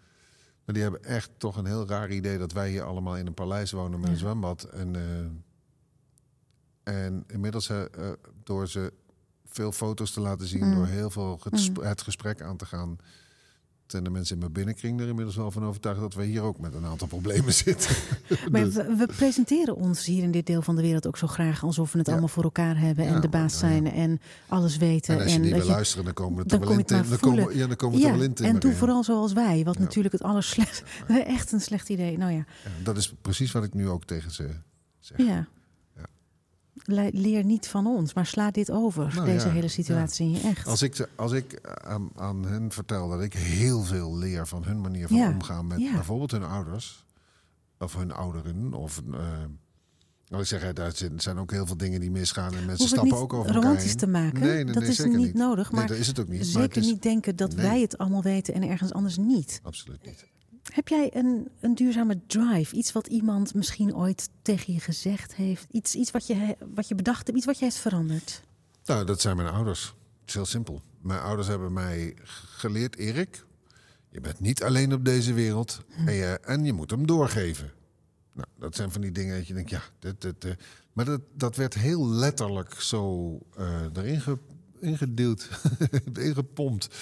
Maar 0.64 0.74
die 0.74 0.82
hebben 0.82 1.04
echt 1.04 1.30
toch 1.36 1.56
een 1.56 1.66
heel 1.66 1.86
raar 1.86 2.10
idee... 2.10 2.38
dat 2.38 2.52
wij 2.52 2.70
hier 2.70 2.82
allemaal 2.82 3.16
in 3.16 3.26
een 3.26 3.34
paleis 3.34 3.72
wonen 3.72 4.00
met 4.00 4.10
een 4.10 4.16
zwembad. 4.16 4.62
En, 4.62 4.96
en 6.82 7.24
inmiddels, 7.26 7.70
door 8.42 8.68
ze 8.68 8.92
veel 9.44 9.72
foto's 9.72 10.10
te 10.10 10.20
laten 10.20 10.46
zien... 10.46 10.74
door 10.74 10.86
heel 10.86 11.10
veel 11.10 11.40
het 11.80 12.02
gesprek 12.02 12.42
aan 12.42 12.56
te 12.56 12.66
gaan... 12.66 12.98
zijn 13.86 14.04
de 14.04 14.10
mensen 14.10 14.34
in 14.34 14.40
mijn 14.40 14.52
binnenkring 14.52 15.00
er 15.00 15.08
inmiddels 15.08 15.36
wel 15.36 15.50
van 15.50 15.64
overtuigd... 15.64 16.00
dat 16.00 16.14
we 16.14 16.24
hier 16.24 16.42
ook 16.42 16.58
met 16.58 16.74
een 16.74 16.84
aantal 16.84 17.06
problemen 17.08 17.52
zitten. 17.64 17.96
Maar 18.52 18.70
we, 18.70 18.94
we 18.96 19.06
presenteren 19.16 19.76
ons 19.76 20.04
hier 20.06 20.22
in 20.22 20.30
dit 20.30 20.46
deel 20.46 20.62
van 20.62 20.76
de 20.76 20.82
wereld 20.82 21.06
ook 21.06 21.16
zo 21.16 21.26
graag 21.26 21.62
alsof 21.64 21.92
we 21.92 21.98
het 21.98 22.06
Ja. 22.06 22.12
allemaal 22.12 22.30
voor 22.30 22.42
elkaar 22.42 22.78
hebben 22.78 23.06
en 23.06 23.12
Ja, 23.12 23.20
de 23.20 23.28
baas 23.28 23.52
ja. 23.52 23.58
zijn 23.58 23.92
en 23.92 24.20
alles 24.48 24.76
weten. 24.76 25.14
En 25.16 25.22
als 25.22 25.32
je 25.32 25.38
niet 25.38 25.52
wil 25.52 25.66
luisteren, 25.66 26.04
dan 26.04 26.14
komen 26.14 26.36
we 26.36 26.42
er 26.42 26.48
dan 26.48 26.68
wel 26.68 26.78
in. 26.78 26.84
Dan 27.08 27.18
komen, 27.18 27.56
ja, 27.56 27.66
dan 27.66 27.76
komen 27.76 28.00
we 28.00 28.06
er 28.06 28.12
wel 28.12 28.22
in. 28.22 28.34
en 28.34 28.58
doe 28.58 28.72
vooral 28.74 29.04
zoals 29.04 29.32
wij, 29.32 29.64
wat 29.64 29.78
natuurlijk 29.78 30.14
het 30.14 30.22
allerslecht, 30.22 30.82
echt 31.08 31.52
een 31.52 31.60
slecht 31.60 31.88
idee. 31.88 32.18
Nou 32.18 32.32
ja, 32.32 32.44
Ja, 32.64 32.70
dat 32.82 32.96
is 32.96 33.14
precies 33.22 33.52
wat 33.52 33.64
ik 33.64 33.74
nu 33.74 33.88
ook 33.88 34.04
tegen 34.04 34.30
ze 34.30 34.48
zeg. 35.00 35.18
ja. 35.26 35.46
Ja. 36.86 36.94
Le- 36.94 37.10
Leer 37.12 37.44
niet 37.44 37.68
van 37.68 37.86
ons, 37.86 38.14
maar 38.14 38.26
sla 38.26 38.50
dit 38.50 38.70
over, 38.70 39.12
Nou 39.14 39.26
deze 39.26 39.46
ja, 39.46 39.52
hele 39.52 39.68
situatie 39.68 40.26
in 40.26 40.32
je 40.32 40.40
echt. 40.40 40.66
Als 40.66 40.82
ik, 40.82 40.94
ze- 40.94 41.08
als 41.16 41.32
ik 41.32 41.60
aan, 41.84 42.08
aan 42.16 42.44
hen 42.46 42.70
vertel 42.72 43.08
dat 43.08 43.22
ik 43.22 43.32
heel 43.32 43.82
veel 43.82 44.16
leer 44.16 44.46
van 44.46 44.64
hun 44.64 44.80
manier 44.80 45.08
van 45.08 45.16
Ja, 45.16 45.28
omgaan 45.30 45.66
met 45.66 45.80
ja. 45.80 45.92
bijvoorbeeld 45.92 46.30
hun 46.30 46.44
ouders, 46.44 47.04
of 47.78 47.94
hun 47.96 48.12
ouderen, 48.12 48.74
of 48.74 49.02
uh, 49.10 49.18
nou, 50.28 50.42
ik 50.42 50.48
zeg, 50.48 50.72
daar 50.72 50.92
zijn 51.16 51.38
ook 51.38 51.50
heel 51.50 51.66
veel 51.66 51.76
dingen 51.76 52.00
die 52.00 52.10
misgaan 52.10 52.54
en 52.54 52.64
mensen 52.66 52.76
Hoef 52.76 52.88
stappen 52.88 53.16
ook 53.18 53.32
over 53.32 53.46
elkaar 53.46 53.62
romantisch 53.62 53.88
heen. 53.88 53.96
te 53.96 54.06
maken. 54.06 54.40
Nee, 54.40 54.64
nee, 54.64 54.74
dat 54.74 54.82
is 54.82 55.04
niet 55.04 55.34
nodig, 55.34 55.70
Nee, 55.70 55.80
maar 55.80 55.88
dat 55.88 55.96
is 55.98 56.06
het 56.06 56.18
ook 56.20 56.28
niet. 56.28 56.46
zeker 56.46 56.76
is, 56.82 56.86
niet 56.86 57.02
denken 57.02 57.36
dat 57.36 57.54
wij 57.54 57.80
het 57.80 57.98
allemaal 57.98 58.22
weten 58.22 58.54
en 58.54 58.62
ergens 58.62 58.92
anders 58.92 59.16
niet. 59.16 59.60
Absoluut 59.62 60.06
niet. 60.06 60.24
Heb 60.76 60.88
jij 60.88 61.10
een, 61.14 61.48
een 61.60 61.74
duurzame 61.74 62.20
drive? 62.26 62.76
Iets 62.76 62.92
wat 62.92 63.06
iemand 63.06 63.54
misschien 63.54 63.94
ooit 63.94 64.28
tegen 64.42 64.72
je 64.72 64.80
gezegd 64.80 65.34
heeft? 65.34 65.66
Iets, 65.70 65.94
iets 65.94 66.10
wat, 66.10 66.26
je, 66.26 66.56
wat 66.74 66.88
je 66.88 66.94
bedacht 66.94 67.26
hebt? 67.26 67.38
Iets 67.38 67.46
wat 67.46 67.58
jij 67.58 67.68
heeft 67.68 67.80
veranderd? 67.80 68.42
Nou, 68.84 69.04
dat 69.04 69.20
zijn 69.20 69.36
mijn 69.36 69.48
ouders. 69.48 69.84
Het 70.20 70.28
is 70.28 70.34
heel 70.34 70.46
simpel. 70.46 70.82
Mijn 71.00 71.20
ouders 71.20 71.48
hebben 71.48 71.72
mij 71.72 72.16
geleerd, 72.56 72.96
Erik, 72.96 73.44
je 74.10 74.20
bent 74.20 74.40
niet 74.40 74.62
alleen 74.62 74.92
op 74.92 75.04
deze 75.04 75.32
wereld 75.32 75.80
en 76.06 76.12
je, 76.12 76.40
en 76.42 76.64
je 76.64 76.72
moet 76.72 76.90
hem 76.90 77.06
doorgeven. 77.06 77.72
Nou, 78.32 78.48
dat 78.58 78.76
zijn 78.76 78.90
van 78.90 79.00
die 79.00 79.12
dingen 79.12 79.36
dat 79.36 79.46
je 79.46 79.54
denkt, 79.54 79.70
ja, 79.70 79.82
dit, 79.98 80.20
dit, 80.20 80.44
eh. 80.44 80.52
maar 80.92 81.04
dat, 81.04 81.20
dat 81.34 81.56
werd 81.56 81.74
heel 81.74 82.08
letterlijk 82.08 82.80
zo 82.80 83.38
eh, 83.56 83.82
erin 83.94 84.20
ge, 84.20 84.38
ingepompt. 86.12 86.88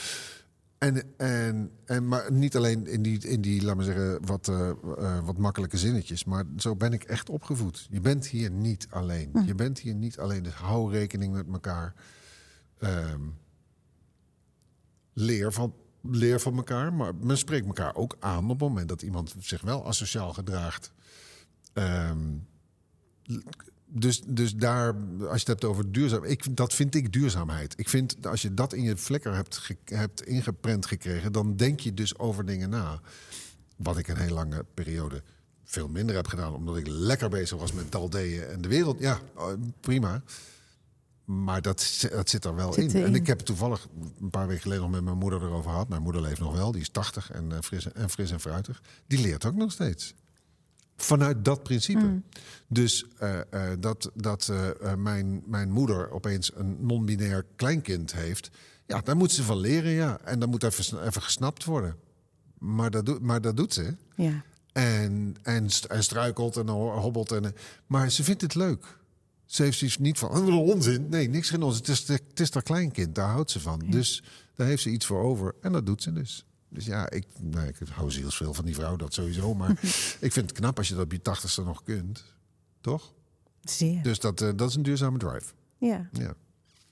En, 0.85 1.03
en, 1.17 1.71
en, 1.85 2.09
maar 2.09 2.33
niet 2.33 2.57
alleen 2.57 2.87
in 2.87 3.03
die, 3.03 3.29
in 3.29 3.41
die 3.41 3.63
laat 3.63 3.77
maar 3.77 3.85
zeggen, 3.85 4.27
wat, 4.27 4.49
eh, 4.49 4.71
eh, 4.71 5.25
wat 5.25 5.39
makkelijke 5.39 5.79
zinnetjes. 5.79 6.25
Maar 6.25 6.45
zo 6.57 6.77
ben 6.77 6.93
ik 6.93 7.05
echt 7.05 7.29
opgevoed. 7.29 7.87
Je 7.91 8.01
bent 8.01 8.27
hier 8.27 8.51
niet 8.51 8.87
alleen. 8.91 9.31
Je 9.47 9.55
bent 9.55 9.79
hier 9.79 9.95
niet 9.95 10.19
alleen. 10.19 10.43
Dus 10.43 10.55
hou 10.55 10.93
rekening 10.93 11.33
met 11.33 11.47
elkaar. 11.53 11.95
Ehm, 12.79 13.21
leer, 15.13 15.53
van, 15.53 15.75
leer 16.03 16.41
van 16.41 16.57
elkaar. 16.57 16.93
Maar 16.93 17.15
men 17.15 17.39
spreekt 17.39 17.67
elkaar 17.67 17.95
ook 17.95 18.17
aan 18.21 18.45
op 18.45 18.51
het 18.51 18.69
moment 18.69 18.89
dat 18.89 19.03
iemand 19.03 19.35
zich 19.39 19.61
wel 19.61 19.87
asociaal 19.87 20.33
gedraagt. 20.33 20.93
Ehm, 21.73 22.37
dus, 23.87 24.21
dus 24.27 24.55
daar, 24.55 24.95
als 25.21 25.29
je 25.29 25.29
het 25.39 25.47
hebt 25.47 25.65
over 25.65 25.93
duurzaam, 25.93 26.25
ik, 26.25 26.57
dat 26.57 26.75
vind 26.75 26.95
ik 26.95 27.13
duurzaamheid. 27.13 27.75
Ik 27.77 27.89
vind, 27.89 28.27
als 28.27 28.43
je 28.43 28.55
dat 28.55 28.73
in 28.73 28.83
je 28.83 28.97
vlekker 28.97 29.35
hebt, 29.35 29.57
ge- 29.57 29.77
hebt 29.85 30.23
ingeprent 30.27 30.87
gekregen, 30.87 31.33
dan 31.33 31.57
denk 31.57 31.81
je 31.81 31.95
dus 31.95 32.19
over 32.19 32.47
dingen 32.47 32.71
na. 32.71 33.01
Wat 33.77 33.99
ik 33.99 34.09
een 34.09 34.17
hele 34.17 34.35
lange 34.35 34.65
periode 34.75 35.23
veel 35.65 35.89
minder 35.89 36.15
heb 36.17 36.27
gedaan, 36.27 36.55
omdat 36.55 36.77
ik 36.77 36.87
lekker 36.87 37.29
bezig 37.29 37.59
was 37.59 37.73
met 37.73 37.93
daldeeën 37.93 38.45
en 38.45 38.61
de 38.61 38.69
wereld. 38.69 38.99
Ja, 39.01 39.21
eh, 39.37 39.47
prima. 39.81 40.23
Maar 41.25 41.63
dat, 41.63 42.07
dat 42.11 42.31
zit 42.31 42.45
er 42.45 42.55
wel 42.55 42.73
Zit 42.73 42.95
in. 42.95 43.05
En 43.05 43.15
ik 43.15 43.27
heb 43.27 43.37
het 43.37 43.47
toevallig 43.47 43.89
een 44.21 44.31
paar 44.31 44.47
weken 44.47 44.63
geleden 44.63 44.83
nog 44.83 44.93
met 44.93 45.05
mijn 45.05 45.19
moeder 45.19 45.43
erover 45.43 45.71
gehad. 45.71 45.89
Mijn 45.89 46.03
moeder 46.03 46.21
leeft 46.23 46.41
nog 46.41 46.55
wel, 46.55 46.73
die 46.73 46.81
is 46.81 46.89
80 46.89 47.31
en, 47.31 47.53
eh, 47.53 47.59
fris, 47.61 47.93
en 47.93 48.11
fris 48.11 48.31
en 48.31 48.41
fruitig. 48.41 48.83
Die 49.07 49.21
leert 49.21 49.45
ook 49.45 49.55
nog 49.55 49.73
steeds. 49.73 50.15
Vanuit 50.97 51.45
dat 51.45 51.63
principe. 51.63 52.21
Dus 52.69 53.05
eh, 53.19 53.41
eh, 53.51 53.79
dat, 53.81 54.11
dat 54.15 54.49
eh, 54.49 54.95
mijn, 54.95 55.43
mijn 55.47 55.71
moeder 55.71 56.11
opeens 56.11 56.51
een 56.55 56.77
non-binair 56.87 57.47
kleinkind 57.57 58.13
heeft. 58.15 58.51
Ja, 58.87 59.01
daar 59.01 59.17
moet 59.17 59.33
ze 59.33 59.43
van 59.43 59.59
leren, 59.59 59.91
ja. 59.91 60.21
En 60.25 60.39
dat 60.39 60.49
moet 60.49 60.63
even, 60.63 61.07
even 61.07 61.23
gesnapt 61.23 61.65
worden. 61.65 61.97
Maar 62.59 62.91
dat, 62.91 63.07
doet 63.07 63.21
maar 63.21 63.41
dat 63.41 63.57
doet 63.57 63.75
ze. 63.75 63.97
Ja. 64.17 64.43
En, 64.73 65.37
en, 65.43 65.71
st- 65.71 65.85
en 65.85 66.03
struikelt 66.05 66.57
en 66.57 66.69
ho- 66.69 66.99
hobbelt. 66.99 67.33
En, 67.33 67.55
maar 67.87 68.11
ze 68.11 68.25
vindt 68.25 68.41
het 68.43 68.55
leuk. 68.55 68.99
Ze 69.45 69.63
heeft 69.63 69.79
zoiets 69.79 69.99
niet 69.99 70.19
van, 70.19 70.29
oh, 70.29 70.35
wat 70.39 70.49
een 70.49 70.55
onzin. 70.55 71.09
Nee, 71.09 71.29
niks 71.29 71.51
geen 71.51 71.63
onzin. 71.63 71.81
Het 71.81 71.89
is, 71.89 72.09
het 72.09 72.41
is 72.41 72.53
haar 72.55 72.63
kleinkind, 72.63 73.15
daar 73.15 73.29
houdt 73.29 73.51
ze 73.51 73.61
van. 73.61 73.79
Dus 73.91 74.23
daar 74.55 74.67
heeft 74.67 74.83
ze 74.83 74.91
iets 74.91 75.07
voor 75.07 75.23
over. 75.23 75.55
En 75.61 75.73
dat 75.73 75.87
doet 75.87 76.03
ze 76.03 76.13
dus. 76.13 76.47
Dus 76.75 76.85
ja, 76.85 77.11
ik, 77.11 77.27
nou, 77.41 77.67
ik 77.67 77.77
hou 77.91 78.11
zielsveel 78.11 78.55
van 78.55 78.65
die 78.65 78.75
vrouw, 78.75 78.97
dat 78.97 79.15
sowieso. 79.15 79.55
Maar 79.55 79.71
ik 80.21 80.33
vind 80.33 80.35
het 80.35 80.53
knap 80.53 80.79
als 80.79 80.89
je 80.89 80.95
dat 80.95 81.05
op 81.05 81.13
je 81.13 81.23
tachtigste 81.23 81.63
nog 81.63 81.83
kunt. 81.83 82.25
Toch? 82.81 83.13
Zeer. 83.61 84.03
Dus 84.03 84.21
dat, 84.21 84.41
eh, 84.41 84.51
dat 84.57 84.69
is 84.69 84.75
een 84.75 84.83
duurzame 84.83 85.19
drive. 85.19 85.53
Ja, 85.79 86.09
Ja. 86.13 86.35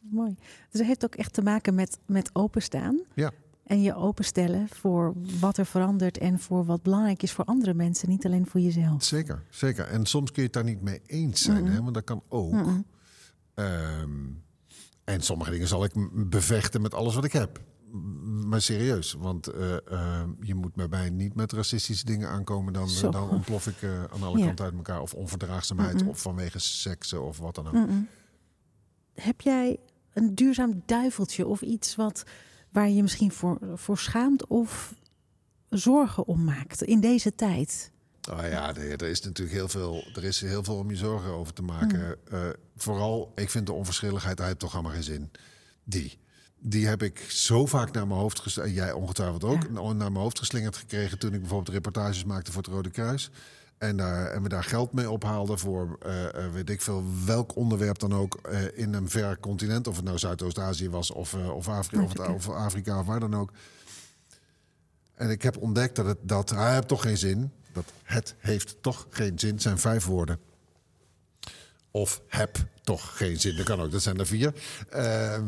mooi. 0.01 0.35
Dus 0.71 0.79
het 0.81 0.87
heeft 0.87 1.05
ook 1.05 1.15
echt 1.15 1.33
te 1.33 1.43
maken 1.43 1.75
met, 1.75 1.99
met 2.07 2.31
openstaan. 2.33 3.01
Ja. 3.15 3.31
En 3.67 3.83
je 3.83 3.95
openstellen 3.95 4.69
voor 4.69 5.15
wat 5.41 5.57
er 5.59 5.67
verandert 5.67 6.19
en 6.19 6.39
voor 6.39 6.65
wat 6.65 6.83
belangrijk 6.83 7.23
is 7.23 7.33
voor 7.33 7.45
andere 7.45 7.75
mensen, 7.75 8.09
niet 8.09 8.25
alleen 8.27 8.47
voor 8.47 8.61
jezelf. 8.61 9.05
Zeker, 9.05 9.43
zeker. 9.51 9.85
En 9.85 10.07
soms 10.07 10.31
kun 10.31 10.43
je 10.43 10.49
het 10.49 10.53
daar 10.53 10.65
niet 10.65 10.83
mee 10.83 11.01
eens 11.07 11.41
zijn, 11.43 11.67
hè, 11.67 11.83
want 11.83 11.95
dat 11.95 12.05
kan 12.05 12.23
ook. 12.29 12.55
Ehm, 13.55 14.11
en 15.05 15.21
sommige 15.23 15.51
dingen 15.51 15.69
zal 15.69 15.85
ik 15.85 15.93
bevechten 16.29 16.83
met 16.83 16.95
alles 16.95 17.15
wat 17.15 17.25
ik 17.25 17.33
heb. 17.33 17.61
Maar 18.45 18.63
serieus, 18.63 19.13
want 19.13 19.47
eh, 19.47 19.77
eh, 19.87 20.29
je 20.41 20.55
moet 20.55 20.75
bij 20.75 20.89
mij 20.89 21.11
niet 21.11 21.35
met 21.35 21.53
racistische 21.53 22.05
dingen 22.05 22.29
aankomen. 22.29 22.73
Dan, 22.73 22.89
dan 23.11 23.31
ontplof 23.31 23.67
ik 23.67 23.83
eh, 23.83 24.05
aan 24.05 24.23
alle 24.23 24.39
Ja. 24.39 24.47
kanten 24.47 24.65
uit 24.65 24.75
elkaar. 24.75 25.01
Of 25.01 25.15
onverdraagzaamheid, 25.15 26.07
of 26.07 26.21
vanwege 26.21 26.59
seksen, 26.59 27.23
of 27.23 27.39
wat 27.39 27.55
dan 27.55 27.67
ook. 27.67 27.89
Heb 29.15 29.41
jij 29.41 29.79
een 30.13 30.35
duurzaam 30.35 30.83
duiveltje 30.87 31.47
of 31.47 31.61
iets 31.63 31.97
wat, 31.97 32.23
waar 32.71 32.89
je 32.89 33.03
misschien 33.03 33.33
voor, 33.33 33.59
voor 33.75 33.99
schaamt 33.99 34.47
of 34.47 34.95
zorgen 35.69 36.27
om 36.27 36.45
maakt 36.45 36.83
in 36.83 37.01
deze 37.01 37.35
tijd? 37.35 37.91
Oh 38.31 38.39
ja, 38.43 38.75
er 38.77 39.03
is 39.03 39.21
natuurlijk 39.21 39.57
heel 39.57 39.69
veel, 39.69 40.05
er 40.15 40.25
is 40.25 40.41
heel 40.41 40.65
veel 40.65 40.77
om 40.77 40.91
je 40.91 40.97
zorgen 40.97 41.31
over 41.31 41.53
te 41.53 41.63
maken. 41.63 42.17
Eh, 42.31 42.49
vooral, 42.77 43.33
ik 43.35 43.51
vind 43.51 43.67
de 43.67 43.73
onverschilligheid, 43.73 44.37
daar 44.37 44.47
heeft 44.47 44.59
toch 44.59 44.73
allemaal 44.75 44.93
geen 44.93 45.03
zin. 45.03 45.31
Die. 45.85 46.19
Die 46.65 46.87
heb 46.87 47.03
ik 47.03 47.19
zo 47.19 47.67
vaak 47.67 47.93
naar 47.93 48.07
mijn 48.07 48.21
hoofd 48.21 48.41
geslingerd. 48.41 48.75
Jij 48.75 48.93
ongetwijfeld 48.93 49.45
ook. 49.45 49.71
Naar 49.71 49.95
mijn 49.95 50.15
hoofd 50.15 50.39
geslingerd 50.39 50.77
gekregen 50.77 51.19
toen 51.19 51.33
ik 51.33 51.41
bijvoorbeeld 51.41 51.75
reportages 51.75 52.25
maakte 52.25 52.53
voor 52.53 52.63
het 52.63 52.71
Rode 52.71 52.91
Kruis. 52.91 53.31
En, 53.79 53.97
daar, 53.97 54.27
en 54.27 54.43
we 54.43 54.49
daar 54.49 54.65
geld 54.65 54.93
mee 54.93 55.11
ophaalden 55.11 55.59
voor 55.59 55.99
eh, 56.03 56.45
eh, 56.45 56.53
weet 56.53 56.71
ik 56.71 56.83
veel 56.83 57.05
welk 57.27 57.57
onderwerp 57.57 57.99
dan 57.99 58.15
ook 58.15 58.39
eh, 58.43 58.79
in 58.79 58.95
een 58.95 59.11
ver 59.11 59.39
continent. 59.41 59.87
Of 59.87 59.97
het 59.97 60.05
nou 60.05 60.19
Zuidoost-Azië 60.19 60.91
was 60.91 61.11
of, 61.11 61.35
of, 61.35 61.69
Afrika, 61.69 62.03
of, 62.03 62.29
of 62.29 62.49
Afrika 62.49 62.99
of 62.99 63.07
waar 63.07 63.21
dan 63.21 63.35
ook. 63.35 63.53
En 65.15 65.31
ik 65.31 65.43
heb 65.43 65.57
ontdekt 65.57 65.97
dat 65.97 66.07
het 66.07 66.19
dat 66.21 66.51
hij 66.51 66.75
heeft 66.75 66.89
toch 66.89 67.03
geen 67.03 67.19
zin. 67.19 67.53
Dat 67.73 67.93
het 68.03 68.35
heeft 68.39 68.77
toch 68.83 69.07
geen 69.11 69.39
zin. 69.39 69.61
Zijn 69.61 69.79
vijf 69.79 70.05
woorden. 70.05 70.39
Of 71.91 72.23
heb 72.29 72.57
toch 72.83 73.17
geen 73.17 73.41
zin. 73.41 73.57
Dat 73.57 73.67
kan 73.67 73.81
ook. 73.81 73.91
Dat 73.91 74.03
zijn 74.03 74.19
er 74.19 74.27
vier. 74.27 74.55
Ehm, 74.91 75.45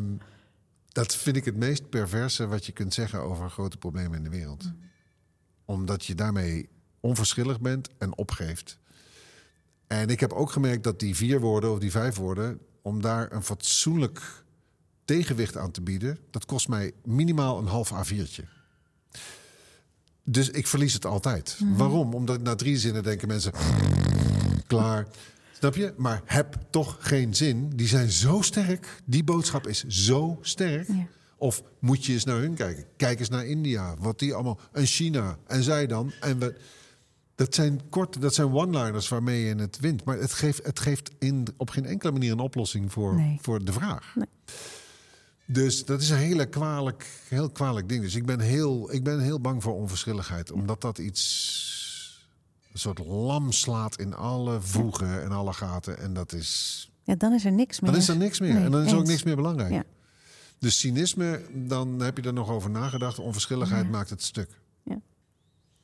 dat 0.95 1.17
vind 1.17 1.37
ik 1.37 1.45
het 1.45 1.57
meest 1.57 1.89
perverse 1.89 2.47
wat 2.47 2.67
je 2.67 2.73
kunt 2.73 2.95
zeggen 2.95 3.21
over 3.21 3.51
grote 3.51 3.77
problemen 3.77 4.17
in 4.17 4.25
de 4.25 4.31
wereld. 4.31 4.65
Omdat 5.65 6.05
je 6.05 6.15
daarmee 6.15 6.69
onverschillig 7.01 7.61
bent 7.61 7.89
en 7.99 8.17
opgeeft. 8.17 8.79
En 9.87 10.09
ik 10.09 10.21
heb 10.21 10.33
ook 10.33 10.51
gemerkt 10.51 10.85
dat 10.85 11.01
die 11.01 11.17
vier 11.17 11.41
woorden 11.41 11.73
of 11.73 11.79
die 11.79 11.91
vijf 11.91 12.17
woorden, 12.17 12.59
om 12.83 13.01
daar 13.01 13.33
een 13.33 13.43
fatsoenlijk 13.43 14.45
tegenwicht 15.05 15.57
aan 15.57 15.71
te 15.71 15.81
bieden, 15.81 16.19
dat 16.31 16.45
kost 16.45 16.69
mij 16.69 16.93
minimaal 17.05 17.59
een 17.59 17.67
half 17.67 17.93
A4'tje. 17.93 18.45
Dus 20.25 20.51
ik 20.51 20.67
verlies 20.67 20.95
het 20.95 21.05
altijd. 21.05 21.59
Waarom? 21.77 22.15
Omdat 22.15 22.43
na 22.43 22.55
drie 22.55 22.79
zinnen 22.79 23.03
denken 23.03 23.29
mensen, 23.29 23.53
klaar. 24.67 25.07
Snap 25.59 25.75
je? 25.77 25.95
Maar 25.97 26.23
heb 26.25 26.59
toch 26.71 26.97
geen 27.01 27.35
zin. 27.35 27.71
Die 27.75 27.89
zijn 27.89 28.11
zo 28.11 28.41
sterk. 28.43 29.03
Die 29.05 29.25
boodschap 29.25 29.67
is 29.67 29.85
zo 29.87 30.39
sterk. 30.41 30.89
Ja. 30.89 31.07
Of 31.37 31.63
moet 31.79 32.05
je 32.05 32.13
eens 32.13 32.25
naar 32.25 32.39
hun 32.39 32.55
kijken? 32.55 32.85
Kijk 32.97 33.19
eens 33.19 33.29
naar 33.29 33.47
India. 33.47 33.95
Wat 33.99 34.19
die 34.19 34.35
allemaal. 34.35 34.59
En 34.73 34.87
China. 34.87 35.39
En 35.47 35.63
zij 35.63 35.87
dan. 35.87 36.13
En 36.21 36.39
we. 36.39 36.55
Dat 37.35 37.55
zijn 37.55 37.81
korte, 37.89 38.19
dat 38.19 38.35
zijn 38.35 38.53
one-liners 38.53 39.09
waarmee 39.09 39.45
je 39.45 39.55
het 39.55 39.79
wint. 39.81 40.05
Maar 40.05 40.19
het 40.19 40.33
geeft, 40.33 40.65
het 40.67 40.81
geeft 40.81 41.11
in, 41.19 41.47
op 41.57 41.71
geen 41.71 41.87
enkele 41.87 42.13
manier 42.13 42.33
een 42.33 42.39
oplossing 42.39 42.93
voor, 42.93 43.15
Nee. 43.15 43.39
voor 43.43 43.65
de 43.65 43.73
vraag. 43.73 44.13
Nee. 44.15 44.27
Dus 45.47 45.85
dat 45.85 46.01
is 46.01 46.11
een 46.11 46.17
hele 46.17 46.47
kwalijk, 46.47 47.07
heel 47.29 47.51
kwalijk 47.51 47.89
ding. 47.89 48.03
Dus 48.03 48.15
ik 48.15 48.27
ben 48.27 48.41
heel, 48.41 48.93
ik 48.93 49.05
ben 49.05 49.21
heel 49.21 49.41
bang 49.41 49.63
voor 49.63 49.75
onverschilligheid. 49.75 50.53
Omdat 50.53 50.81
dat 50.81 50.99
iets. 50.99 51.73
Een 52.75 52.81
soort 52.81 52.99
lam 52.99 53.53
slaat 53.53 53.99
in 54.01 54.15
alle 54.15 54.61
voegen 54.61 55.23
en 55.23 55.33
alle 55.33 55.53
gaten. 55.53 55.99
En 55.99 56.15
dat 56.15 56.33
is. 56.33 56.91
Ja, 57.03 57.15
dan 57.15 57.33
is 57.33 57.45
er 57.45 57.53
niks 57.53 57.81
meer. 57.81 57.91
Dan 57.91 58.01
is 58.01 58.09
er 58.09 58.17
niks 58.17 58.41
meer. 58.41 58.55
Nee, 58.55 58.65
en 58.65 58.71
dan 58.71 58.85
is 58.85 58.95
ook 58.95 59.07
niks 59.07 59.23
meer 59.23 59.37
belangrijk. 59.37 59.73
Ja. 59.73 59.83
Dus 60.59 60.79
cynisme, 60.79 61.41
dan 61.53 62.01
heb 62.01 62.17
je 62.17 62.23
er 62.23 62.33
nog 62.33 62.51
over 62.51 62.71
nagedacht. 62.71 63.19
Onverschilligheid 63.19 63.85
Ja. 63.85 63.91
maakt 63.91 64.11
het 64.11 64.23
stuk. 64.23 64.49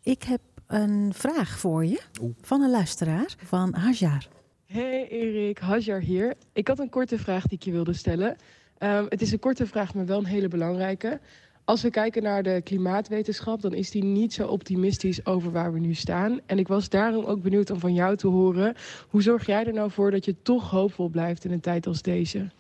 Ik 0.03 0.23
heb 0.23 0.41
een 0.67 1.11
vraag 1.15 1.59
voor 1.59 1.85
je 1.87 2.01
Oeh. 2.21 2.35
van 2.41 2.63
een 2.63 2.71
luisteraar 2.71 3.35
van 3.45 3.75
Hajar. 3.75 4.29
Hey 4.67 5.09
Erik, 5.09 5.59
Hajar 5.59 6.01
hier. 6.01 6.35
Ik 6.53 6.69
had 6.69 6.79
een 6.79 6.89
korte 6.89 7.19
vraag 7.19 7.43
die 7.47 7.59
ik 7.59 7.65
je 7.65 7.71
wilde 7.71 7.93
stellen. 7.93 8.37
Ehm, 8.79 9.05
het 9.09 9.23
is 9.23 9.33
een 9.33 9.39
korte 9.39 9.67
vraag, 9.67 9.95
maar 9.95 10.07
wel 10.07 10.19
een 10.19 10.25
hele 10.25 10.49
belangrijke. 10.49 11.21
Als 11.65 11.83
we 11.83 11.91
kijken 11.91 12.23
naar 12.23 12.43
de 12.43 12.61
klimaatwetenschap, 12.65 13.61
dan 13.61 13.73
is 13.73 13.91
die 13.91 14.05
niet 14.05 14.33
zo 14.33 14.47
optimistisch 14.47 15.27
over 15.27 15.53
waar 15.53 15.73
we 15.73 15.79
nu 15.79 15.95
staan. 15.95 16.41
En 16.47 16.59
ik 16.59 16.69
was 16.69 16.89
daarom 16.89 17.25
ook 17.25 17.43
benieuwd 17.43 17.71
om 17.71 17.79
van 17.79 17.95
jou 17.95 18.17
te 18.17 18.27
horen. 18.27 18.75
Hoe 19.09 19.23
zorg 19.23 19.47
jij 19.47 19.67
er 19.67 19.73
nou 19.73 19.91
voor 19.91 20.11
dat 20.11 20.25
je 20.25 20.43
toch 20.43 20.71
hoopvol 20.71 21.09
blijft 21.09 21.45
in 21.45 21.53
een 21.53 21.61
tijd 21.61 21.87
als 21.87 22.03
deze? 22.03 22.51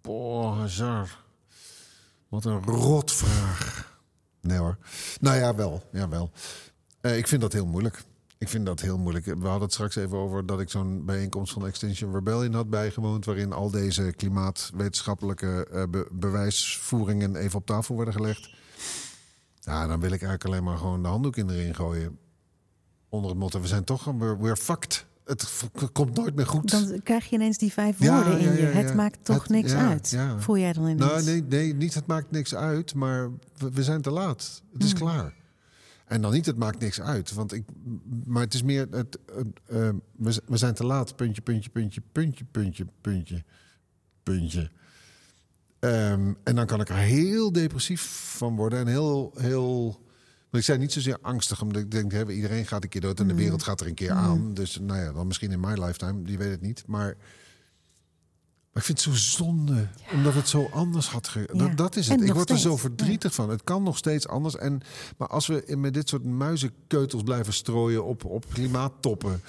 Boah, 0.00 0.58
Hazard. 0.58 1.18
Wat 2.28 2.44
een 2.44 2.62
rotvraag. 2.62 3.98
Nee 4.40 4.58
hoor. 4.58 4.76
Nou 5.20 5.36
ja, 5.36 5.54
wel. 5.54 5.82
Ja, 5.92 6.08
wel. 6.08 6.30
Eh, 7.00 7.16
ik 7.16 7.26
vind 7.26 7.40
dat 7.40 7.52
heel 7.52 7.66
moeilijk. 7.66 8.02
Ik 8.40 8.48
vind 8.48 8.66
dat 8.66 8.80
heel 8.80 8.98
moeilijk. 8.98 9.24
We 9.24 9.32
hadden 9.32 9.60
het 9.62 9.72
straks 9.72 9.96
even 9.96 10.16
over 10.18 10.46
dat 10.46 10.60
ik 10.60 10.70
zo'n 10.70 11.04
bijeenkomst 11.04 11.52
van 11.52 11.66
Extinction 11.66 12.12
Rebellion 12.14 12.54
had 12.54 12.70
bijgewoond. 12.70 13.24
Waarin 13.24 13.52
al 13.52 13.70
deze 13.70 14.12
klimaatwetenschappelijke 14.16 15.66
eh, 15.72 15.82
be- 15.90 16.08
bewijsvoeringen 16.12 17.36
even 17.36 17.58
op 17.58 17.66
tafel 17.66 17.96
werden 17.96 18.14
gelegd. 18.14 18.50
Ja, 19.60 19.86
dan 19.86 20.00
wil 20.00 20.12
ik 20.12 20.22
eigenlijk 20.22 20.44
alleen 20.44 20.64
maar 20.64 20.76
gewoon 20.78 21.02
de 21.02 21.08
handdoek 21.08 21.36
in 21.36 21.46
de 21.46 21.54
ring 21.56 21.76
gooien. 21.76 22.18
Onder 23.08 23.30
het 23.30 23.38
motto: 23.38 23.60
we 23.60 23.66
zijn 23.66 23.84
toch. 23.84 24.04
We're, 24.04 24.36
we're 24.38 24.56
fucked. 24.56 25.06
Het 25.24 25.62
komt 25.92 26.16
nooit 26.16 26.34
meer 26.34 26.46
goed. 26.46 26.70
Dan 26.70 27.00
krijg 27.02 27.26
je 27.30 27.36
ineens 27.36 27.58
die 27.58 27.72
vijf 27.72 27.98
Ja, 27.98 28.14
woorden 28.14 28.38
in 28.40 28.44
ja, 28.46 28.52
je. 28.52 28.60
ja. 28.60 28.66
Het 28.68 28.94
maakt 28.94 29.18
toch 29.24 29.42
Het- 29.42 29.48
niks 29.50 29.72
uit. 29.72 30.16
Voel 30.38 30.58
jij 30.58 30.72
dan 30.72 30.82
ineens? 30.82 31.00
Nou, 31.00 31.22
nee, 31.24 31.42
nee, 31.42 31.74
niet 31.74 31.94
het 31.94 32.06
maakt 32.06 32.30
niks 32.30 32.54
uit, 32.54 32.94
maar 32.94 33.30
we, 33.56 33.70
we 33.72 33.82
zijn 33.84 34.02
te 34.02 34.10
laat. 34.10 34.62
Het 34.72 34.82
is 34.84 34.90
Hmm. 34.90 34.98
klaar. 35.00 35.34
En 36.10 36.20
dan 36.20 36.32
niet 36.32 36.46
het 36.46 36.56
maakt 36.56 36.78
niks 36.80 37.00
uit, 37.00 37.32
want 37.32 37.52
ik, 37.52 37.64
maar 38.24 38.42
het 38.42 38.54
is 38.54 38.62
meer 38.62 38.86
het, 38.90 39.18
eh, 39.66 39.88
we, 40.16 40.42
we 40.46 40.56
zijn 40.56 40.74
te 40.74 40.84
laat. 40.86 41.16
Puntje, 41.16 41.42
puntje, 41.42 41.70
puntje, 41.70 42.02
puntje, 42.12 42.44
puntje, 42.50 42.86
puntje, 43.00 43.44
puntje. 44.22 44.70
Ehm, 45.78 46.32
en 46.44 46.54
dan 46.54 46.66
kan 46.66 46.80
ik 46.80 46.88
er 46.88 46.94
heel 46.96 47.52
depressief 47.52 48.34
van 48.36 48.56
worden 48.56 48.78
en 48.78 48.86
heel, 48.86 49.32
heel. 49.36 50.00
Maar 50.50 50.60
ik 50.60 50.66
zei 50.66 50.78
niet 50.78 50.92
zozeer 50.92 51.18
angstig, 51.20 51.62
omdat 51.62 51.82
ik 51.82 51.90
denk, 51.90 52.12
hè, 52.12 52.30
iedereen 52.30 52.66
gaat 52.66 52.82
een 52.82 52.88
keer 52.88 53.00
dood 53.00 53.20
en 53.20 53.26
de 53.26 53.32
Hmm. 53.32 53.42
wereld 53.42 53.62
gaat 53.62 53.80
er 53.80 53.86
een 53.86 53.94
keer 53.94 54.10
Hmm. 54.10 54.18
aan. 54.18 54.54
Dus 54.54 54.78
nou 54.80 55.00
ja, 55.00 55.12
dan 55.12 55.26
misschien 55.26 55.52
in 55.52 55.60
mijn 55.60 55.80
lifetime, 55.84 56.22
die 56.22 56.38
weet 56.38 56.50
het 56.50 56.60
niet. 56.60 56.84
Maar 56.86 57.16
ik 58.80 58.86
vind 58.86 59.04
het 59.04 59.14
zo 59.14 59.42
zonde, 59.44 59.88
omdat 60.12 60.34
het 60.34 60.48
zo 60.48 60.68
anders 60.72 61.08
had 61.08 61.28
ge... 61.28 61.48
Ja. 61.52 61.58
Dat, 61.58 61.76
dat 61.76 61.96
is 61.96 62.08
En 62.08 62.18
het. 62.18 62.28
Ik 62.28 62.34
word 62.34 62.50
er 62.50 62.58
zo 62.58 62.76
verdrietig 62.76 63.34
van. 63.34 63.50
Het 63.50 63.64
kan 63.64 63.82
nog 63.82 63.96
steeds 63.96 64.28
anders. 64.28 64.56
En, 64.56 64.80
maar 65.16 65.28
als 65.28 65.46
we 65.46 65.74
met 65.76 65.94
dit 65.94 66.08
soort 66.08 66.24
muizenkeutels 66.24 67.22
blijven 67.22 67.52
strooien 67.52 68.04
op, 68.04 68.24
op 68.24 68.44
klimaattoppen... 68.52 69.42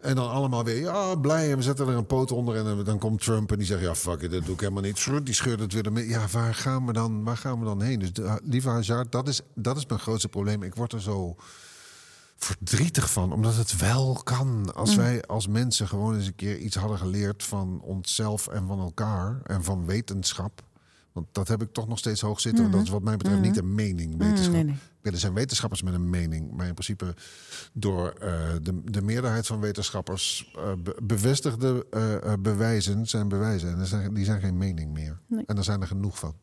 En 0.00 0.14
dan 0.14 0.30
allemaal 0.30 0.64
weer, 0.64 0.80
ja, 0.80 1.14
blij. 1.14 1.50
En 1.50 1.56
we 1.56 1.62
zetten 1.62 1.88
er 1.88 1.94
een 1.94 2.06
poot 2.06 2.32
onder. 2.32 2.56
En 2.56 2.84
dan- 2.84 2.98
komt 2.98 3.22
Trump 3.22 3.52
en 3.52 3.58
die 3.58 3.66
zegt, 3.66 3.80
ja, 3.80 3.94
fuck 3.94 4.22
it, 4.22 4.30
dat 4.30 4.44
doe 4.44 4.54
ik 4.54 4.60
helemaal 4.60 4.82
niet. 4.82 5.08
Die 5.24 5.34
scheurt 5.34 5.60
het 5.60 5.72
weer 5.72 5.84
ermee. 5.84 6.08
Ja, 6.08 6.26
waar 6.32 6.54
gaan 6.54 6.86
we 6.86 6.92
dan, 6.92 7.24
waar 7.24 7.36
gaan 7.36 7.58
we 7.58 7.64
dan 7.64 7.82
heen? 7.82 7.98
Dus 7.98 8.12
de, 8.12 8.40
lieve 8.44 8.68
Hazard, 8.68 9.12
dat 9.12 9.28
is, 9.28 9.40
dat 9.54 9.76
is 9.76 9.86
mijn 9.86 10.00
grootste 10.00 10.28
probleem. 10.28 10.62
Ik 10.62 10.74
word 10.74 10.92
er 10.92 11.00
zo 11.00 11.36
verdrietig 12.44 13.12
van, 13.12 13.32
omdat 13.32 13.56
het 13.56 13.76
wel 13.76 14.20
kan. 14.24 14.74
Als 14.74 14.94
wij 14.94 15.22
als 15.24 15.46
mensen 15.46 15.88
gewoon 15.88 16.14
eens 16.14 16.26
een 16.26 16.34
keer 16.34 16.58
iets 16.58 16.76
hadden 16.76 16.98
geleerd 16.98 17.42
van 17.42 17.80
onszelf 17.82 18.46
en 18.48 18.66
van 18.66 18.78
elkaar 18.78 19.40
en 19.44 19.64
van 19.64 19.86
wetenschap. 19.86 20.62
Want 21.12 21.26
dat 21.32 21.48
heb 21.48 21.62
ik 21.62 21.72
toch 21.72 21.88
nog 21.88 21.98
steeds 21.98 22.20
hoog 22.20 22.40
zitten. 22.40 22.62
Want 22.62 22.74
dat 22.74 22.82
is 22.84 22.90
wat 22.90 23.02
mij 23.02 23.16
betreft 23.16 23.40
niet 23.40 23.56
een 23.56 23.74
mening, 23.74 24.16
wetenschap. 24.16 24.46
Mm, 24.46 24.52
nee, 24.52 24.64
nee. 24.64 24.76
Ja, 25.02 25.10
er 25.10 25.18
zijn 25.18 25.34
wetenschappers 25.34 25.82
met 25.82 25.94
een 25.94 26.10
mening. 26.10 26.50
Maar 26.52 26.66
in 26.66 26.72
principe 26.74 27.14
door 27.72 28.08
eh, 28.08 28.32
de, 28.62 28.80
de 28.84 29.02
meerderheid 29.02 29.46
van 29.46 29.60
wetenschappers 29.60 30.52
eh, 30.56 30.72
be- 30.82 30.96
bevestigde 31.02 31.86
eh, 31.90 32.32
bewijzen 32.40 33.06
zijn 33.06 33.28
bewijzen. 33.28 33.72
En 33.72 33.78
er 33.78 33.86
zijn, 33.86 34.14
die 34.14 34.24
zijn 34.24 34.40
geen 34.40 34.56
mening 34.58 34.92
meer. 34.92 35.20
Nee. 35.26 35.44
En 35.46 35.56
er 35.56 35.64
zijn 35.64 35.80
er 35.80 35.86
genoeg 35.86 36.18
van. 36.18 36.34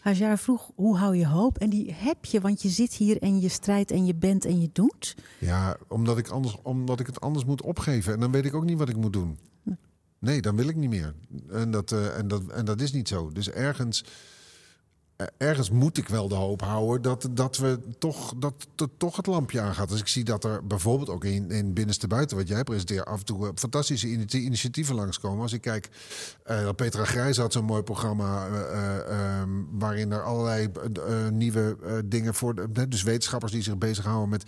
Hajar 0.00 0.38
vroeg, 0.38 0.70
hoe 0.74 0.96
hou 0.96 1.16
je 1.16 1.26
hoop? 1.26 1.58
En 1.58 1.70
die 1.70 1.92
heb 1.92 2.24
je, 2.24 2.40
want 2.40 2.62
je 2.62 2.68
zit 2.68 2.94
hier 2.94 3.22
en 3.22 3.40
je 3.40 3.48
strijdt 3.48 3.90
en 3.90 4.06
je 4.06 4.14
bent 4.14 4.44
en 4.44 4.60
je 4.60 4.70
doet. 4.72 5.16
Ja, 5.38 5.76
omdat 5.88 6.18
ik, 6.18 6.28
anders, 6.28 6.56
omdat 6.62 7.00
ik 7.00 7.06
het 7.06 7.20
anders 7.20 7.44
moet 7.44 7.62
opgeven. 7.62 8.12
En 8.12 8.20
dan 8.20 8.30
weet 8.30 8.44
ik 8.44 8.54
ook 8.54 8.64
niet 8.64 8.78
wat 8.78 8.88
ik 8.88 8.96
moet 8.96 9.12
doen. 9.12 9.38
Nee, 10.18 10.40
dan 10.40 10.56
wil 10.56 10.68
ik 10.68 10.76
niet 10.76 10.90
meer. 10.90 11.14
En 11.50 11.70
dat, 11.70 11.92
eh, 11.92 12.18
en 12.18 12.28
dat, 12.28 12.46
en 12.46 12.64
dat 12.64 12.80
is 12.80 12.92
niet 12.92 13.08
zo. 13.08 13.30
Dus 13.32 13.50
ergens, 13.50 14.04
ergens 15.36 15.70
moet 15.70 15.98
ik 15.98 16.08
wel 16.08 16.28
de 16.28 16.34
hoop 16.34 16.60
houden 16.62 17.02
dat, 17.02 17.28
dat 17.30 17.56
we 17.56 17.78
toch, 17.98 18.34
dat, 18.36 18.54
dat 18.74 18.88
toch 18.96 19.16
het 19.16 19.26
lampje 19.26 19.60
aangaat. 19.60 19.90
Als 19.90 20.00
ik 20.00 20.08
zie 20.08 20.24
dat 20.24 20.44
er 20.44 20.66
bijvoorbeeld 20.66 21.08
ook 21.10 21.24
in, 21.24 21.50
in 21.50 21.72
binnenste 21.72 22.06
buiten, 22.06 22.36
wat 22.36 22.48
jij 22.48 22.64
presenteert, 22.64 23.04
af 23.06 23.18
en 23.18 23.24
toe 23.24 23.46
eh, 23.46 23.52
fantastische 23.54 24.08
initi- 24.08 24.44
initiatieven 24.44 24.94
langskomen. 24.94 25.42
Als 25.42 25.52
ik 25.52 25.60
kijk, 25.60 25.88
eh, 26.44 26.62
dat 26.62 26.76
Petra 26.76 27.04
Grijs 27.04 27.36
had 27.36 27.52
zo'n 27.52 27.64
mooi 27.64 27.82
programma 27.82 28.46
eh, 28.46 28.60
eh, 28.60 29.38
ehm, 29.40 29.48
waarin 29.70 30.12
er 30.12 30.22
allerlei 30.22 30.68
eh, 30.94 31.24
eh, 31.26 31.32
nieuwe 31.32 31.76
eh, 31.86 31.92
dingen 32.04 32.34
voor, 32.34 32.54
de, 32.72 32.88
dus 32.88 33.02
wetenschappers 33.02 33.52
die 33.52 33.62
zich 33.62 33.78
bezighouden 33.78 34.28
met 34.28 34.44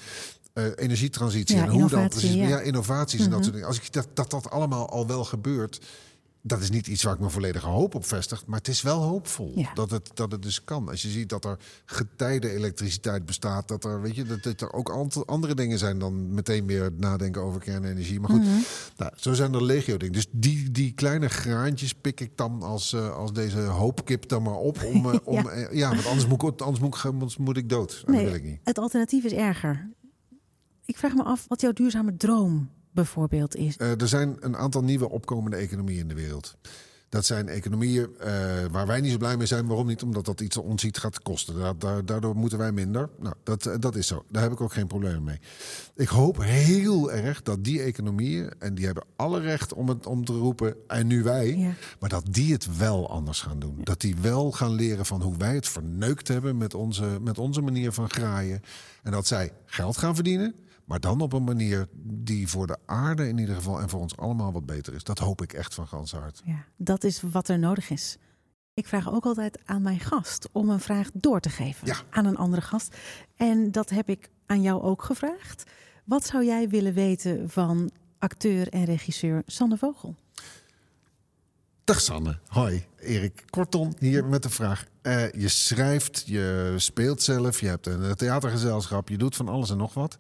eh, 0.52 0.64
energietransitie 0.76 1.56
Ja, 1.56 1.62
en 1.62 1.68
hoe 1.70 1.80
dan 1.80 1.88
innovatie, 1.88 2.20
precies, 2.20 2.34
ja. 2.36 2.48
ja, 2.48 2.60
innovaties 2.60 3.20
en 3.24 3.24
dat 3.24 3.32
Mhm. 3.32 3.42
soort 3.42 3.52
dingen. 3.54 3.68
Als 3.68 3.76
ik 3.80 3.92
dat, 3.92 4.08
dat 4.14 4.30
dat 4.30 4.50
allemaal 4.50 4.88
al 4.90 5.06
wel 5.06 5.24
gebeurt, 5.24 5.80
dat 6.46 6.60
is 6.60 6.70
niet 6.70 6.86
iets 6.86 7.02
waar 7.02 7.12
ik 7.12 7.18
mijn 7.18 7.30
volledige 7.30 7.66
hoop 7.66 7.94
op 7.94 8.04
vestig, 8.06 8.46
maar 8.46 8.58
het 8.58 8.68
is 8.68 8.82
wel 8.82 9.02
hoopvol 9.02 9.52
Ja. 9.54 9.74
dat, 9.74 9.90
het, 9.90 10.10
dat 10.14 10.32
het 10.32 10.42
dus 10.42 10.64
kan. 10.64 10.88
Als 10.88 11.02
je 11.02 11.08
ziet 11.08 11.28
dat 11.28 11.44
er 11.44 11.58
getijden 11.84 12.50
elektriciteit 12.50 13.26
bestaat, 13.26 13.68
dat 13.68 13.84
er, 13.84 14.00
weet 14.00 14.14
je, 14.16 14.24
dat, 14.24 14.42
dat 14.42 14.60
er 14.60 14.72
ook 14.72 14.88
andere 15.26 15.54
dingen 15.54 15.78
zijn 15.78 15.98
dan 15.98 16.34
meteen 16.34 16.66
weer 16.66 16.90
nadenken 16.96 17.42
over 17.42 17.60
kernenergie. 17.60 18.20
Maar 18.20 18.30
goed, 18.30 18.40
Mhm. 18.40 18.58
nou, 18.96 19.12
zo 19.16 19.32
zijn 19.32 19.54
er 19.54 19.64
legio 19.64 19.96
dingen. 19.96 20.12
Dus 20.14 20.26
die, 20.30 20.70
die 20.70 20.92
kleine 20.92 21.28
graantjes 21.28 21.94
pik 21.94 22.20
ik 22.20 22.36
dan 22.36 22.62
als, 22.62 22.92
eh, 22.92 23.16
als 23.16 23.32
deze 23.32 23.58
hoopkip 23.60 24.28
dan 24.28 24.42
maar 24.42 24.54
op. 24.56 24.82
Om, 24.82 25.06
eh, 25.10 25.18
om, 25.24 25.50
Ja. 25.50 25.68
ja. 25.72 25.88
want 25.88 26.06
anders 26.06 26.26
moet 26.26 26.42
ik, 26.42 26.60
anders 26.60 26.80
moet 26.80 26.94
ik, 26.96 27.04
anders 27.04 27.36
moet 27.36 27.56
ik 27.56 27.68
dood. 27.68 28.02
En 28.06 28.12
dat 28.12 28.22
wil 28.22 28.34
ik 28.34 28.44
niet. 28.44 28.60
het 28.64 28.78
alternatief 28.78 29.24
is 29.24 29.32
erger. 29.32 29.90
Ik 30.84 30.96
vraag 30.98 31.14
me 31.14 31.22
af 31.22 31.44
wat 31.48 31.60
jouw 31.60 31.72
duurzame 31.72 32.16
droom 32.16 32.70
bijvoorbeeld 32.94 33.56
is. 33.56 33.76
Eh, 33.76 34.00
er 34.00 34.08
zijn 34.08 34.36
een 34.40 34.56
aantal 34.56 34.82
nieuwe 34.82 35.10
opkomende 35.10 35.56
economieën 35.56 36.00
in 36.00 36.08
de 36.08 36.14
wereld. 36.14 36.56
Dat 37.08 37.24
zijn 37.24 37.48
economieën 37.48 38.08
eh, 38.18 38.32
waar 38.70 38.86
wij 38.86 39.00
niet 39.00 39.10
zo 39.12 39.18
blij 39.18 39.36
mee 39.36 39.46
zijn. 39.46 39.66
Waarom 39.66 39.86
niet? 39.86 40.02
Omdat 40.02 40.24
dat 40.24 40.40
iets 40.40 40.56
ons 40.56 40.84
iets 40.84 40.98
gaat 40.98 41.22
kosten. 41.22 41.54
Da- 41.58 41.72
da- 41.78 42.02
Daardoor 42.02 42.36
moeten 42.36 42.58
wij 42.58 42.72
minder. 42.72 43.08
Nou, 43.18 43.34
dat, 43.42 43.66
eh, 43.66 43.74
dat 43.80 43.96
is 43.96 44.06
zo. 44.06 44.24
Daar 44.30 44.42
heb 44.42 44.52
ik 44.52 44.60
ook 44.60 44.72
geen 44.72 44.86
probleem 44.86 45.24
mee. 45.24 45.38
Ik 45.94 46.08
hoop 46.08 46.42
heel 46.42 47.12
erg 47.12 47.42
dat 47.42 47.64
die 47.64 47.82
economieën, 47.82 48.52
en 48.58 48.74
die 48.74 48.84
hebben 48.84 49.04
alle 49.16 49.40
recht 49.40 49.72
om 49.74 49.88
het 49.88 50.06
om 50.06 50.24
te 50.24 50.32
roepen, 50.32 50.74
en 50.86 51.06
nu 51.06 51.22
wij, 51.22 51.56
Ja. 51.56 51.72
maar 52.00 52.08
dat 52.08 52.24
die 52.30 52.52
het 52.52 52.76
wel 52.76 53.10
anders 53.10 53.40
gaan 53.40 53.58
doen. 53.58 53.78
Dat 53.82 54.00
die 54.00 54.16
wel 54.20 54.52
gaan 54.52 54.72
leren 54.72 55.06
van 55.06 55.22
hoe 55.22 55.36
wij 55.36 55.54
het 55.54 55.68
verneukt 55.68 56.28
hebben 56.28 56.56
met 56.56 56.74
onze, 56.74 57.18
met 57.22 57.38
onze 57.38 57.60
manier 57.60 57.92
van 57.92 58.10
graaien. 58.10 58.60
En 59.02 59.12
dat 59.12 59.26
zij 59.26 59.52
geld 59.66 59.96
gaan 59.96 60.14
verdienen, 60.14 60.54
maar 60.84 61.00
dan 61.00 61.20
op 61.20 61.32
een 61.32 61.44
manier 61.44 61.88
die 62.02 62.48
voor 62.48 62.66
de 62.66 62.76
aarde 62.86 63.28
in 63.28 63.38
ieder 63.38 63.54
geval 63.54 63.80
en 63.80 63.88
voor 63.88 64.00
ons 64.00 64.16
allemaal 64.16 64.52
wat 64.52 64.66
beter 64.66 64.94
is. 64.94 65.04
Dat 65.04 65.18
hoop 65.18 65.42
ik 65.42 65.52
echt 65.52 65.74
van 65.74 65.86
gans 65.86 66.12
hart. 66.12 66.42
Ja, 66.44 66.64
dat 66.76 67.04
is 67.04 67.20
wat 67.22 67.48
er 67.48 67.58
nodig 67.58 67.90
is. 67.90 68.16
Ik 68.74 68.86
vraag 68.86 69.12
ook 69.12 69.24
altijd 69.24 69.58
aan 69.64 69.82
mijn 69.82 70.00
gast 70.00 70.48
om 70.52 70.68
een 70.68 70.80
vraag 70.80 71.08
door 71.12 71.40
te 71.40 71.48
geven 71.50 71.86
Ja. 71.86 71.96
aan 72.10 72.24
een 72.24 72.36
andere 72.36 72.62
gast. 72.62 72.96
En 73.36 73.70
dat 73.72 73.90
heb 73.90 74.08
ik 74.08 74.28
aan 74.46 74.62
jou 74.62 74.82
ook 74.82 75.02
gevraagd. 75.02 75.64
Wat 76.04 76.26
zou 76.26 76.44
jij 76.44 76.68
willen 76.68 76.92
weten 76.94 77.50
van 77.50 77.90
acteur 78.18 78.68
en 78.68 78.84
regisseur 78.84 79.42
Sanne 79.46 79.76
Vogel? 79.78 80.14
Dag 81.84 82.00
Sanne. 82.00 82.38
Hoi, 82.46 82.84
Erik 82.98 83.44
Korton 83.50 83.94
hier 83.98 84.24
met 84.24 84.42
de 84.42 84.50
vraag. 84.50 84.86
Eh, 85.02 85.32
je 85.32 85.48
schrijft, 85.48 86.22
je 86.26 86.74
speelt 86.76 87.22
zelf, 87.22 87.60
je 87.60 87.66
hebt 87.66 87.86
een 87.86 88.14
theatergezelschap, 88.14 89.08
je 89.08 89.18
doet 89.18 89.36
van 89.36 89.48
alles 89.48 89.70
en 89.70 89.76
nog 89.76 89.94
wat. 89.94 90.16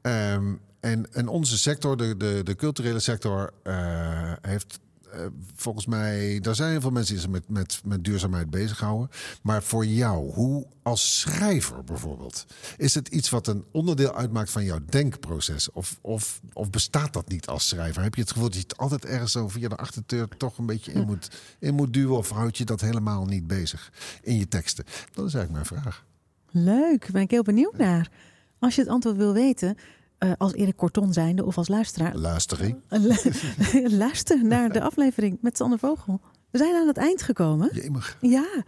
Ehm, 0.00 0.54
en, 0.80 1.12
en 1.12 1.28
onze 1.28 1.58
sector, 1.58 1.96
de, 1.96 2.16
de, 2.16 2.40
de 2.44 2.56
culturele 2.56 3.00
sector, 3.00 3.52
eh, 3.62 4.32
heeft 4.40 4.78
eh, 5.12 5.20
volgens 5.54 5.86
mij, 5.86 6.40
daar 6.40 6.54
zijn 6.54 6.70
heel 6.70 6.80
veel 6.80 6.90
mensen 6.90 7.14
die 7.14 7.22
zich 7.22 7.30
met, 7.30 7.48
met, 7.48 7.80
met 7.84 8.04
duurzaamheid 8.04 8.50
bezighouden. 8.50 9.10
Maar 9.42 9.62
voor 9.62 9.86
jou, 9.86 10.32
hoe 10.32 10.66
als 10.82 11.20
schrijver 11.20 11.84
bijvoorbeeld, 11.84 12.46
is 12.76 12.94
het 12.94 13.08
iets 13.08 13.30
wat 13.30 13.46
een 13.46 13.64
onderdeel 13.72 14.14
uitmaakt 14.14 14.50
van 14.50 14.64
jouw 14.64 14.78
denkproces? 14.88 15.70
Of, 15.72 15.98
of, 16.00 16.40
of 16.52 16.70
bestaat 16.70 17.12
dat 17.12 17.28
niet 17.28 17.46
als 17.46 17.68
schrijver? 17.68 18.02
Heb 18.02 18.14
je 18.14 18.20
het 18.20 18.30
gevoel 18.30 18.48
dat 18.48 18.56
je 18.56 18.62
het 18.62 18.76
altijd 18.76 19.04
ergens 19.04 19.32
zo 19.32 19.48
via 19.48 19.68
de 19.68 19.76
achterdeur 19.76 20.28
toch 20.28 20.58
een 20.58 20.66
beetje 20.66 20.92
in 20.92 21.06
moet, 21.06 21.30
in 21.58 21.74
moet 21.74 21.92
duwen? 21.92 22.16
Of 22.16 22.30
houd 22.30 22.58
je 22.58 22.64
dat 22.64 22.80
helemaal 22.80 23.24
niet 23.24 23.46
bezig 23.46 23.92
in 24.22 24.38
je 24.38 24.48
teksten? 24.48 24.84
Dat 25.12 25.26
is 25.26 25.34
eigenlijk 25.34 25.52
mijn 25.52 25.82
vraag. 25.82 26.04
Leuk, 26.50 27.08
ben 27.12 27.22
ik 27.22 27.30
heel 27.30 27.42
benieuwd 27.42 27.76
naar. 27.76 28.10
Als 28.58 28.74
je 28.74 28.80
het 28.80 28.90
antwoord 28.90 29.16
wil 29.16 29.32
weten, 29.32 29.76
eh, 30.18 30.32
als 30.38 30.52
Erik 30.52 30.76
Korton 30.76 31.12
zijnde 31.12 31.44
of 31.44 31.56
als 31.58 31.68
luisteraar, 31.68 32.14
Luistering. 32.16 32.76
lu- 32.88 33.88
luister 34.04 34.44
naar 34.44 34.72
de 34.72 34.80
aflevering 34.80 35.38
met 35.40 35.56
Sanne 35.56 35.78
Vogel. 35.78 36.20
We 36.50 36.58
zijn 36.58 36.74
aan 36.74 36.86
het 36.86 36.96
eind 36.96 37.22
gekomen. 37.22 37.70
Jemig. 37.72 38.16
Ja, 38.20 38.64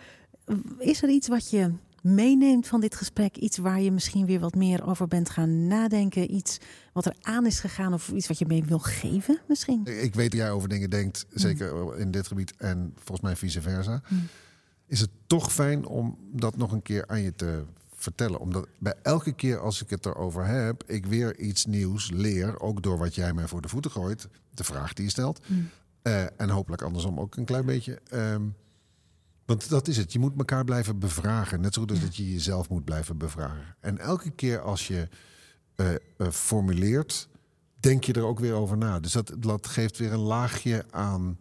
is 0.79 1.03
er 1.03 1.09
iets 1.09 1.29
wat 1.29 1.51
je 1.51 1.73
meeneemt 2.03 2.67
van 2.67 2.81
dit 2.81 2.95
gesprek? 2.95 3.37
Iets 3.37 3.59
waar 3.59 3.81
je 3.81 3.93
misschien 3.93 4.27
weer 4.27 4.41
wat 4.41 4.55
meer 4.55 4.87
over 4.87 5.09
bent 5.09 5.31
gaan 5.31 5.67
nadenken? 5.67 6.35
Iets 6.35 6.59
wat 6.93 7.05
er 7.07 7.15
aan 7.21 7.47
is 7.47 7.61
gegaan 7.61 7.93
of 7.93 8.09
iets 8.09 8.29
wat 8.29 8.39
je 8.39 8.47
mee 8.47 8.65
wil 8.65 8.79
geven 8.79 9.39
misschien? 9.49 9.87
Ik 9.87 10.15
weet 10.15 10.31
dat 10.31 10.41
jij 10.41 10.51
over 10.51 10.69
dingen 10.69 10.91
denkt, 10.91 11.27
zeker 11.31 11.99
in 11.99 12.11
dit 12.11 12.27
gebied 12.27 12.55
en 12.57 12.93
volgens 12.95 13.21
mij 13.21 13.37
vice 13.37 13.61
versa. 13.63 14.03
Is 14.87 15.01
het 15.01 15.11
toch 15.27 15.53
fijn 15.53 15.87
om 15.87 16.17
dat 16.33 16.57
nog 16.57 16.73
een 16.73 16.83
keer 16.83 17.07
aan 17.07 17.21
je 17.23 17.35
te 17.35 17.65
vertellen? 18.03 18.41
Omdat 18.41 18.69
bij 18.79 18.95
elke 19.03 19.33
keer 19.33 19.59
als 19.59 19.83
ik 19.83 19.91
het 19.91 20.07
erover 20.07 20.47
heb, 20.47 20.83
ik 20.87 21.07
weer 21.07 21.39
iets 21.39 21.67
nieuws 21.67 22.11
leer, 22.11 22.61
ook 22.61 22.83
door 22.83 22.99
wat 22.99 23.15
jij 23.15 23.33
mij 23.33 23.49
voor 23.49 23.61
de 23.61 23.69
voeten 23.69 23.91
gooit, 23.91 24.29
de 24.55 24.65
vraag 24.65 24.93
die 24.93 25.05
je 25.05 25.11
stelt. 25.11 25.41
Eh, 26.03 26.41
en 26.41 26.49
hopelijk 26.49 26.83
andersom 26.83 27.21
ook 27.21 27.37
een 27.37 27.45
klein 27.45 27.67
beetje. 27.67 28.01
Ehm, 28.11 28.43
want 29.45 29.69
dat 29.69 29.89
is 29.89 29.97
het. 29.97 30.13
Je 30.13 30.19
moet 30.19 30.39
elkaar 30.39 30.65
blijven 30.65 30.99
bevragen. 30.99 31.61
Net 31.61 31.75
zo 31.75 31.81
goed 31.81 31.91
als 31.91 32.01
dat 32.01 32.17
je 32.17 32.33
jezelf 32.33 32.69
moet 32.69 32.85
blijven 32.85 33.19
bevragen. 33.19 33.77
En 33.81 33.99
elke 33.99 34.31
keer 34.31 34.61
als 34.61 34.87
je 34.87 35.09
eh, 35.75 35.95
eh, 35.95 35.99
formuleert, 36.31 37.29
denk 37.81 38.05
je 38.05 38.13
er 38.13 38.25
ook 38.25 38.39
weer 38.39 38.55
over 38.55 38.77
na. 38.77 39.01
Dus 39.01 39.13
dat, 39.13 39.33
dat 39.39 39.67
geeft 39.67 39.99
weer 39.99 40.13
een 40.13 40.19
laagje 40.19 40.85
aan, 40.91 41.37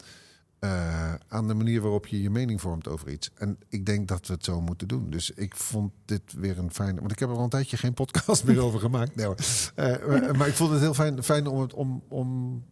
eh, 0.60 1.14
aan 1.28 1.48
de 1.48 1.54
manier 1.54 1.82
waarop 1.82 2.08
je 2.08 2.22
je 2.22 2.30
mening 2.30 2.62
vormt 2.62 2.88
over 2.88 3.10
iets. 3.10 3.32
En 3.36 3.58
ik 3.70 3.86
denk 3.86 4.08
dat 4.08 4.28
we 4.28 4.34
het 4.34 4.46
zo 4.46 4.62
moeten 4.62 4.88
doen. 4.88 5.10
Dus 5.10 5.32
ik 5.32 5.56
vond 5.56 5.92
dit 6.06 6.22
weer 6.34 6.58
een 6.58 6.74
fijne... 6.74 7.00
Want 7.00 7.12
ik 7.12 7.20
heb 7.20 7.30
er 7.30 7.36
al 7.36 7.44
een 7.44 7.50
tijdje 7.50 7.78
geen 7.78 7.94
podcast 7.94 8.44
meer 8.44 8.60
over 8.60 8.80
gemaakt. 8.80 9.16
Nee, 9.16 9.26
hoor. 9.26 9.38
Eh, 9.76 10.08
maar, 10.08 10.36
maar 10.38 10.48
ik 10.48 10.54
vond 10.54 10.72
het 10.72 10.80
heel 10.80 10.94
fijn, 10.94 11.24
fijn 11.24 11.48
om, 11.48 11.62
het, 11.62 11.74
om, 11.74 12.04
om 12.08 12.64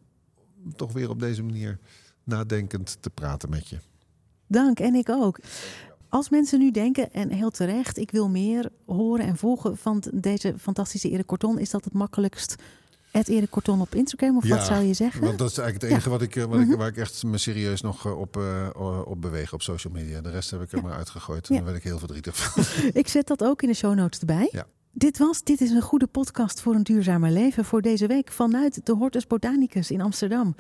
toch 0.75 0.93
weer 0.93 1.09
op 1.09 1.19
deze 1.19 1.43
manier 1.43 1.79
nadenkend 2.23 2.97
te 2.99 3.09
praten 3.09 3.49
met 3.49 3.67
je. 3.67 3.77
Dank, 4.47 4.79
en 4.79 4.95
ik 4.95 5.09
ook. 5.09 5.39
Als 6.09 6.29
mensen 6.29 6.59
nu 6.59 6.71
denken, 6.71 7.13
en 7.13 7.29
heel 7.29 7.49
terecht, 7.49 7.97
ik 7.97 8.11
wil 8.11 8.29
meer 8.29 8.69
horen 8.85 9.25
en 9.25 9.37
volgen 9.37 9.77
van 9.77 10.03
deze 10.13 10.53
fantastische 10.59 11.09
Erik 11.09 11.27
Korton, 11.27 11.59
is 11.59 11.69
dat 11.69 11.83
het 11.83 11.93
makkelijkst? 11.93 12.55
Het 13.17 13.27
Erik 13.27 13.49
Korton 13.49 13.81
op 13.81 13.95
Instagram, 13.95 14.37
of 14.37 14.47
wat 14.47 14.65
zou 14.65 14.83
je 14.83 14.93
zeggen? 14.93 15.21
Want 15.21 15.37
dat 15.37 15.49
is 15.49 15.57
eigenlijk 15.57 15.81
het 15.81 15.91
enige 15.93 16.09
wat 16.09 16.21
ik, 16.21 16.35
eh, 16.35 16.43
wat 16.43 16.59
ik, 16.59 16.75
waar 16.75 16.87
ik 16.87 16.97
echt 16.97 17.23
me 17.23 17.37
serieus 17.37 17.81
nog 17.81 18.05
eh, 18.05 18.19
op, 18.19 18.37
eh, 18.37 19.01
op 19.05 19.21
beweeg 19.21 19.53
op 19.53 19.61
social 19.61 19.93
media. 19.93 20.21
De 20.21 20.29
rest 20.29 20.51
heb 20.51 20.61
ik 20.61 20.71
er 20.71 20.81
maar 20.81 20.93
uitgegooid. 20.93 21.49
En 21.49 21.55
daar 21.55 21.63
ben 21.63 21.75
ik 21.75 21.83
heel 21.83 21.99
verdrietig 21.99 22.37
van. 22.37 22.63
Ik 23.01 23.07
zet 23.07 23.27
dat 23.27 23.43
ook 23.43 23.61
in 23.61 23.67
de 23.67 23.73
show 23.73 23.95
notes 23.95 24.19
erbij. 24.19 24.49
Ja. 24.51 24.65
Dit 24.91 25.17
was 25.17 25.43
Dit 25.43 25.61
is 25.61 25.69
een 25.69 25.81
goede 25.81 26.07
podcast 26.07 26.61
voor 26.61 26.75
een 26.75 26.83
duurzamer 26.83 27.31
leven 27.31 27.65
voor 27.65 27.81
deze 27.81 28.07
week 28.07 28.31
vanuit 28.31 28.85
de 28.85 28.93
Hortus 28.93 29.27
Botanicus 29.27 29.91
in 29.91 30.01
Amsterdam. 30.01 30.55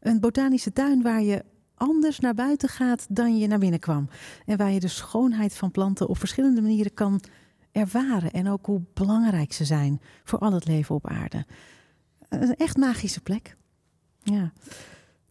Een 0.00 0.20
botanische 0.20 0.72
tuin 0.72 1.02
waar 1.02 1.22
je 1.22 1.44
anders 1.74 2.20
naar 2.20 2.34
buiten 2.34 2.68
gaat 2.68 3.06
dan 3.08 3.38
je 3.38 3.46
naar 3.46 3.58
binnen 3.58 3.80
kwam. 3.80 4.08
En 4.46 4.56
waar 4.56 4.70
je 4.70 4.80
de 4.80 4.88
schoonheid 4.88 5.54
van 5.54 5.70
planten 5.70 6.08
op 6.08 6.18
verschillende 6.18 6.60
manieren 6.60 6.94
kan 6.94 7.20
ervaren. 7.72 8.30
En 8.30 8.48
ook 8.48 8.66
hoe 8.66 8.82
belangrijk 8.94 9.52
ze 9.52 9.64
zijn 9.64 10.00
voor 10.24 10.38
al 10.38 10.52
het 10.52 10.66
leven 10.66 10.94
op 10.94 11.08
aarde. 11.08 11.46
Een 12.28 12.56
echt 12.56 12.76
magische 12.76 13.20
plek. 13.20 13.56
Ja. 14.22 14.52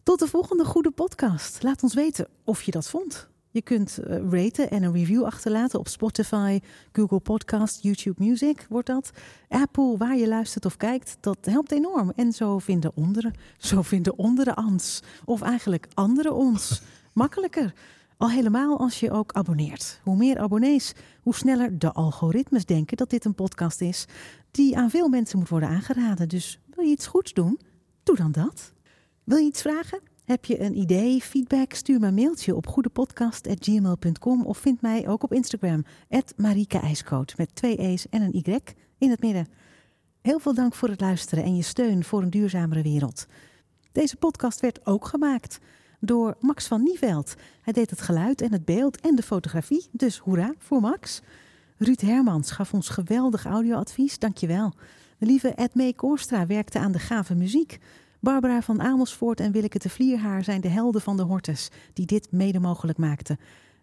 Tot 0.02 0.18
de 0.18 0.26
volgende 0.26 0.64
goede 0.64 0.90
podcast. 0.90 1.62
Laat 1.62 1.82
ons 1.82 1.94
weten 1.94 2.28
of 2.44 2.62
je 2.62 2.70
dat 2.70 2.88
vond. 2.88 3.28
Je 3.50 3.62
kunt 3.62 3.98
eh, 3.98 4.30
raten 4.30 4.70
en 4.70 4.82
een 4.82 4.92
review 4.92 5.24
achterlaten 5.24 5.78
op 5.78 5.88
Spotify, 5.88 6.60
Google 6.92 7.20
Podcast, 7.20 7.82
YouTube 7.82 8.24
Music 8.24 8.66
wordt 8.68 8.86
dat. 8.86 9.10
Apple, 9.48 9.96
waar 9.96 10.16
je 10.16 10.28
luistert 10.28 10.64
of 10.64 10.76
kijkt, 10.76 11.16
dat 11.20 11.38
helpt 11.40 11.72
enorm. 11.72 12.12
En 12.16 12.32
zo 12.32 12.58
vinden 12.58 12.92
onderen, 12.94 13.34
zo 13.58 13.82
vinden 13.82 14.18
onderen 14.18 14.54
ans. 14.54 15.02
Of 15.24 15.42
eigenlijk 15.42 15.88
anderen 15.94 16.34
ons. 16.34 16.82
Makkelijker. 17.12 17.74
Al 18.16 18.30
helemaal 18.30 18.78
als 18.78 19.00
je 19.00 19.10
ook 19.10 19.32
abonneert. 19.32 20.00
Hoe 20.02 20.16
meer 20.16 20.38
abonnees, 20.38 20.92
hoe 21.22 21.34
sneller 21.34 21.78
de 21.78 21.92
algoritmes 21.92 22.64
denken 22.64 22.96
dat 22.96 23.10
dit 23.10 23.24
een 23.24 23.34
podcast 23.34 23.80
is 23.80 24.06
die 24.50 24.76
aan 24.76 24.90
veel 24.90 25.08
mensen 25.08 25.38
moet 25.38 25.48
worden 25.48 25.68
aangeraden. 25.68 26.28
Dus 26.28 26.60
wil 26.78 26.86
je 26.86 26.92
iets 26.92 27.06
goeds 27.06 27.32
doen? 27.32 27.60
Doe 28.02 28.16
dan 28.16 28.32
dat. 28.32 28.72
Wil 29.24 29.38
je 29.38 29.46
iets 29.46 29.62
vragen? 29.62 30.00
Heb 30.24 30.44
je 30.44 30.60
een 30.60 30.78
idee, 30.78 31.20
feedback? 31.20 31.72
Stuur 31.72 32.00
me 32.00 32.06
een 32.06 32.14
mailtje 32.14 32.54
op 32.54 32.66
goedepodcast.gmail.com 32.66 34.46
of 34.46 34.58
vind 34.58 34.80
mij 34.80 35.08
ook 35.08 35.22
op 35.22 35.32
Instagram, 35.32 35.84
Marike 36.36 36.80
met 37.36 37.54
twee 37.54 37.76
E's 37.76 38.06
en 38.10 38.22
een 38.22 38.36
Y 38.36 38.58
in 38.98 39.10
het 39.10 39.20
midden. 39.20 39.46
Heel 40.20 40.38
veel 40.38 40.54
dank 40.54 40.74
voor 40.74 40.88
het 40.88 41.00
luisteren 41.00 41.44
en 41.44 41.56
je 41.56 41.62
steun 41.62 42.04
voor 42.04 42.22
een 42.22 42.30
duurzamere 42.30 42.82
wereld. 42.82 43.26
Deze 43.92 44.16
podcast 44.16 44.60
werd 44.60 44.86
ook 44.86 45.06
gemaakt 45.06 45.58
door 46.00 46.36
Max 46.40 46.66
van 46.66 46.82
Nieveld. 46.82 47.34
Hij 47.62 47.72
deed 47.72 47.90
het 47.90 48.00
geluid 48.00 48.40
en 48.40 48.52
het 48.52 48.64
beeld 48.64 49.00
en 49.00 49.14
de 49.14 49.22
fotografie, 49.22 49.88
dus 49.92 50.18
hoera 50.18 50.54
voor 50.58 50.80
Max. 50.80 51.20
Ruud 51.76 52.00
Hermans 52.00 52.50
gaf 52.50 52.74
ons 52.74 52.88
geweldig 52.88 53.44
audioadvies, 53.44 54.18
dankjewel. 54.18 54.72
De 55.18 55.26
lieve 55.26 55.54
Edmee 55.54 55.94
Koorstra 55.94 56.46
werkte 56.46 56.78
aan 56.78 56.92
de 56.92 56.98
gave 56.98 57.34
muziek. 57.34 57.78
Barbara 58.20 58.62
van 58.62 58.82
Amersfoort 58.82 59.40
en 59.40 59.52
Willeke 59.52 59.78
de 59.78 59.88
Vlierhaar 59.88 60.44
zijn 60.44 60.60
de 60.60 60.68
helden 60.68 61.00
van 61.00 61.16
de 61.16 61.22
Hortus 61.22 61.70
die 61.92 62.06
dit 62.06 62.28
mede 62.30 62.60
mogelijk 62.60 62.98
maakten. 62.98 63.38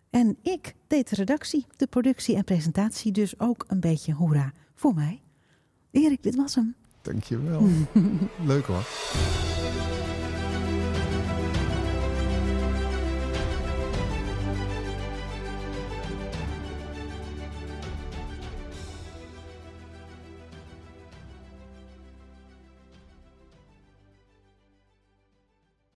En 0.10 0.38
ik 0.42 0.74
deed 0.88 1.10
de 1.10 1.16
redactie, 1.16 1.66
de 1.78 1.88
productie 1.88 2.36
en 2.36 2.44
presentatie, 2.44 3.12
dus 3.12 3.40
ook 3.40 3.66
een 3.68 3.80
beetje 3.80 4.14
hoera 4.14 4.52
voor 4.76 4.94
mij. 4.94 5.22
Erik, 5.92 6.24
dit 6.24 6.36
was 6.36 6.56
hem. 6.56 6.76
Dankjewel. 7.02 7.68
Leuk 8.46 8.66
hoor. 8.66 8.86